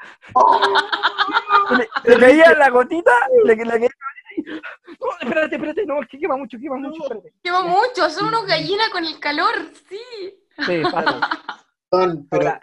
Le, 2.05 2.15
le 2.15 2.19
caía 2.19 2.53
la 2.53 2.69
gotita, 2.69 3.11
le, 3.43 3.55
le 3.55 3.57
caía 3.57 3.65
la 3.65 3.77
gotita 3.77 3.95
y, 4.35 4.41
no, 4.43 5.11
espérate, 5.19 5.55
espérate, 5.55 5.85
no, 5.85 6.01
es 6.01 6.07
que 6.07 6.19
quema 6.19 6.37
mucho, 6.37 6.57
quema 6.59 6.77
mucho, 6.77 7.01
espérate. 7.03 7.33
Lleva 7.43 7.63
mucho, 7.63 8.09
son 8.09 8.27
unos 8.27 8.45
gallinas 8.45 8.89
con 8.89 9.03
el 9.05 9.19
calor, 9.19 9.53
sí. 9.89 9.99
Sí, 10.65 10.81
pasa. 10.91 11.19
Perdón, 11.89 12.27
pero. 12.29 12.59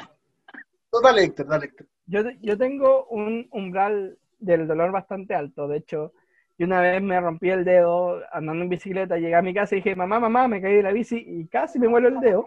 Dale, 1.02 1.24
Héctor, 1.24 1.46
dale, 1.48 1.66
Héctor. 1.66 1.86
yo, 2.06 2.20
yo 2.40 2.56
tengo 2.56 3.06
un 3.06 3.48
umbral 3.50 4.16
del 4.38 4.66
dolor 4.66 4.92
bastante 4.92 5.34
alto. 5.34 5.68
De 5.68 5.78
hecho, 5.78 6.12
yo 6.58 6.66
una 6.66 6.80
vez 6.80 7.02
me 7.02 7.20
rompí 7.20 7.50
el 7.50 7.64
dedo 7.64 8.20
andando 8.32 8.62
en 8.64 8.68
bicicleta, 8.70 9.16
llegué 9.18 9.34
a 9.34 9.42
mi 9.42 9.54
casa 9.54 9.74
y 9.74 9.78
dije, 9.78 9.96
mamá, 9.96 10.20
mamá, 10.20 10.48
me 10.48 10.60
caí 10.62 10.74
de 10.76 10.82
la 10.82 10.92
bici 10.92 11.22
y 11.26 11.46
casi 11.48 11.78
me 11.78 11.88
muelo 11.88 12.08
el 12.08 12.20
dedo. 12.20 12.46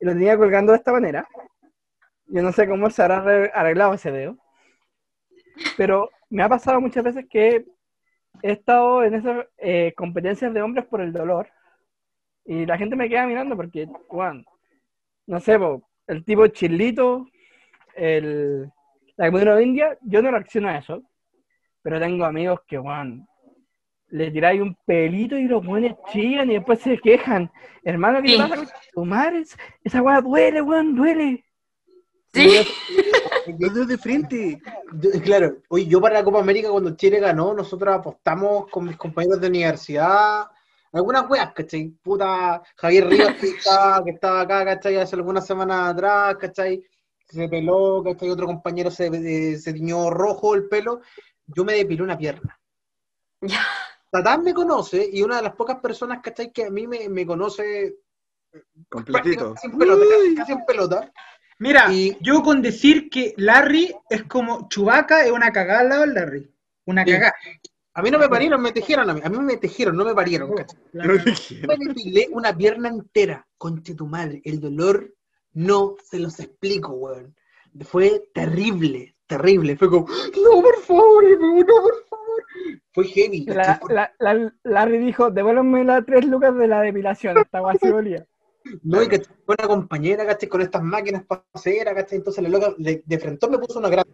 Y 0.00 0.04
lo 0.06 0.12
tenía 0.12 0.36
colgando 0.36 0.72
de 0.72 0.78
esta 0.78 0.92
manera. 0.92 1.26
Yo 2.28 2.42
no 2.42 2.52
sé 2.52 2.68
cómo 2.68 2.88
se 2.90 3.02
habrá 3.02 3.18
arre- 3.24 3.50
arreglado 3.52 3.94
ese 3.94 4.12
dedo. 4.12 4.38
Pero 5.76 6.10
me 6.30 6.42
ha 6.42 6.48
pasado 6.48 6.80
muchas 6.80 7.04
veces 7.04 7.26
que 7.28 7.64
he 8.42 8.52
estado 8.52 9.04
en 9.04 9.14
esas 9.14 9.46
eh, 9.58 9.94
competencias 9.96 10.52
de 10.54 10.62
hombres 10.62 10.86
por 10.86 11.00
el 11.00 11.12
dolor. 11.12 11.48
Y 12.44 12.66
la 12.66 12.78
gente 12.78 12.96
me 12.96 13.08
queda 13.08 13.26
mirando 13.26 13.56
porque, 13.56 13.86
Juan, 14.08 14.44
no 15.26 15.40
sé, 15.40 15.58
po, 15.58 15.88
el 16.06 16.24
tipo 16.24 16.46
chilito, 16.48 17.26
el, 17.96 18.70
la 19.16 19.30
comida 19.30 19.56
de 19.56 19.64
India, 19.64 19.98
yo 20.02 20.22
no 20.22 20.30
reacciono 20.32 20.68
a 20.68 20.78
eso. 20.78 21.02
Pero 21.88 22.00
tengo 22.00 22.26
amigos 22.26 22.60
que, 22.66 22.76
Juan, 22.76 23.26
le 24.08 24.30
tiráis 24.30 24.60
un 24.60 24.76
pelito 24.84 25.38
y 25.38 25.44
los 25.44 25.64
buenos 25.64 25.96
chillan 26.12 26.50
y 26.50 26.54
después 26.56 26.80
se 26.80 26.98
quejan. 26.98 27.50
Hermano, 27.82 28.20
¿qué 28.20 28.28
Sí. 28.28 28.36
te 28.36 28.42
pasa 28.42 28.56
con 28.56 28.66
tu 28.92 29.04
madre? 29.06 29.44
Esa 29.82 30.02
weá 30.02 30.20
duele, 30.20 30.60
weón, 30.60 30.94
duele. 30.94 31.42
Sí. 32.34 32.58
Los 33.58 33.72
dedos 33.72 33.88
de 33.88 33.96
frente. 33.96 34.60
Yo- 35.00 35.10
Claro, 35.22 35.56
oye, 35.70 35.86
yo 35.86 35.98
para 35.98 36.16
la 36.16 36.24
Copa 36.24 36.40
América 36.40 36.68
cuando 36.70 36.94
Chile 36.94 37.20
ganó, 37.20 37.54
nosotros 37.54 37.94
apostamos 37.94 38.68
con 38.68 38.84
mis 38.84 38.98
compañeros 38.98 39.40
de 39.40 39.48
universidad, 39.48 40.44
algunas 40.92 41.26
weas, 41.30 41.54
¿cachai? 41.54 41.88
Puta, 42.02 42.62
Javier 42.76 43.06
Rivas 43.08 43.34
que 43.36 43.46
estaba, 43.96 44.04
que 44.04 44.10
estaba 44.10 44.42
acá, 44.42 44.62
¿cachai? 44.66 44.96
Hace 44.96 45.16
algunas 45.16 45.46
semanas 45.46 45.94
atrás, 45.94 46.36
¿cachai? 46.36 46.84
Se 47.30 47.48
peló, 47.48 48.02
¿cachai? 48.04 48.28
Otro 48.28 48.44
compañero 48.44 48.90
se, 48.90 49.06
eh, 49.06 49.56
se 49.56 49.72
tiñó 49.72 50.10
rojo 50.10 50.54
el 50.54 50.68
pelo, 50.68 51.00
yo 51.48 51.64
me 51.64 51.74
depilé 51.74 52.02
una 52.02 52.16
pierna. 52.18 52.58
Ya. 53.40 53.64
Tatán 54.10 54.42
me 54.42 54.52
conoce 54.54 55.08
y 55.12 55.22
una 55.22 55.36
de 55.36 55.42
las 55.42 55.54
pocas 55.54 55.78
personas, 55.80 56.20
¿cachai? 56.22 56.50
Que 56.52 56.64
a 56.64 56.70
mí 56.70 56.86
me, 56.88 57.08
me 57.08 57.24
conoce 57.26 57.98
Completito. 58.88 59.54
casi 59.54 59.66
en 59.66 59.78
pelota, 59.78 60.04
casi, 60.10 60.34
casi 60.34 60.52
en 60.52 60.64
pelota. 60.64 61.12
Mira, 61.60 61.92
Y- 61.92 62.16
yo 62.20 62.42
con 62.42 62.62
decir 62.62 63.10
que 63.10 63.34
Larry 63.36 63.94
es 64.08 64.24
como 64.24 64.68
Chubaca 64.68 65.24
es 65.24 65.30
una 65.30 65.52
cagada 65.52 65.80
al 65.80 65.88
lado 65.88 66.00
del 66.02 66.14
Larry. 66.14 66.54
Una 66.86 67.04
Sí. 67.04 67.10
cagada. 67.12 67.34
A 67.94 68.02
mí 68.02 68.10
no 68.10 68.18
me 68.18 68.28
parieron, 68.28 68.62
me 68.62 68.72
tejieron 68.72 69.10
a 69.10 69.14
mí. 69.14 69.20
A 69.22 69.28
mí 69.28 69.38
me 69.40 69.56
tejieron, 69.56 69.96
no 69.96 70.04
me 70.04 70.14
parieron, 70.14 70.54
¿cachai? 70.54 70.78
me 70.94 71.76
depilé 71.76 72.28
una 72.32 72.56
pierna 72.56 72.88
entera. 72.88 73.46
Conche 73.58 73.94
tu 73.94 74.06
madre. 74.06 74.40
El 74.44 74.58
dolor 74.60 75.14
no 75.52 75.96
se 76.02 76.18
los 76.18 76.38
explico, 76.40 76.92
weón. 76.92 77.36
Fue 77.82 78.30
terrible, 78.32 79.16
terrible. 79.28 79.76
Fue 79.76 79.88
como, 79.88 80.06
no, 80.08 80.62
por 80.62 80.76
favor, 80.80 81.24
no, 81.40 81.64
por 81.66 82.04
favor. 82.08 82.44
Fue 82.92 83.04
heavy. 83.04 83.44
La, 83.46 83.80
la, 83.88 84.12
la- 84.18 84.52
Larry 84.64 84.98
dijo, 84.98 85.30
devuélveme 85.30 85.84
las 85.84 86.04
tres 86.04 86.24
lucas 86.26 86.56
de 86.56 86.66
la 86.66 86.80
depilación. 86.80 87.38
Esta 87.38 87.62
weá 87.62 87.76
sí 87.80 87.88
dolía. 87.88 88.26
No, 88.82 89.02
y 89.02 89.08
que 89.08 89.20
fue 89.46 89.54
una 89.58 89.68
compañera, 89.68 90.26
¿cachai? 90.26 90.48
Con 90.48 90.60
estas 90.62 90.82
máquinas 90.82 91.24
para 91.24 91.44
cera, 91.54 91.94
¿cachai? 91.94 92.18
Entonces 92.18 92.42
la 92.42 92.48
loca 92.48 92.74
de, 92.76 93.02
de 93.06 93.18
frente 93.18 93.48
me 93.48 93.58
puso 93.58 93.78
una 93.78 93.88
gran. 93.88 94.04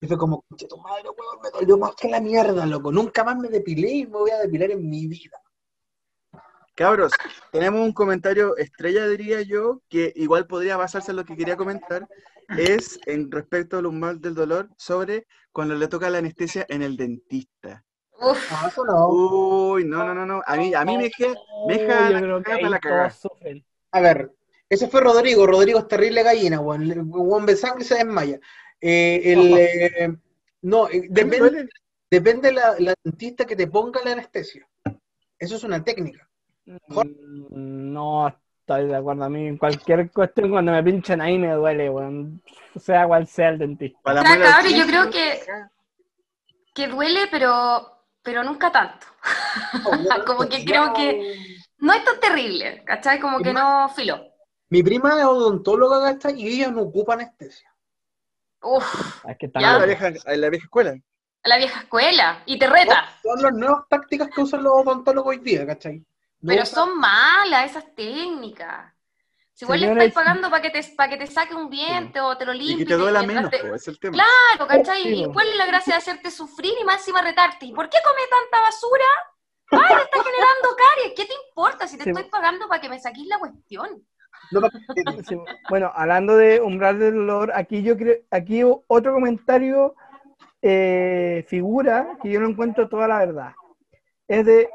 Y 0.00 0.06
fue 0.06 0.16
como, 0.16 0.42
"Conche 0.48 0.66
tu 0.66 0.78
madre, 0.78 1.04
weón, 1.04 1.42
me 1.42 1.50
dolió 1.50 1.76
más 1.78 1.94
que 1.94 2.08
la 2.08 2.20
mierda, 2.20 2.64
loco. 2.66 2.90
Nunca 2.90 3.22
más 3.22 3.36
me 3.36 3.48
depilé 3.48 3.90
y 3.90 4.06
me 4.06 4.16
voy 4.18 4.30
a 4.30 4.38
depilar 4.38 4.70
en 4.70 4.88
mi 4.88 5.06
vida. 5.06 5.38
Cabros, 6.74 7.12
tenemos 7.50 7.80
un 7.80 7.92
comentario 7.92 8.56
estrella, 8.56 9.06
diría 9.06 9.42
yo, 9.42 9.82
que 9.88 10.12
igual 10.16 10.46
podría 10.46 10.76
basarse 10.76 11.10
en 11.10 11.18
lo 11.18 11.24
que 11.24 11.36
quería 11.36 11.56
comentar, 11.56 12.08
es 12.56 12.98
en 13.06 13.30
respecto 13.30 13.78
al 13.78 13.86
umbral 13.86 14.20
del 14.20 14.34
dolor 14.34 14.70
sobre 14.76 15.26
cuando 15.52 15.74
le 15.74 15.88
toca 15.88 16.08
la 16.08 16.18
anestesia 16.18 16.64
en 16.68 16.82
el 16.82 16.96
dentista. 16.96 17.84
Uf, 18.20 18.50
No, 18.50 18.68
eso 18.68 18.84
no. 18.84 19.08
Uy, 19.08 19.84
no, 19.84 20.04
no, 20.04 20.14
no, 20.14 20.24
no. 20.24 20.42
A 20.46 20.56
mí, 20.56 20.72
a 20.74 20.84
mí 20.84 20.96
me 20.96 21.04
deja, 21.04 21.34
me 21.66 21.78
deja 21.78 22.10
la 22.10 22.42
que 22.42 22.62
la 22.68 22.80
cagada. 22.80 23.14
A 23.90 24.00
ver, 24.00 24.30
ese 24.68 24.88
fue 24.88 25.00
Rodrigo. 25.02 25.46
Rodrigo 25.46 25.78
es 25.78 25.88
terrible 25.88 26.22
gallina, 26.22 26.60
weón 26.60 27.46
ve 27.46 27.56
sangre 27.56 27.82
y 27.82 27.86
se 27.86 27.96
desmaya. 27.96 28.38
Eh, 28.80 29.20
el, 29.24 29.58
eh, 29.58 30.16
no, 30.62 30.88
eh, 30.88 31.02
¿Me 31.02 31.08
depende, 31.08 31.68
depende 32.10 32.52
la, 32.52 32.76
la 32.78 32.94
dentista 33.04 33.44
que 33.44 33.56
te 33.56 33.66
ponga 33.66 34.00
la 34.04 34.12
anestesia. 34.12 34.66
Eso 35.38 35.56
es 35.56 35.64
una 35.64 35.84
técnica. 35.84 36.28
Mm, 36.66 37.92
No 37.92 38.28
estoy 38.28 38.86
de 38.86 38.96
acuerdo. 38.96 39.24
A 39.24 39.28
mí, 39.28 39.46
en 39.48 39.58
cualquier 39.58 40.10
cuestión, 40.10 40.50
cuando 40.50 40.72
me 40.72 40.82
pinchan 40.82 41.20
ahí 41.20 41.38
me 41.38 41.52
duele, 41.52 41.90
weón. 41.90 42.42
Sea 42.78 43.06
cual 43.06 43.26
sea 43.26 43.50
el 43.50 43.58
dentista. 43.58 43.98
Para 44.02 44.22
cabrón, 44.22 44.72
yo 44.74 44.86
creo 44.86 45.10
que- 45.10 45.40
que 46.74 46.86
duele, 46.88 47.26
pero, 47.30 48.00
pero 48.22 48.42
nunca 48.44 48.70
tanto. 48.72 49.06
Como 50.26 50.48
que 50.48 50.64
creo 50.64 50.92
que- 50.94 51.36
No 51.78 51.92
es 51.92 52.04
tan 52.04 52.18
terrible, 52.20 52.82
¿cachai? 52.84 53.18
Como 53.20 53.40
que 53.40 53.52
no 53.52 53.88
filo. 53.90 54.20
Mi 54.70 54.82
prima 54.82 55.18
es 55.18 55.24
odontóloga, 55.26 56.00
¿cachai? 56.12 56.40
Y 56.40 56.48
ella 56.48 56.70
no 56.70 56.82
ocupa 56.82 57.14
anestesia. 57.14 57.68
Uf, 58.62 59.24
Es 59.26 59.36
que. 59.36 59.46
En 59.46 59.52
la 59.60 59.72
está 59.74 59.86
vieja, 59.86 60.08
en 60.32 60.40
la 60.40 60.48
vieja 60.48 60.64
escuela. 60.64 60.94
a 61.44 61.48
la 61.48 61.56
vieja 61.58 61.80
escuela. 61.80 62.42
Y 62.46 62.58
te 62.58 62.68
reta. 62.68 63.04
Son 63.22 63.42
las 63.42 63.52
nuevas 63.52 63.86
tácticas 63.88 64.28
que 64.30 64.40
usan 64.40 64.62
los 64.62 64.72
odontólogos 64.72 65.30
hoy 65.30 65.38
día, 65.40 65.66
¿cachai? 65.66 66.02
Pero 66.46 66.66
son 66.66 66.98
malas 66.98 67.70
esas 67.70 67.94
técnicas. 67.94 68.92
Si 69.54 69.64
igual 69.64 69.80
le 69.80 69.86
Señores, 69.86 70.12
estáis 70.12 70.26
pagando 70.26 70.50
para 70.50 70.62
que, 70.62 70.70
te, 70.70 70.82
para 70.96 71.10
que 71.10 71.16
te 71.18 71.26
saque 71.26 71.54
un 71.54 71.68
diente 71.70 72.20
o 72.20 72.36
te 72.36 72.44
lo 72.46 72.52
Y 72.52 72.58
limpie. 72.58 72.84
que 72.86 72.92
te 72.92 72.94
duela 72.94 73.22
menos, 73.22 73.50
te- 73.50 73.58
po, 73.60 73.74
es 73.74 73.86
el 73.88 73.98
tema. 73.98 74.16
Claro, 74.16 74.66
¿cachai? 74.68 75.02
Sí, 75.02 75.22
¿Y 75.22 75.24
cuál 75.32 75.48
es 75.48 75.56
la 75.56 75.66
gracia 75.66 75.94
de 75.94 75.98
hacerte 75.98 76.30
sufrir 76.30 76.72
y 76.80 76.84
más 76.84 76.96
encima 76.98 77.22
retarte? 77.22 77.66
¿Y 77.66 77.72
por 77.72 77.88
qué 77.88 77.98
comes 78.04 78.28
tanta 78.30 78.60
basura? 78.60 79.04
¡Ay, 79.72 79.96
te 79.96 80.02
está 80.02 80.18
generando 80.24 80.76
caries! 80.76 81.12
¿Qué 81.16 81.24
te 81.26 81.34
importa 81.48 81.86
si 81.86 81.96
te 81.98 82.04
Sí, 82.04 82.10
estoy 82.10 82.24
pagando 82.24 82.66
para 82.68 82.80
que 82.80 82.88
me 82.88 82.98
saquís 82.98 83.26
la 83.26 83.38
cuestión? 83.38 84.06
no 84.50 84.60
me- 84.60 85.22
Sí, 85.22 85.36
Bueno, 85.68 85.90
hablando 85.94 86.36
de 86.36 86.60
umbral 86.60 86.98
del 86.98 87.14
dolor, 87.14 87.52
aquí 87.54 87.82
yo 87.82 87.96
creo, 87.96 88.16
aquí 88.30 88.62
otro 88.64 89.12
comentario 89.14 89.94
eh, 90.60 91.44
figura 91.48 92.16
que 92.22 92.30
yo 92.30 92.40
no 92.40 92.48
encuentro 92.48 92.88
toda 92.88 93.08
la 93.08 93.18
verdad. 93.18 93.52
Es 94.28 94.46
de 94.46 94.70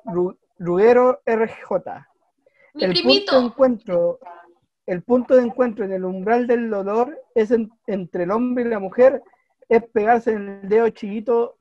Ruguero 0.59 1.21
RJ. 1.25 2.05
Mi 2.73 2.83
el 2.83 2.93
punto 3.03 3.39
de 3.39 3.45
encuentro, 3.45 4.19
el 4.85 5.03
punto 5.03 5.35
de 5.35 5.43
encuentro 5.43 5.85
en 5.85 5.93
el 5.93 6.05
umbral 6.05 6.47
del 6.47 6.69
dolor 6.69 7.17
es 7.35 7.51
en- 7.51 7.71
entre 7.87 8.23
el 8.23 8.31
hombre 8.31 8.63
y 8.65 8.67
la 8.67 8.79
mujer, 8.79 9.21
es 9.69 9.83
pegarse 9.89 10.31
en 10.31 10.49
el 10.49 10.69
dedo 10.69 10.89
chiquito 10.89 11.57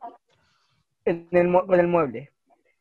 en 1.04 1.28
el, 1.32 1.52
con 1.52 1.78
el 1.78 1.86
mueble. 1.88 2.32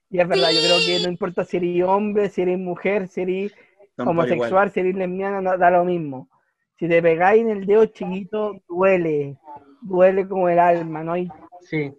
Y 0.10 0.20
es 0.20 0.28
verdad, 0.28 0.50
yo 0.52 0.60
creo 0.62 0.78
que 0.86 1.04
no 1.04 1.10
importa 1.12 1.44
si 1.44 1.58
eres 1.58 1.84
hombre, 1.84 2.30
si 2.30 2.42
eres 2.44 2.60
mujer, 2.60 3.08
si 3.08 3.22
eres 3.22 3.54
Son 3.96 4.08
homosexual, 4.10 4.72
si 4.72 4.80
eres 4.82 4.96
lesbiana, 4.96 5.42
no, 5.42 5.58
da 5.58 5.72
lo 5.72 5.84
mismo. 5.86 6.30
Si 6.78 6.88
te 6.88 7.02
pegáis 7.02 7.42
en 7.42 7.50
el 7.50 7.66
dedo 7.66 7.86
chiquito, 7.86 8.62
duele. 8.68 9.38
Duele 9.82 10.28
como 10.28 10.50
el 10.50 10.60
alma, 10.60 11.04
¿no? 11.04 11.14
hay 11.14 11.30
Sí. 11.62 11.94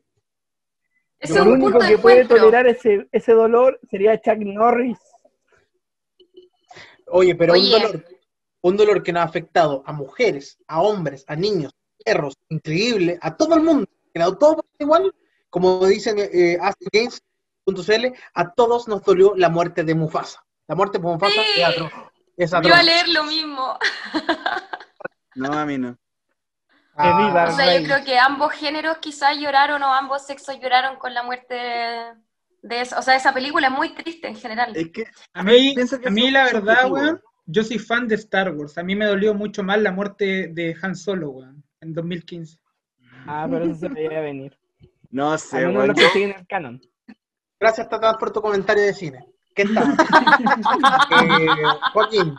Ese 1.30 1.38
es 1.40 1.46
un 1.46 1.48
único 1.52 1.70
punto 1.72 1.86
que 1.86 1.98
puede 1.98 2.20
encuentro. 2.22 2.36
tolerar 2.46 2.66
ese, 2.66 3.08
ese 3.12 3.32
dolor 3.32 3.78
sería 3.90 4.20
Chuck 4.20 4.38
Norris. 4.38 4.98
Oye, 7.08 7.34
pero 7.34 7.54
un 7.54 7.70
dolor, 7.70 8.04
un 8.62 8.76
dolor 8.76 9.02
que 9.02 9.12
nos 9.12 9.20
ha 9.20 9.24
afectado 9.24 9.82
a 9.86 9.92
mujeres, 9.92 10.58
a 10.66 10.82
hombres, 10.82 11.24
a 11.28 11.36
niños, 11.36 11.72
perros, 12.04 12.34
increíble, 12.48 13.18
a 13.20 13.36
todo 13.36 13.54
el 13.54 13.62
mundo, 13.62 13.86
que 14.12 14.20
a 14.22 14.26
todos 14.26 14.56
por 14.56 14.64
igual, 14.78 15.14
como 15.50 15.84
dicen 15.86 16.16
eh, 16.18 16.58
AskGames.cl, 16.60 18.06
a 18.34 18.52
todos 18.52 18.88
nos 18.88 19.02
dolió 19.02 19.34
la 19.36 19.48
muerte 19.48 19.84
de 19.84 19.94
Mufasa. 19.94 20.44
La 20.66 20.74
muerte 20.74 20.98
de 20.98 21.04
Mufasa 21.04 21.32
Sí. 21.54 21.60
es 21.60 21.64
atroz. 21.64 21.92
Es 22.36 22.52
a 22.52 22.82
leer 22.82 23.08
lo 23.08 23.24
mismo. 23.24 23.78
No, 25.38 25.52
a 25.52 25.66
mí 25.66 25.76
no. 25.76 25.98
Que 26.96 27.02
viva. 27.08 27.44
Ah, 27.44 27.48
O 27.48 27.56
sea, 27.56 27.78
yo 27.78 27.84
creo 27.84 28.04
que 28.04 28.18
ambos 28.18 28.52
géneros 28.52 28.98
quizás 28.98 29.36
lloraron 29.38 29.82
o 29.82 29.92
ambos 29.92 30.24
sexos 30.26 30.58
lloraron 30.60 30.96
con 30.96 31.12
la 31.12 31.22
muerte 31.22 31.54
de, 32.62 32.80
eso. 32.80 32.98
O 32.98 33.02
sea, 33.02 33.16
esa 33.16 33.34
película 33.34 33.68
es 33.68 33.72
muy 33.72 33.94
triste 33.94 34.28
en 34.28 34.36
general. 34.36 34.74
Es 34.74 34.90
que 34.90 35.04
A 35.34 35.42
mí, 35.42 35.74
que 35.74 36.08
a 36.08 36.10
mí 36.10 36.30
la 36.30 36.44
verdad, 36.44 36.90
weón, 36.90 37.20
yo 37.44 37.62
soy 37.62 37.78
fan 37.78 38.08
de 38.08 38.14
Star 38.14 38.52
Wars. 38.54 38.78
A 38.78 38.82
mí 38.82 38.96
me 38.96 39.06
dolió 39.06 39.34
mucho 39.34 39.62
más 39.62 39.78
la 39.80 39.92
muerte 39.92 40.48
de 40.48 40.74
Han 40.80 40.96
Solo, 40.96 41.30
weón, 41.30 41.62
en 41.80 41.92
2015. 41.92 42.58
Ah, 43.26 43.46
pero 43.50 43.64
eso 43.66 43.74
se 43.80 43.88
veía 43.88 44.20
venir. 44.20 44.58
no 45.10 45.32
A 45.32 45.38
sé, 45.38 45.58
menos 45.58 45.74
weón. 45.74 45.88
lo 45.88 45.94
que 45.94 46.08
siguen 46.08 46.30
el 46.30 46.46
canon. 46.46 46.80
Gracias, 47.60 47.88
Tatán, 47.88 48.16
por 48.18 48.32
tu 48.32 48.40
comentario 48.40 48.84
de 48.84 48.94
cine. 48.94 49.26
¿Qué 49.54 49.64
tal? 49.64 49.96
eh, 51.40 51.46
Joaquín, 51.92 52.34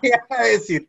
que 0.00 0.08
ibas 0.08 0.30
a 0.30 0.42
decir. 0.44 0.88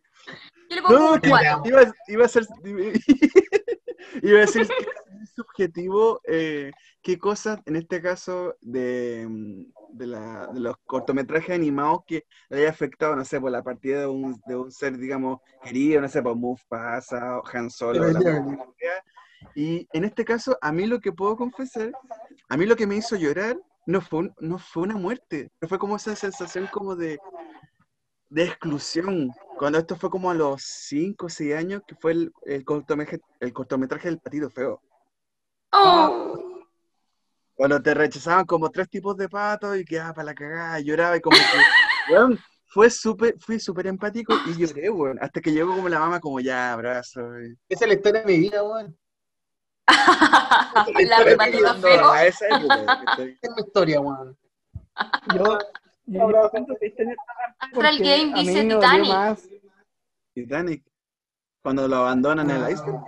Yo 0.73 0.75
le 0.75 0.81
pongo 0.81 0.99
No, 0.99 1.13
un 1.13 1.19
que 1.21 1.29
iba, 1.69 1.93
iba 2.07 2.25
a 2.25 2.27
ser. 2.27 2.47
iba 4.23 4.37
a 4.37 4.41
decir 4.41 4.67
que 4.67 4.85
es 5.23 5.29
subjetivo 5.35 6.19
eh, 6.25 6.71
qué 7.01 7.17
cosas, 7.19 7.59
en 7.65 7.75
este 7.75 8.01
caso, 8.01 8.55
de, 8.61 9.25
mm, 9.29 9.63
de, 9.97 10.07
la- 10.07 10.47
de 10.47 10.59
los 10.59 10.75
cortometrajes 10.85 11.51
animados 11.55 12.01
que 12.07 12.25
le 12.49 12.59
haya 12.59 12.69
afectado, 12.69 13.15
no 13.15 13.23
sé, 13.25 13.39
por 13.39 13.51
la 13.51 13.63
partida 13.63 14.01
de 14.01 14.07
un, 14.07 14.41
de 14.45 14.55
un 14.55 14.71
ser, 14.71 14.97
digamos, 14.97 15.39
querido, 15.63 16.01
no 16.01 16.09
sé, 16.09 16.21
por 16.21 16.35
Mufasa 16.35 17.37
o 17.39 17.43
Han 17.53 17.69
Solo. 17.69 18.07
la. 18.09 18.57
Y 19.55 19.87
en 19.93 20.03
este 20.05 20.25
caso, 20.25 20.57
a 20.61 20.71
mí 20.71 20.87
lo 20.87 20.99
que 20.99 21.11
puedo 21.11 21.35
confesar, 21.35 21.91
a 22.49 22.57
mí 22.57 22.65
lo 22.65 22.75
que 22.75 22.87
me 22.87 22.95
hizo 22.95 23.15
llorar 23.15 23.55
no 23.85 24.01
fue, 24.01 24.19
un- 24.19 24.33
no 24.39 24.57
fue 24.57 24.83
una 24.83 24.95
muerte, 24.95 25.51
pero 25.59 25.69
fue 25.69 25.77
como 25.79 25.95
esa 25.97 26.15
sensación 26.15 26.67
como 26.71 26.95
de, 26.95 27.19
de 28.29 28.43
exclusión. 28.45 29.31
Cuando 29.63 29.79
esto 29.79 29.95
fue 29.95 30.09
como 30.09 30.29
a 30.29 30.33
los 30.33 30.61
5 30.61 31.25
o 31.25 31.29
6 31.29 31.55
años, 31.55 31.83
que 31.87 31.95
fue 31.95 32.11
el, 32.11 32.33
el, 32.41 32.65
cortometraje, 32.65 33.21
el 33.39 33.53
cortometraje 33.53 34.09
del 34.09 34.19
Patito 34.19 34.49
Feo. 34.49 34.81
Oh, 35.71 36.37
Cuando 37.53 37.81
te 37.81 37.93
rechazaban 37.93 38.45
como 38.45 38.69
tres 38.69 38.89
tipos 38.89 39.15
de 39.15 39.29
patos 39.29 39.77
y 39.77 39.85
quedaba 39.85 40.15
para 40.15 40.25
la 40.25 40.35
cagada, 40.35 40.81
lloraba 40.81 41.15
y 41.15 41.21
como 41.21 41.37
que, 41.37 41.43
weón, 42.13 42.37
fue 42.65 42.89
súper, 42.89 43.39
fui 43.39 43.57
súper 43.57 43.87
empático 43.87 44.33
y 44.47 44.57
lloré, 44.57 44.89
weón, 44.89 45.17
hasta 45.21 45.39
que 45.39 45.53
llegó 45.53 45.73
como 45.73 45.87
la 45.87 45.99
mamá 45.99 46.19
como 46.19 46.41
ya, 46.41 46.73
abrazo. 46.73 47.21
Esa 47.69 47.85
es 47.85 47.87
la 47.87 47.93
historia 47.93 48.19
de 48.19 48.33
mi 48.33 48.39
vida, 48.39 48.63
weón. 48.63 48.97
la 51.07 51.23
de 51.23 51.37
Patito 51.37 51.73
Feo. 51.75 52.11
A 52.11 52.25
esa 52.25 52.47
es 52.49 52.61
mi 52.61 53.63
historia, 53.65 54.01
weón. 54.01 54.37
Yo, 55.33 55.57
parte 56.05 56.65
Astral 57.59 57.97
Game 57.99 58.33
dice 58.41 58.63
Titanic. 58.63 59.07
más- 59.07 59.49
Titanic. 60.33 60.83
Cuando 61.61 61.87
lo 61.87 61.95
abandonan 61.97 62.49
en 62.49 62.57
el 62.63 62.71
iceberg. 62.71 62.99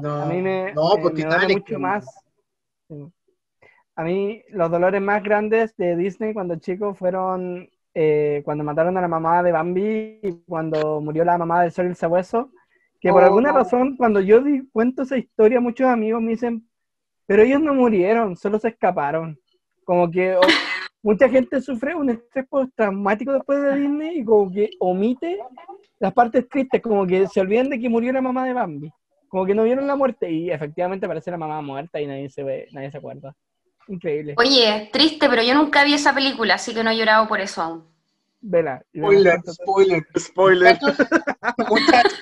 No, 0.00 0.22
A 0.22 0.26
mí 0.26 0.40
me, 0.40 0.72
no, 0.72 0.94
me- 0.96 1.02
pues 1.02 1.14
me 1.14 1.22
Titanic. 1.24 1.58
mucho 1.58 1.78
más. 1.80 2.06
Sí. 2.88 3.12
A 3.96 4.04
mí 4.04 4.42
los 4.50 4.70
dolores 4.70 5.02
más 5.02 5.22
grandes 5.22 5.76
de 5.76 5.96
Disney 5.96 6.32
cuando 6.32 6.56
chico 6.56 6.94
fueron 6.94 7.68
eh, 7.94 8.42
cuando 8.44 8.62
mataron 8.62 8.96
a 8.96 9.00
la 9.00 9.08
mamá 9.08 9.42
de 9.42 9.50
Bambi 9.50 10.20
y 10.22 10.32
cuando 10.46 11.00
murió 11.00 11.24
la 11.24 11.36
mamá 11.36 11.62
del 11.62 11.72
sol 11.72 11.86
y 11.86 11.88
el 11.88 11.96
sabueso. 11.96 12.52
Que 13.00 13.10
por 13.10 13.22
Oh, 13.22 13.26
alguna 13.26 13.50
no. 13.50 13.58
razón, 13.58 13.96
cuando 13.96 14.20
yo 14.20 14.40
di- 14.40 14.68
cuento 14.70 15.02
esa 15.02 15.16
historia, 15.16 15.60
muchos 15.60 15.88
amigos 15.88 16.20
me 16.22 16.30
dicen, 16.32 16.68
pero 17.26 17.42
ellos 17.42 17.60
no 17.60 17.74
murieron, 17.74 18.36
solo 18.36 18.58
se 18.60 18.68
escaparon. 18.68 19.36
Como 19.84 20.08
que 20.10 20.36
mucha 21.02 21.28
gente 21.28 21.60
sufre 21.60 21.94
un 21.94 22.10
estrés 22.10 22.46
postraumático 22.48 23.32
después 23.32 23.62
de 23.62 23.76
Disney 23.76 24.18
y 24.20 24.24
como 24.24 24.50
que 24.50 24.70
omite 24.80 25.38
las 26.00 26.12
partes 26.12 26.48
tristes, 26.48 26.80
como 26.80 27.06
que 27.06 27.26
se 27.26 27.40
olvidan 27.40 27.68
de 27.70 27.78
que 27.78 27.88
murió 27.88 28.12
la 28.12 28.20
mamá 28.20 28.44
de 28.46 28.52
Bambi. 28.52 28.90
Como 29.28 29.44
que 29.44 29.54
no 29.54 29.64
vieron 29.64 29.86
la 29.86 29.96
muerte 29.96 30.30
y 30.30 30.50
efectivamente 30.50 31.06
aparece 31.06 31.30
la 31.30 31.36
mamá 31.36 31.60
muerta 31.60 32.00
y 32.00 32.06
nadie 32.06 32.30
se 32.30 32.42
ve, 32.42 32.68
nadie 32.72 32.90
se 32.90 32.98
acuerda. 32.98 33.34
Increíble. 33.88 34.34
Oye, 34.36 34.90
triste, 34.92 35.28
pero 35.28 35.42
yo 35.42 35.54
nunca 35.54 35.84
vi 35.84 35.94
esa 35.94 36.14
película, 36.14 36.54
así 36.54 36.74
que 36.74 36.84
no 36.84 36.90
he 36.90 36.96
llorado 36.96 37.26
por 37.26 37.40
eso 37.40 37.62
aún. 37.62 37.84
Vela. 38.40 38.82
Spoiler, 38.94 39.40
spoiler. 39.48 40.06
Spoiler. 40.16 40.78
Muchachos, 41.68 42.20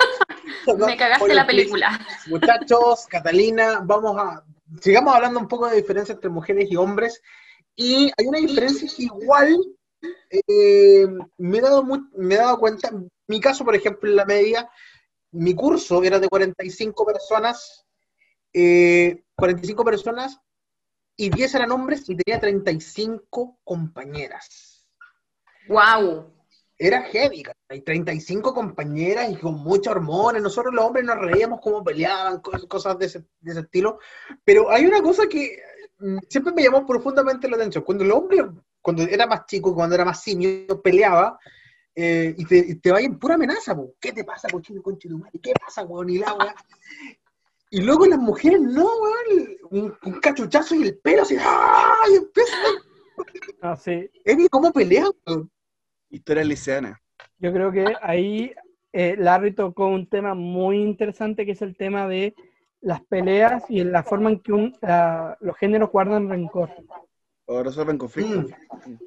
no, 0.79 0.87
Me 0.87 0.97
cagaste 0.97 1.17
spoiler, 1.17 1.37
la 1.37 1.47
please. 1.47 1.63
película. 1.63 2.01
Muchachos, 2.29 3.07
Catalina, 3.09 3.81
vamos 3.85 4.17
a. 4.19 4.43
Sigamos 4.81 5.15
hablando 5.15 5.41
un 5.41 5.49
poco 5.49 5.69
de 5.69 5.77
diferencia 5.77 6.15
entre 6.15 6.31
mujeres 6.31 6.71
y 6.71 6.77
hombres. 6.77 7.23
Y 7.77 8.11
hay 8.17 8.27
una 8.27 8.39
diferencia 8.39 8.89
que 8.95 9.03
igual 9.05 9.57
eh, 10.31 11.07
me, 11.39 11.59
he 11.59 11.61
dado 11.61 11.85
me 11.85 12.35
he 12.35 12.39
dado 12.39 12.59
cuenta. 12.59 12.91
Mi 13.29 13.41
caso, 13.41 13.65
por 13.65 13.75
ejemplo, 13.75 14.09
en 14.11 14.17
la 14.17 14.25
media, 14.25 14.69
mi 15.33 15.55
curso 15.55 16.03
era 16.03 16.19
de 16.19 16.29
45 16.29 17.05
personas 17.05 17.85
eh, 18.53 19.23
45 19.37 19.85
personas 19.85 20.41
y 21.15 21.29
10 21.29 21.55
eran 21.55 21.71
hombres 21.73 22.09
y 22.09 22.17
tenía 22.17 22.41
35 22.41 23.59
compañeras. 23.65 24.89
¡Wow! 25.69 26.33
Era 26.79 27.03
heavy, 27.05 27.43
hay 27.69 27.81
35 27.83 28.53
compañeras 28.55 29.31
y 29.31 29.37
con 29.37 29.55
muchos 29.55 29.89
hormonas. 29.93 30.43
Nosotros 30.43 30.75
los 30.75 30.85
hombres 30.85 31.05
nos 31.07 31.19
reíamos 31.19 31.61
cómo 31.63 31.83
peleaban, 31.83 32.43
cos- 32.43 32.67
cosas 32.69 32.99
de 32.99 33.07
ese, 33.07 33.25
de 33.41 33.53
ese 33.53 33.61
estilo. 33.61 33.99
Pero 34.45 34.71
hay 34.71 34.85
una 34.87 35.03
cosa 35.03 35.27
que 35.27 35.59
siempre 36.29 36.53
me 36.53 36.63
llamó 36.63 36.87
profundamente 36.87 37.49
la 37.49 37.57
atención. 37.57 37.85
Cuando 37.85 38.05
el 38.05 38.13
hombre, 38.13 38.39
cuando 38.81 39.03
era 39.03 39.27
más 39.27 39.47
chico, 39.47 39.75
cuando 39.75 39.95
era 39.95 40.05
más 40.05 40.23
simio, 40.23 40.81
peleaba 40.83 41.39
eh, 41.95 42.35
y 42.37 42.45
te, 42.45 42.59
y 42.59 42.75
te 42.77 42.93
vaya 42.93 43.07
en 43.07 43.19
pura 43.19 43.35
amenaza. 43.35 43.75
po. 43.75 43.95
¿Qué 44.01 44.13
te 44.13 44.25
pasa, 44.25 44.49
cochino, 44.49 44.83
conche 44.83 45.09
tu 45.09 45.19
madre? 45.19 45.39
¿Qué 45.43 45.53
pasa, 45.59 45.85
weón? 45.85 46.11
Y 46.11 46.19
la 46.19 46.35
weá. 46.35 46.55
Y 47.71 47.81
luego 47.83 48.07
las 48.07 48.19
mujeres, 48.19 48.61
no, 48.61 48.85
weón. 48.85 49.57
Un, 49.71 49.97
un 50.05 50.21
cachuchazo 50.21 50.75
y 50.75 50.83
el 50.85 50.99
pelo 50.99 51.23
así. 51.23 51.37
¡ah! 51.41 51.95
Y 52.13 52.17
empieza. 52.17 52.57
No, 53.63 53.77
sí. 53.77 54.11
Evi, 54.25 54.49
¿cómo 54.49 54.73
pelean? 54.73 55.11
weón? 55.27 55.51
Historia 56.11 56.45
liceana. 56.45 57.01
Yo 57.39 57.53
creo 57.53 57.73
que 57.73 57.85
ahí 58.03 58.53
eh, 58.93 59.17
Larry 59.19 59.55
tocó 59.55 59.89
un 59.89 60.09
tema 60.09 60.35
muy 60.35 60.79
interesante 60.83 61.45
que 61.45 61.53
es 61.53 61.63
el 61.63 61.77
tema 61.77 62.09
de 62.09 62.35
las 62.81 63.03
peleas 63.05 63.65
y 63.71 63.81
en 63.81 63.93
la 63.93 64.03
forma 64.03 64.31
en 64.31 64.41
que 64.41 64.53
un- 64.53 64.77
la- 64.81 65.37
los 65.41 65.57
géneros 65.57 65.91
guardan 65.91 66.29
rencor. 66.29 66.71
O 67.47 67.63
resuelven 67.63 67.97
conflictos. 67.99 68.53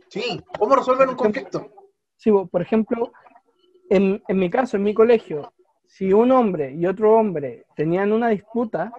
Sí, 0.10 0.42
¿cómo 0.58 0.76
resuelven 0.76 1.10
un 1.10 1.16
conflicto? 1.16 1.72
Sí, 2.16 2.32
por 2.52 2.62
ejemplo, 2.62 3.12
en, 3.90 4.22
en 4.28 4.38
mi 4.38 4.50
caso, 4.50 4.78
en 4.78 4.84
mi 4.84 4.94
colegio, 4.94 5.54
si 5.88 6.14
un 6.14 6.32
hombre 6.32 6.72
y 6.74 6.86
otro 6.86 7.14
hombre 7.18 7.66
tenían 7.76 8.12
una 8.12 8.30
disputa, 8.30 8.92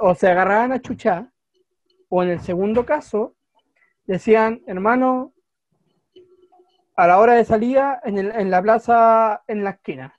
o 0.00 0.14
se 0.14 0.28
agarraban 0.28 0.72
a 0.72 0.80
chuchar, 0.80 1.30
o 2.08 2.22
en 2.22 2.30
el 2.30 2.40
segundo 2.40 2.84
caso, 2.86 3.34
decían, 4.04 4.62
hermano, 4.66 5.32
a 6.96 7.06
la 7.06 7.18
hora 7.18 7.34
de 7.34 7.44
salida 7.44 8.00
en, 8.04 8.18
el- 8.18 8.30
en 8.34 8.50
la 8.50 8.62
plaza, 8.62 9.42
en 9.46 9.62
la 9.64 9.70
esquina. 9.70 10.15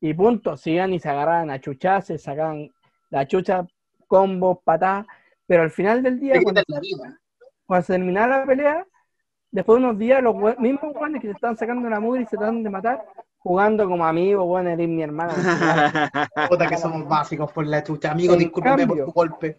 Y 0.00 0.14
punto, 0.14 0.56
sigan 0.56 0.92
y 0.92 1.00
se 1.00 1.08
agarraban 1.08 1.50
a 1.50 1.60
chuchar, 1.60 2.02
se 2.02 2.18
sacaban 2.18 2.70
la 3.10 3.26
chucha, 3.26 3.66
combos, 4.06 4.58
patadas, 4.64 5.06
pero 5.46 5.62
al 5.62 5.70
final 5.70 6.02
del 6.02 6.20
día, 6.20 6.40
cuando 6.42 6.62
quitan 6.62 6.74
la 6.74 6.80
vida. 6.80 7.20
cuando 7.66 7.86
se 7.86 7.92
terminaba 7.92 8.38
la 8.38 8.46
pelea, 8.46 8.86
después 9.50 9.80
de 9.80 9.86
unos 9.86 9.98
días, 9.98 10.22
los 10.22 10.36
mismos 10.58 10.92
guanes 10.92 11.20
que 11.20 11.28
se 11.28 11.34
estaban 11.34 11.56
sacando 11.56 11.88
la 11.88 12.00
mugre 12.00 12.22
y 12.22 12.26
se 12.26 12.36
tratan 12.36 12.62
de 12.62 12.70
matar, 12.70 13.04
jugando 13.38 13.88
como 13.88 14.04
amigos, 14.04 14.44
bueno, 14.44 14.70
eres 14.70 14.88
mi 14.88 15.02
hermano. 15.02 15.32
Puta 16.50 16.68
que 16.68 16.76
somos 16.76 17.08
básicos 17.08 17.50
por 17.52 17.66
la 17.66 17.82
chucha. 17.82 18.10
Amigo, 18.10 18.36
discúlpeme 18.36 18.86
por 18.86 19.04
tu 19.04 19.12
golpe. 19.12 19.56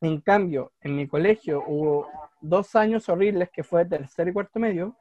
En 0.00 0.20
cambio, 0.20 0.72
en 0.80 0.94
mi 0.94 1.08
colegio 1.08 1.64
hubo 1.66 2.08
dos 2.40 2.76
años 2.76 3.08
horribles, 3.08 3.50
que 3.50 3.64
fue 3.64 3.84
tercer 3.84 4.28
y 4.28 4.32
cuarto 4.32 4.60
medio, 4.60 4.94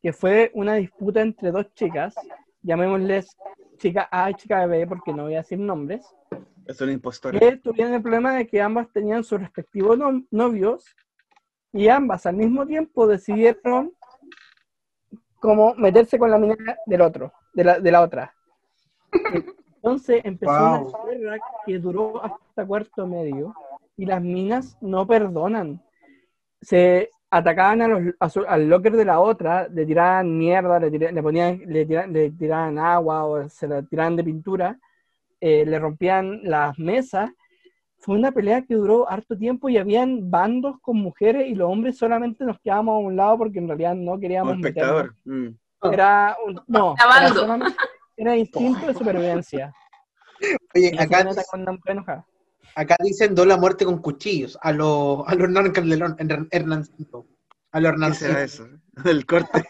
que 0.00 0.12
fue 0.12 0.50
una 0.54 0.74
disputa 0.74 1.20
entre 1.20 1.50
dos 1.50 1.72
chicas, 1.74 2.14
llamémosles 2.62 3.36
chica 3.78 4.08
A 4.10 4.30
y 4.30 4.34
chica 4.34 4.66
B, 4.66 4.86
porque 4.86 5.12
no 5.12 5.24
voy 5.24 5.34
a 5.34 5.38
decir 5.38 5.58
nombres, 5.58 6.06
Es 6.66 6.80
una 6.80 6.92
impostora. 6.92 7.38
que 7.38 7.56
tuvieron 7.56 7.94
el 7.94 8.02
problema 8.02 8.34
de 8.34 8.46
que 8.46 8.60
ambas 8.60 8.88
tenían 8.92 9.24
sus 9.24 9.40
respectivos 9.40 9.96
no- 9.96 10.22
novios 10.30 10.84
y 11.72 11.88
ambas 11.88 12.26
al 12.26 12.36
mismo 12.36 12.66
tiempo 12.66 13.06
decidieron 13.06 13.92
como 15.40 15.74
meterse 15.74 16.18
con 16.18 16.30
la 16.30 16.38
mina 16.38 16.56
del 16.86 17.00
otro, 17.00 17.32
de 17.54 17.64
la, 17.64 17.80
de 17.80 17.92
la 17.92 18.02
otra. 18.02 18.34
Entonces 19.76 20.22
empezó 20.24 20.52
Wow. 20.52 20.88
una 20.88 21.04
guerra 21.12 21.38
que 21.64 21.78
duró 21.78 22.22
hasta 22.24 22.66
cuarto 22.66 23.06
medio 23.06 23.54
y 23.96 24.04
las 24.06 24.20
minas 24.20 24.76
no 24.80 25.06
perdonan. 25.06 25.80
Se 26.60 27.10
atacaban 27.30 27.82
a 27.82 27.88
los, 27.88 28.02
a 28.20 28.28
su- 28.30 28.44
al 28.46 28.68
locker 28.68 28.92
de 28.96 29.04
la 29.04 29.20
otra, 29.20 29.68
le 29.68 29.84
tiraban 29.84 30.36
mierda, 30.38 30.78
le, 30.80 30.90
tira- 30.90 31.12
le 31.12 31.22
ponían, 31.22 31.60
le, 31.66 31.84
tira- 31.86 32.06
le 32.06 32.30
tiraban 32.30 32.78
agua 32.78 33.24
o 33.24 33.48
se 33.48 33.68
la 33.68 33.82
tiraban 33.82 34.16
de 34.16 34.24
pintura, 34.24 34.78
eh, 35.40 35.64
le 35.66 35.78
rompían 35.78 36.40
las 36.44 36.78
mesas. 36.78 37.30
Fue 38.00 38.16
una 38.16 38.30
pelea 38.32 38.62
que 38.62 38.74
duró 38.74 39.10
harto 39.10 39.36
tiempo 39.36 39.68
y 39.68 39.76
habían 39.76 40.30
bandos 40.30 40.76
con 40.80 40.96
mujeres 40.98 41.48
y 41.48 41.54
los 41.54 41.70
hombres 41.70 41.98
solamente 41.98 42.44
nos 42.44 42.58
quedábamos 42.60 42.94
a 42.94 42.98
un 43.06 43.16
lado 43.16 43.38
porque 43.38 43.58
en 43.58 43.66
realidad 43.68 43.94
no 43.94 44.18
queríamos 44.18 44.54
espectador. 44.56 45.14
meternos. 45.26 45.54
Mm. 45.82 45.92
Era 45.92 46.36
un, 46.46 46.60
no, 46.66 46.94
era, 47.18 47.28
era 48.16 48.36
instinto 48.36 48.86
de 48.86 48.94
supervivencia. 48.94 49.72
Oye, 50.74 50.92
acá, 50.98 51.18
una 51.54 51.72
mujer 51.72 51.92
enojada. 51.92 52.24
Acá 52.74 52.96
dicen 53.02 53.34
do 53.34 53.44
la 53.44 53.56
muerte 53.56 53.84
con 53.84 53.98
cuchillos. 54.00 54.58
A 54.62 54.72
los 54.72 55.26
a 55.26 55.34
los 55.34 55.44
Hernán 55.44 55.70
Calderón, 55.72 56.16
Hernán- 56.18 56.48
Hernancito. 56.50 57.26
A 57.72 57.80
los 57.80 57.90
¿Qué 57.90 57.94
Hernancito. 57.94 58.26
será 58.26 58.42
eso? 58.44 58.68
El 59.04 59.26
corte. 59.26 59.64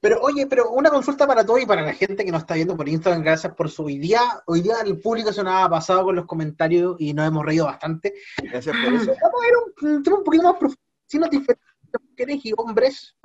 Pero 0.00 0.20
oye, 0.20 0.46
pero 0.46 0.70
una 0.70 0.90
consulta 0.90 1.26
para 1.26 1.44
todos 1.44 1.60
y 1.60 1.66
para 1.66 1.82
la 1.82 1.92
gente 1.92 2.24
que 2.24 2.30
nos 2.30 2.42
está 2.42 2.54
viendo 2.54 2.76
por 2.76 2.88
Instagram, 2.88 3.22
gracias 3.22 3.52
por 3.54 3.68
su 3.68 3.84
hoy 3.84 3.98
día. 3.98 4.20
Hoy 4.46 4.60
día 4.60 4.76
el 4.84 5.00
público 5.00 5.32
se 5.32 5.42
nos 5.42 5.54
ha 5.54 5.68
pasado 5.68 6.04
con 6.04 6.14
los 6.14 6.24
comentarios 6.26 6.96
y 7.00 7.12
nos 7.12 7.26
hemos 7.26 7.44
reído 7.44 7.64
bastante. 7.66 8.14
Gracias 8.42 8.76
por 8.76 8.94
eso. 8.94 9.06
Vamos 9.20 9.40
a 9.40 9.46
ver 9.46 9.54
un, 9.90 9.96
un 9.96 10.02
tema 10.02 10.18
un 10.18 10.24
poquito 10.24 10.44
más 10.44 10.52
profundo. 10.56 10.80
Si 11.06 11.18
nos 11.18 11.30
diferencian 11.30 11.66
mujeres 12.10 12.40
y 12.44 12.52
hombres, 12.56 13.16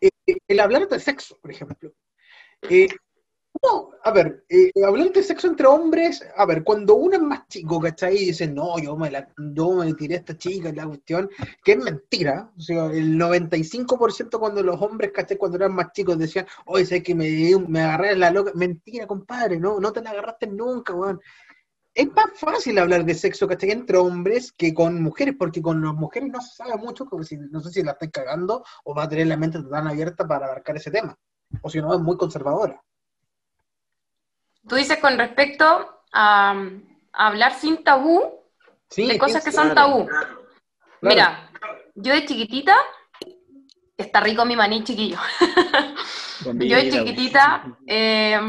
eh, 0.00 0.08
el 0.48 0.60
hablar 0.60 0.88
de 0.88 0.98
sexo, 0.98 1.38
por 1.40 1.50
ejemplo. 1.52 1.92
Eh, 2.62 2.88
¿cómo? 3.62 3.92
a 4.04 4.10
ver, 4.10 4.44
eh, 4.48 4.72
hablar 4.84 5.12
de 5.12 5.22
sexo 5.22 5.46
entre 5.46 5.66
hombres, 5.66 6.24
a 6.36 6.44
ver, 6.44 6.64
cuando 6.64 6.96
uno 6.96 7.16
es 7.16 7.22
más 7.22 7.46
chico, 7.48 7.80
¿cachai? 7.80 8.16
Y 8.16 8.26
dice, 8.26 8.48
no, 8.48 8.78
yo 8.78 8.96
me, 8.96 9.10
la, 9.10 9.28
yo 9.38 9.72
me 9.74 9.94
tiré 9.94 10.16
a 10.16 10.18
esta 10.18 10.36
chica, 10.36 10.72
la 10.72 10.86
cuestión, 10.86 11.30
que 11.62 11.72
es 11.72 11.78
mentira. 11.78 12.50
O 12.56 12.60
sea, 12.60 12.86
el 12.86 13.16
95% 13.16 14.38
cuando 14.38 14.62
los 14.62 14.80
hombres, 14.82 15.12
¿cachai? 15.12 15.36
Cuando 15.36 15.56
eran 15.56 15.74
más 15.74 15.92
chicos 15.92 16.18
decían, 16.18 16.46
oye, 16.66 16.84
sé 16.84 17.02
que 17.02 17.14
me, 17.14 17.28
me 17.68 17.80
agarré 17.80 18.16
la 18.16 18.30
loca. 18.30 18.50
Mentira, 18.54 19.06
compadre, 19.06 19.58
no, 19.60 19.78
no 19.78 19.92
te 19.92 20.02
la 20.02 20.10
agarraste 20.10 20.48
nunca, 20.48 20.94
weón 20.94 21.20
es 21.94 22.06
más 22.10 22.30
fácil 22.34 22.78
hablar 22.78 23.04
de 23.04 23.14
sexo, 23.14 23.46
¿cachai? 23.46 23.70
Entre 23.70 23.98
hombres 23.98 24.50
que 24.52 24.72
con 24.72 25.02
mujeres, 25.02 25.34
porque 25.38 25.60
con 25.60 25.84
las 25.84 25.92
mujeres 25.92 26.30
no 26.32 26.40
se 26.40 26.56
sabe 26.56 26.76
mucho, 26.78 27.04
como 27.04 27.22
si, 27.22 27.36
no 27.36 27.60
sé 27.60 27.70
si 27.70 27.82
la 27.82 27.92
estáis 27.92 28.10
cagando 28.10 28.64
o 28.84 28.94
va 28.94 29.02
a 29.02 29.08
tener 29.10 29.26
la 29.26 29.36
mente 29.36 29.62
tan 29.62 29.86
abierta 29.86 30.26
para 30.26 30.46
abarcar 30.46 30.76
ese 30.76 30.90
tema, 30.90 31.14
o 31.60 31.68
si 31.68 31.82
no, 31.82 31.92
es 31.92 32.00
muy 32.00 32.16
conservadora. 32.16 32.82
Tú 34.68 34.76
dices 34.76 34.98
con 34.98 35.18
respecto 35.18 35.64
a, 36.12 36.52
a 37.12 37.26
hablar 37.26 37.54
sin 37.54 37.82
tabú 37.84 38.40
Sí, 38.90 39.08
de 39.08 39.18
cosas 39.18 39.44
que 39.44 39.52
son 39.52 39.74
claro. 39.74 39.74
tabú. 39.74 40.08
Mira, 41.02 41.50
yo 41.94 42.12
de 42.12 42.24
chiquitita, 42.26 42.76
está 43.96 44.20
rico 44.20 44.44
mi 44.44 44.56
maní 44.56 44.84
chiquillo. 44.84 45.18
Yo 46.44 46.76
de 46.76 46.90
chiquitita 46.90 47.64
eh, 47.86 48.40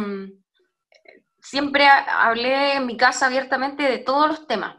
siempre 1.42 1.88
ha- 1.88 2.28
hablé 2.28 2.76
en 2.76 2.86
mi 2.86 2.98
casa 2.98 3.28
abiertamente 3.28 3.84
de 3.84 4.00
todos 4.00 4.28
los 4.28 4.48
temas. 4.48 4.78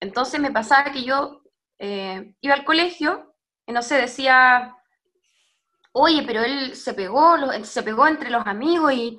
Entonces 0.00 0.40
me 0.40 0.50
pasaba 0.52 0.92
que 0.92 1.02
yo 1.04 1.42
eh, 1.78 2.34
iba 2.40 2.54
al 2.54 2.64
colegio 2.64 3.34
y 3.66 3.72
no 3.72 3.82
sé, 3.82 3.96
decía, 3.96 4.76
oye, 5.92 6.22
pero 6.26 6.42
él 6.42 6.74
se 6.76 6.94
pegó, 6.94 7.36
se 7.64 7.82
pegó 7.82 8.06
entre 8.06 8.30
los 8.30 8.46
amigos 8.46 8.92
y, 8.92 9.18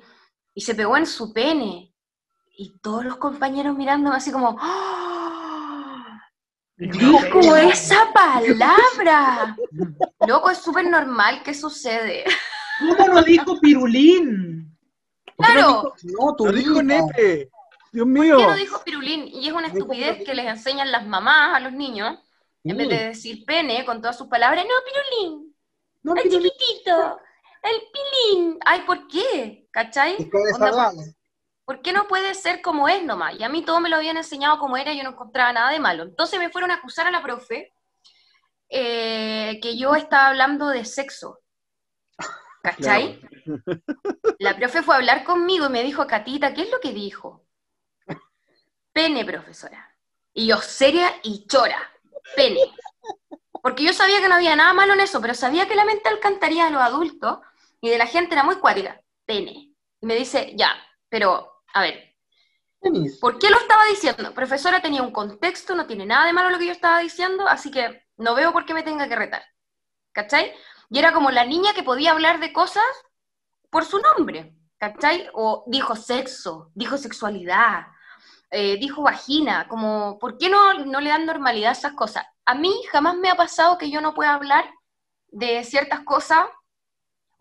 y 0.60 0.62
se 0.62 0.74
pegó 0.74 0.94
en 0.98 1.06
su 1.06 1.32
pene. 1.32 1.90
Y 2.54 2.78
todos 2.82 3.02
los 3.02 3.16
compañeros 3.16 3.74
mirándome 3.74 4.14
así 4.14 4.30
como, 4.30 4.58
¡Ah! 4.60 6.20
¡Dijo 6.76 7.56
esa 7.56 8.12
palabra! 8.12 9.56
Loco, 10.28 10.50
es 10.50 10.58
súper 10.58 10.84
normal 10.90 11.42
que 11.42 11.54
sucede. 11.54 12.24
¿Cómo 12.78 13.08
lo 13.08 13.22
dijo 13.22 13.58
Pirulín? 13.58 14.76
Claro. 15.38 15.94
No, 16.02 16.36
tu 16.36 16.44
Lo 16.44 16.52
dijo. 16.52 16.82
Nepe. 16.82 17.50
Dios 17.90 18.06
mío. 18.06 18.36
¿Qué 18.36 18.46
no 18.46 18.54
dijo 18.54 18.84
Pirulín? 18.84 19.28
Y 19.28 19.48
es 19.48 19.54
una 19.54 19.68
estupidez 19.68 20.22
que 20.26 20.34
les 20.34 20.44
enseñan 20.44 20.92
las 20.92 21.06
mamás 21.06 21.56
a 21.56 21.60
los 21.60 21.72
niños, 21.72 22.18
en 22.64 22.76
vez 22.76 22.86
de 22.86 23.04
decir 23.06 23.46
pene 23.46 23.86
con 23.86 24.02
todas 24.02 24.18
sus 24.18 24.26
palabras, 24.26 24.66
no, 24.66 24.74
Pirulín, 24.84 25.56
No, 26.02 26.14
el 26.16 26.22
chiquitito, 26.24 27.18
el 27.62 27.80
pilín. 28.34 28.58
Ay, 28.66 28.82
¿por 28.82 29.08
qué? 29.08 29.59
¿Cachai? 29.70 30.16
Onda. 30.54 30.92
¿Por 31.64 31.82
qué 31.82 31.92
no 31.92 32.08
puede 32.08 32.34
ser 32.34 32.62
como 32.62 32.88
es 32.88 33.04
nomás? 33.04 33.38
Y 33.38 33.44
a 33.44 33.48
mí 33.48 33.64
todo 33.64 33.78
me 33.80 33.88
lo 33.88 33.96
habían 33.96 34.16
enseñado 34.16 34.58
como 34.58 34.76
era 34.76 34.92
y 34.92 34.98
yo 34.98 35.04
no 35.04 35.10
encontraba 35.10 35.52
nada 35.52 35.70
de 35.70 35.78
malo. 35.78 36.02
Entonces 36.02 36.38
me 36.40 36.50
fueron 36.50 36.72
a 36.72 36.74
acusar 36.74 37.06
a 37.06 37.12
la 37.12 37.22
profe 37.22 37.72
eh, 38.68 39.60
que 39.62 39.78
yo 39.78 39.94
estaba 39.94 40.28
hablando 40.28 40.68
de 40.68 40.84
sexo. 40.84 41.38
¿Cachai? 42.62 43.20
La 44.40 44.56
profe 44.56 44.82
fue 44.82 44.94
a 44.94 44.98
hablar 44.98 45.22
conmigo 45.22 45.66
y 45.66 45.70
me 45.70 45.84
dijo, 45.84 46.06
Catita, 46.08 46.52
¿qué 46.54 46.62
es 46.62 46.70
lo 46.72 46.80
que 46.80 46.92
dijo? 46.92 47.46
Pene, 48.92 49.24
profesora. 49.24 49.96
Y 50.32 50.48
yo, 50.48 50.56
seria 50.58 51.12
y 51.22 51.46
chora. 51.46 51.78
Pene. 52.34 52.60
Porque 53.62 53.84
yo 53.84 53.92
sabía 53.92 54.20
que 54.20 54.28
no 54.28 54.34
había 54.34 54.56
nada 54.56 54.72
malo 54.72 54.94
en 54.94 55.00
eso, 55.00 55.20
pero 55.20 55.34
sabía 55.34 55.68
que 55.68 55.76
la 55.76 55.84
mente 55.84 56.08
alcantaría 56.08 56.64
de 56.64 56.70
los 56.72 56.82
adultos 56.82 57.38
y 57.80 57.90
de 57.90 57.98
la 57.98 58.06
gente 58.06 58.34
era 58.34 58.42
muy 58.42 58.56
cuática. 58.56 59.00
Pene. 59.30 59.76
Y 60.00 60.06
me 60.06 60.16
dice, 60.16 60.54
ya, 60.56 60.72
pero, 61.08 61.62
a 61.72 61.82
ver. 61.82 62.16
¿Por 63.20 63.38
qué 63.38 63.48
lo 63.48 63.58
estaba 63.58 63.84
diciendo? 63.84 64.34
Profesora 64.34 64.82
tenía 64.82 65.02
un 65.02 65.12
contexto, 65.12 65.76
no 65.76 65.86
tiene 65.86 66.04
nada 66.04 66.26
de 66.26 66.32
malo 66.32 66.50
lo 66.50 66.58
que 66.58 66.66
yo 66.66 66.72
estaba 66.72 66.98
diciendo, 66.98 67.46
así 67.46 67.70
que 67.70 68.08
no 68.16 68.34
veo 68.34 68.52
por 68.52 68.66
qué 68.66 68.74
me 68.74 68.82
tenga 68.82 69.08
que 69.08 69.14
retar. 69.14 69.44
¿Cachai? 70.10 70.52
Y 70.88 70.98
era 70.98 71.12
como 71.12 71.30
la 71.30 71.44
niña 71.44 71.74
que 71.74 71.84
podía 71.84 72.10
hablar 72.10 72.40
de 72.40 72.52
cosas 72.52 72.82
por 73.70 73.84
su 73.84 74.00
nombre, 74.00 74.52
¿cachai? 74.78 75.30
O 75.32 75.62
dijo 75.68 75.94
sexo, 75.94 76.72
dijo 76.74 76.98
sexualidad, 76.98 77.86
eh, 78.50 78.78
dijo 78.80 79.02
vagina, 79.02 79.68
como, 79.68 80.18
¿por 80.18 80.38
qué 80.38 80.48
no, 80.48 80.74
no 80.74 81.00
le 81.00 81.10
dan 81.10 81.24
normalidad 81.24 81.68
a 81.68 81.78
esas 81.78 81.92
cosas? 81.92 82.26
A 82.46 82.56
mí 82.56 82.74
jamás 82.90 83.14
me 83.16 83.30
ha 83.30 83.36
pasado 83.36 83.78
que 83.78 83.92
yo 83.92 84.00
no 84.00 84.12
pueda 84.12 84.34
hablar 84.34 84.68
de 85.28 85.62
ciertas 85.62 86.00
cosas 86.00 86.46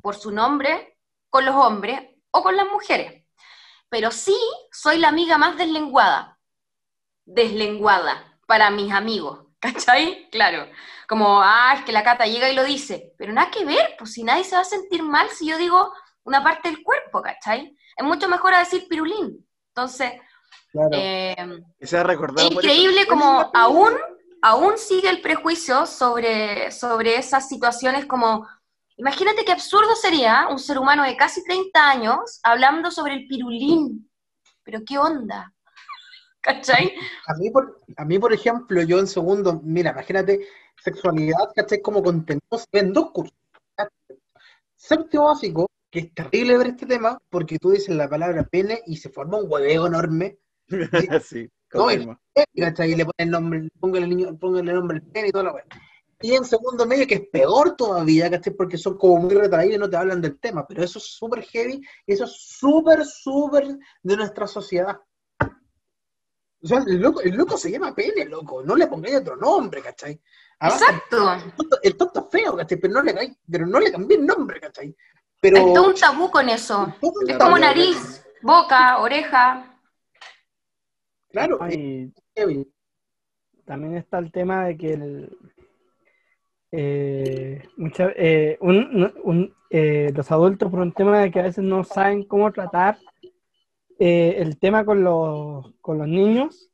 por 0.03 0.15
su 0.15 0.29
nombre 0.29 0.98
con 1.29 1.45
los 1.45 1.55
hombres 1.55 2.01
o 2.31 2.43
con 2.43 2.55
las 2.55 2.67
mujeres. 2.67 3.23
Pero 3.89 4.11
sí 4.11 4.37
soy 4.71 4.97
la 4.97 5.09
amiga 5.09 5.37
más 5.37 5.57
deslenguada. 5.57 6.39
Deslenguada 7.25 8.39
para 8.47 8.69
mis 8.69 8.91
amigos. 8.93 9.45
¿Cachai? 9.59 10.29
Claro. 10.29 10.67
Como, 11.07 11.41
ah, 11.41 11.73
es 11.77 11.83
que 11.83 11.91
la 11.91 12.03
cata 12.03 12.25
llega 12.25 12.49
y 12.49 12.55
lo 12.55 12.63
dice. 12.63 13.13
Pero 13.17 13.33
nada 13.33 13.51
que 13.51 13.65
ver, 13.65 13.95
pues 13.97 14.13
si 14.13 14.23
nadie 14.23 14.43
se 14.43 14.55
va 14.55 14.61
a 14.61 14.65
sentir 14.65 15.03
mal 15.03 15.29
si 15.29 15.47
yo 15.47 15.57
digo 15.57 15.91
una 16.23 16.43
parte 16.43 16.69
del 16.69 16.83
cuerpo, 16.83 17.21
¿cachai? 17.21 17.75
Es 17.97 18.05
mucho 18.05 18.29
mejor 18.29 18.53
a 18.53 18.59
decir 18.59 18.87
pirulín. 18.87 19.45
Entonces, 19.73 20.13
Claro. 20.71 20.89
eh, 20.93 21.35
recordado 21.79 22.49
por 22.49 22.63
increíble 22.63 23.07
como 23.07 23.49
aún, 23.55 23.93
aún 24.41 24.77
sigue 24.77 25.09
el 25.09 25.21
prejuicio 25.21 25.85
sobre, 25.85 26.71
sobre 26.71 27.15
esas 27.15 27.47
situaciones 27.49 28.05
como, 28.05 28.47
imagínate 28.99 29.45
qué 29.45 29.53
absurdo 29.53 29.95
sería 29.95 30.47
un 30.49 30.59
ser 30.59 30.77
humano 30.77 31.03
de 31.03 31.15
casi 31.15 31.43
30 31.43 31.89
años 31.89 32.39
hablando 32.43 32.91
sobre 32.91 33.13
el 33.15 33.27
pirulín. 33.27 34.09
Pero 34.63 34.81
qué 34.85 34.97
onda. 34.97 35.53
¿Cachai? 36.41 36.93
A 37.27 37.33
mí, 37.35 37.49
por, 37.49 37.81
a 37.97 38.05
mí, 38.05 38.19
por 38.19 38.33
ejemplo, 38.33 38.81
yo 38.83 38.99
en 38.99 39.07
segundo, 39.07 39.61
mira, 39.63 39.91
imagínate, 39.91 40.45
sexualidad, 40.83 41.49
¿cachai? 41.55 41.81
Como 41.81 42.03
contenido 42.03 42.61
en 42.73 42.93
dos 42.93 43.11
cursos. 43.11 43.37
¿cachai? 43.75 44.19
Séptimo 44.75 45.25
básico, 45.25 45.67
que 45.89 45.99
es 45.99 46.13
terrible 46.13 46.57
ver 46.57 46.67
este 46.67 46.85
tema, 46.85 47.17
porque 47.29 47.57
tú 47.57 47.71
dices 47.71 47.95
la 47.95 48.09
palabra 48.09 48.43
pene 48.43 48.81
y 48.85 48.97
se 48.97 49.09
forma 49.09 49.37
un 49.37 49.49
hueveo 49.49 49.87
enorme. 49.87 50.37
sí, 51.23 51.49
No, 51.73 51.81
confirmo. 51.81 52.19
¿cachai? 52.55 52.91
Y 52.91 52.95
le 52.95 53.05
ponen 53.05 53.27
el 53.27 53.31
nombre, 53.31 53.69
póngale 53.79 54.05
el 54.05 54.09
niño, 54.09 54.37
póngale 54.37 54.71
el 54.71 54.77
nombre 54.77 54.97
al 54.97 55.03
pene 55.03 55.29
y 55.29 55.31
toda 55.31 55.45
la 55.45 55.53
weá. 55.53 55.65
Y 56.21 56.33
en 56.35 56.43
segundo 56.43 56.85
medio, 56.85 57.07
que 57.07 57.15
es 57.15 57.27
peor 57.31 57.75
todavía, 57.77 58.29
¿cachai? 58.29 58.53
Porque 58.53 58.77
son 58.77 58.97
como 58.97 59.17
muy 59.21 59.35
retraídos 59.35 59.75
y 59.75 59.79
no 59.79 59.89
te 59.89 59.95
hablan 59.97 60.21
del 60.21 60.37
tema, 60.39 60.67
pero 60.67 60.83
eso 60.83 60.99
es 60.99 61.05
súper 61.05 61.43
heavy 61.43 61.81
y 62.05 62.13
eso 62.13 62.25
es 62.25 62.33
súper, 62.37 63.05
súper 63.05 63.77
de 64.03 64.17
nuestra 64.17 64.45
sociedad. 64.45 64.99
O 66.61 66.67
sea, 66.67 66.79
el 66.85 66.97
loco, 66.99 67.21
el 67.21 67.35
loco 67.35 67.57
se 67.57 67.71
llama 67.71 67.95
pene, 67.95 68.25
loco, 68.25 68.61
no 68.63 68.75
le 68.75 68.87
pongáis 68.87 69.15
otro 69.15 69.37
nombre, 69.37 69.81
¿cachai? 69.81 70.19
Además, 70.59 70.81
Exacto. 70.81 71.33
el 71.33 71.53
tonto- 71.55 71.79
el 71.83 71.95
tonto 71.97 72.19
es 72.19 72.25
feo, 72.41 72.55
¿cachai? 72.57 72.77
Pero 72.77 72.93
no 72.95 73.01
le, 73.01 73.37
pero 73.49 73.65
no 73.65 73.79
le 73.79 73.91
cambié 73.91 74.17
el 74.17 74.25
nombre, 74.25 74.59
¿cachai? 74.59 74.93
Pero... 75.39 75.55
Hay 75.57 75.73
todo 75.73 75.87
un 75.87 75.95
tabú 75.95 76.29
con 76.29 76.49
eso. 76.49 76.93
Es 77.27 77.37
como 77.37 77.57
nariz, 77.57 78.25
boca, 78.41 78.97
oreja. 78.99 79.79
Claro, 81.29 81.65
es 81.65 81.75
Y 81.77 82.13
heavy. 82.35 82.69
también 83.63 83.95
está 83.95 84.17
el 84.19 84.29
tema 84.33 84.65
de 84.65 84.77
que 84.77 84.93
el, 84.93 85.37
eh, 86.71 87.63
mucha- 87.77 88.13
eh, 88.15 88.57
eh, 89.71 90.11
los 90.15 90.31
adultos, 90.31 90.69
por 90.71 90.79
un 90.79 90.91
tema 90.93 91.19
de 91.19 91.31
que 91.31 91.39
a 91.39 91.43
veces 91.43 91.63
no 91.63 91.83
saben 91.83 92.23
cómo 92.23 92.51
tratar 92.51 92.97
eh, 93.99 94.35
el 94.37 94.57
tema 94.57 94.85
con 94.85 95.03
los, 95.03 95.73
con 95.81 95.97
los 95.97 96.07
niños, 96.07 96.71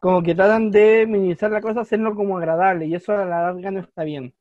como 0.00 0.22
que 0.22 0.34
tratan 0.34 0.70
de 0.70 1.06
minimizar 1.08 1.50
la 1.50 1.60
cosa, 1.60 1.80
hacerlo 1.80 2.14
como 2.14 2.38
agradable, 2.38 2.86
y 2.86 2.94
eso 2.94 3.12
a 3.12 3.24
la 3.24 3.42
larga 3.42 3.70
no 3.70 3.80
está 3.80 4.04
bien. 4.04 4.32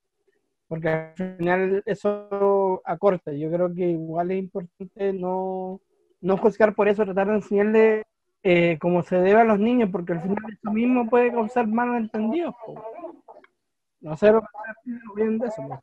Porque 0.68 0.90
al 0.90 1.14
final 1.38 1.84
eso 1.86 2.82
acorta. 2.86 3.32
Yo 3.34 3.52
creo 3.52 3.74
que 3.74 3.90
igual 3.92 4.32
es 4.32 4.40
importante 4.40 5.14
no, 5.14 5.80
no 6.22 6.38
juzgar 6.38 6.74
por 6.74 6.88
eso, 6.88 7.04
tratar 7.04 7.28
de 7.28 7.36
enseñarle 7.36 8.04
eh, 8.42 8.78
como 8.80 9.04
se 9.04 9.18
debe 9.18 9.42
a 9.42 9.46
los 9.46 9.60
niños, 9.60 9.90
porque 9.92 10.14
al 10.14 10.22
final 10.22 10.38
eso 10.52 10.72
mismo 10.72 11.10
puede 11.10 11.32
causar 11.32 11.68
malos 11.68 11.98
entendidos. 11.98 12.56
No 14.04 14.16
sé 14.18 14.32
que 14.32 14.92
bien 15.16 15.38
de 15.40 15.48
eso. 15.48 15.62
po. 15.68 15.82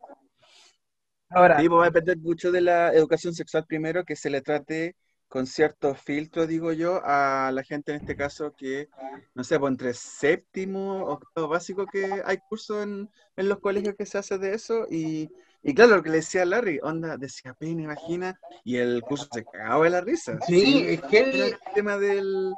Ahora, 1.30 1.60
Sí, 1.60 1.68
pues 1.68 1.78
va 1.78 1.82
a 1.84 1.90
depender 1.90 2.18
mucho 2.18 2.50
de 2.50 2.60
la 2.60 2.92
educación 2.92 3.34
sexual 3.34 3.64
primero, 3.66 4.04
que 4.04 4.16
se 4.16 4.30
le 4.30 4.40
trate 4.42 4.96
con 5.28 5.46
cierto 5.46 5.94
filtro, 5.94 6.46
digo 6.46 6.72
yo, 6.72 7.00
a 7.04 7.52
la 7.52 7.62
gente 7.62 7.92
en 7.92 7.98
este 8.00 8.16
caso 8.16 8.52
que, 8.56 8.88
no 9.34 9.44
sé, 9.44 9.60
pues 9.60 9.70
entre 9.70 9.94
séptimo, 9.94 11.04
octavo 11.04 11.46
básico, 11.48 11.86
que 11.86 12.20
hay 12.24 12.38
cursos 12.48 12.82
en, 12.82 13.08
en 13.36 13.48
los 13.48 13.60
colegios 13.60 13.94
que 13.96 14.06
se 14.06 14.18
hace 14.18 14.38
de 14.38 14.54
eso, 14.54 14.86
y, 14.90 15.30
y 15.62 15.72
claro, 15.72 15.96
lo 15.98 16.02
que 16.02 16.10
le 16.10 16.16
decía 16.16 16.44
Larry, 16.44 16.80
onda, 16.82 17.16
decía 17.16 17.54
pena, 17.54 17.82
imagina, 17.82 18.36
y 18.64 18.76
el 18.78 19.02
curso 19.04 19.28
se 19.32 19.44
cagaba 19.44 19.84
de 19.84 19.90
la 19.90 20.00
risa. 20.00 20.36
Sí, 20.40 20.84
es 20.84 21.00
heavy. 21.02 21.36
Era 21.36 21.46
el 21.46 21.56
tema 21.74 21.96
del... 21.96 22.52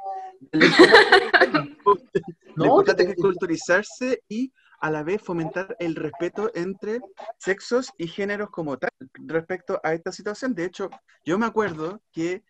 del 0.51 0.61
lo 0.61 0.67
No, 2.55 2.65
importante 2.65 3.03
te- 3.03 3.11
es 3.11 3.15
culturizarse 3.17 4.23
y 4.27 4.51
a 4.83 4.91
la 4.91 5.01
vez 5.01 5.21
fomentar 5.21 5.77
el 5.79 5.95
respeto 5.95 6.51
entre 6.55 6.99
sexos 7.37 7.93
y 7.97 8.05
géneros 8.05 8.49
como 8.49 8.77
tal 8.77 8.89
respecto 9.27 9.79
a 9.81 9.93
esta 9.93 10.11
situación. 10.11 10.53
De 10.53 10.65
hecho, 10.65 10.89
yo 11.23 11.39
me 11.39 11.45
acuerdo 11.45 12.01
que 12.11 12.43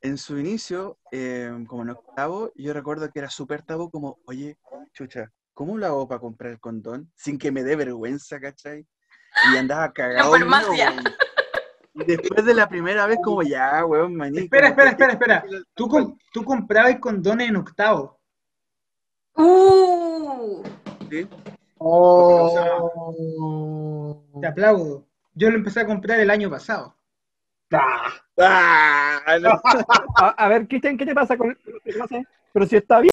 en 0.00 0.16
su 0.16 0.38
inicio, 0.38 0.98
eh, 1.12 1.52
como 1.66 1.82
en 1.82 1.90
octavo, 1.90 2.52
yo 2.54 2.72
recuerdo 2.72 3.10
que 3.10 3.18
era 3.18 3.28
súper 3.28 3.60
tabú 3.62 3.90
como, 3.90 4.18
oye, 4.24 4.56
chucha, 4.94 5.30
¿cómo 5.52 5.76
lo 5.76 5.84
hago 5.86 6.08
para 6.08 6.20
comprar 6.20 6.52
el 6.52 6.58
condón? 6.58 7.12
Sin 7.14 7.38
que 7.38 7.52
me 7.52 7.62
dé 7.62 7.76
vergüenza, 7.76 8.40
¿cachai? 8.40 8.86
Y 9.52 9.56
andaba 9.58 9.92
cagado. 9.92 10.30
weón. 10.30 11.04
Y 11.96 12.04
después 12.06 12.46
de 12.46 12.54
la 12.54 12.66
primera 12.66 13.06
vez, 13.06 13.18
como 13.22 13.42
ya, 13.42 13.84
weón, 13.84 14.16
maní. 14.16 14.38
Espera, 14.38 14.68
espera, 14.68 14.90
espera, 14.90 15.12
espera. 15.12 15.44
Tú, 15.74 15.86
com- 15.86 16.16
tú 16.32 16.42
comprabas 16.44 16.98
condones 16.98 17.50
en 17.50 17.56
octavo. 17.56 18.18
Uh, 19.36 20.62
Sí. 21.10 21.28
Oh. 21.86 23.74
Te 24.40 24.46
aplaudo. 24.46 25.06
Yo 25.34 25.50
lo 25.50 25.56
empecé 25.56 25.80
a 25.80 25.86
comprar 25.86 26.18
el 26.20 26.30
año 26.30 26.48
pasado. 26.50 26.96
Ah, 27.72 28.10
Ah, 28.38 29.38
no. 29.40 29.50
a, 30.16 30.28
a 30.28 30.48
ver, 30.48 30.66
Cristian, 30.66 30.96
¿qué 30.96 31.06
te 31.06 31.14
pasa 31.14 31.36
con 31.36 31.48
lo 31.64 31.80
que 31.80 32.00
hace? 32.02 32.24
Pero 32.52 32.66
si 32.66 32.76
está 32.76 33.00
bien. 33.00 33.10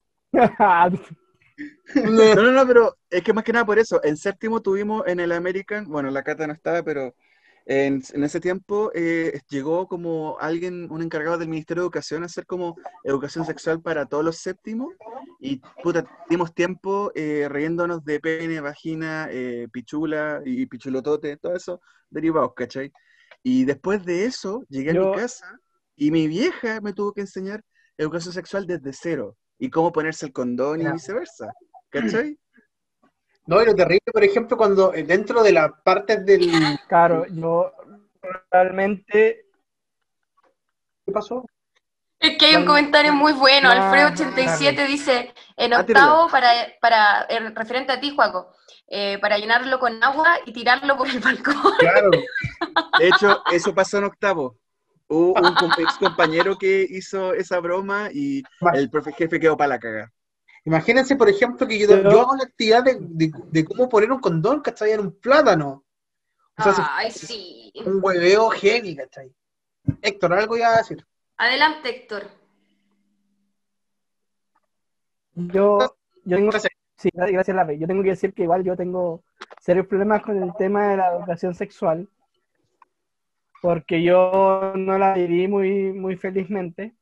No, 1.95 2.35
no, 2.35 2.51
no, 2.51 2.65
pero 2.67 2.97
es 3.09 3.21
que 3.21 3.33
más 3.33 3.43
que 3.43 3.53
nada 3.53 3.65
por 3.65 3.77
eso. 3.77 4.01
En 4.03 4.17
séptimo 4.17 4.61
tuvimos 4.61 5.05
en 5.07 5.19
el 5.19 5.31
American, 5.31 5.87
bueno, 5.87 6.09
la 6.09 6.23
Cata 6.23 6.47
no 6.47 6.53
estaba, 6.53 6.81
pero 6.83 7.13
en, 7.71 8.01
en 8.13 8.23
ese 8.23 8.39
tiempo 8.41 8.91
eh, 8.93 9.39
llegó 9.49 9.87
como 9.87 10.37
alguien, 10.39 10.91
un 10.91 11.01
encargado 11.01 11.37
del 11.37 11.47
Ministerio 11.47 11.83
de 11.83 11.85
Educación 11.85 12.23
a 12.23 12.25
hacer 12.25 12.45
como 12.45 12.75
educación 13.05 13.45
sexual 13.45 13.81
para 13.81 14.05
todos 14.05 14.25
los 14.25 14.37
séptimos. 14.37 14.93
Y 15.39 15.61
puta, 15.81 16.05
dimos 16.29 16.53
tiempo 16.53 17.11
eh, 17.15 17.47
riéndonos 17.49 18.03
de 18.03 18.19
pene, 18.19 18.59
vagina, 18.59 19.27
eh, 19.31 19.67
pichula 19.71 20.41
y 20.45 20.65
pichulotote, 20.65 21.37
todo 21.37 21.55
eso 21.55 21.79
derivados, 22.09 22.51
¿cachai? 22.55 22.91
Y 23.41 23.63
después 23.65 24.03
de 24.05 24.25
eso 24.25 24.63
llegué 24.69 24.91
a 24.91 24.93
Yo- 24.93 25.11
mi 25.13 25.17
casa 25.21 25.57
y 25.95 26.11
mi 26.11 26.27
vieja 26.27 26.81
me 26.81 26.93
tuvo 26.93 27.13
que 27.13 27.21
enseñar 27.21 27.63
educación 27.97 28.33
sexual 28.33 28.67
desde 28.67 28.91
cero 28.91 29.37
y 29.57 29.69
cómo 29.69 29.91
ponerse 29.91 30.25
el 30.25 30.33
condón 30.33 30.81
y 30.81 30.91
viceversa. 30.91 31.53
¿Cachai? 31.89 32.37
No, 33.45 33.61
y 33.61 33.65
lo 33.65 33.75
terrible, 33.75 34.11
por 34.13 34.23
ejemplo, 34.23 34.55
cuando 34.57 34.93
eh, 34.93 35.03
dentro 35.03 35.43
de 35.43 35.51
las 35.51 35.71
partes 35.83 36.25
del. 36.25 36.49
Claro, 36.87 37.25
yo 37.27 37.71
realmente 38.51 39.45
¿Qué 41.05 41.11
pasó? 41.11 41.45
es 42.19 42.37
que 42.37 42.45
hay 42.45 42.55
un 42.55 42.65
comentario 42.65 43.13
muy 43.13 43.33
bueno. 43.33 43.69
Claro, 43.71 44.13
Alfredo87 44.15 44.87
dice, 44.87 45.33
en 45.57 45.73
Ah, 45.73 45.79
octavo, 45.81 46.29
para, 46.29 46.51
para 46.79 47.21
el 47.23 47.55
referente 47.55 47.91
a 47.91 47.99
ti, 47.99 48.13
Juaco, 48.13 48.53
eh, 48.87 49.17
para 49.19 49.39
llenarlo 49.39 49.79
con 49.79 50.01
agua 50.03 50.37
y 50.45 50.53
tirarlo 50.53 50.95
por 50.97 51.09
el 51.09 51.19
balcón. 51.19 51.55
Claro. 51.79 52.11
De 52.99 53.07
hecho, 53.07 53.41
eso 53.51 53.73
pasó 53.73 53.97
en 53.97 54.03
octavo. 54.03 54.55
Hubo 55.07 55.33
un 55.33 55.71
ex 55.79 55.97
compañero 55.97 56.57
que 56.57 56.85
hizo 56.87 57.33
esa 57.33 57.59
broma 57.59 58.09
y 58.13 58.43
el 58.73 58.89
profe 58.89 59.11
jefe 59.13 59.39
quedó 59.39 59.57
para 59.57 59.69
la 59.69 59.79
caga. 59.79 60.11
Imagínense, 60.63 61.15
por 61.15 61.27
ejemplo, 61.29 61.67
que 61.67 61.79
yo, 61.79 61.87
Pero- 61.87 62.11
yo 62.11 62.21
hago 62.21 62.35
la 62.35 62.43
actividad 62.43 62.83
de, 62.83 62.97
de- 62.99 63.31
de 63.51 63.65
cómo 63.65 63.89
poner 63.89 64.11
un 64.11 64.19
condón, 64.19 64.61
¿cachai? 64.61 64.91
En 64.91 64.99
un 65.01 65.11
plátano. 65.19 65.83
O 66.57 66.63
sea, 66.63 66.73
Ay, 66.95 67.09
sí. 67.11 67.71
un 67.85 67.99
hueveo 68.03 68.49
heavy, 68.51 68.95
¿cachai? 68.95 69.33
Héctor, 70.01 70.33
algo 70.33 70.55
iba 70.57 70.67
a 70.67 70.77
decir. 70.77 71.03
Adelante, 71.37 71.89
Héctor. 71.89 72.27
yo, 75.33 75.79
yo 76.25 76.37
tengo, 76.37 76.51
Gracias. 76.51 76.73
sí, 76.97 77.09
gracias. 77.13 77.57
Yo 77.79 77.87
tengo 77.87 78.03
que 78.03 78.09
decir 78.09 78.33
que 78.33 78.43
igual 78.43 78.63
yo 78.63 78.75
tengo 78.75 79.23
serios 79.59 79.87
problemas 79.87 80.21
con 80.21 80.41
el 80.41 80.53
tema 80.57 80.89
de 80.89 80.97
la 80.97 81.15
educación 81.15 81.55
sexual, 81.55 82.07
porque 83.61 84.03
yo 84.03 84.73
no 84.75 84.97
la 84.99 85.13
viví 85.13 85.47
muy, 85.47 85.93
muy 85.93 86.15
felizmente. 86.17 86.93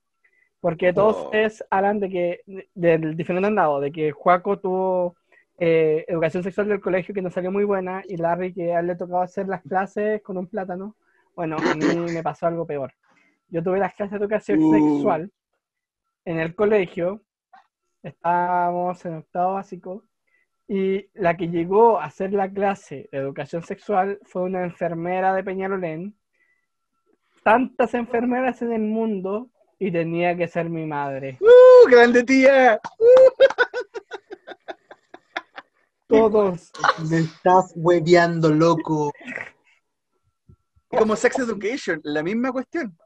Porque 0.62 0.92
todos 0.94 1.16
Oh. 1.18 1.24
ustedes 1.26 1.64
hablan 1.70 2.00
de 2.00 2.10
que, 2.10 2.42
del 2.76 3.16
diferente 3.16 3.50
lado, 3.52 3.80
de 3.80 3.92
que 3.92 4.12
Juaco 4.12 4.60
tuvo 4.60 5.16
eh, 5.58 6.06
educación 6.08 6.44
sexual 6.44 6.68
del 6.70 6.80
colegio 6.82 7.14
que 7.14 7.22
no 7.22 7.30
salió 7.30 7.52
muy 7.52 7.64
buena 7.66 8.02
y 8.08 8.18
Larry 8.18 8.54
que 8.54 8.74
a 8.74 8.80
él 8.80 8.88
le 8.88 8.96
tocaba 8.96 9.24
hacer 9.24 9.48
las 9.48 9.62
clases 9.62 10.22
con 10.22 10.38
un 10.38 10.48
plátano. 10.48 10.96
Bueno, 11.36 11.58
a 11.58 11.76
mí 11.76 11.86
me 12.14 12.24
pasó 12.24 12.48
algo 12.48 12.66
peor. 12.66 12.94
Yo 13.50 13.64
tuve 13.64 13.80
las 13.80 13.94
clases 13.94 14.20
de 14.20 14.26
educación 14.26 14.60
Uh. 14.62 14.74
sexual 14.74 15.32
en 16.26 16.40
el 16.40 16.54
colegio, 16.56 17.22
estábamos 18.04 19.04
en 19.06 19.16
octavo 19.16 19.54
básico, 19.56 20.04
y 20.68 21.08
la 21.14 21.36
que 21.36 21.48
llegó 21.50 22.00
a 22.00 22.06
hacer 22.06 22.32
la 22.34 22.50
clase 22.52 23.10
de 23.12 23.18
educación 23.18 23.64
sexual 23.64 24.20
fue 24.24 24.44
una 24.44 24.64
enfermera 24.64 25.34
de 25.34 25.44
Peñalolén. 25.44 26.16
Tantas 27.44 27.94
enfermeras 27.96 28.62
en 28.62 28.74
el 28.74 28.82
mundo 28.82 29.50
y 29.80 29.92
tenía 29.92 30.36
que 30.36 30.48
ser 30.48 30.70
mi 30.70 30.86
madre. 30.86 31.38
¡Uh, 31.40 31.90
grande 31.90 32.24
tía! 32.24 32.80
Todos. 36.08 36.72
Me 37.10 37.20
estás 37.20 37.72
hueveando, 37.76 38.50
loco. 38.50 39.14
Como 40.88 41.16
Sex 41.16 41.40
Education, 41.40 42.02
la 42.04 42.24
misma 42.24 42.52
cuestión. 42.52 42.98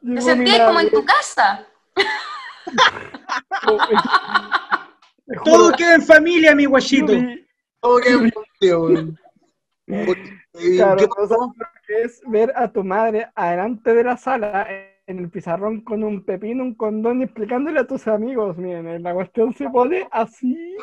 Te 0.00 0.06
mi 0.06 0.22
sentías 0.22 0.66
como 0.66 0.80
en 0.80 0.90
tu 0.90 1.04
casa. 1.04 1.66
Todo 5.44 5.72
queda 5.72 5.96
en 5.96 6.02
familia, 6.02 6.54
mi 6.54 6.66
guachito. 6.66 7.12
Todo 7.80 7.98
que 7.98 8.16
weón. 8.74 9.18
¿Qué 9.86 10.76
Claro, 10.76 11.08
pasó? 11.08 11.52
es 11.88 12.22
ver 12.26 12.52
a 12.56 12.72
tu 12.72 12.82
madre 12.82 13.28
adelante 13.34 13.92
de 13.92 14.04
la 14.04 14.16
sala 14.16 14.66
en 15.06 15.18
el 15.18 15.30
pizarrón 15.30 15.82
con 15.82 16.02
un 16.02 16.24
pepino, 16.24 16.64
un 16.64 16.74
condón 16.74 17.22
explicándole 17.22 17.78
a 17.80 17.86
tus 17.86 18.08
amigos, 18.08 18.56
miren, 18.56 19.02
la 19.02 19.14
cuestión 19.14 19.54
se 19.54 19.68
pone 19.70 20.08
así, 20.10 20.76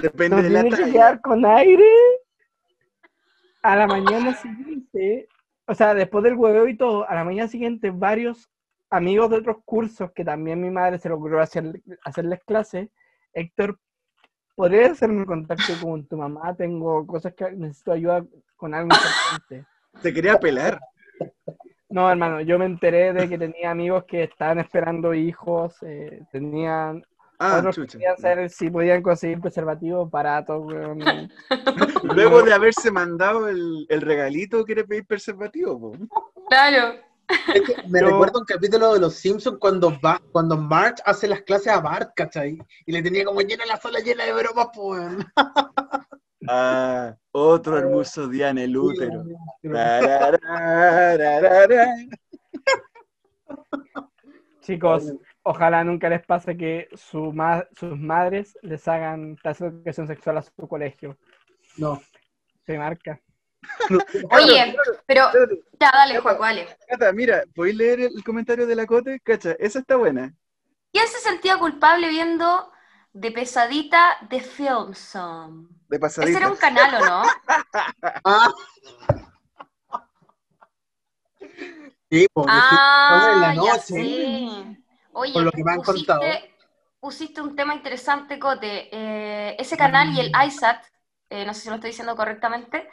Depende 0.00 0.36
nos 0.36 0.44
de 0.44 0.50
la 0.50 0.60
tiene 0.62 0.76
que 0.76 0.82
talla. 0.82 0.92
quedar 0.92 1.20
con 1.20 1.44
aire 1.44 1.90
a 3.62 3.76
la 3.76 3.86
mañana 3.86 4.34
siguiente, 4.34 5.28
o 5.66 5.74
sea, 5.74 5.94
después 5.94 6.22
del 6.24 6.34
hueveo 6.34 6.68
y 6.68 6.76
todo, 6.76 7.08
a 7.08 7.14
la 7.14 7.24
mañana 7.24 7.48
siguiente 7.48 7.90
varios 7.90 8.48
amigos 8.88 9.30
de 9.30 9.36
otros 9.36 9.58
cursos 9.64 10.12
que 10.12 10.24
también 10.24 10.60
mi 10.60 10.70
madre 10.70 10.98
se 10.98 11.08
logró 11.08 11.40
hacer, 11.40 11.80
hacerles 12.04 12.40
clases, 12.44 12.88
Héctor, 13.32 13.78
¿podrías 14.54 14.92
hacerme 14.92 15.26
contacto 15.26 15.72
con 15.82 16.06
tu 16.06 16.16
mamá? 16.16 16.54
Tengo 16.54 17.06
cosas 17.06 17.34
que 17.34 17.50
necesito 17.52 17.92
ayuda 17.92 18.24
con 18.56 18.74
algo 18.74 18.88
importante. 18.92 19.66
Te 20.02 20.12
quería 20.12 20.38
pelar. 20.38 20.80
No, 21.90 22.08
hermano, 22.10 22.40
yo 22.40 22.58
me 22.58 22.66
enteré 22.66 23.12
de 23.12 23.28
que 23.28 23.36
tenía 23.36 23.70
amigos 23.72 24.04
que 24.04 24.22
estaban 24.24 24.58
esperando 24.60 25.12
hijos, 25.12 25.74
eh, 25.82 26.22
tenían 26.32 27.04
Ah, 27.42 27.56
otros 27.58 27.74
chucha. 27.74 27.98
querían 27.98 28.16
saber 28.18 28.50
si 28.50 28.70
podían 28.70 29.02
conseguir 29.02 29.40
preservativos 29.40 30.10
baratos, 30.10 30.62
weón. 30.64 31.00
Luego 32.04 32.42
de 32.42 32.52
haberse 32.52 32.90
mandado 32.90 33.48
el, 33.48 33.86
el 33.88 34.00
regalito, 34.02 34.64
quiere 34.64 34.84
pedir 34.84 35.06
preservativo. 35.06 35.78
po. 35.80 35.92
Claro. 36.48 36.94
Es 37.54 37.62
que 37.62 37.76
me 37.88 38.00
Yo- 38.00 38.06
recuerdo 38.08 38.40
un 38.40 38.44
capítulo 38.44 38.92
de 38.92 39.00
Los 39.00 39.14
Simpsons 39.14 39.58
cuando, 39.58 39.98
va, 40.00 40.20
cuando 40.32 40.56
Marge 40.56 41.02
hace 41.06 41.28
las 41.28 41.42
clases 41.42 41.68
a 41.68 41.80
Bart, 41.80 42.10
¿cachai? 42.14 42.58
Y 42.86 42.92
le 42.92 43.02
tenía 43.02 43.24
como 43.24 43.40
llena 43.40 43.64
la 43.66 43.76
sala 43.78 44.00
llena 44.00 44.24
de 44.24 44.32
bromas, 44.32 44.68
pues. 44.74 45.00
weón. 45.00 45.26
Ah, 46.48 47.14
otro 47.32 47.78
hermoso 47.78 48.26
día 48.28 48.48
en 48.50 48.58
el 48.58 48.76
útero. 48.76 49.24
Chicos, 54.60 55.12
ojalá 55.42 55.84
nunca 55.84 56.08
les 56.08 56.24
pase 56.24 56.56
que 56.56 56.88
su 56.94 57.32
ma- 57.32 57.66
sus 57.78 57.98
madres 57.98 58.56
les 58.62 58.86
hagan 58.88 59.36
clases 59.36 59.60
de 59.72 59.76
educación 59.78 60.06
sexual 60.06 60.38
a 60.38 60.42
su 60.42 60.52
colegio. 60.68 61.18
No. 61.76 62.00
Se 62.66 62.78
marca. 62.78 63.20
Oye, 64.30 64.76
pero 65.06 65.30
ya, 65.78 65.90
dale, 65.92 66.18
Juaco, 66.18 66.42
dale. 66.42 66.66
Cata, 66.88 67.12
mira, 67.12 67.44
¿podéis 67.54 67.76
leer 67.76 68.00
el 68.00 68.24
comentario 68.24 68.66
de 68.66 68.74
la 68.74 68.86
Cote? 68.86 69.20
Cacha, 69.20 69.52
esa 69.58 69.80
está 69.80 69.96
buena. 69.96 70.34
¿Quién 70.92 71.06
se 71.08 71.18
sentía 71.20 71.58
culpable 71.58 72.08
viendo 72.08 72.70
de 73.12 73.30
pesadita 73.32 74.18
de 74.28 74.40
Film 74.40 74.94
Song? 74.94 75.68
De 75.88 75.96
Ese 75.96 76.00
pasadita. 76.00 76.38
era 76.38 76.48
un 76.48 76.56
canal, 76.56 76.94
¿o 77.02 77.06
no? 77.06 77.22
Ah. 78.24 78.52
Sí, 82.10 82.26
pues, 82.32 82.46
Ah, 82.48 83.30
en 83.32 83.40
la 83.40 83.54
noche. 83.54 83.80
sé. 83.80 84.76
Oye, 85.12 85.32
Por 85.32 85.42
lo 85.44 85.52
que 85.52 85.64
me 85.64 85.72
han 85.72 85.78
pusiste, 85.78 86.12
contado. 86.12 86.20
pusiste 87.00 87.40
un 87.40 87.56
tema 87.56 87.74
interesante, 87.74 88.38
Cote. 88.38 88.88
Eh, 88.92 89.56
ese 89.58 89.76
canal 89.76 90.12
y 90.12 90.20
el 90.20 90.32
ISAT, 90.46 90.84
eh, 91.30 91.44
no 91.46 91.54
sé 91.54 91.60
si 91.62 91.68
lo 91.68 91.76
estoy 91.76 91.90
diciendo 91.90 92.16
correctamente, 92.16 92.88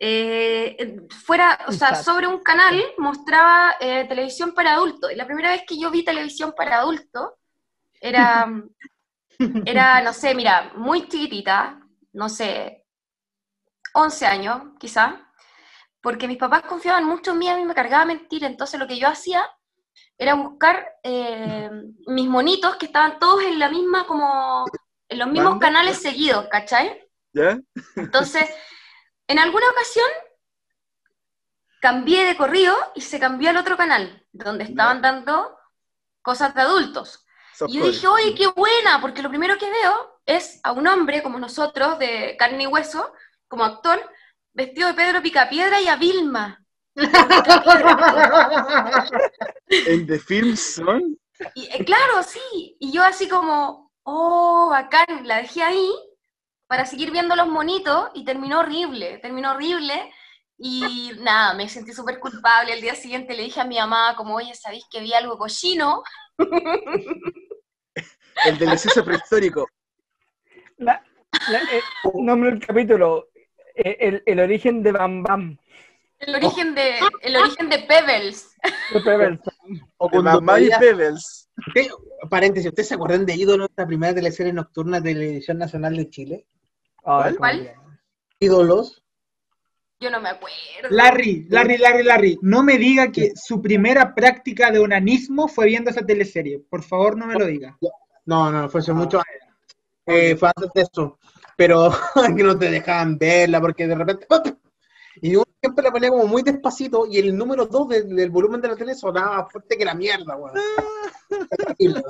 eh, 0.00 0.96
fuera, 1.26 1.58
o 1.68 1.72
sea, 1.72 1.94
sobre 1.94 2.26
un 2.26 2.42
canal 2.42 2.82
mostraba 2.98 3.76
eh, 3.80 4.06
televisión 4.08 4.54
para 4.54 4.74
adultos. 4.74 5.12
Y 5.12 5.16
la 5.16 5.26
primera 5.26 5.50
vez 5.50 5.62
que 5.66 5.78
yo 5.78 5.90
vi 5.90 6.04
televisión 6.04 6.52
para 6.56 6.78
adultos 6.78 7.30
era, 8.00 8.46
era, 9.64 10.02
no 10.02 10.12
sé, 10.12 10.34
mira, 10.34 10.72
muy 10.76 11.08
chiquitita, 11.08 11.80
no 12.12 12.28
sé, 12.28 12.84
11 13.94 14.26
años, 14.26 14.62
quizá, 14.78 15.32
porque 16.00 16.28
mis 16.28 16.38
papás 16.38 16.62
confiaban 16.62 17.04
mucho 17.04 17.32
en 17.32 17.38
mí, 17.38 17.48
a 17.48 17.56
mí 17.56 17.64
me 17.64 17.74
cargaba 17.74 18.04
mentir, 18.04 18.44
entonces 18.44 18.78
lo 18.78 18.86
que 18.86 18.98
yo 18.98 19.08
hacía 19.08 19.48
era 20.18 20.34
buscar 20.34 20.86
eh, 21.02 21.70
mis 22.06 22.28
monitos 22.28 22.76
que 22.76 22.86
estaban 22.86 23.18
todos 23.18 23.42
en 23.44 23.58
la 23.58 23.68
misma, 23.68 24.06
como, 24.06 24.64
en 25.08 25.18
los 25.18 25.28
mismos 25.28 25.52
¿Banda? 25.52 25.66
canales 25.66 26.00
seguidos, 26.00 26.46
¿cachai? 26.48 27.08
¿Ya? 27.32 27.58
Entonces, 27.96 28.48
en 29.26 29.38
alguna 29.38 29.68
ocasión 29.70 30.06
cambié 31.80 32.24
de 32.24 32.36
corrido 32.36 32.76
y 32.94 33.00
se 33.00 33.18
cambió 33.18 33.50
al 33.50 33.56
otro 33.56 33.76
canal, 33.76 34.24
donde 34.32 34.64
estaban 34.64 35.02
dando 35.02 35.58
cosas 36.22 36.54
de 36.54 36.60
adultos. 36.60 37.21
Y 37.68 37.78
yo 37.78 37.86
dije, 37.86 38.06
oye, 38.06 38.34
qué 38.34 38.46
buena, 38.48 39.00
porque 39.00 39.22
lo 39.22 39.28
primero 39.28 39.58
que 39.58 39.70
veo 39.70 40.20
es 40.26 40.60
a 40.62 40.72
un 40.72 40.86
hombre 40.86 41.22
como 41.22 41.38
nosotros, 41.38 41.98
de 41.98 42.36
carne 42.38 42.64
y 42.64 42.66
hueso, 42.66 43.12
como 43.48 43.64
actor, 43.64 44.00
vestido 44.52 44.88
de 44.88 44.94
Pedro 44.94 45.22
Picapiedra 45.22 45.80
y 45.80 45.88
a 45.88 45.96
Vilma. 45.96 46.64
En 49.68 50.06
The 50.06 50.18
Film 50.18 50.56
Son, 50.56 51.18
Y 51.54 51.64
eh, 51.64 51.84
claro, 51.84 52.22
sí, 52.22 52.76
y 52.78 52.92
yo 52.92 53.02
así 53.02 53.28
como, 53.28 53.90
oh, 54.02 54.68
bacán, 54.70 55.26
la 55.26 55.38
dejé 55.38 55.62
ahí 55.62 55.90
para 56.66 56.86
seguir 56.86 57.10
viendo 57.10 57.34
los 57.36 57.48
monitos 57.48 58.10
y 58.14 58.24
terminó 58.24 58.60
horrible, 58.60 59.18
terminó 59.18 59.52
horrible. 59.52 60.12
Y 60.58 61.12
nada, 61.20 61.54
me 61.54 61.68
sentí 61.68 61.92
súper 61.92 62.20
culpable. 62.20 62.72
El 62.72 62.80
día 62.80 62.94
siguiente 62.94 63.34
le 63.34 63.42
dije 63.42 63.60
a 63.60 63.64
mi 63.64 63.78
mamá, 63.78 64.14
como, 64.16 64.36
oye, 64.36 64.54
¿sabéis 64.54 64.84
que 64.90 65.00
vi 65.00 65.12
algo 65.12 65.36
cochino? 65.36 66.02
el 68.46 68.58
delicioso 68.58 69.04
prehistórico. 69.04 69.68
La- 70.78 71.02
la- 71.50 71.58
eh, 71.72 71.80
nombre 72.14 72.50
del 72.50 72.66
capítulo, 72.66 73.28
eh, 73.74 73.96
el, 74.00 74.22
el 74.26 74.40
origen 74.40 74.82
de 74.82 74.92
Bam 74.92 75.22
Bam. 75.22 75.58
El 76.18 76.34
origen 76.36 76.74
de, 76.74 76.94
el 77.22 77.36
origen 77.36 77.68
de 77.68 77.78
Pebbles. 77.80 78.54
de 78.92 79.00
Pebbles. 79.00 79.40
O 79.96 80.06
De 80.06 80.10
cuando 80.12 80.40
Mamá 80.40 80.60
y 80.60 80.68
Pebbles. 80.78 81.48
Usted- 81.66 81.88
paréntesis, 82.30 82.68
¿ustedes 82.68 82.88
se 82.88 82.94
acuerdan 82.94 83.26
de 83.26 83.34
Ídolo, 83.34 83.64
esta 83.66 83.86
primera 83.86 84.14
teleserie 84.14 84.52
nocturna 84.52 85.00
de 85.00 85.12
Televisión 85.14 85.58
Nacional 85.58 85.96
de 85.96 86.08
Chile? 86.10 86.46
¿Cuál? 87.02 87.36
¿Cuál? 87.36 87.72
Ídolos. 88.38 89.02
Yo 90.00 90.10
no 90.10 90.20
me 90.20 90.30
acuerdo. 90.30 90.56
Larry, 90.90 91.46
Larry, 91.48 91.78
Larry, 91.78 92.02
Larry, 92.02 92.38
no 92.42 92.62
me 92.64 92.76
diga 92.78 93.10
que 93.12 93.32
su 93.36 93.62
primera 93.62 94.14
práctica 94.14 94.70
de 94.72 94.80
onanismo 94.80 95.46
fue 95.48 95.66
viendo 95.66 95.90
esa 95.90 96.04
teleserie. 96.04 96.58
Por 96.58 96.82
favor, 96.82 97.16
no 97.16 97.26
me 97.26 97.34
lo 97.34 97.46
diga. 97.46 97.76
No, 98.26 98.50
no, 98.50 98.68
fue 98.68 98.80
hace 98.80 98.90
Ah. 98.92 98.94
mucho. 98.94 99.20
Eh, 100.06 100.36
fue 100.36 100.50
antes 100.54 100.70
de 100.74 100.82
eso. 100.82 101.18
Pero 101.56 101.90
que 102.36 102.42
no 102.42 102.58
te 102.58 102.70
dejaban 102.70 103.18
verla 103.18 103.60
porque 103.60 103.86
de 103.86 103.94
repente. 103.94 104.26
¡pum! 104.26 104.40
Y 105.20 105.36
uno 105.36 105.44
siempre 105.60 105.84
la 105.84 105.90
ponía 105.92 106.08
como 106.08 106.26
muy 106.26 106.42
despacito 106.42 107.06
y 107.06 107.18
el 107.18 107.36
número 107.36 107.66
2 107.66 107.88
del, 107.88 108.16
del 108.16 108.30
volumen 108.30 108.60
de 108.60 108.68
la 108.68 108.76
tele 108.76 108.94
sonaba 108.94 109.42
más 109.42 109.52
fuerte 109.52 109.76
que 109.76 109.84
la 109.84 109.94
mierda, 109.94 110.36
weón. 110.36 110.54
Era 111.78 112.02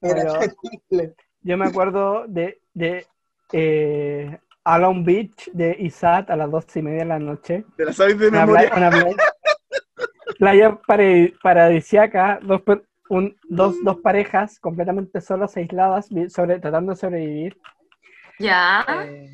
Pero- 0.00 0.32
terrible. 0.38 1.14
Yo 1.40 1.56
me 1.56 1.66
acuerdo 1.66 2.24
de, 2.28 2.60
de 2.74 3.06
eh, 3.52 4.38
Alone 4.64 5.02
Beach 5.04 5.50
de 5.52 5.76
Isat 5.80 6.30
a 6.30 6.36
las 6.36 6.50
doce 6.50 6.80
y 6.80 6.82
media 6.82 6.98
de 7.00 7.04
la 7.06 7.18
noche. 7.18 7.64
¿Te 7.76 7.84
la 7.86 7.92
sabes 7.92 8.18
de 8.18 8.30
memoria? 8.30 8.70
playa, 10.38 10.78
playa- 10.86 11.32
paradisiaca, 11.42 12.38
dos, 12.42 12.60
un- 13.08 13.36
dos, 13.44 13.76
dos 13.82 13.96
parejas 14.00 14.58
completamente 14.60 15.20
solas, 15.20 15.56
aisladas, 15.56 16.08
sobre, 16.28 16.58
tratando 16.60 16.92
de 16.92 16.96
sobrevivir. 16.96 17.60
Ya. 18.38 18.84
Eh, 18.88 19.30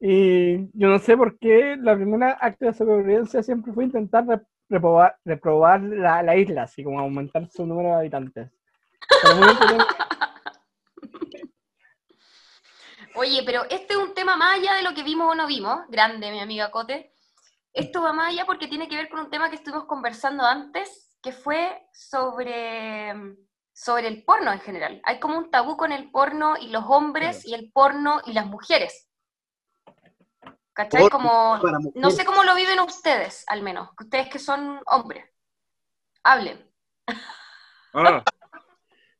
y 0.00 0.58
yo 0.78 0.88
no 0.88 0.98
sé 0.98 1.16
por 1.16 1.38
qué 1.38 1.76
la 1.80 1.94
primera 1.96 2.32
acto 2.40 2.66
de 2.66 2.74
sobrevivencia 2.74 3.42
siempre 3.42 3.72
fue 3.72 3.84
intentar 3.84 4.26
re- 4.26 4.40
reprobar, 4.68 5.16
reprobar 5.24 5.80
la, 5.82 6.22
la 6.22 6.36
isla, 6.36 6.62
así 6.64 6.84
como 6.84 7.00
aumentar 7.00 7.48
su 7.48 7.66
número 7.66 7.88
de 7.90 7.94
habitantes. 7.96 8.50
Pero 9.22 9.34
muy 9.36 9.48
entretenido. 9.48 9.86
Oye, 13.14 13.42
pero 13.44 13.62
este 13.70 13.94
es 13.94 13.96
un 13.96 14.14
tema 14.14 14.36
más 14.36 14.58
allá 14.58 14.74
de 14.74 14.82
lo 14.82 14.94
que 14.94 15.02
vimos 15.02 15.30
o 15.32 15.34
no 15.34 15.46
vimos. 15.46 15.80
Grande, 15.88 16.30
mi 16.30 16.40
amiga 16.40 16.70
Cote. 16.70 17.12
Esto 17.72 18.02
va 18.02 18.12
más 18.12 18.28
allá 18.32 18.44
porque 18.46 18.68
tiene 18.68 18.88
que 18.88 18.96
ver 18.96 19.08
con 19.08 19.20
un 19.20 19.30
tema 19.30 19.48
que 19.50 19.56
estuvimos 19.56 19.86
conversando 19.86 20.44
antes, 20.44 21.07
que 21.28 21.32
fue 21.32 21.86
sobre, 21.92 23.12
sobre 23.74 24.08
el 24.08 24.24
porno 24.24 24.50
en 24.50 24.60
general. 24.60 24.98
Hay 25.04 25.20
como 25.20 25.36
un 25.36 25.50
tabú 25.50 25.76
con 25.76 25.92
el 25.92 26.10
porno 26.10 26.56
y 26.56 26.68
los 26.68 26.84
hombres 26.88 27.44
y 27.44 27.52
el 27.52 27.70
porno 27.70 28.22
y 28.24 28.32
las 28.32 28.46
mujeres. 28.46 29.10
¿Cachai? 30.72 31.10
Como, 31.10 31.58
no 31.94 32.10
sé 32.10 32.24
cómo 32.24 32.44
lo 32.44 32.54
viven 32.54 32.80
ustedes, 32.80 33.44
al 33.46 33.60
menos. 33.60 33.90
Ustedes 34.00 34.30
que 34.30 34.38
son 34.38 34.80
hombres. 34.86 35.30
Hablen. 36.22 36.66
Ah. 37.92 38.24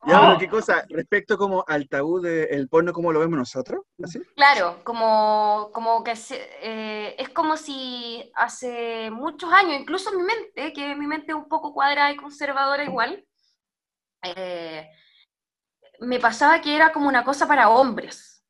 Ya, 0.06 0.20
pero 0.20 0.38
qué 0.38 0.48
cosa, 0.48 0.84
respecto 0.90 1.36
como 1.36 1.64
al 1.66 1.88
tabú 1.88 2.20
del 2.20 2.68
porno, 2.68 2.92
¿cómo 2.92 3.12
lo 3.12 3.18
vemos 3.20 3.38
nosotros? 3.38 3.80
¿Así? 4.02 4.20
Claro, 4.36 4.78
como, 4.84 5.70
como 5.72 6.04
que 6.04 6.14
se- 6.14 6.48
eh, 6.62 7.16
es 7.18 7.28
como 7.30 7.56
si 7.56 8.30
hace 8.36 9.10
muchos 9.10 9.52
años, 9.52 9.80
incluso 9.80 10.10
en 10.12 10.18
mi 10.18 10.22
mente, 10.22 10.72
que 10.72 10.94
mi 10.94 11.06
mente 11.06 11.32
es 11.32 11.36
un 11.36 11.48
poco 11.48 11.74
cuadrada 11.74 12.12
y 12.12 12.16
conservadora 12.16 12.84
igual, 12.84 13.24
eh, 14.22 14.88
me 16.00 16.20
pasaba 16.20 16.60
que 16.60 16.76
era 16.76 16.92
como 16.92 17.08
una 17.08 17.24
cosa 17.24 17.46
para 17.48 17.68
hombres. 17.68 18.44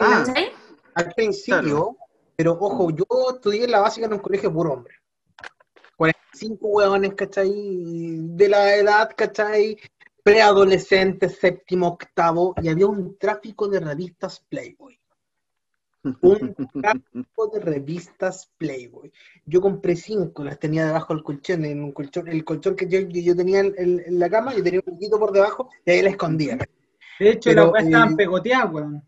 Ah. 0.00 0.22
¿cachai? 0.26 0.52
al 0.94 1.12
principio, 1.12 1.96
pero 2.36 2.52
ojo, 2.52 2.90
yo 2.90 3.04
estudié 3.34 3.64
en 3.64 3.72
la 3.72 3.80
básica 3.80 4.06
en 4.06 4.12
un 4.12 4.20
colegio 4.20 4.52
puro 4.52 4.74
hombre. 4.74 4.94
45 5.96 6.66
hueones, 6.68 7.14
¿cachai? 7.14 7.50
De 7.52 8.48
la 8.48 8.74
edad, 8.76 9.10
¿cachai? 9.16 9.76
Preadolescente, 10.24 11.28
séptimo, 11.28 11.86
octavo, 11.88 12.54
y 12.62 12.68
había 12.68 12.86
un 12.86 13.18
tráfico 13.18 13.68
de 13.68 13.78
revistas 13.78 14.40
Playboy. 14.48 14.98
Un 16.22 16.54
tráfico 16.82 17.46
de 17.52 17.60
revistas 17.60 18.50
Playboy. 18.56 19.12
Yo 19.44 19.60
compré 19.60 19.94
cinco, 19.96 20.42
las 20.42 20.58
tenía 20.58 20.86
debajo 20.86 21.14
del 21.14 21.22
colchón, 21.22 21.66
en 21.66 21.84
un 21.84 21.92
colchón, 21.92 22.26
el 22.28 22.42
colchón 22.42 22.74
que 22.74 22.88
yo, 22.88 23.00
yo 23.00 23.36
tenía 23.36 23.60
en, 23.60 23.74
en- 23.76 24.00
en 24.06 24.18
la 24.18 24.30
cama, 24.30 24.54
yo 24.56 24.62
tenía 24.62 24.80
un 24.84 24.92
poquito 24.94 25.18
por 25.18 25.30
debajo, 25.30 25.68
y 25.84 25.90
ahí 25.90 26.00
la 26.02 26.10
escondía. 26.10 26.56
De 27.20 27.30
hecho, 27.30 27.50
Pero, 27.50 27.64
las 27.66 27.72
weas 27.74 27.84
estaban 27.84 28.12
eh, 28.14 28.16
pegoteadas, 28.16 28.72
weón. 28.72 29.02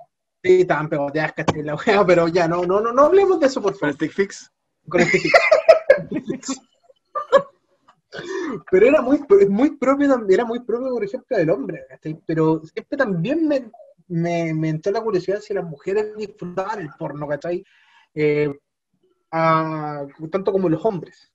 Sí, 0.45 0.61
estaban 0.61 0.89
pegoteadas, 0.91 1.33
¿cachai? 1.33 1.63
La 1.63 1.75
wea, 1.77 2.05
pero 2.07 2.29
ya, 2.29 2.47
no, 2.47 2.63
no, 2.65 2.81
no, 2.81 2.93
no 2.93 3.03
hablemos 3.07 3.41
de 3.41 3.47
eso, 3.47 3.61
por 3.63 3.73
Con 3.73 3.81
favor. 3.81 3.91
el 3.91 3.95
stick 3.97 4.13
fix. 4.13 4.53
con 4.89 5.01
este 5.01 5.19
tipo. 5.19 5.39
Pero 8.71 8.87
era 8.87 9.03
muy, 9.03 9.21
muy 9.49 9.77
propio, 9.77 10.07
era 10.29 10.45
muy 10.45 10.61
propio, 10.61 10.91
por 10.91 11.05
ejemplo, 11.05 11.37
del 11.37 11.51
hombre, 11.51 11.87
¿cachai? 11.89 12.19
Pero 12.27 12.63
siempre 12.65 12.97
también 12.97 13.47
me, 13.47 13.71
me, 14.09 14.55
me 14.55 14.69
entró 14.69 14.93
la 14.93 15.01
curiosidad 15.01 15.41
si 15.41 15.55
las 15.55 15.65
mujeres 15.65 16.17
disfrutaban 16.17 16.81
el 16.81 16.91
porno, 16.99 17.27
¿cachai? 17.27 17.65
Eh, 18.15 18.53
tanto 19.31 20.53
como 20.53 20.69
los 20.69 20.85
hombres. 20.85 21.33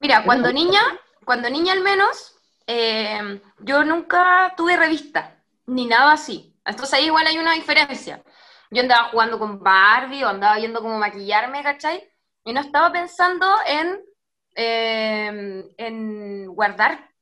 Mira, 0.00 0.22
cuando 0.24 0.52
niña, 0.52 0.80
cuando 1.24 1.50
niña 1.50 1.72
al 1.72 1.82
menos, 1.82 2.36
eh, 2.66 3.40
yo 3.60 3.84
nunca 3.84 4.54
tuve 4.56 4.76
revista, 4.76 5.42
ni 5.66 5.86
nada 5.86 6.12
así. 6.12 6.54
Entonces 6.64 6.94
ahí 6.94 7.06
igual 7.06 7.26
hay 7.26 7.38
una 7.38 7.54
diferencia. 7.54 8.22
Yo 8.70 8.82
andaba 8.82 9.08
jugando 9.08 9.38
con 9.38 9.60
Barbie 9.60 10.24
o 10.24 10.28
andaba 10.28 10.56
viendo 10.56 10.82
cómo 10.82 10.98
maquillarme, 10.98 11.62
¿cachai? 11.62 12.06
Y 12.44 12.52
no 12.52 12.60
estaba 12.60 12.92
pensando 12.92 13.46
en, 13.66 14.00
eh, 14.60 15.72
en 15.76 16.46
guardar 16.48 17.12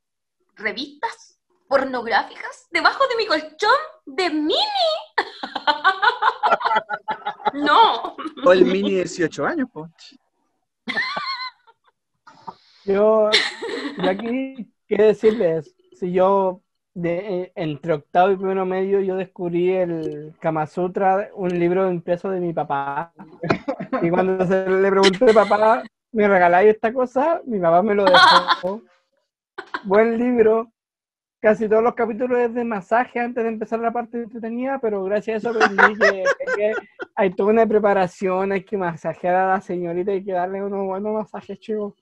revistas 0.55 1.39
pornográficas 1.69 2.67
debajo 2.71 3.07
de 3.09 3.17
mi 3.17 3.27
colchón 3.27 3.77
de 4.07 4.31
mini. 4.31 4.57
no. 7.53 8.17
O 8.43 8.53
el 8.53 8.65
mini 8.65 8.93
18 8.93 9.47
años, 9.47 9.69
po. 9.71 9.87
Yo, 12.87 13.29
yo 13.99 14.11
aquí, 14.11 14.73
¿qué 14.89 15.03
decirles? 15.03 15.77
Si 15.93 16.13
yo, 16.13 16.63
de, 16.95 17.19
eh, 17.19 17.53
entre 17.55 17.93
octavo 17.93 18.31
y 18.31 18.37
primero 18.37 18.65
medio, 18.65 19.01
yo 19.01 19.17
descubrí 19.17 19.75
el 19.75 20.35
Kama 20.41 20.67
Sutra, 20.67 21.29
un 21.35 21.51
libro 21.51 21.91
impreso 21.91 22.31
de 22.31 22.41
mi 22.41 22.55
papá. 22.55 23.13
Y 24.01 24.09
cuando 24.09 24.47
se 24.47 24.71
le 24.71 24.91
pregunté, 24.91 25.35
papá, 25.35 25.83
¿me 26.17 26.27
regaláis 26.27 26.71
esta 26.71 26.95
cosa? 26.95 27.43
Mi 27.45 27.61
papá 27.61 27.83
me 27.83 27.95
lo 27.95 28.07
dejó. 28.07 28.83
Buen 29.85 30.19
libro. 30.19 30.73
Casi 31.41 31.69
todos 31.69 31.83
los 31.83 31.95
capítulos 31.95 32.39
es 32.39 32.55
de 32.55 32.65
masaje 32.65 33.21
antes 33.21 33.45
de 33.45 33.51
empezar 33.51 33.79
la 33.81 33.93
parte 33.93 34.23
entretenida, 34.23 34.79
pero 34.81 35.05
gracias 35.05 35.45
a 35.45 35.51
eso 35.51 35.51
aprendí 35.51 35.99
que, 36.01 36.25
que 36.57 36.75
hay 37.15 37.31
toda 37.35 37.51
una 37.51 37.67
preparación, 37.67 38.53
hay 38.53 38.65
que 38.65 38.79
masajear 38.79 39.35
a 39.35 39.49
la 39.53 39.61
señorita, 39.61 40.11
hay 40.13 40.25
que 40.25 40.33
darle 40.33 40.63
unos 40.63 40.87
buenos 40.87 41.13
masajes, 41.13 41.61
chicos. 41.61 41.93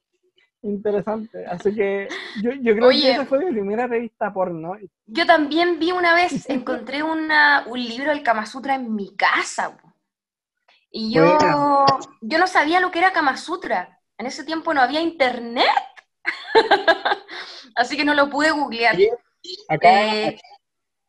Interesante. 0.62 1.44
Así 1.46 1.74
que 1.74 2.08
yo, 2.40 2.52
yo 2.52 2.74
creo 2.74 2.86
Oye. 2.86 3.02
que 3.02 3.10
esa 3.10 3.26
fue 3.26 3.44
mi 3.44 3.50
primera 3.50 3.88
revista 3.88 4.32
porno. 4.32 4.76
Yo 5.06 5.26
también 5.26 5.80
vi 5.80 5.90
una 5.90 6.14
vez, 6.14 6.48
encontré 6.48 7.02
una, 7.02 7.64
un 7.66 7.82
libro 7.82 8.10
del 8.10 8.22
Kama 8.22 8.46
Sutra 8.46 8.76
en 8.76 8.94
mi 8.94 9.14
casa. 9.16 9.76
Y 10.96 11.12
yo, 11.12 11.36
yo 12.20 12.38
no 12.38 12.46
sabía 12.46 12.78
lo 12.78 12.92
que 12.92 13.00
era 13.00 13.12
Kama 13.12 13.36
Sutra. 13.36 13.93
En 14.18 14.26
ese 14.26 14.44
tiempo 14.44 14.72
no 14.72 14.80
había 14.80 15.00
internet. 15.00 15.66
Así 17.76 17.96
que 17.96 18.04
no 18.04 18.14
lo 18.14 18.30
pude 18.30 18.50
googlear. 18.50 18.96
Acá, 19.68 20.26
Eh, 20.28 20.40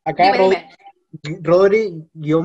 acá 0.03 0.31
dime, 0.33 0.69
dime. 1.21 1.39
Rodri, 1.41 1.93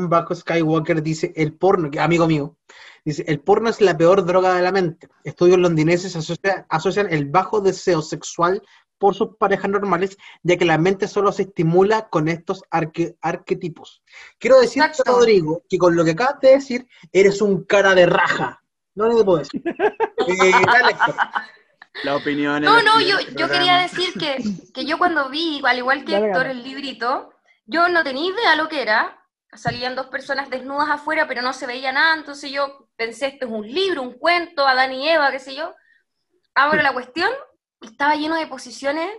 bajo 0.08 0.34
Skywalker, 0.34 1.02
dice, 1.02 1.32
el 1.34 1.54
porno, 1.54 1.90
amigo 2.00 2.28
mío, 2.28 2.56
dice, 3.04 3.24
el 3.26 3.40
porno 3.40 3.68
es 3.68 3.80
la 3.80 3.96
peor 3.96 4.24
droga 4.24 4.54
de 4.54 4.62
la 4.62 4.70
mente. 4.70 5.08
Estudios 5.24 5.58
londinenses 5.58 6.14
asocia- 6.14 6.66
asocian 6.68 7.12
el 7.12 7.24
bajo 7.26 7.60
deseo 7.60 8.00
sexual 8.00 8.62
por 8.98 9.14
sus 9.14 9.36
parejas 9.38 9.70
normales, 9.70 10.16
ya 10.42 10.56
que 10.56 10.64
la 10.66 10.78
mente 10.78 11.08
solo 11.08 11.32
se 11.32 11.42
estimula 11.42 12.08
con 12.10 12.28
estos 12.28 12.62
arque- 12.70 13.16
arquetipos. 13.22 14.02
Quiero 14.38 14.60
decirte. 14.60 15.02
Rodrigo, 15.04 15.62
que 15.68 15.78
con 15.78 15.96
lo 15.96 16.04
que 16.04 16.12
acabas 16.12 16.38
de 16.40 16.50
decir, 16.50 16.86
eres 17.10 17.40
un 17.42 17.64
cara 17.64 17.94
de 17.94 18.06
raja. 18.06 18.59
No 18.94 19.16
te 19.16 19.24
puedo 19.24 19.38
decir. 19.38 19.62
Eh. 19.66 20.52
La 22.04 22.16
opinión. 22.16 22.62
No, 22.62 22.82
no, 22.82 23.00
yo, 23.00 23.18
yo 23.36 23.48
quería 23.48 23.78
decir 23.78 24.14
que, 24.14 24.38
que 24.72 24.84
yo 24.84 24.96
cuando 24.98 25.28
vi, 25.28 25.60
al 25.64 25.78
igual 25.78 26.04
que 26.04 26.16
Héctor, 26.16 26.46
el 26.46 26.62
librito, 26.62 27.34
yo 27.66 27.88
no 27.88 28.02
tenía 28.04 28.30
idea 28.30 28.56
lo 28.56 28.68
que 28.68 28.82
era. 28.82 29.16
Salían 29.52 29.96
dos 29.96 30.06
personas 30.06 30.48
desnudas 30.48 30.88
afuera, 30.88 31.26
pero 31.26 31.42
no 31.42 31.52
se 31.52 31.66
veía 31.66 31.90
nada, 31.90 32.14
entonces 32.14 32.52
yo 32.52 32.88
pensé, 32.94 33.26
esto 33.26 33.46
es 33.46 33.52
un 33.52 33.66
libro, 33.66 34.02
un 34.02 34.12
cuento, 34.12 34.66
Adán 34.66 34.92
y 34.92 35.08
Eva, 35.08 35.32
qué 35.32 35.40
sé 35.40 35.56
yo. 35.56 35.74
Abro 36.54 36.80
la 36.82 36.92
cuestión, 36.92 37.30
estaba 37.80 38.14
lleno 38.14 38.36
de 38.36 38.46
posiciones, 38.46 39.10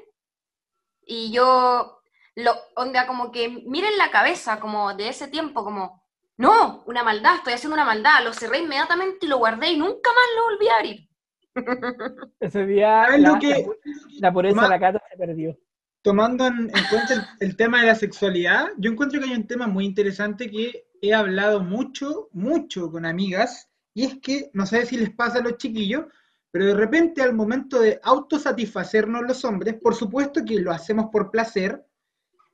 y 1.05 1.31
yo, 1.33 2.01
lo, 2.35 2.55
onda, 2.75 3.07
como 3.07 3.31
que 3.31 3.49
miren 3.49 3.97
la 3.97 4.09
cabeza, 4.11 4.61
como 4.61 4.93
de 4.93 5.09
ese 5.09 5.27
tiempo, 5.27 5.65
como, 5.65 6.00
no, 6.41 6.83
una 6.87 7.03
maldad, 7.03 7.35
estoy 7.37 7.53
haciendo 7.53 7.75
una 7.75 7.85
maldad, 7.85 8.23
lo 8.23 8.33
cerré 8.33 8.59
inmediatamente 8.59 9.25
y 9.25 9.29
lo 9.29 9.37
guardé 9.37 9.69
y 9.71 9.77
nunca 9.77 10.09
más 10.11 10.27
lo 10.37 10.43
volví 10.55 10.67
a 10.69 10.75
abrir. 10.77 11.09
Ese 12.39 12.65
día 12.65 13.05
¿Sabes 13.05 13.21
la, 13.21 13.29
lo 13.29 13.39
que- 13.39 13.71
la 14.19 14.31
la 14.31 14.33
pureza 14.33 14.61
de 14.63 14.69
la 14.69 14.79
cata 14.79 15.01
se 15.11 15.17
perdió. 15.17 15.57
tomando 16.01 16.47
en, 16.47 16.71
en 16.75 16.85
cuenta 16.89 17.13
el, 17.13 17.21
el 17.39 17.55
tema 17.55 17.81
de 17.81 17.87
la 17.87 17.95
sexualidad, 17.95 18.69
yo 18.77 18.91
encuentro 18.91 19.19
que 19.19 19.27
hay 19.29 19.35
un 19.35 19.47
tema 19.47 19.67
muy 19.67 19.85
interesante 19.85 20.49
que 20.49 20.85
he 21.01 21.13
hablado 21.13 21.61
mucho, 21.63 22.29
mucho 22.31 22.91
con 22.91 23.05
amigas, 23.05 23.69
y 23.93 24.05
es 24.05 24.19
que, 24.19 24.49
no 24.53 24.65
sé 24.65 24.85
si 24.85 24.97
les 24.97 25.11
pasa 25.11 25.39
a 25.39 25.43
los 25.43 25.57
chiquillos, 25.57 26.05
pero 26.51 26.65
de 26.65 26.75
repente 26.75 27.21
al 27.21 27.33
momento 27.33 27.79
de 27.79 27.99
autosatisfacernos 28.03 29.23
los 29.23 29.43
hombres, 29.45 29.75
por 29.81 29.95
supuesto 29.95 30.43
que 30.45 30.59
lo 30.59 30.71
hacemos 30.71 31.07
por 31.11 31.31
placer, 31.31 31.85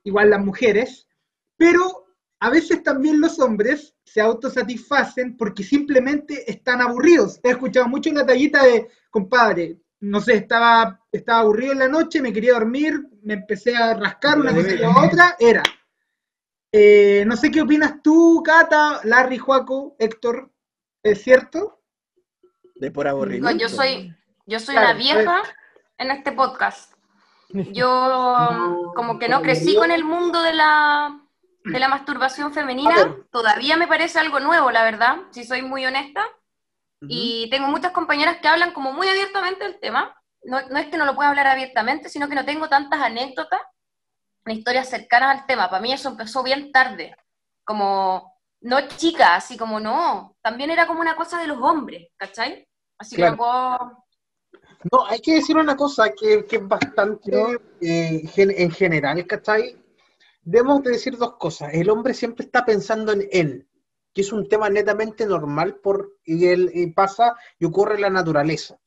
igual 0.04 0.30
las 0.30 0.44
mujeres, 0.44 1.08
pero 1.56 2.07
a 2.40 2.50
veces 2.50 2.82
también 2.82 3.20
los 3.20 3.38
hombres 3.40 3.94
se 4.04 4.20
autosatisfacen 4.20 5.36
porque 5.36 5.62
simplemente 5.62 6.50
están 6.50 6.80
aburridos. 6.80 7.40
He 7.42 7.50
escuchado 7.50 7.88
mucho 7.88 8.12
la 8.12 8.24
tallita 8.26 8.64
de, 8.64 8.88
compadre, 9.10 9.78
no 10.00 10.20
sé, 10.20 10.34
estaba, 10.34 11.04
estaba 11.10 11.40
aburrido 11.40 11.72
en 11.72 11.80
la 11.80 11.88
noche, 11.88 12.22
me 12.22 12.32
quería 12.32 12.52
dormir, 12.54 13.08
me 13.22 13.34
empecé 13.34 13.76
a 13.76 13.94
rascar 13.94 14.38
una 14.38 14.54
cosa 14.54 14.72
y 14.72 14.78
la 14.78 14.90
otra, 14.90 15.36
era. 15.38 15.62
Eh, 16.70 17.24
no 17.26 17.36
sé 17.36 17.50
qué 17.50 17.62
opinas 17.62 18.02
tú, 18.02 18.42
Cata, 18.44 19.00
Larry, 19.04 19.38
Juaco, 19.38 19.96
Héctor, 19.98 20.52
¿es 21.02 21.22
cierto? 21.22 21.82
De 22.76 22.90
por 22.90 23.06
No, 23.06 23.10
aburrimiento. 23.10 23.58
yo 23.58 23.68
soy, 23.68 24.14
yo 24.46 24.60
soy 24.60 24.74
Claro, 24.74 24.90
una 24.90 24.98
vieja 24.98 25.42
en 25.96 26.10
este 26.12 26.32
podcast. 26.32 26.92
Yo 27.48 28.92
como 28.94 29.18
que 29.18 29.28
no 29.28 29.42
crecí 29.42 29.74
con 29.74 29.90
el 29.90 30.04
mundo 30.04 30.42
de 30.42 30.52
la, 30.52 31.27
de 31.72 31.78
la 31.78 31.88
masturbación 31.88 32.52
femenina. 32.52 32.94
ver. 32.94 33.24
Todavía 33.30 33.76
me 33.76 33.86
parece 33.86 34.18
algo 34.18 34.40
nuevo, 34.40 34.70
la 34.70 34.82
verdad, 34.84 35.16
si 35.30 35.44
soy 35.44 35.62
muy 35.62 35.84
honesta. 35.86 36.24
Y 37.00 37.48
tengo 37.50 37.68
muchas 37.68 37.92
compañeras 37.92 38.38
que 38.42 38.48
hablan 38.48 38.72
como 38.72 38.92
muy 38.92 39.08
abiertamente 39.08 39.64
del 39.64 39.78
tema. 39.78 40.14
No, 40.42 40.60
no 40.68 40.78
es 40.78 40.88
que 40.88 40.96
no 40.96 41.04
lo 41.04 41.14
pueda 41.14 41.28
hablar 41.30 41.46
abiertamente, 41.46 42.08
sino 42.08 42.28
que 42.28 42.34
no 42.34 42.44
tengo 42.44 42.68
tantas 42.68 43.00
anécdotas 43.00 43.60
ni 44.44 44.54
historias 44.54 44.88
cercanas 44.88 45.38
al 45.40 45.46
tema. 45.46 45.70
Para 45.70 45.80
mí 45.80 45.92
eso 45.92 46.08
empezó 46.08 46.42
bien 46.42 46.72
tarde. 46.72 47.14
Como, 47.64 48.34
no 48.62 48.80
chica, 48.88 49.36
así 49.36 49.56
como 49.56 49.78
no. 49.78 50.36
También 50.42 50.70
era 50.70 50.86
como 50.86 51.00
una 51.00 51.14
cosa 51.16 51.38
de 51.40 51.46
los 51.46 51.58
hombres, 51.60 52.08
¿cachai? 52.16 52.66
Así 52.98 53.14
Claro. 53.16 53.32
que 53.32 53.36
no 53.36 53.44
puedo... 53.44 54.04
No, 54.92 55.06
hay 55.06 55.20
que 55.20 55.34
decir 55.34 55.56
una 55.56 55.76
cosa 55.76 56.10
que, 56.18 56.46
que 56.46 56.56
es 56.56 56.66
bastante 56.68 57.58
eh, 57.80 58.22
gen- 58.28 58.54
en 58.56 58.70
general, 58.70 59.26
¿cachai? 59.26 59.76
Debemos 60.50 60.82
de 60.82 60.92
decir 60.92 61.16
dos 61.18 61.36
cosas. 61.36 61.74
El 61.74 61.90
hombre 61.90 62.14
siempre 62.14 62.46
está 62.46 62.64
pensando 62.64 63.12
en 63.12 63.28
él, 63.30 63.68
que 64.14 64.22
es 64.22 64.32
un 64.32 64.48
tema 64.48 64.70
netamente 64.70 65.26
normal 65.26 65.76
por, 65.82 66.16
y, 66.24 66.46
él, 66.46 66.92
pasa 66.96 67.34
y 67.58 67.66
ocurre 67.66 67.96
en 67.96 68.00
la 68.02 68.10
naturaleza. 68.10 68.78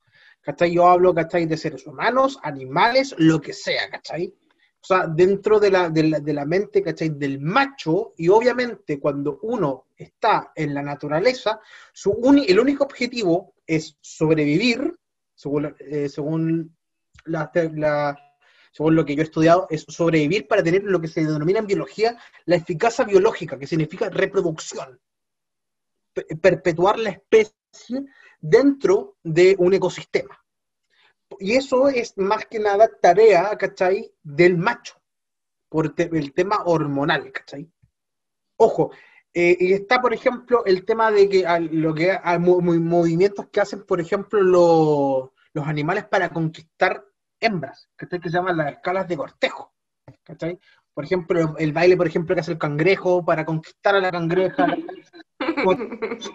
¿Cachai? 0.41 0.73
Yo 0.73 0.88
hablo, 0.88 1.13
¿cachai? 1.13 1.45
De 1.45 1.55
seres 1.57 1.85
humanos, 1.85 2.39
animales, 2.41 3.13
lo 3.19 3.39
que 3.39 3.53
sea, 3.53 3.91
¿cachai? 3.91 4.33
O 4.81 4.83
sea, 4.83 5.05
dentro 5.05 5.59
de 5.59 5.69
la, 5.69 5.89
de 5.91 6.03
la, 6.03 6.19
de 6.19 6.33
la 6.33 6.45
mente, 6.45 6.81
¿cachai? 6.81 7.09
Del 7.09 7.39
macho, 7.39 8.13
y 8.17 8.27
obviamente 8.29 8.99
cuando 8.99 9.38
uno 9.43 9.85
está 9.95 10.51
en 10.55 10.73
la 10.73 10.81
naturaleza, 10.81 11.59
su 11.93 12.09
uni- 12.09 12.47
el 12.47 12.59
único 12.59 12.85
objetivo 12.85 13.53
es 13.67 13.95
sobrevivir, 14.01 14.97
según, 15.35 15.75
eh, 15.79 16.09
según, 16.09 16.75
la- 17.25 18.17
según 18.72 18.95
lo 18.95 19.06
que 19.06 19.15
yo 19.15 19.22
he 19.22 19.26
estudiado, 19.26 19.68
es 19.69 19.85
sobrevivir 19.88 20.48
para 20.48 20.64
tener 20.64 20.84
lo 20.84 20.99
que 21.02 21.07
se 21.07 21.23
denomina 21.26 21.60
en 21.60 21.68
biología 21.68 22.18
la 22.45 22.56
eficacia 22.56 23.06
biológica, 23.06 23.57
que 23.60 23.68
significa 23.68 24.10
reproducción. 24.10 24.99
Pe- 26.14 26.26
perpetuar 26.41 26.99
la 26.99 27.10
especie 27.11 28.06
dentro 28.39 29.18
de 29.23 29.56
un 29.60 29.73
ecosistema. 29.73 30.38
Y 31.39 31.53
eso 31.53 31.88
es 31.88 32.18
más 32.18 32.45
que 32.45 32.60
nada 32.60 32.89
tarea, 33.02 33.57
¿cachai? 33.57 34.11
Del 34.22 34.57
macho, 34.57 34.95
por 35.69 35.93
el 35.98 36.34
tema 36.34 36.64
hormonal, 36.65 37.31
¿cachai? 37.31 37.69
Ojo, 38.57 38.91
eh, 39.34 39.56
y 39.60 39.73
está, 39.73 40.02
por 40.02 40.14
ejemplo, 40.14 40.65
el 40.65 40.84
tema 40.85 41.10
de 41.11 41.30
que 41.30 41.45
mo- 42.39 42.61
movimientos 42.61 43.48
que 43.49 43.61
hacen, 43.61 43.84
por 43.85 44.02
ejemplo, 44.02 44.41
lo- 44.41 45.34
los 45.53 45.68
animales 45.68 46.06
para 46.06 46.30
conquistar 46.30 47.06
hembras, 47.41 47.89
¿cachai? 47.97 48.19
Que 48.22 48.30
se 48.30 48.38
llaman 48.38 48.55
las 48.57 48.72
escalas 48.73 49.07
de 49.07 49.18
cortejo, 49.18 49.73
¿cachai? 50.23 50.57
Por 50.93 51.03
ejemplo, 51.05 51.55
el 51.57 51.73
baile, 51.73 51.97
por 51.97 52.07
ejemplo, 52.07 52.35
que 52.35 52.41
hace 52.41 52.51
el 52.51 52.57
cangrejo 52.57 53.23
para 53.26 53.45
conquistar 53.45 53.95
a 53.95 53.99
la 53.99 54.11
cangreja. 54.11 54.68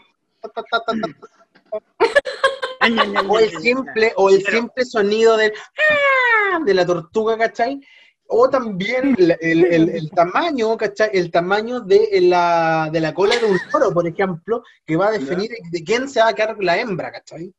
O 3.28 3.38
el 3.38 3.50
simple, 3.58 4.12
o 4.16 4.30
el 4.30 4.44
simple 4.44 4.84
sonido 4.84 5.36
del 5.36 5.52
¡ah! 5.78 6.60
de 6.64 6.74
la 6.74 6.86
tortuga, 6.86 7.36
¿cachai? 7.36 7.80
O 8.28 8.48
también 8.48 9.14
el, 9.18 9.36
el- 9.40 9.64
el- 9.64 9.88
el 9.90 10.10
tamaño, 10.10 10.76
¿cachai? 10.76 11.10
El 11.12 11.30
tamaño 11.30 11.80
de 11.80 12.08
la, 12.22 12.88
de 12.92 13.00
la 13.00 13.14
cola 13.14 13.36
de 13.38 13.46
un 13.46 13.58
toro, 13.70 13.92
por 13.92 14.06
ejemplo, 14.06 14.62
que 14.84 14.96
va 14.96 15.08
a 15.08 15.12
definir 15.12 15.50
de 15.70 15.84
quién 15.84 16.08
se 16.08 16.20
va 16.20 16.28
a 16.28 16.34
quedar 16.34 16.56
la 16.62 16.78
hembra, 16.78 17.12
¿cachai? 17.12 17.52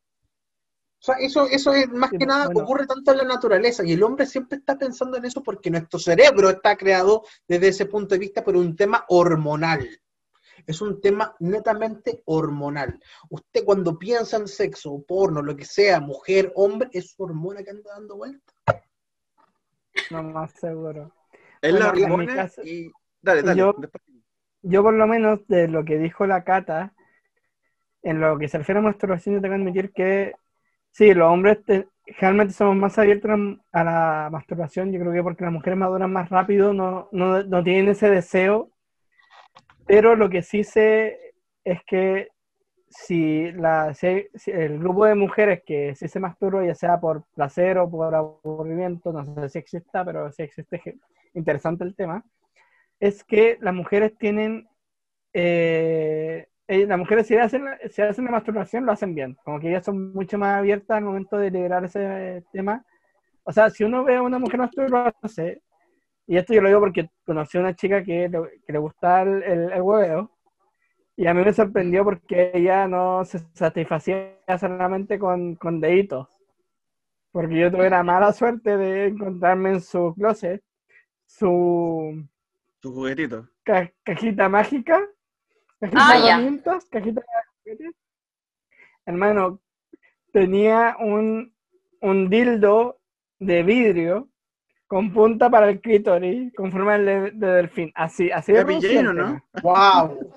O 1.10 1.14
sea, 1.14 1.26
eso, 1.26 1.48
eso 1.48 1.72
es 1.74 1.90
más 1.90 2.12
que 2.12 2.26
nada, 2.26 2.48
bueno. 2.48 2.64
ocurre 2.64 2.86
tanto 2.86 3.12
en 3.14 3.20
la 3.20 3.24
naturaleza, 3.24 3.82
y 3.86 3.94
el 3.94 4.04
hombre 4.04 4.26
siempre 4.26 4.58
está 4.58 4.78
pensando 4.78 5.16
en 5.16 5.24
eso 5.24 5.42
porque 5.42 5.70
nuestro 5.72 6.00
cerebro 6.00 6.50
está 6.50 6.76
creado 6.76 7.24
desde 7.48 7.70
ese 7.70 7.86
punto 7.86 8.16
de 8.16 8.20
vista 8.20 8.44
por 8.44 8.58
un 8.58 8.76
tema 8.76 9.06
hormonal. 9.08 9.88
Es 10.66 10.82
un 10.82 11.00
tema 11.00 11.34
netamente 11.40 12.24
hormonal. 12.26 13.00
Usted 13.30 13.64
cuando 13.64 13.98
piensa 13.98 14.36
en 14.36 14.50
sexo, 14.50 15.02
porno, 15.08 15.42
lo 15.42 15.56
que 15.56 15.64
sea, 15.64 16.02
mujer, 16.02 16.52
hombre, 16.56 16.90
es 16.92 17.12
su 17.12 17.24
hormona 17.24 17.64
que 17.64 17.70
anda 17.70 17.90
dando 17.94 18.18
vuelta. 18.18 18.54
No 20.12 20.24
más 20.24 20.52
seguro. 20.60 21.14
Es 21.62 21.72
la 21.74 21.92
Bueno, 21.92 22.06
hormona 22.16 22.36
caso- 22.36 22.64
y... 22.64 22.92
Dale, 23.22 23.44
dale. 23.44 23.60
yo- 23.60 23.74
después. 23.78 24.04
Yo 24.64 24.84
por 24.84 24.94
lo 24.94 25.08
menos 25.08 25.48
de 25.48 25.70
lo 25.70 25.86
que 25.86 25.98
dijo 25.98 26.26
la 26.28 26.44
Cata, 26.44 26.94
en 28.02 28.20
lo 28.20 28.38
que 28.38 28.50
se 28.50 28.58
refiere 28.58 28.80
a 28.80 28.84
masturbación, 28.84 29.36
yo 29.36 29.42
tengo 29.42 29.56
que 29.56 29.62
admitir 29.62 29.94
que 29.94 30.34
sí, 30.98 31.14
los 31.14 31.30
hombres 31.32 31.64
te- 31.66 31.88
generalmente 32.06 32.54
somos 32.54 32.76
más 32.78 32.98
abiertos 32.98 33.32
a 33.72 33.84
la 33.84 34.30
masturbación, 34.32 34.92
yo 34.92 35.00
creo 35.00 35.14
que 35.14 35.24
porque 35.24 35.44
las 35.44 35.54
mujeres 35.54 35.78
maduran 35.80 36.12
más 36.12 36.30
rápido, 36.30 36.74
no, 36.74 37.10
no, 37.12 37.44
no 37.44 37.64
tienen 37.64 37.90
ese 37.90 38.10
deseo, 38.10 38.72
pero 39.86 40.16
lo 40.16 40.30
que 40.30 40.42
sí 40.42 40.64
sé 40.64 41.18
es 41.64 41.80
que 41.86 42.30
si, 42.90 43.52
la, 43.54 43.96
el 44.48 44.80
grupo 44.80 45.06
de 45.06 45.16
mujeres 45.16 45.64
que 45.66 45.96
sí 45.96 46.08
se 46.08 46.20
masturba, 46.20 46.66
ya 46.66 46.76
sea 46.76 47.00
por 47.00 47.26
placer 47.36 47.78
o 47.80 47.90
por 47.90 48.14
aburrimiento, 48.16 49.14
no 49.14 49.26
sé 49.26 49.50
si 49.50 49.60
exista, 49.60 50.06
pero 50.06 50.32
si 50.32 50.44
existe, 50.44 50.82
interesante 51.34 51.84
el 51.86 51.96
tema, 51.96 52.24
es 53.00 53.24
que 53.24 53.58
las 53.62 53.74
mujeres 53.76 54.18
tienen, 54.18 54.68
eh, 55.34 56.48
eh, 56.68 56.86
las 56.86 56.98
mujeres 57.00 57.28
si 57.28 57.36
hacen, 57.38 57.66
si 57.90 58.02
hacen 58.02 58.26
la 58.26 58.32
masturbación 58.32 58.86
lo 58.86 58.92
hacen 58.92 59.16
bien, 59.16 59.38
como 59.44 59.60
que 59.60 59.70
ellas 59.70 59.86
son 59.86 60.14
mucho 60.14 60.38
más 60.38 60.58
abiertas 60.60 60.98
al 60.98 61.04
momento 61.06 61.38
de 61.38 61.52
liberar 61.52 61.86
ese 61.86 62.44
tema. 62.52 62.86
O 63.44 63.52
sea, 63.54 63.70
si 63.70 63.84
uno 63.86 64.04
ve 64.06 64.18
a 64.18 64.22
una 64.24 64.40
mujer 64.40 64.60
masturbándose, 64.60 65.62
y 66.28 66.38
esto 66.38 66.54
yo 66.54 66.62
lo 66.62 66.70
digo 66.70 66.82
porque 66.82 67.10
conocí 67.26 67.58
a 67.58 67.62
una 67.62 67.76
chica 67.76 68.04
que 68.04 68.30
le, 68.30 68.40
que 68.66 68.74
le 68.74 68.80
gusta 68.80 69.24
el, 69.24 69.44
el, 69.44 69.72
el 69.74 69.82
hueveo, 69.82 70.32
y 71.18 71.28
a 71.28 71.34
mí 71.34 71.44
me 71.44 71.54
sorprendió 71.54 72.04
porque 72.06 72.52
ella 72.54 72.88
no 72.88 73.26
se 73.26 73.40
satisfacía 73.54 74.36
solamente 74.60 75.20
con, 75.20 75.56
con 75.56 75.82
deditos. 75.82 76.28
Porque 77.32 77.58
yo 77.60 77.72
tuve 77.72 77.90
la 77.90 78.04
mala 78.04 78.34
suerte 78.34 78.76
de 78.78 79.06
encontrarme 79.08 79.70
en 79.72 79.82
su 79.82 80.14
closet 80.16 80.62
su 81.26 82.28
Tu 82.82 82.92
juguetito. 82.92 83.48
ca- 83.64 83.92
cajita 84.04 84.50
mágica, 84.50 85.08
Ah, 85.82 86.16
de 86.16 86.22
ya. 86.22 86.34
herramientas, 86.36 86.86
cajita 86.86 87.22
de 87.22 87.28
juguetes. 87.64 87.96
Hermano, 89.06 89.62
tenía 90.34 90.98
un, 91.00 91.54
un 92.02 92.30
dildo 92.30 93.00
de 93.40 93.64
vidrio 93.64 94.30
con 94.88 95.14
punta 95.14 95.50
para 95.50 95.70
el 95.70 95.82
clítoris, 95.82 96.54
con 96.56 96.72
forma 96.72 96.98
de, 96.98 97.32
de 97.32 97.48
delfín. 97.48 97.92
Así, 97.94 98.32
así 98.32 98.54
de 98.54 98.66
consciente, 98.66 99.14
¿no? 99.14 99.44
¡Wow! 99.62 100.32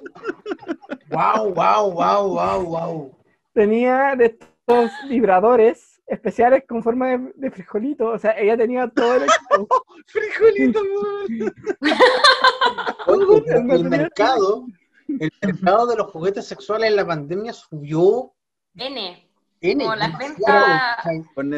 ¡Wow, 1.08 1.54
wow, 1.54 1.90
wow, 1.92 2.28
wow, 2.28 2.64
wow! 2.64 3.18
Tenía 3.52 4.14
de 4.16 4.26
estos 4.26 4.90
vibradores 5.08 6.00
especiales 6.06 6.64
con 6.68 6.82
forma 6.82 7.08
de, 7.08 7.32
de 7.36 7.50
frijolito. 7.50 8.08
O 8.08 8.18
sea, 8.18 8.38
ella 8.38 8.56
tenía 8.56 8.88
todo 8.88 9.14
el. 9.14 9.22
Frijolito, 10.06 10.80
pero 13.06 13.74
El 13.74 13.84
mercado, 13.84 14.66
el 15.18 15.32
mercado 15.42 15.86
de 15.86 15.96
los 15.96 16.10
juguetes 16.10 16.46
sexuales 16.46 16.90
en 16.90 16.96
la 16.96 17.06
pandemia 17.06 17.52
subió 17.52 18.32
N. 18.76 19.26
N. 19.60 19.84
Como 19.84 19.96
las 19.96 20.18
ventas- 20.18 20.96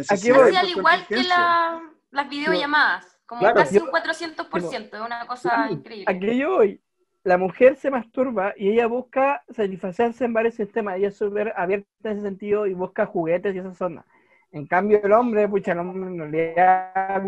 Casi 0.09 0.31
al 0.31 0.69
igual 0.69 1.07
que 1.07 1.23
la- 1.25 1.81
las 2.11 2.29
videollamadas. 2.29 3.19
Como 3.27 3.41
Claro. 3.41 3.57
casi 3.57 3.77
Yo- 3.79 3.85
un 3.85 3.91
400%. 3.91 4.97
Es 4.97 5.03
una 5.03 5.27
cosa 5.27 5.69
increíble. 5.71 6.05
Aquí 6.09 6.37
yo 6.39 6.57
voy. 6.57 6.81
La 7.25 7.39
mujer 7.39 7.77
se 7.77 7.89
masturba 7.91 8.53
y 8.57 8.71
ella 8.71 8.87
busca 8.89 9.45
satisfacerse 9.49 10.25
en 10.25 10.33
varios 10.33 10.55
sistemas. 10.57 10.97
Ella 10.97 11.09
es 11.09 11.17
súper 11.17 11.53
abierta 11.57 11.87
en 12.05 12.13
ese 12.13 12.23
sentido 12.23 12.67
y 12.67 12.75
busca 12.75 13.07
juguetes 13.07 13.55
y 13.55 13.59
esas 13.59 13.77
zonas. 13.79 14.05
En 14.51 14.67
cambio, 14.67 15.01
el 15.03 15.13
hombre, 15.13 15.49
pucha, 15.49 15.73
el 15.73 15.79
hombre 15.79 16.11
en 16.11 16.19
realidad, 16.33 17.23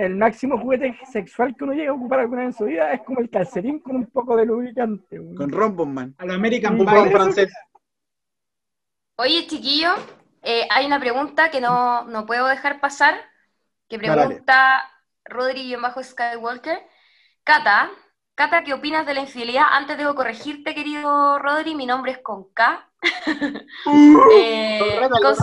el 0.00 0.16
máximo 0.16 0.58
juguete 0.58 0.98
sexual 1.10 1.54
que 1.54 1.64
uno 1.64 1.74
llega 1.74 1.90
a 1.90 1.94
ocupar 1.94 2.20
alguna 2.20 2.42
vez 2.42 2.54
en 2.54 2.58
su 2.58 2.64
vida 2.64 2.92
es 2.92 3.02
como 3.02 3.20
el 3.20 3.28
calcetín 3.28 3.80
con 3.80 3.96
un 3.96 4.06
poco 4.06 4.36
de 4.36 4.46
lubricante. 4.46 5.20
weón. 5.20 5.36
Con 5.36 5.50
Rombosman. 5.50 6.14
A 6.18 6.24
lo 6.24 6.32
American 6.32 6.76
Pie. 6.76 7.10
francés. 7.10 7.52
Oye, 9.16 9.46
chiquillo, 9.46 9.90
eh, 10.42 10.66
hay 10.70 10.86
una 10.86 10.98
pregunta 10.98 11.50
que 11.50 11.60
no, 11.60 12.04
no 12.04 12.24
puedo 12.24 12.46
dejar 12.46 12.80
pasar, 12.80 13.14
que 13.88 13.98
Dale. 13.98 14.26
pregunta 14.26 14.90
Rodri 15.24 15.76
bajo 15.76 16.02
Skywalker. 16.02 16.78
Cata, 17.44 17.90
Cata, 18.34 18.62
¿qué 18.64 18.72
opinas 18.72 19.04
de 19.04 19.12
la 19.12 19.20
infidelidad? 19.20 19.64
Antes 19.70 19.98
debo 19.98 20.14
corregirte, 20.14 20.74
querido 20.74 21.38
Rodri, 21.38 21.74
mi 21.74 21.84
nombre 21.84 22.12
es 22.12 22.18
con 22.18 22.50
K. 22.54 22.88
Eh, 24.32 24.78
correcto. 24.80 25.34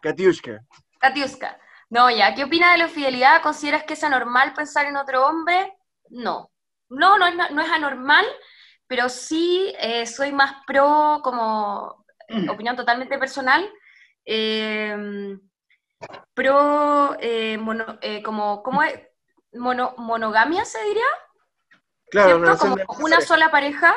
Katiushka. 0.00 0.62
Katiushka. 0.98 1.58
No, 1.90 2.10
ya, 2.10 2.34
¿qué 2.34 2.44
opinas 2.44 2.72
de 2.72 2.78
la 2.78 2.84
infidelidad? 2.84 3.42
¿Consideras 3.42 3.84
que 3.84 3.94
es 3.94 4.04
anormal 4.04 4.52
pensar 4.54 4.86
en 4.86 4.96
otro 4.96 5.26
hombre? 5.26 5.76
No. 6.10 6.50
No, 6.90 7.18
no 7.18 7.26
es, 7.26 7.34
no 7.50 7.62
es 7.62 7.70
anormal, 7.70 8.24
pero 8.86 9.08
sí 9.08 9.74
eh, 9.78 10.06
soy 10.06 10.32
más 10.32 10.64
pro, 10.66 11.20
como 11.22 12.04
opinión 12.50 12.76
totalmente 12.76 13.18
personal, 13.18 13.70
eh, 14.24 15.36
pro, 16.34 17.16
eh, 17.20 17.58
mono- 17.58 17.98
eh, 18.00 18.22
como, 18.22 18.62
¿cómo 18.62 18.82
es? 18.82 19.00
Mono- 19.52 19.94
monogamia, 19.98 20.64
se 20.64 20.82
diría, 20.84 21.04
Claro, 22.10 22.38
Como 22.58 22.76
una 23.04 23.20
sola 23.26 23.50
pareja, 23.50 23.94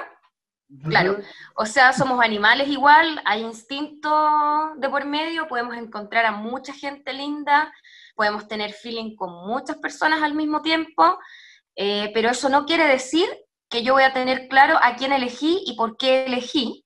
Claro, 0.87 1.17
o 1.55 1.65
sea, 1.65 1.91
somos 1.91 2.23
animales 2.23 2.69
igual, 2.69 3.21
hay 3.25 3.41
instinto 3.41 4.73
de 4.77 4.89
por 4.89 5.03
medio, 5.05 5.47
podemos 5.49 5.75
encontrar 5.75 6.25
a 6.25 6.31
mucha 6.31 6.71
gente 6.73 7.11
linda, 7.11 7.73
podemos 8.21 8.47
tener 8.47 8.71
feeling 8.71 9.15
con 9.15 9.47
muchas 9.47 9.77
personas 9.77 10.21
al 10.21 10.35
mismo 10.35 10.61
tiempo, 10.61 11.17
eh, 11.75 12.11
pero 12.13 12.29
eso 12.29 12.49
no 12.49 12.67
quiere 12.67 12.85
decir 12.85 13.27
que 13.67 13.81
yo 13.81 13.93
voy 13.93 14.03
a 14.03 14.13
tener 14.13 14.47
claro 14.47 14.77
a 14.79 14.95
quién 14.95 15.11
elegí 15.11 15.63
y 15.65 15.75
por 15.75 15.97
qué 15.97 16.25
elegí, 16.25 16.85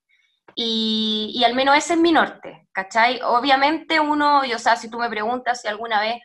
y, 0.55 1.33
y 1.35 1.43
al 1.43 1.53
menos 1.53 1.75
ese 1.75 1.95
es 1.95 1.99
mi 1.99 2.13
norte, 2.13 2.69
¿cachai? 2.71 3.19
Obviamente 3.21 3.99
uno, 3.99 4.45
y, 4.45 4.53
o 4.53 4.59
sea, 4.59 4.77
si 4.77 4.89
tú 4.89 4.97
me 4.97 5.09
preguntas 5.09 5.59
si 5.59 5.67
alguna 5.67 5.99
vez 5.99 6.21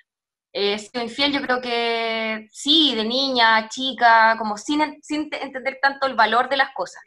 he 0.53 0.79
sido 0.79 1.03
infiel, 1.03 1.33
yo 1.33 1.43
creo 1.43 1.61
que 1.61 2.47
sí, 2.53 2.95
de 2.95 3.05
niña, 3.05 3.69
chica, 3.69 4.37
como 4.39 4.57
sin, 4.57 5.03
sin 5.03 5.29
entender 5.33 5.81
tanto 5.83 6.07
el 6.07 6.15
valor 6.15 6.49
de 6.49 6.57
las 6.57 6.71
cosas. 6.73 7.03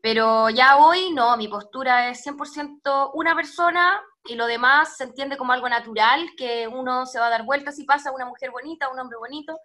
Pero 0.00 0.48
ya 0.48 0.76
hoy 0.76 1.10
no, 1.12 1.36
mi 1.36 1.48
postura 1.48 2.08
es 2.08 2.24
100% 2.24 3.10
una 3.14 3.34
persona 3.34 4.00
y 4.24 4.34
lo 4.34 4.46
demás 4.46 4.96
se 4.96 5.04
entiende 5.04 5.36
como 5.36 5.52
algo 5.52 5.68
natural, 5.68 6.30
que 6.36 6.68
uno 6.68 7.06
se 7.06 7.18
va 7.18 7.26
a 7.26 7.30
dar 7.30 7.44
vueltas 7.44 7.76
si 7.76 7.84
pasa 7.84 8.12
una 8.12 8.26
mujer 8.26 8.50
bonita, 8.50 8.88
un 8.88 8.98
hombre 8.98 9.18
bonito, 9.18 9.58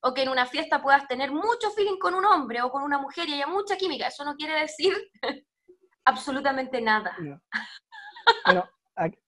o 0.00 0.12
que 0.14 0.22
en 0.22 0.28
una 0.28 0.46
fiesta 0.46 0.82
puedas 0.82 1.08
tener 1.08 1.32
mucho 1.32 1.70
feeling 1.74 1.98
con 1.98 2.14
un 2.14 2.24
hombre 2.24 2.62
o 2.62 2.70
con 2.70 2.82
una 2.82 2.98
mujer 2.98 3.28
y 3.28 3.34
haya 3.34 3.46
mucha 3.46 3.76
química. 3.76 4.06
Eso 4.06 4.24
no 4.24 4.36
quiere 4.36 4.60
decir 4.60 4.94
absolutamente 6.04 6.80
nada. 6.80 7.16
Bueno, 8.44 8.68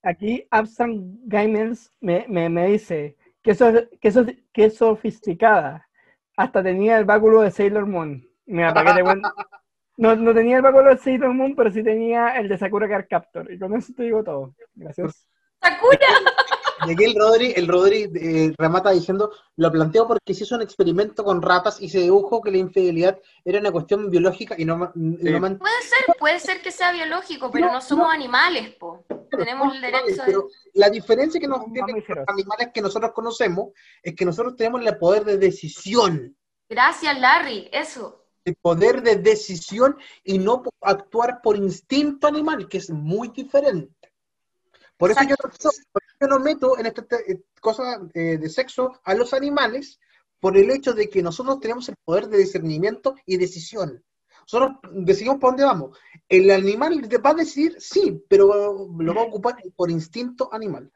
aquí 0.03 0.47
Absent 0.51 1.21
Gamers 1.25 1.93
me, 2.01 2.27
me, 2.29 2.49
me, 2.49 2.67
dice 2.67 3.17
que, 3.43 3.53
eso, 3.53 3.73
que, 4.01 4.09
eso, 4.09 4.25
que 4.53 4.67
es 4.67 4.77
sofisticada. 4.77 5.89
Hasta 6.37 6.63
tenía 6.63 6.99
el 6.99 7.07
báculo 7.07 7.41
de 7.41 7.51
Sailor 7.51 7.87
Moon. 7.87 8.29
Mira, 8.45 8.73
para 8.73 8.95
que 8.95 9.03
te 9.03 9.21
no, 9.97 10.15
no 10.15 10.35
tenía 10.35 10.57
el 10.57 10.63
báculo 10.63 10.91
de 10.91 10.99
Sailor 10.99 11.33
Moon, 11.33 11.55
pero 11.57 11.71
sí 11.71 11.83
tenía 11.83 12.37
el 12.37 12.49
de 12.49 12.59
Sakura 12.59 12.89
Card 12.89 13.07
Captor. 13.09 13.51
Y 13.51 13.59
con 13.59 13.75
eso 13.75 13.93
te 13.97 14.05
digo 14.05 14.23
todo. 14.23 14.55
Gracias. 14.75 15.27
¡Sakura! 15.63 16.07
Y 16.87 16.93
aquí 16.93 17.05
el 17.05 17.15
Rodri, 17.19 17.53
el 17.57 17.69
Rodri 17.69 18.11
eh, 18.15 18.55
remata 18.59 18.91
diciendo, 18.91 19.33
lo 19.57 19.73
planteo 19.73 20.07
porque 20.07 20.35
se 20.35 20.45
hizo 20.45 20.57
un 20.57 20.63
experimento 20.63 21.25
con 21.25 21.41
ratas 21.41 21.81
y 21.81 21.89
se 21.89 22.01
dedujo 22.01 22.43
que 22.43 22.51
la 22.51 22.59
infidelidad 22.59 23.19
era 23.45 23.61
una 23.61 23.73
cuestión 23.73 24.11
biológica 24.11 24.55
y 24.59 24.67
no... 24.67 24.93
y 24.95 25.31
no 25.31 25.41
man... 25.41 25.59
Puede 25.59 25.83
ser, 25.83 26.17
puede 26.19 26.39
ser 26.39 26.61
que 26.61 26.71
sea 26.71 26.93
biológico, 26.93 27.51
pero 27.51 27.69
no, 27.69 27.73
no 27.73 27.81
somos 27.81 28.09
no. 28.09 28.13
animales, 28.13 28.75
po. 28.75 29.05
Tenemos 29.31 29.75
el 29.75 29.81
derecho 29.81 30.23
de... 30.23 30.37
La 30.75 30.91
diferencia 30.91 31.41
que 31.41 31.49
nos 31.49 31.65
tienen 31.73 32.05
los 32.07 32.29
animales 32.29 32.69
que 32.75 32.83
nosotros 32.83 33.13
conocemos 33.13 33.71
es 34.03 34.15
que 34.15 34.27
nosotros 34.27 34.55
tenemos 34.55 34.85
el 34.85 34.99
poder 34.99 35.25
de 35.25 35.39
decisión. 35.39 36.37
Gracias, 36.69 37.19
Larry, 37.19 37.71
eso 37.73 38.26
el 38.47 38.55
poder 38.55 39.03
de 39.03 39.17
decisión 39.17 39.97
y 40.25 40.39
no 40.39 40.63
actuar 40.81 41.41
por 41.43 41.57
instinto 41.57 42.29
animal, 42.29 42.69
que 42.69 42.79
es 42.79 42.91
muy 42.91 43.29
diferente. 43.29 44.13
Por 44.97 45.11
eso, 45.11 45.21
yo 45.25 45.31
no, 45.31 45.37
por 45.37 45.51
eso 45.51 46.17
yo 46.21 46.27
no, 46.29 46.39
meto 46.39 46.79
en 46.79 46.87
esta 46.87 47.05
cosa 47.61 48.01
eh, 48.15 48.39
de 48.39 48.49
sexo 48.49 49.01
a 49.05 49.15
los 49.15 49.35
animales, 49.35 49.99
por 50.39 50.57
el 50.57 50.71
hecho 50.71 50.93
de 50.93 51.11
que 51.11 51.23
nosotros 51.23 51.59
tenemos 51.61 51.89
el 51.89 51.97
poder 52.05 52.29
de 52.29 52.39
discernimiento 52.39 53.17
y 53.27 53.37
decisión. 53.37 54.03
Nosotros 54.43 54.79
decidimos 54.93 55.39
para 55.41 55.51
dónde 55.51 55.65
vamos. 55.65 55.99
El 56.29 56.51
animal 56.53 57.03
va 57.25 57.31
a 57.31 57.35
decidir, 57.35 57.77
sí, 57.81 58.25
pero 58.29 58.89
lo 58.97 59.15
va 59.15 59.23
a 59.23 59.25
ocupar 59.25 59.57
por 59.75 59.91
instinto 59.91 60.49
animal. 60.53 60.91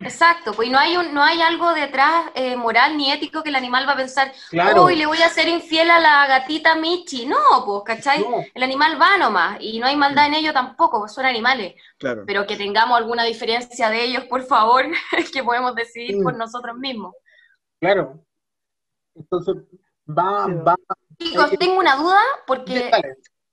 Exacto, 0.00 0.52
pues 0.52 0.70
no 0.70 0.78
hay, 0.78 0.96
un, 0.96 1.14
no 1.14 1.22
hay 1.22 1.40
algo 1.40 1.72
detrás 1.72 2.30
eh, 2.34 2.56
moral 2.56 2.96
ni 2.96 3.12
ético 3.12 3.42
que 3.42 3.48
el 3.48 3.56
animal 3.56 3.88
va 3.88 3.92
a 3.92 3.96
pensar, 3.96 4.32
claro. 4.50 4.84
uy, 4.84 4.96
le 4.96 5.06
voy 5.06 5.22
a 5.22 5.28
ser 5.28 5.48
infiel 5.48 5.90
a 5.90 6.00
la 6.00 6.26
gatita 6.26 6.74
Michi. 6.74 7.26
No, 7.26 7.36
pues, 7.64 7.82
¿cachai? 7.84 8.20
No. 8.20 8.44
El 8.52 8.62
animal 8.62 9.00
va 9.00 9.16
nomás 9.16 9.58
y 9.60 9.78
no 9.78 9.86
hay 9.86 9.96
maldad 9.96 10.26
en 10.26 10.34
ello 10.34 10.52
tampoco, 10.52 11.00
pues 11.00 11.12
son 11.12 11.24
animales. 11.24 11.74
Claro. 11.98 12.24
Pero 12.26 12.46
que 12.46 12.56
tengamos 12.56 12.98
alguna 12.98 13.24
diferencia 13.24 13.88
de 13.88 14.04
ellos, 14.04 14.24
por 14.24 14.42
favor, 14.42 14.84
que 15.32 15.44
podemos 15.44 15.74
decidir 15.74 16.16
sí. 16.16 16.22
por 16.22 16.36
nosotros 16.36 16.76
mismos. 16.76 17.14
Claro. 17.80 18.24
Entonces, 19.14 19.54
va, 20.06 20.48
va. 20.48 20.76
Chicos, 21.18 21.50
tengo 21.58 21.78
una 21.78 21.96
duda 21.96 22.20
porque 22.46 22.90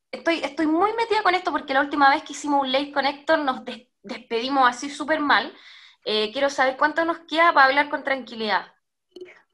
estoy, 0.10 0.40
estoy 0.40 0.66
muy 0.66 0.92
metida 0.94 1.22
con 1.22 1.36
esto 1.36 1.52
porque 1.52 1.74
la 1.74 1.82
última 1.82 2.10
vez 2.10 2.24
que 2.24 2.34
hicimos 2.34 2.62
un 2.62 2.72
late 2.72 2.92
connector 2.92 3.40
nos 3.40 3.64
des 3.64 3.92
despedimos 4.04 4.68
así 4.68 4.90
súper 4.90 5.20
mal. 5.20 5.54
Eh, 6.06 6.32
quiero 6.32 6.50
saber 6.50 6.78
cuánto 6.78 7.06
nos 7.06 7.20
queda 7.20 7.54
para 7.54 7.68
hablar 7.68 7.90
con 7.90 8.04
tranquilidad. 8.04 8.74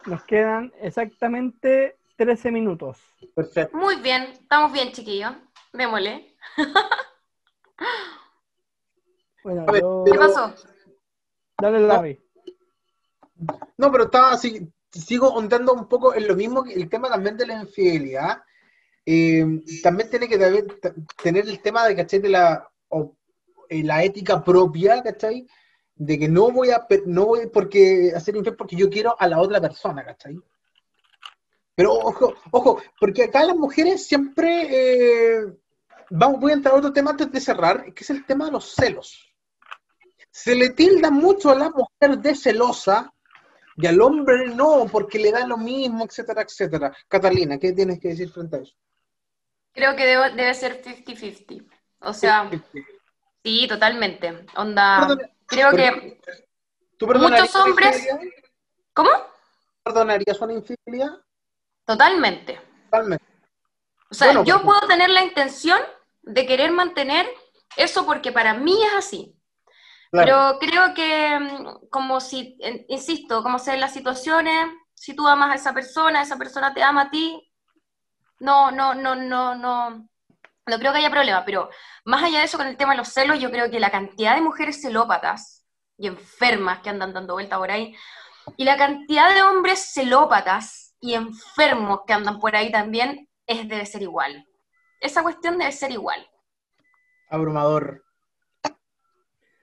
Nos 0.05 0.23
quedan 0.23 0.71
exactamente 0.81 1.97
13 2.15 2.51
minutos. 2.51 2.97
Perfecto. 3.35 3.77
Muy 3.77 3.97
bien, 3.97 4.23
estamos 4.23 4.71
bien, 4.71 4.91
chiquillos. 4.91 5.33
Démosle. 5.73 6.35
bueno, 9.43 9.65
ver, 9.65 9.81
yo... 9.81 10.03
¿Qué 10.05 10.17
pasó? 10.17 10.53
Dale, 11.59 11.79
Larry. 11.81 12.23
No, 13.77 13.91
pero 13.91 14.05
estaba 14.05 14.31
así, 14.31 14.71
sigo 14.91 15.29
ondando 15.29 15.73
un 15.73 15.87
poco 15.87 16.15
en 16.15 16.27
lo 16.27 16.35
mismo, 16.35 16.65
el 16.65 16.89
tema 16.89 17.09
también 17.09 17.37
de 17.37 17.47
la 17.47 17.61
infidelidad. 17.61 18.43
Eh, 19.05 19.45
también 19.83 20.09
tiene 20.09 20.27
que 20.27 20.37
tener 20.37 21.47
el 21.47 21.61
tema 21.61 21.87
de, 21.87 21.95
¿cachai? 21.95 22.19
De 22.19 22.29
la, 22.29 22.67
o, 22.89 23.15
eh, 23.69 23.83
la 23.83 24.03
ética 24.03 24.43
propia, 24.43 25.01
¿cachai? 25.03 25.47
De 25.97 26.19
que 26.19 26.27
no 26.27 26.51
voy 26.51 26.69
a 26.71 26.85
no 27.05 27.25
voy 27.25 27.47
porque 27.47 28.13
hacer 28.15 28.35
infiel 28.35 28.55
porque 28.55 28.75
yo 28.75 28.89
quiero 28.89 29.15
a 29.19 29.27
la 29.27 29.39
otra 29.39 29.59
persona, 29.59 30.05
¿cachai? 30.05 30.39
Pero 31.75 31.93
ojo, 31.93 32.35
ojo, 32.51 32.81
porque 32.99 33.25
acá 33.25 33.43
las 33.43 33.55
mujeres 33.55 34.05
siempre 34.05 34.67
eh, 34.69 35.45
vamos, 36.09 36.39
voy 36.39 36.51
a 36.51 36.55
entrar 36.55 36.75
a 36.75 36.77
otro 36.77 36.93
tema 36.93 37.11
antes 37.11 37.31
de 37.31 37.39
cerrar, 37.39 37.93
que 37.93 38.03
es 38.03 38.09
el 38.09 38.25
tema 38.25 38.45
de 38.45 38.51
los 38.51 38.73
celos. 38.73 39.31
Se 40.31 40.55
le 40.55 40.71
tilda 40.71 41.09
mucho 41.09 41.49
a 41.49 41.55
la 41.55 41.69
mujer 41.69 42.19
de 42.19 42.35
celosa 42.35 43.13
y 43.75 43.85
al 43.85 44.01
hombre 44.01 44.47
no, 44.47 44.87
porque 44.91 45.19
le 45.19 45.31
da 45.31 45.45
lo 45.45 45.57
mismo, 45.57 46.05
etcétera, 46.05 46.41
etcétera. 46.41 46.95
Catalina, 47.07 47.59
¿qué 47.59 47.73
tienes 47.73 47.99
que 47.99 48.09
decir 48.09 48.29
frente 48.29 48.57
a 48.57 48.59
eso? 48.59 48.73
Creo 49.71 49.95
que 49.95 50.05
debe, 50.05 50.31
debe 50.31 50.53
ser 50.55 50.81
50-50. 50.83 51.67
O 51.99 52.13
sea, 52.13 52.49
50 52.49 52.69
-50. 52.71 52.85
sí, 53.43 53.67
totalmente. 53.67 54.45
Onda. 54.55 54.99
Perdón, 54.99 55.36
Creo 55.47 55.71
que 55.71 56.19
muchos 56.99 57.55
hombres... 57.55 58.07
¿Cómo? 58.93 59.09
¿Perdonarías 59.83 60.39
una 60.41 60.53
infidelidad? 60.53 61.19
Totalmente. 61.85 62.59
Totalmente. 62.85 63.25
O 64.09 64.13
sea, 64.13 64.27
bueno, 64.27 64.43
yo 64.43 64.55
porque... 64.55 64.65
puedo 64.65 64.87
tener 64.87 65.09
la 65.09 65.23
intención 65.23 65.79
de 66.23 66.45
querer 66.45 66.71
mantener 66.71 67.27
eso 67.75 68.05
porque 68.05 68.31
para 68.31 68.53
mí 68.53 68.77
es 68.83 68.93
así. 68.93 69.39
Claro. 70.11 70.57
Pero 70.59 70.71
creo 70.71 70.93
que, 70.93 71.39
mm, 71.39 71.89
como 71.89 72.19
si, 72.19 72.57
insisto, 72.87 73.43
como 73.43 73.59
sean 73.59 73.79
las 73.79 73.93
situaciones, 73.93 74.67
si 74.93 75.15
tú 75.15 75.27
amas 75.27 75.51
a 75.51 75.55
esa 75.55 75.73
persona, 75.73 76.21
esa 76.21 76.37
persona 76.37 76.73
te 76.73 76.81
ama 76.81 77.03
a 77.03 77.11
ti, 77.11 77.51
no, 78.39 78.71
no, 78.71 78.93
no, 78.93 79.15
no, 79.15 79.55
no, 79.55 80.09
no 80.67 80.79
creo 80.79 80.91
que 80.91 80.99
haya 80.99 81.09
problema, 81.09 81.43
pero 81.45 81.69
más 82.05 82.23
allá 82.23 82.39
de 82.39 82.45
eso, 82.45 82.57
con 82.57 82.67
el 82.67 82.77
tema 82.77 82.91
de 82.91 82.97
los 82.97 83.09
celos, 83.09 83.39
yo 83.39 83.49
creo 83.51 83.69
que 83.71 83.79
la 83.79 83.91
cantidad 83.91 84.35
de 84.35 84.41
mujeres 84.41 84.81
celópatas 84.81 85.65
y 85.97 86.07
enfermas 86.07 86.79
que 86.79 86.89
andan 86.89 87.13
dando 87.13 87.33
vuelta 87.33 87.57
por 87.57 87.71
ahí, 87.71 87.95
y 88.55 88.63
la 88.63 88.77
cantidad 88.77 89.33
de 89.33 89.41
hombres 89.41 89.91
celópatas 89.93 90.95
y 90.99 91.13
enfermos 91.13 92.01
que 92.05 92.13
andan 92.13 92.39
por 92.39 92.55
ahí 92.55 92.71
también, 92.71 93.29
es, 93.45 93.67
debe 93.67 93.85
ser 93.85 94.01
igual. 94.01 94.47
Esa 94.99 95.23
cuestión 95.23 95.57
debe 95.57 95.71
ser 95.71 95.91
igual. 95.91 96.27
Abrumador. 97.29 98.03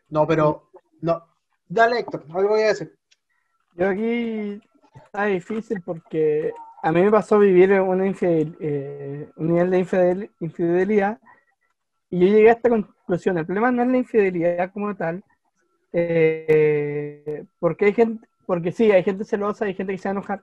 No, 0.09 0.26
pero, 0.26 0.70
no. 1.01 1.26
Dale, 1.66 2.01
Héctor, 2.01 2.24
algo 2.35 2.51
voy 2.51 2.62
a 2.62 2.68
decir. 2.68 2.97
Yo 3.74 3.89
aquí 3.89 4.60
está 4.94 5.24
difícil 5.24 5.82
porque 5.82 6.52
a 6.85 6.93
mí 6.93 7.01
me 7.01 7.11
pasó 7.11 7.39
vivir 7.39 7.73
una 7.81 8.05
eh, 8.06 9.31
un 9.36 9.48
nivel 9.48 9.70
de 9.70 9.78
infidel, 9.78 10.31
infidelidad 10.39 11.19
y 12.11 12.20
yo 12.20 12.27
llegué 12.27 12.51
a 12.51 12.52
esta 12.52 12.69
conclusión. 12.69 13.39
El 13.39 13.47
problema 13.47 13.70
no 13.70 13.82
es 13.82 13.89
la 13.89 13.97
infidelidad 13.97 14.70
como 14.70 14.94
tal, 14.94 15.24
eh, 15.94 17.47
porque 17.59 17.86
hay 17.86 17.94
gente, 17.94 18.28
porque 18.44 18.70
sí, 18.70 18.93
hay 18.93 19.02
gente 19.02 19.24
celosa, 19.24 19.65
hay 19.65 19.73
gente 19.73 19.94
que 19.94 19.98
se 19.98 20.09
va 20.09 20.11
a 20.11 20.16
enojar, 20.19 20.43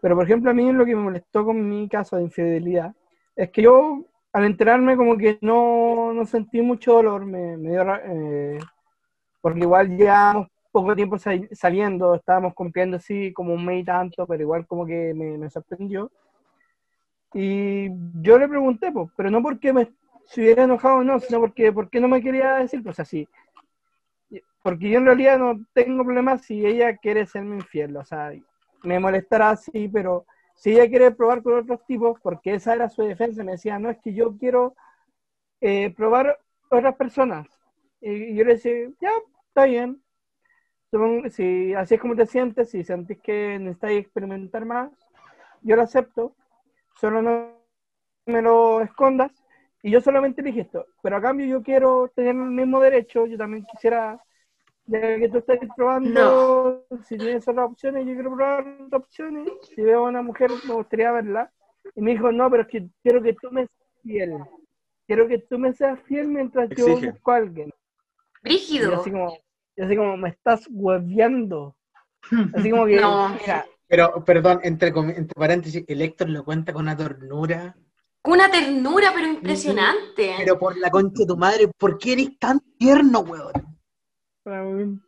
pero 0.00 0.14
por 0.14 0.26
ejemplo 0.26 0.52
a 0.52 0.54
mí 0.54 0.72
lo 0.72 0.84
que 0.84 0.94
me 0.94 1.02
molestó 1.02 1.44
con 1.44 1.68
mi 1.68 1.88
caso 1.88 2.16
de 2.16 2.22
infidelidad 2.22 2.94
es 3.34 3.50
que 3.50 3.62
yo 3.62 4.04
al 4.32 4.44
enterarme 4.44 4.96
como 4.96 5.18
que 5.18 5.38
no, 5.40 6.12
no 6.12 6.24
sentí 6.24 6.62
mucho 6.62 6.92
dolor, 6.92 7.26
me, 7.26 7.56
me 7.56 7.70
dio, 7.70 7.82
eh, 7.96 8.60
porque 9.40 9.60
igual 9.60 9.96
llevamos 9.96 10.46
poco 10.74 10.96
tiempo 10.96 11.16
saliendo, 11.52 12.16
estábamos 12.16 12.52
cumpliendo 12.52 12.96
así 12.96 13.32
como 13.32 13.54
un 13.54 13.64
mes 13.64 13.82
y 13.82 13.84
tanto, 13.84 14.26
pero 14.26 14.42
igual 14.42 14.66
como 14.66 14.84
que 14.84 15.14
me, 15.14 15.38
me 15.38 15.48
sorprendió. 15.48 16.10
Y 17.32 17.88
yo 18.20 18.38
le 18.38 18.48
pregunté, 18.48 18.90
pues, 18.90 19.08
pero 19.16 19.30
no 19.30 19.40
porque 19.40 19.72
me 19.72 19.92
se 20.26 20.40
hubiera 20.40 20.64
enojado 20.64 20.96
o 20.96 21.04
no, 21.04 21.20
sino 21.20 21.38
porque, 21.38 21.72
porque 21.72 22.00
no 22.00 22.08
me 22.08 22.20
quería 22.20 22.54
decir, 22.54 22.82
pues 22.82 22.98
así. 22.98 23.28
Porque 24.62 24.90
yo 24.90 24.98
en 24.98 25.06
realidad 25.06 25.38
no 25.38 25.64
tengo 25.72 26.02
problemas 26.02 26.42
si 26.42 26.66
ella 26.66 26.96
quiere 26.96 27.26
serme 27.26 27.56
infiel, 27.56 27.96
o 27.96 28.04
sea, 28.04 28.32
me 28.82 28.98
molestará 28.98 29.50
así, 29.50 29.88
pero 29.88 30.26
si 30.56 30.72
ella 30.72 30.88
quiere 30.88 31.12
probar 31.12 31.42
con 31.42 31.58
otros 31.58 31.84
tipos, 31.86 32.18
porque 32.20 32.54
esa 32.54 32.74
era 32.74 32.88
su 32.88 33.02
defensa, 33.02 33.44
me 33.44 33.52
decía, 33.52 33.78
no, 33.78 33.90
es 33.90 33.98
que 33.98 34.12
yo 34.12 34.36
quiero 34.38 34.74
eh, 35.60 35.94
probar 35.96 36.38
otras 36.68 36.96
personas. 36.96 37.46
Y 38.00 38.34
yo 38.34 38.44
le 38.44 38.54
decía, 38.54 38.72
ya, 39.00 39.10
está 39.48 39.66
bien. 39.66 40.03
Si 41.30 41.74
así 41.74 41.94
es 41.94 42.00
como 42.00 42.14
te 42.14 42.26
sientes, 42.26 42.70
si 42.70 42.84
sentís 42.84 43.18
que 43.20 43.58
necesitáis 43.58 44.00
experimentar 44.00 44.64
más, 44.64 44.90
yo 45.62 45.76
lo 45.76 45.82
acepto. 45.82 46.34
Solo 47.00 47.22
no 47.22 47.52
me 48.26 48.42
lo 48.42 48.80
escondas. 48.80 49.32
Y 49.82 49.90
yo 49.90 50.00
solamente 50.00 50.42
dije 50.42 50.62
esto. 50.62 50.86
Pero 51.02 51.16
a 51.16 51.20
cambio 51.20 51.46
yo 51.46 51.62
quiero 51.62 52.10
tener 52.14 52.34
el 52.34 52.50
mismo 52.50 52.80
derecho. 52.80 53.26
Yo 53.26 53.36
también 53.36 53.66
quisiera, 53.66 54.18
ya 54.86 55.00
que 55.18 55.28
tú 55.28 55.38
estás 55.38 55.58
probando, 55.76 56.86
si 57.04 57.18
tienes 57.18 57.46
otras 57.46 57.70
opciones, 57.70 58.06
yo 58.06 58.14
quiero 58.14 58.34
probar 58.34 58.66
otras 58.86 59.02
opciones. 59.02 59.48
Si 59.74 59.82
veo 59.82 60.06
a 60.06 60.08
una 60.08 60.22
mujer, 60.22 60.50
me 60.66 60.74
gustaría 60.74 61.12
verla. 61.12 61.52
Y 61.94 62.00
me 62.00 62.12
dijo, 62.12 62.32
no, 62.32 62.50
pero 62.50 62.62
es 62.62 62.68
que 62.68 62.88
quiero 63.02 63.22
que 63.22 63.34
tú 63.34 63.50
me 63.50 63.66
seas 63.66 64.02
fiel. 64.02 64.38
Quiero 65.06 65.28
que 65.28 65.38
tú 65.38 65.58
me 65.58 65.72
seas 65.74 66.00
fiel 66.04 66.28
mientras 66.28 66.70
yo 66.70 66.86
busco 66.86 67.32
a 67.32 67.36
alguien. 67.36 67.68
Y 67.68 68.48
Brígido. 68.48 69.00
así 69.00 69.10
como, 69.10 69.36
yo 69.76 69.84
así 69.84 69.96
como, 69.96 70.16
me 70.16 70.28
estás 70.30 70.66
hueveando. 70.70 71.76
Así 72.54 72.70
como 72.70 72.86
que, 72.86 73.00
No. 73.00 73.28
mira, 73.40 73.66
Pero, 73.86 74.24
perdón, 74.24 74.60
entre, 74.62 74.88
entre 74.88 75.34
paréntesis, 75.34 75.84
el 75.86 76.00
Héctor 76.00 76.30
lo 76.30 76.44
cuenta 76.44 76.72
con 76.72 76.82
una 76.82 76.96
ternura. 76.96 77.76
Una 78.24 78.50
ternura, 78.50 79.10
pero 79.14 79.26
impresionante. 79.26 80.34
Pero 80.38 80.58
por 80.58 80.78
la 80.78 80.90
concha 80.90 81.20
de 81.20 81.26
tu 81.26 81.36
madre, 81.36 81.68
¿por 81.76 81.98
qué 81.98 82.14
eres 82.14 82.38
tan 82.38 82.60
tierno, 82.78 83.20
weón? 83.20 83.52
Raúl, 84.46 85.02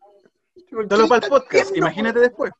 ¿Por 0.70 0.82
qué 0.88 0.94
Solo 0.94 0.96
eres 0.96 1.08
para 1.08 1.24
el 1.26 1.30
podcast, 1.30 1.72
tierno, 1.72 1.86
imagínate 1.86 2.20
después. 2.20 2.52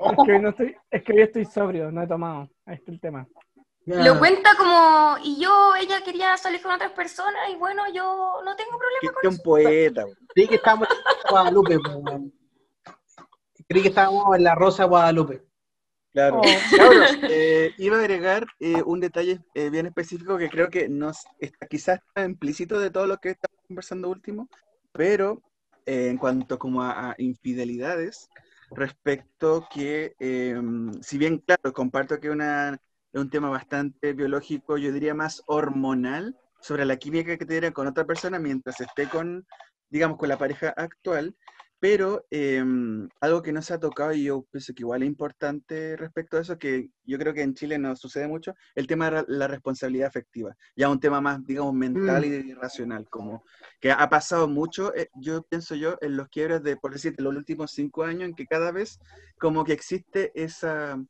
es 0.00 0.16
que 0.26 0.32
hoy 0.32 0.42
no 0.42 0.48
estoy, 0.48 0.76
es 0.90 1.02
que 1.04 1.12
hoy 1.12 1.20
estoy 1.20 1.44
sobrio, 1.44 1.92
no 1.92 2.02
he 2.02 2.06
tomado. 2.08 2.50
Ahí 2.66 2.74
está 2.74 2.90
el 2.90 3.00
tema. 3.00 3.28
Lo 3.96 4.18
cuenta 4.18 4.54
como, 4.56 5.16
y 5.24 5.40
yo, 5.40 5.74
ella 5.76 6.02
quería 6.04 6.36
salir 6.36 6.60
con 6.60 6.72
otras 6.72 6.92
personas, 6.92 7.48
y 7.50 7.56
bueno, 7.56 7.84
yo 7.92 8.40
no 8.44 8.54
tengo 8.54 8.72
Que 8.72 8.78
problema 8.78 9.00
que 9.00 9.08
con 9.08 9.26
un 9.28 9.34
eso. 9.34 9.42
poeta. 9.42 10.02
güey. 10.02 10.14
Creí 10.34 10.48
que 10.48 10.54
estábamos 10.56 10.88
en 10.90 11.30
Guadalupe. 11.30 11.78
Creí 13.66 13.82
que 13.82 13.88
estábamos 13.88 14.36
en 14.36 14.44
la 14.44 14.54
Rosa 14.54 14.84
Guadalupe. 14.84 15.42
Claro. 16.12 16.38
Oh. 16.40 16.76
Cabros, 16.76 17.18
eh, 17.30 17.72
iba 17.78 17.96
a 17.96 18.00
agregar 18.00 18.46
eh, 18.60 18.82
un 18.84 19.00
detalle 19.00 19.40
eh, 19.54 19.70
bien 19.70 19.86
específico 19.86 20.36
que 20.38 20.48
creo 20.48 20.68
que 20.68 20.88
nos 20.88 21.24
está, 21.38 21.66
quizás 21.66 22.00
está 22.08 22.24
implícito 22.24 22.78
de 22.80 22.90
todo 22.90 23.06
lo 23.06 23.18
que 23.18 23.30
estamos 23.30 23.58
conversando 23.66 24.08
último, 24.08 24.48
pero 24.92 25.42
eh, 25.86 26.08
en 26.08 26.16
cuanto 26.18 26.58
como 26.58 26.82
a, 26.82 27.10
a 27.10 27.14
infidelidades, 27.18 28.28
respecto 28.70 29.66
que, 29.72 30.14
eh, 30.18 30.60
si 31.02 31.18
bien, 31.18 31.38
claro, 31.38 31.72
comparto 31.72 32.18
que 32.20 32.30
una, 32.30 32.78
es 33.12 33.20
un 33.20 33.30
tema 33.30 33.48
bastante 33.50 34.12
biológico, 34.12 34.76
yo 34.78 34.92
diría 34.92 35.14
más 35.14 35.42
hormonal, 35.46 36.36
sobre 36.60 36.84
la 36.84 36.96
química 36.96 37.36
que 37.36 37.46
tiene 37.46 37.72
con 37.72 37.86
otra 37.86 38.04
persona 38.04 38.38
mientras 38.38 38.80
esté 38.80 39.08
con, 39.08 39.46
digamos, 39.90 40.18
con 40.18 40.28
la 40.28 40.38
pareja 40.38 40.70
actual, 40.76 41.36
pero 41.80 42.26
eh, 42.32 42.64
algo 43.20 43.42
que 43.42 43.52
no 43.52 43.62
se 43.62 43.72
ha 43.72 43.78
tocado 43.78 44.12
y 44.12 44.24
yo 44.24 44.44
pienso 44.50 44.74
que 44.74 44.82
igual 44.82 45.02
es 45.02 45.06
importante 45.06 45.96
respecto 45.96 46.36
a 46.36 46.40
eso, 46.40 46.58
que 46.58 46.90
yo 47.04 47.18
creo 47.18 47.32
que 47.32 47.42
en 47.42 47.54
Chile 47.54 47.78
no 47.78 47.94
sucede 47.94 48.26
mucho, 48.26 48.54
el 48.74 48.88
tema 48.88 49.08
de 49.10 49.24
la- 49.28 49.46
responsabilidad 49.46 50.08
afectiva. 50.08 50.56
Ya 50.74 50.88
un 50.88 50.98
tema 50.98 51.20
más, 51.20 51.44
digamos, 51.46 51.74
mental 51.74 52.24
y 52.24 52.52
racional, 52.54 53.08
como 53.08 53.44
que 53.80 53.92
ha 53.92 54.08
pasado 54.08 54.48
mucho, 54.48 54.92
eh, 54.96 55.08
yo 55.14 55.42
pienso 55.44 55.76
yo, 55.76 55.96
en 56.00 56.16
los 56.16 56.28
quiebres 56.28 56.64
de, 56.64 56.76
por 56.76 56.92
decirte, 56.92 57.22
los 57.22 57.34
últimos 57.36 57.70
cinco 57.70 58.02
años, 58.02 58.28
en 58.28 58.34
que 58.34 58.46
cada 58.46 58.72
vez 58.72 58.98
como 59.38 59.64
que 59.64 59.72
existe 59.72 60.32
esa, 60.34 61.00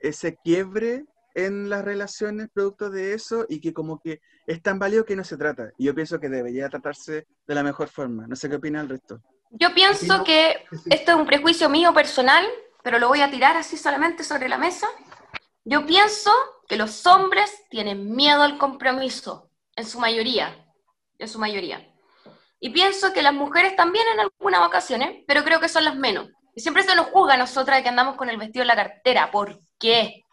ese 0.00 0.36
quiebre 0.42 1.04
en 1.34 1.70
las 1.70 1.84
relaciones 1.84 2.48
producto 2.52 2.90
de 2.90 3.14
eso 3.14 3.46
y 3.48 3.60
que 3.60 3.72
como 3.72 4.00
que 4.00 4.20
es 4.46 4.62
tan 4.62 4.78
válido 4.78 5.04
que 5.04 5.14
no 5.14 5.24
se 5.24 5.36
trata. 5.36 5.70
Y 5.78 5.84
yo 5.86 5.94
pienso 5.94 6.18
que 6.18 6.28
debería 6.28 6.68
tratarse 6.68 7.26
de 7.46 7.54
la 7.54 7.62
mejor 7.62 7.88
forma. 7.88 8.26
No 8.26 8.34
sé 8.34 8.48
qué 8.48 8.56
opina 8.56 8.80
el 8.80 8.88
resto. 8.88 9.20
Yo 9.50 9.72
pienso 9.74 10.24
que 10.24 10.64
esto 10.90 11.12
es 11.12 11.16
un 11.16 11.26
prejuicio 11.26 11.68
mío 11.68 11.94
personal, 11.94 12.44
pero 12.82 12.98
lo 12.98 13.08
voy 13.08 13.20
a 13.20 13.30
tirar 13.30 13.56
así 13.56 13.76
solamente 13.76 14.24
sobre 14.24 14.48
la 14.48 14.58
mesa. 14.58 14.88
Yo 15.64 15.86
pienso 15.86 16.30
que 16.68 16.76
los 16.76 17.06
hombres 17.06 17.50
tienen 17.70 18.14
miedo 18.14 18.42
al 18.42 18.58
compromiso, 18.58 19.50
en 19.76 19.86
su 19.86 20.00
mayoría, 20.00 20.66
en 21.18 21.28
su 21.28 21.38
mayoría. 21.38 21.88
Y 22.60 22.70
pienso 22.70 23.12
que 23.12 23.22
las 23.22 23.32
mujeres 23.32 23.76
también 23.76 24.04
en 24.12 24.20
algunas 24.20 24.66
ocasiones, 24.66 25.24
pero 25.26 25.44
creo 25.44 25.60
que 25.60 25.68
son 25.68 25.84
las 25.84 25.96
menos. 25.96 26.30
Y 26.54 26.60
siempre 26.60 26.82
se 26.82 26.96
nos 26.96 27.06
juzga 27.06 27.34
a 27.34 27.38
nosotras 27.38 27.80
que 27.82 27.88
andamos 27.88 28.16
con 28.16 28.28
el 28.28 28.38
vestido 28.38 28.62
en 28.62 28.68
la 28.68 28.76
cartera. 28.76 29.30
¿Por 29.30 29.60
qué? 29.78 30.24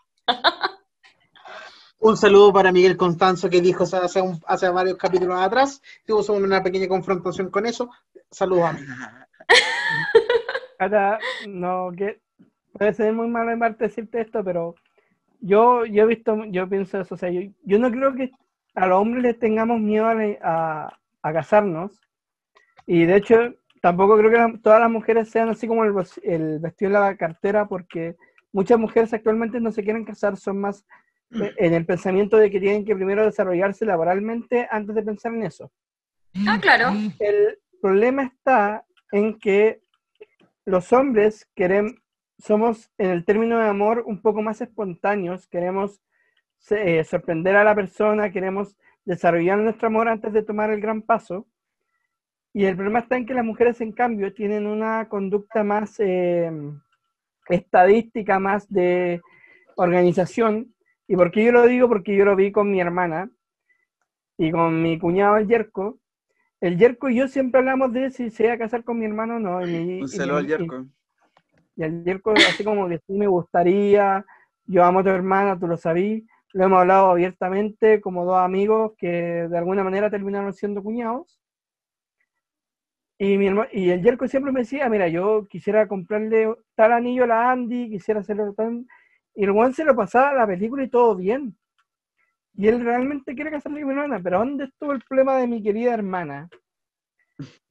Un 1.99 2.17
saludo 2.17 2.53
para 2.53 2.71
Miguel 2.71 2.97
Constanzo 2.97 3.49
que 3.49 3.61
dijo 3.61 3.83
hace, 3.83 3.97
hace 3.97 4.21
un- 4.21 4.39
hace 4.45 4.69
varios 4.69 4.97
capítulos 4.97 5.39
atrás. 5.39 5.81
Tuvimos 6.05 6.29
una 6.29 6.61
pequeña 6.61 6.87
confrontación 6.87 7.49
con 7.49 7.65
eso. 7.65 7.89
Saludos 8.29 8.65
a 8.65 8.73
mí. 8.73 8.81
Cata, 10.77 11.19
no, 11.47 11.91
que 11.97 12.19
puede 12.73 12.93
ser 12.93 13.13
muy 13.13 13.27
malo 13.27 13.51
de 13.51 13.57
parte 13.57 13.85
decirte 13.85 14.21
esto, 14.21 14.43
pero 14.43 14.75
yo, 15.39 15.85
yo 15.85 16.03
he 16.03 16.05
visto, 16.05 16.43
yo 16.45 16.67
pienso 16.67 16.99
eso, 16.99 17.15
o 17.15 17.17
sea, 17.17 17.29
yo, 17.29 17.41
yo 17.63 17.79
no 17.79 17.89
creo 17.89 18.13
que 18.13 18.31
a 18.75 18.87
los 18.87 18.99
hombres 18.99 19.23
les 19.23 19.39
tengamos 19.39 19.79
miedo 19.79 20.05
a, 20.07 20.15
a- 20.43 20.99
a 21.21 21.33
casarnos, 21.33 21.99
y 22.85 23.05
de 23.05 23.15
hecho 23.15 23.35
tampoco 23.81 24.17
creo 24.17 24.29
que 24.31 24.37
la- 24.37 24.59
todas 24.61 24.81
las 24.81 24.91
mujeres 24.91 25.29
sean 25.29 25.49
así 25.49 25.65
como 25.67 25.85
el, 25.85 25.93
el 26.23 26.59
vestido 26.59 26.89
en 26.89 26.93
la 26.93 27.15
cartera, 27.15 27.67
porque 27.67 28.15
muchas 28.55 28.79
mujeres 28.79 29.13
actualmente 29.13 29.59
no 29.59 29.69
se 29.73 29.83
quieren 29.83 30.05
casar, 30.05 30.37
son 30.37 30.61
más 30.61 30.85
eh, 31.31 31.53
en 31.57 31.73
el 31.73 31.85
pensamiento 31.85 32.37
de 32.37 32.49
que 32.49 32.61
tienen 32.61 32.85
que 32.85 32.95
primero 32.95 33.25
desarrollarse 33.25 33.85
laboralmente 33.85 34.65
antes 34.71 34.95
de 34.95 35.03
pensar 35.03 35.33
en 35.33 35.43
eso. 35.43 35.69
Ah, 36.47 36.57
claro. 36.61 36.93
El 37.19 37.59
problema 37.81 38.23
está 38.23 38.85
en 39.11 39.37
que 39.39 39.81
los 40.63 40.93
hombres 40.93 41.49
queremos, 41.53 41.95
somos 42.37 42.89
en 42.97 43.09
el 43.09 43.25
término 43.25 43.59
de 43.59 43.67
amor 43.67 44.03
un 44.07 44.21
poco 44.21 44.41
más 44.41 44.61
espontáneos, 44.61 45.47
queremos 45.47 46.01
eh, 46.69 47.03
sorprender 47.03 47.57
a 47.57 47.65
la 47.65 47.75
persona, 47.75 48.31
queremos 48.31 48.77
desarrollar 49.03 49.57
nuestro 49.57 49.87
amor 49.87 50.07
antes 50.07 50.31
de 50.31 50.43
tomar 50.43 50.71
el 50.71 50.79
gran 50.79 51.01
paso. 51.01 51.45
Y 52.53 52.63
el 52.63 52.77
problema 52.77 52.99
está 52.99 53.17
en 53.17 53.25
que 53.25 53.33
las 53.33 53.43
mujeres, 53.43 53.81
en 53.81 53.91
cambio, 53.91 54.33
tienen 54.33 54.65
una 54.65 55.09
conducta 55.09 55.65
más 55.65 55.99
eh, 55.99 56.49
estadística, 57.49 58.39
más 58.39 58.67
de 58.71 59.21
organización. 59.75 60.73
¿Y 61.07 61.15
por 61.15 61.31
qué 61.31 61.45
yo 61.45 61.51
lo 61.51 61.65
digo? 61.67 61.87
Porque 61.87 62.15
yo 62.15 62.25
lo 62.25 62.35
vi 62.35 62.51
con 62.51 62.71
mi 62.71 62.79
hermana 62.81 63.29
y 64.37 64.51
con 64.51 64.81
mi 64.81 64.97
cuñado 64.99 65.37
el 65.37 65.47
Yerko. 65.47 65.99
El 66.61 66.77
Yerko 66.77 67.09
y 67.09 67.17
yo 67.17 67.27
siempre 67.27 67.59
hablamos 67.59 67.93
de 67.93 68.09
si 68.11 68.29
se 68.31 68.45
iba 68.45 68.53
a 68.53 68.57
casar 68.57 68.83
con 68.83 68.97
mi 68.99 69.05
hermano 69.05 69.35
o 69.35 69.39
no. 69.39 69.67
Y, 69.67 69.99
Un 70.01 70.03
y 70.05 70.07
saludo 70.07 70.37
al 70.37 70.43
mi- 70.43 70.49
Yerko. 70.49 70.85
y 71.75 71.83
al 71.83 72.03
Yerko 72.03 72.31
así 72.31 72.63
como 72.63 72.87
que 72.87 72.99
sí 72.99 73.13
me 73.13 73.27
gustaría, 73.27 74.25
yo 74.65 74.83
amo 74.83 74.99
a 74.99 75.03
tu 75.03 75.09
hermana, 75.09 75.59
tú 75.59 75.67
lo 75.67 75.77
sabías, 75.77 76.23
lo 76.53 76.63
hemos 76.65 76.79
hablado 76.79 77.11
abiertamente 77.11 78.01
como 78.01 78.25
dos 78.25 78.37
amigos 78.37 78.93
que 78.97 79.09
de 79.47 79.57
alguna 79.57 79.83
manera 79.83 80.09
terminaron 80.09 80.53
siendo 80.53 80.81
cuñados. 80.81 81.39
Y, 83.17 83.37
mi 83.37 83.47
herma- 83.47 83.69
y 83.71 83.89
el 83.89 84.01
Yerko 84.03 84.27
siempre 84.27 84.51
me 84.51 84.61
decía, 84.61 84.89
mira, 84.89 85.07
yo 85.07 85.45
quisiera 85.47 85.87
comprarle 85.87 86.53
tal 86.75 86.91
anillo 86.93 87.23
a 87.23 87.27
la 87.27 87.51
Andy, 87.51 87.89
quisiera 87.89 88.19
hacerlo 88.19 88.53
tan... 88.53 88.87
Y 89.35 89.43
el 89.45 89.51
Juan 89.51 89.73
se 89.73 89.85
lo 89.85 89.95
pasaba 89.95 90.33
la 90.33 90.47
película 90.47 90.83
y 90.83 90.89
todo 90.89 91.15
bien. 91.15 91.57
Y 92.55 92.67
él 92.67 92.83
realmente 92.83 93.35
quiere 93.35 93.51
casarse 93.51 93.79
con 93.79 93.87
mi 93.87 93.93
hermana, 93.93 94.19
pero 94.23 94.39
¿dónde 94.39 94.65
estuvo 94.65 94.93
el 94.93 95.01
problema 95.03 95.37
de 95.37 95.47
mi 95.47 95.61
querida 95.61 95.93
hermana? 95.93 96.49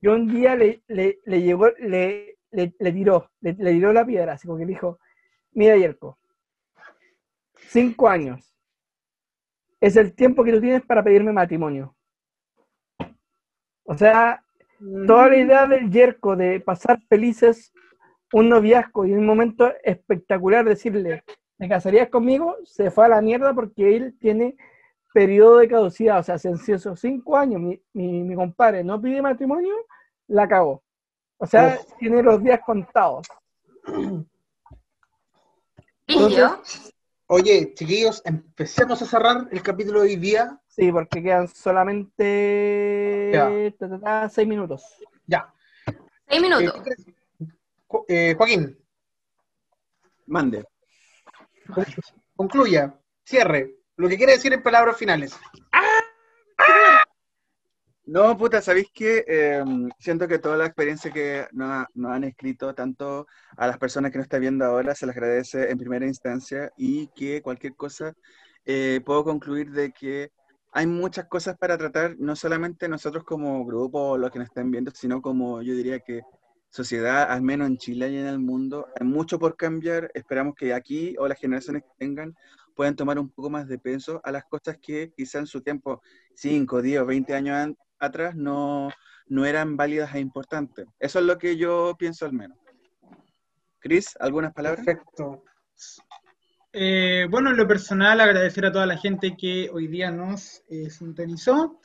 Yo 0.01 0.15
un 0.15 0.29
día 0.29 0.55
le, 0.57 0.83
le, 0.89 1.21
le 1.25 1.43
llegó, 1.43 1.69
le, 1.79 2.37
le, 2.51 2.75
le 2.79 2.93
tiró, 2.93 3.31
le 3.41 3.55
tiró 3.55 3.93
la 3.93 4.05
piedra, 4.05 4.35
así 4.35 4.47
como 4.47 4.59
que 4.59 4.67
le 4.67 4.73
dijo, 4.73 4.99
mira 5.53 5.77
Yerko, 5.77 6.19
cinco 7.69 8.09
años 8.09 8.55
es 9.81 9.97
el 9.97 10.15
tiempo 10.15 10.45
que 10.45 10.53
tú 10.53 10.61
tienes 10.61 10.83
para 10.83 11.03
pedirme 11.03 11.33
matrimonio. 11.33 11.95
O 13.85 13.97
sea, 13.97 14.43
toda 15.07 15.29
la 15.29 15.37
idea 15.37 15.67
del 15.67 15.91
Yerko 15.91 16.37
de 16.37 16.61
pasar 16.61 17.01
felices 17.09 17.73
un 18.33 18.49
noviazgo 18.49 19.07
y 19.07 19.13
un 19.13 19.25
momento 19.25 19.73
espectacular 19.83 20.65
decirle, 20.65 21.23
¿te 21.57 21.69
casarías 21.69 22.09
conmigo? 22.09 22.57
Se 22.65 22.91
fue 22.91 23.05
a 23.05 23.09
la 23.09 23.21
mierda 23.21 23.55
porque 23.55 23.97
él 23.97 24.17
tiene 24.19 24.57
periodo 25.13 25.59
de 25.59 25.69
caducidad, 25.69 26.19
o 26.19 26.23
sea, 26.25 26.39
si 26.39 26.49
en 26.49 26.55
esos 26.55 26.99
cinco 26.99 27.37
años 27.37 27.61
mi, 27.61 27.81
mi, 27.93 28.25
mi 28.25 28.35
compadre 28.35 28.83
no 28.83 29.01
pide 29.01 29.23
matrimonio, 29.23 29.75
la 30.27 30.49
cagó. 30.49 30.83
O 31.39 31.47
sea, 31.47 31.79
tiene 31.99 32.23
los 32.23 32.43
días 32.43 32.61
contados. 32.65 33.27
Brígido. 36.07 36.63
Oye, 37.27 37.73
chiquillos, 37.75 38.23
empecemos 38.25 39.01
a 39.03 39.07
cerrar 39.07 39.49
el 39.51 39.63
capítulo 39.63 40.01
de 40.01 40.09
hoy 40.09 40.17
día. 40.17 40.61
Sí, 40.75 40.91
porque 40.91 41.23
quedan 41.23 41.47
solamente 41.49 43.31
Ya. 43.33 43.49
ta, 43.79 43.89
ta, 43.89 44.01
ta, 44.01 44.29
seis 44.29 44.47
minutos. 44.49 44.83
Ya. 45.27 45.53
Seis 46.29 46.43
minutos. 46.43 46.75
Eh, 46.87 47.07
Jo- 47.87 48.05
eh, 48.09 48.35
Joaquín, 48.37 48.77
Mande. 50.27 50.65
Concluya, 52.35 52.99
cierre. 53.25 53.77
Lo 53.97 54.09
que 54.09 54.17
quiere 54.17 54.33
decir 54.33 54.53
en 54.53 54.63
palabras 54.63 54.97
finales. 54.97 55.39
No, 58.07 58.37
puta, 58.37 58.61
¿sabéis 58.61 58.89
qué? 58.93 59.25
Em, 59.27 59.89
siento 59.99 60.27
que 60.29 60.39
toda 60.39 60.57
la 60.59 60.67
experiencia 60.67 61.11
que 61.11 61.47
nos, 61.53 61.87
han 62.05 62.25
escrito, 62.25 62.75
tanto 62.75 63.27
a 63.57 63.67
las 63.67 63.79
personas 63.79 64.11
que 64.11 64.19
nos 64.19 64.27
están 64.27 64.41
viendo 64.43 64.65
ahora, 64.65 64.95
se 64.95 65.07
les 65.07 65.15
agradece 65.17 65.71
en 65.71 65.79
primera 65.79 66.05
instancia 66.05 66.71
y 66.77 67.07
que 67.15 67.41
cualquier 67.41 67.75
cosa, 67.77 68.13
eh, 68.67 69.01
puedo 69.07 69.25
concluir 69.25 69.71
de 69.71 69.93
que 69.93 70.33
hay 70.77 70.89
muchas 70.89 71.27
cosas 71.27 71.57
para 71.57 71.79
tratar, 71.79 72.17
no 72.19 72.35
solamente 72.35 72.89
nosotros 72.89 73.23
como 73.23 73.65
grupo 73.65 74.11
o 74.11 74.19
los 74.19 74.33
que 74.33 74.41
nos 74.41 74.49
están 74.49 74.73
viendo, 74.73 74.91
sino 74.91 75.23
como 75.23 75.63
yo 75.63 75.73
diría 75.73 76.01
que 76.01 76.23
sociedad, 76.69 77.31
al 77.31 77.43
menos 77.43 77.69
en 77.69 77.79
Chile 77.79 78.11
y 78.11 78.17
en 78.17 78.27
el 78.27 78.41
mundo, 78.41 78.89
hay 78.99 79.07
mucho 79.07 79.39
por 79.39 79.57
cambiar. 79.57 80.11
Esperamos 80.15 80.57
que 80.57 80.75
aquí 80.75 81.15
o 81.17 81.29
las 81.29 81.39
generaciones 81.39 81.85
que 81.85 81.91
tengan 81.97 82.35
puedan 82.75 82.97
tomar 82.97 83.21
un 83.21 83.31
poco 83.31 83.51
más 83.51 83.69
de 83.69 83.79
peso 83.79 84.21
a 84.25 84.33
las 84.33 84.45
cosas 84.47 84.77
que 84.83 85.13
quizá 85.17 85.39
en 85.39 85.47
su 85.47 85.61
tiempo, 85.61 86.03
5, 86.35 86.83
10 86.83 87.03
o 87.03 87.07
20 87.07 87.35
años 87.35 87.77
atrás, 88.01 88.35
no, 88.35 88.91
no 89.29 89.47
eran 89.47 89.77
válidas 89.77 90.13
e 90.17 90.19
importantes. 90.19 90.87
Eso 90.99 91.21
es 91.21 91.25
lo 91.25 91.39
que 91.39 91.57
yo 91.57 91.95
pienso 91.97 92.27
al 92.27 92.33
menos. 92.33 92.59
Cris, 93.79 94.17
¿algunas 94.19 94.53
palabras? 94.53 94.85
Perfecto. 94.85 95.45
Eh, 96.77 97.29
bueno, 97.31 97.51
en 97.51 97.57
lo 97.57 97.69
personal, 97.69 98.21
agradecer 98.21 98.67
a 98.67 98.73
toda 98.73 98.85
la 98.85 98.97
gente 98.97 99.37
que 99.37 99.71
hoy 99.73 99.87
día 99.87 100.11
nos 100.11 100.65
eh, 100.69 100.91
sintonizó. 100.91 101.79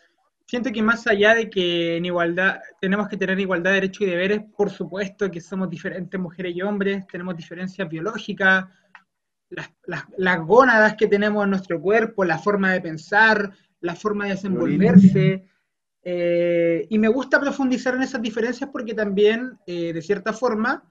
Siento 0.48 0.72
que 0.72 0.82
más 0.82 1.06
allá 1.06 1.36
de 1.36 1.48
que 1.48 1.98
en 1.98 2.06
igualdad 2.06 2.60
tenemos 2.82 3.08
que 3.08 3.16
tener 3.16 3.40
igualdad 3.40 3.70
de 3.70 3.76
derechos 3.76 4.02
y 4.02 4.10
deberes, 4.10 4.42
por 4.58 4.72
supuesto 4.72 5.30
que 5.30 5.42
somos 5.42 5.70
diferentes 5.70 6.20
mujeres 6.20 6.56
y 6.56 6.64
hombres, 6.64 7.06
tenemos 7.06 7.38
diferencias 7.38 7.88
biológicas, 7.88 8.66
las, 9.52 9.72
las, 9.86 10.06
las 10.18 10.40
gónadas 10.40 10.96
que 10.96 11.06
tenemos 11.06 11.44
en 11.44 11.52
nuestro 11.52 11.80
cuerpo, 11.80 12.26
la 12.26 12.40
forma 12.40 12.74
de 12.74 12.82
pensar, 12.82 13.52
la 13.82 13.94
forma 13.94 14.26
de 14.26 14.32
desenvolverse. 14.32 15.46
eh, 16.02 16.88
y 16.90 16.98
me 16.98 17.10
gusta 17.10 17.40
profundizar 17.40 17.94
en 17.94 18.02
esas 18.02 18.24
diferencias 18.24 18.72
porque 18.72 18.96
también, 18.96 19.60
eh, 19.68 19.94
de 19.94 20.02
cierta 20.02 20.34
forma, 20.34 20.84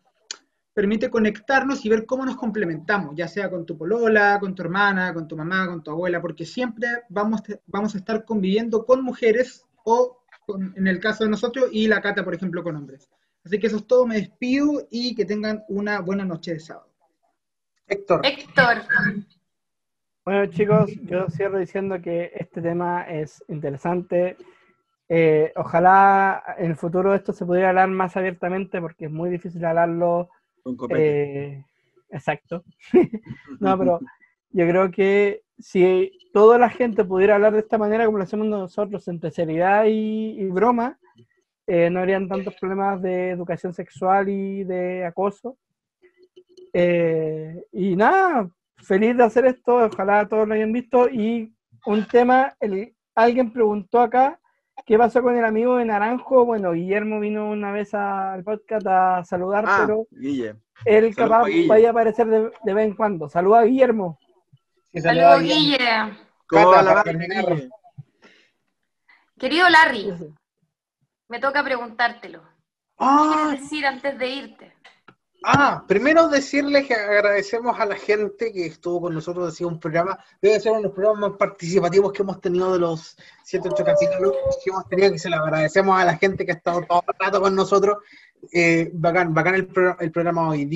permite 0.79 1.11
conectarnos 1.11 1.85
y 1.85 1.89
ver 1.89 2.07
cómo 2.07 2.25
nos 2.25 2.37
complementamos, 2.37 3.13
ya 3.17 3.27
sea 3.27 3.51
con 3.51 3.67
tu 3.67 3.77
polola, 3.77 4.39
con 4.39 4.55
tu 4.55 4.63
hermana, 4.63 5.13
con 5.13 5.27
tu 5.27 5.37
mamá, 5.37 5.67
con 5.67 5.83
tu 5.83 5.91
abuela, 5.91 6.21
porque 6.21 6.47
siempre 6.47 6.87
vamos, 7.09 7.43
vamos 7.67 7.97
a 7.97 7.99
estar 7.99 8.25
conviviendo 8.25 8.87
con 8.87 9.03
mujeres 9.03 9.67
o, 9.83 10.19
con- 10.47 10.73
en 10.77 10.87
el 10.87 11.01
caso 11.01 11.25
de 11.25 11.31
nosotros, 11.31 11.65
y 11.73 11.89
la 11.89 12.01
Cata, 12.01 12.23
por 12.23 12.33
ejemplo, 12.33 12.63
con 12.63 12.77
hombres. 12.77 13.11
Así 13.45 13.59
que 13.59 13.67
eso 13.67 13.79
es 13.79 13.89
todo, 13.89 14.07
me 14.07 14.19
despido 14.21 14.87
y 14.89 15.17
que 15.17 15.25
tengan 15.25 15.65
una 15.69 15.99
buena 16.01 16.25
noche 16.25 16.53
de 16.53 16.61
sábado. 16.61 16.93
Héctor, 17.89 18.21
Héctor, 18.25 18.77
Bueno, 20.25 20.47
chicos, 20.47 20.93
yo 21.03 21.29
cierro 21.29 21.59
diciendo 21.59 22.01
que 22.01 22.31
este 22.37 22.63
tema 22.63 23.03
es 23.03 23.43
interesante. 23.49 24.37
Eh, 25.09 25.53
ojalá 25.57 26.55
en 26.57 26.71
el 26.71 26.77
futuro 26.77 27.15
esto 27.17 27.33
se 27.33 27.45
pudiera 27.45 27.71
hablar 27.71 27.89
más 27.89 28.17
abiertamente 28.17 28.81
porque 28.81 29.07
es 29.07 29.11
muy 29.11 29.29
difícil 29.29 29.65
hablarlo. 29.65 30.29
Con 30.69 30.77
copete. 30.77 31.47
eh, 31.47 31.65
exacto. 32.11 32.63
no, 33.61 33.79
pero 33.79 34.01
yo 34.51 34.69
creo 34.69 34.91
que 34.91 35.43
si 35.59 36.13
toda 36.35 36.59
la 36.59 36.69
gente 36.69 37.05
pudiera 37.05 37.37
hablar 37.37 37.55
de 37.55 37.61
esta 37.61 37.79
manera 37.79 38.05
como 38.05 38.19
lo 38.19 38.25
hacemos 38.25 38.47
nosotros, 38.47 39.09
entre 39.09 39.31
seriedad 39.31 39.87
y, 39.87 40.45
broma, 40.51 40.99
eh, 41.67 41.89
no 41.89 42.01
habrían 42.01 42.29
tantos 42.29 42.55
problemas 42.57 43.01
de 43.01 43.31
educación 43.31 43.73
sexual 43.73 44.29
y 44.29 44.65
de 44.65 45.07
acoso. 45.07 45.57
Eh, 46.75 47.65
y 47.73 47.97
nada, 47.97 48.51
feliz 48.77 49.17
de 49.17 49.25
hacer 49.25 49.47
esto, 49.47 49.77
ojalá 49.77 50.29
todos 50.29 50.47
lo 50.47 50.53
hayan 50.53 50.73
visto. 50.73 51.09
Y 51.09 51.51
un 51.87 52.07
tema, 52.07 52.55
alguien 53.15 53.53
preguntó 53.55 54.01
acá, 54.01 54.39
¿qué 54.89 54.99
pasó 54.99 55.23
con 55.23 55.37
el 55.37 55.45
amigo 55.45 55.77
de 55.77 55.85
Naranjo? 55.85 56.45
Bueno, 56.45 56.73
Guillermo 56.73 57.21
vino 57.21 57.49
una 57.51 57.71
vez 57.71 57.95
al 57.95 58.43
podcast 58.43 58.87
a 58.89 59.23
saludar, 59.25 59.65
Ah, 59.69 59.83
pero 59.87 60.07
Guille. 60.11 60.57
él 60.85 61.15
Saludos 61.15 61.17
capaz 61.17 61.49
vaya 61.69 61.89
a 61.89 61.91
aparecer 61.93 62.27
de, 62.27 62.51
de 62.65 62.75
vez 62.75 62.87
en 62.87 62.97
cuando. 62.97 63.29
Saluda 63.29 63.61
a 63.61 63.65
Guillermo. 63.65 64.19
saludos 64.95 65.43
bien. 65.43 65.59
Guille. 65.59 65.79
¿Cómo 66.49 66.71
Cata, 66.73 66.95
va 66.95 67.05
la. 67.05 67.13
Guille? 67.13 67.71
Querido 69.39 69.69
Larry, 69.69 70.13
me 71.29 71.39
toca 71.39 71.63
preguntártelo. 71.63 72.41
¿Qué 72.41 72.49
Ah, 72.99 73.45
quieres 73.47 73.61
decir 73.63 73.87
antes 73.87 74.19
de 74.19 74.27
irte? 74.27 74.73
Ah, 75.45 75.85
primero 75.87 76.29
decirles 76.29 76.87
que 76.89 76.95
agradecemos 76.95 77.79
a 77.79 77.87
la 77.87 77.95
gente 77.95 78.53
que 78.53 78.67
estuvo 78.67 79.03
con 79.03 79.15
nosotros, 79.15 79.47
decía 79.47 79.69
un 79.69 79.79
programa, 79.79 80.19
debe 80.43 80.59
ser 80.59 80.73
uno 80.73 80.81
de 80.81 80.87
los 80.89 80.93
programas 80.95 81.31
más 81.31 81.39
participativos 81.39 82.13
que 82.13 82.23
hemos 82.23 82.41
tenido 82.41 82.73
de 82.73 82.81
los 82.81 83.17
7, 83.45 83.69
8 83.73 83.85
capítulos 83.85 84.33
que 84.65 84.71
hemos 84.71 84.89
tenido, 84.89 85.13
que 85.13 85.19
se 85.19 85.31
lo 85.31 85.37
agradecemos 85.37 85.99
a 85.99 86.05
la 86.05 86.17
gente 86.17 86.45
que 86.45 86.53
ha 86.53 86.57
estado 86.57 86.83
todo 86.83 87.05
el 87.07 87.15
rato 87.25 87.41
con 87.41 87.55
nosotros. 87.55 87.99
Eh, 88.53 88.91
bacán, 88.95 89.33
bacán 89.33 89.55
el, 89.55 89.67
pro- 89.67 89.97
el 90.01 90.11
programa 90.11 90.49
hoy 90.49 90.65
día. 90.65 90.67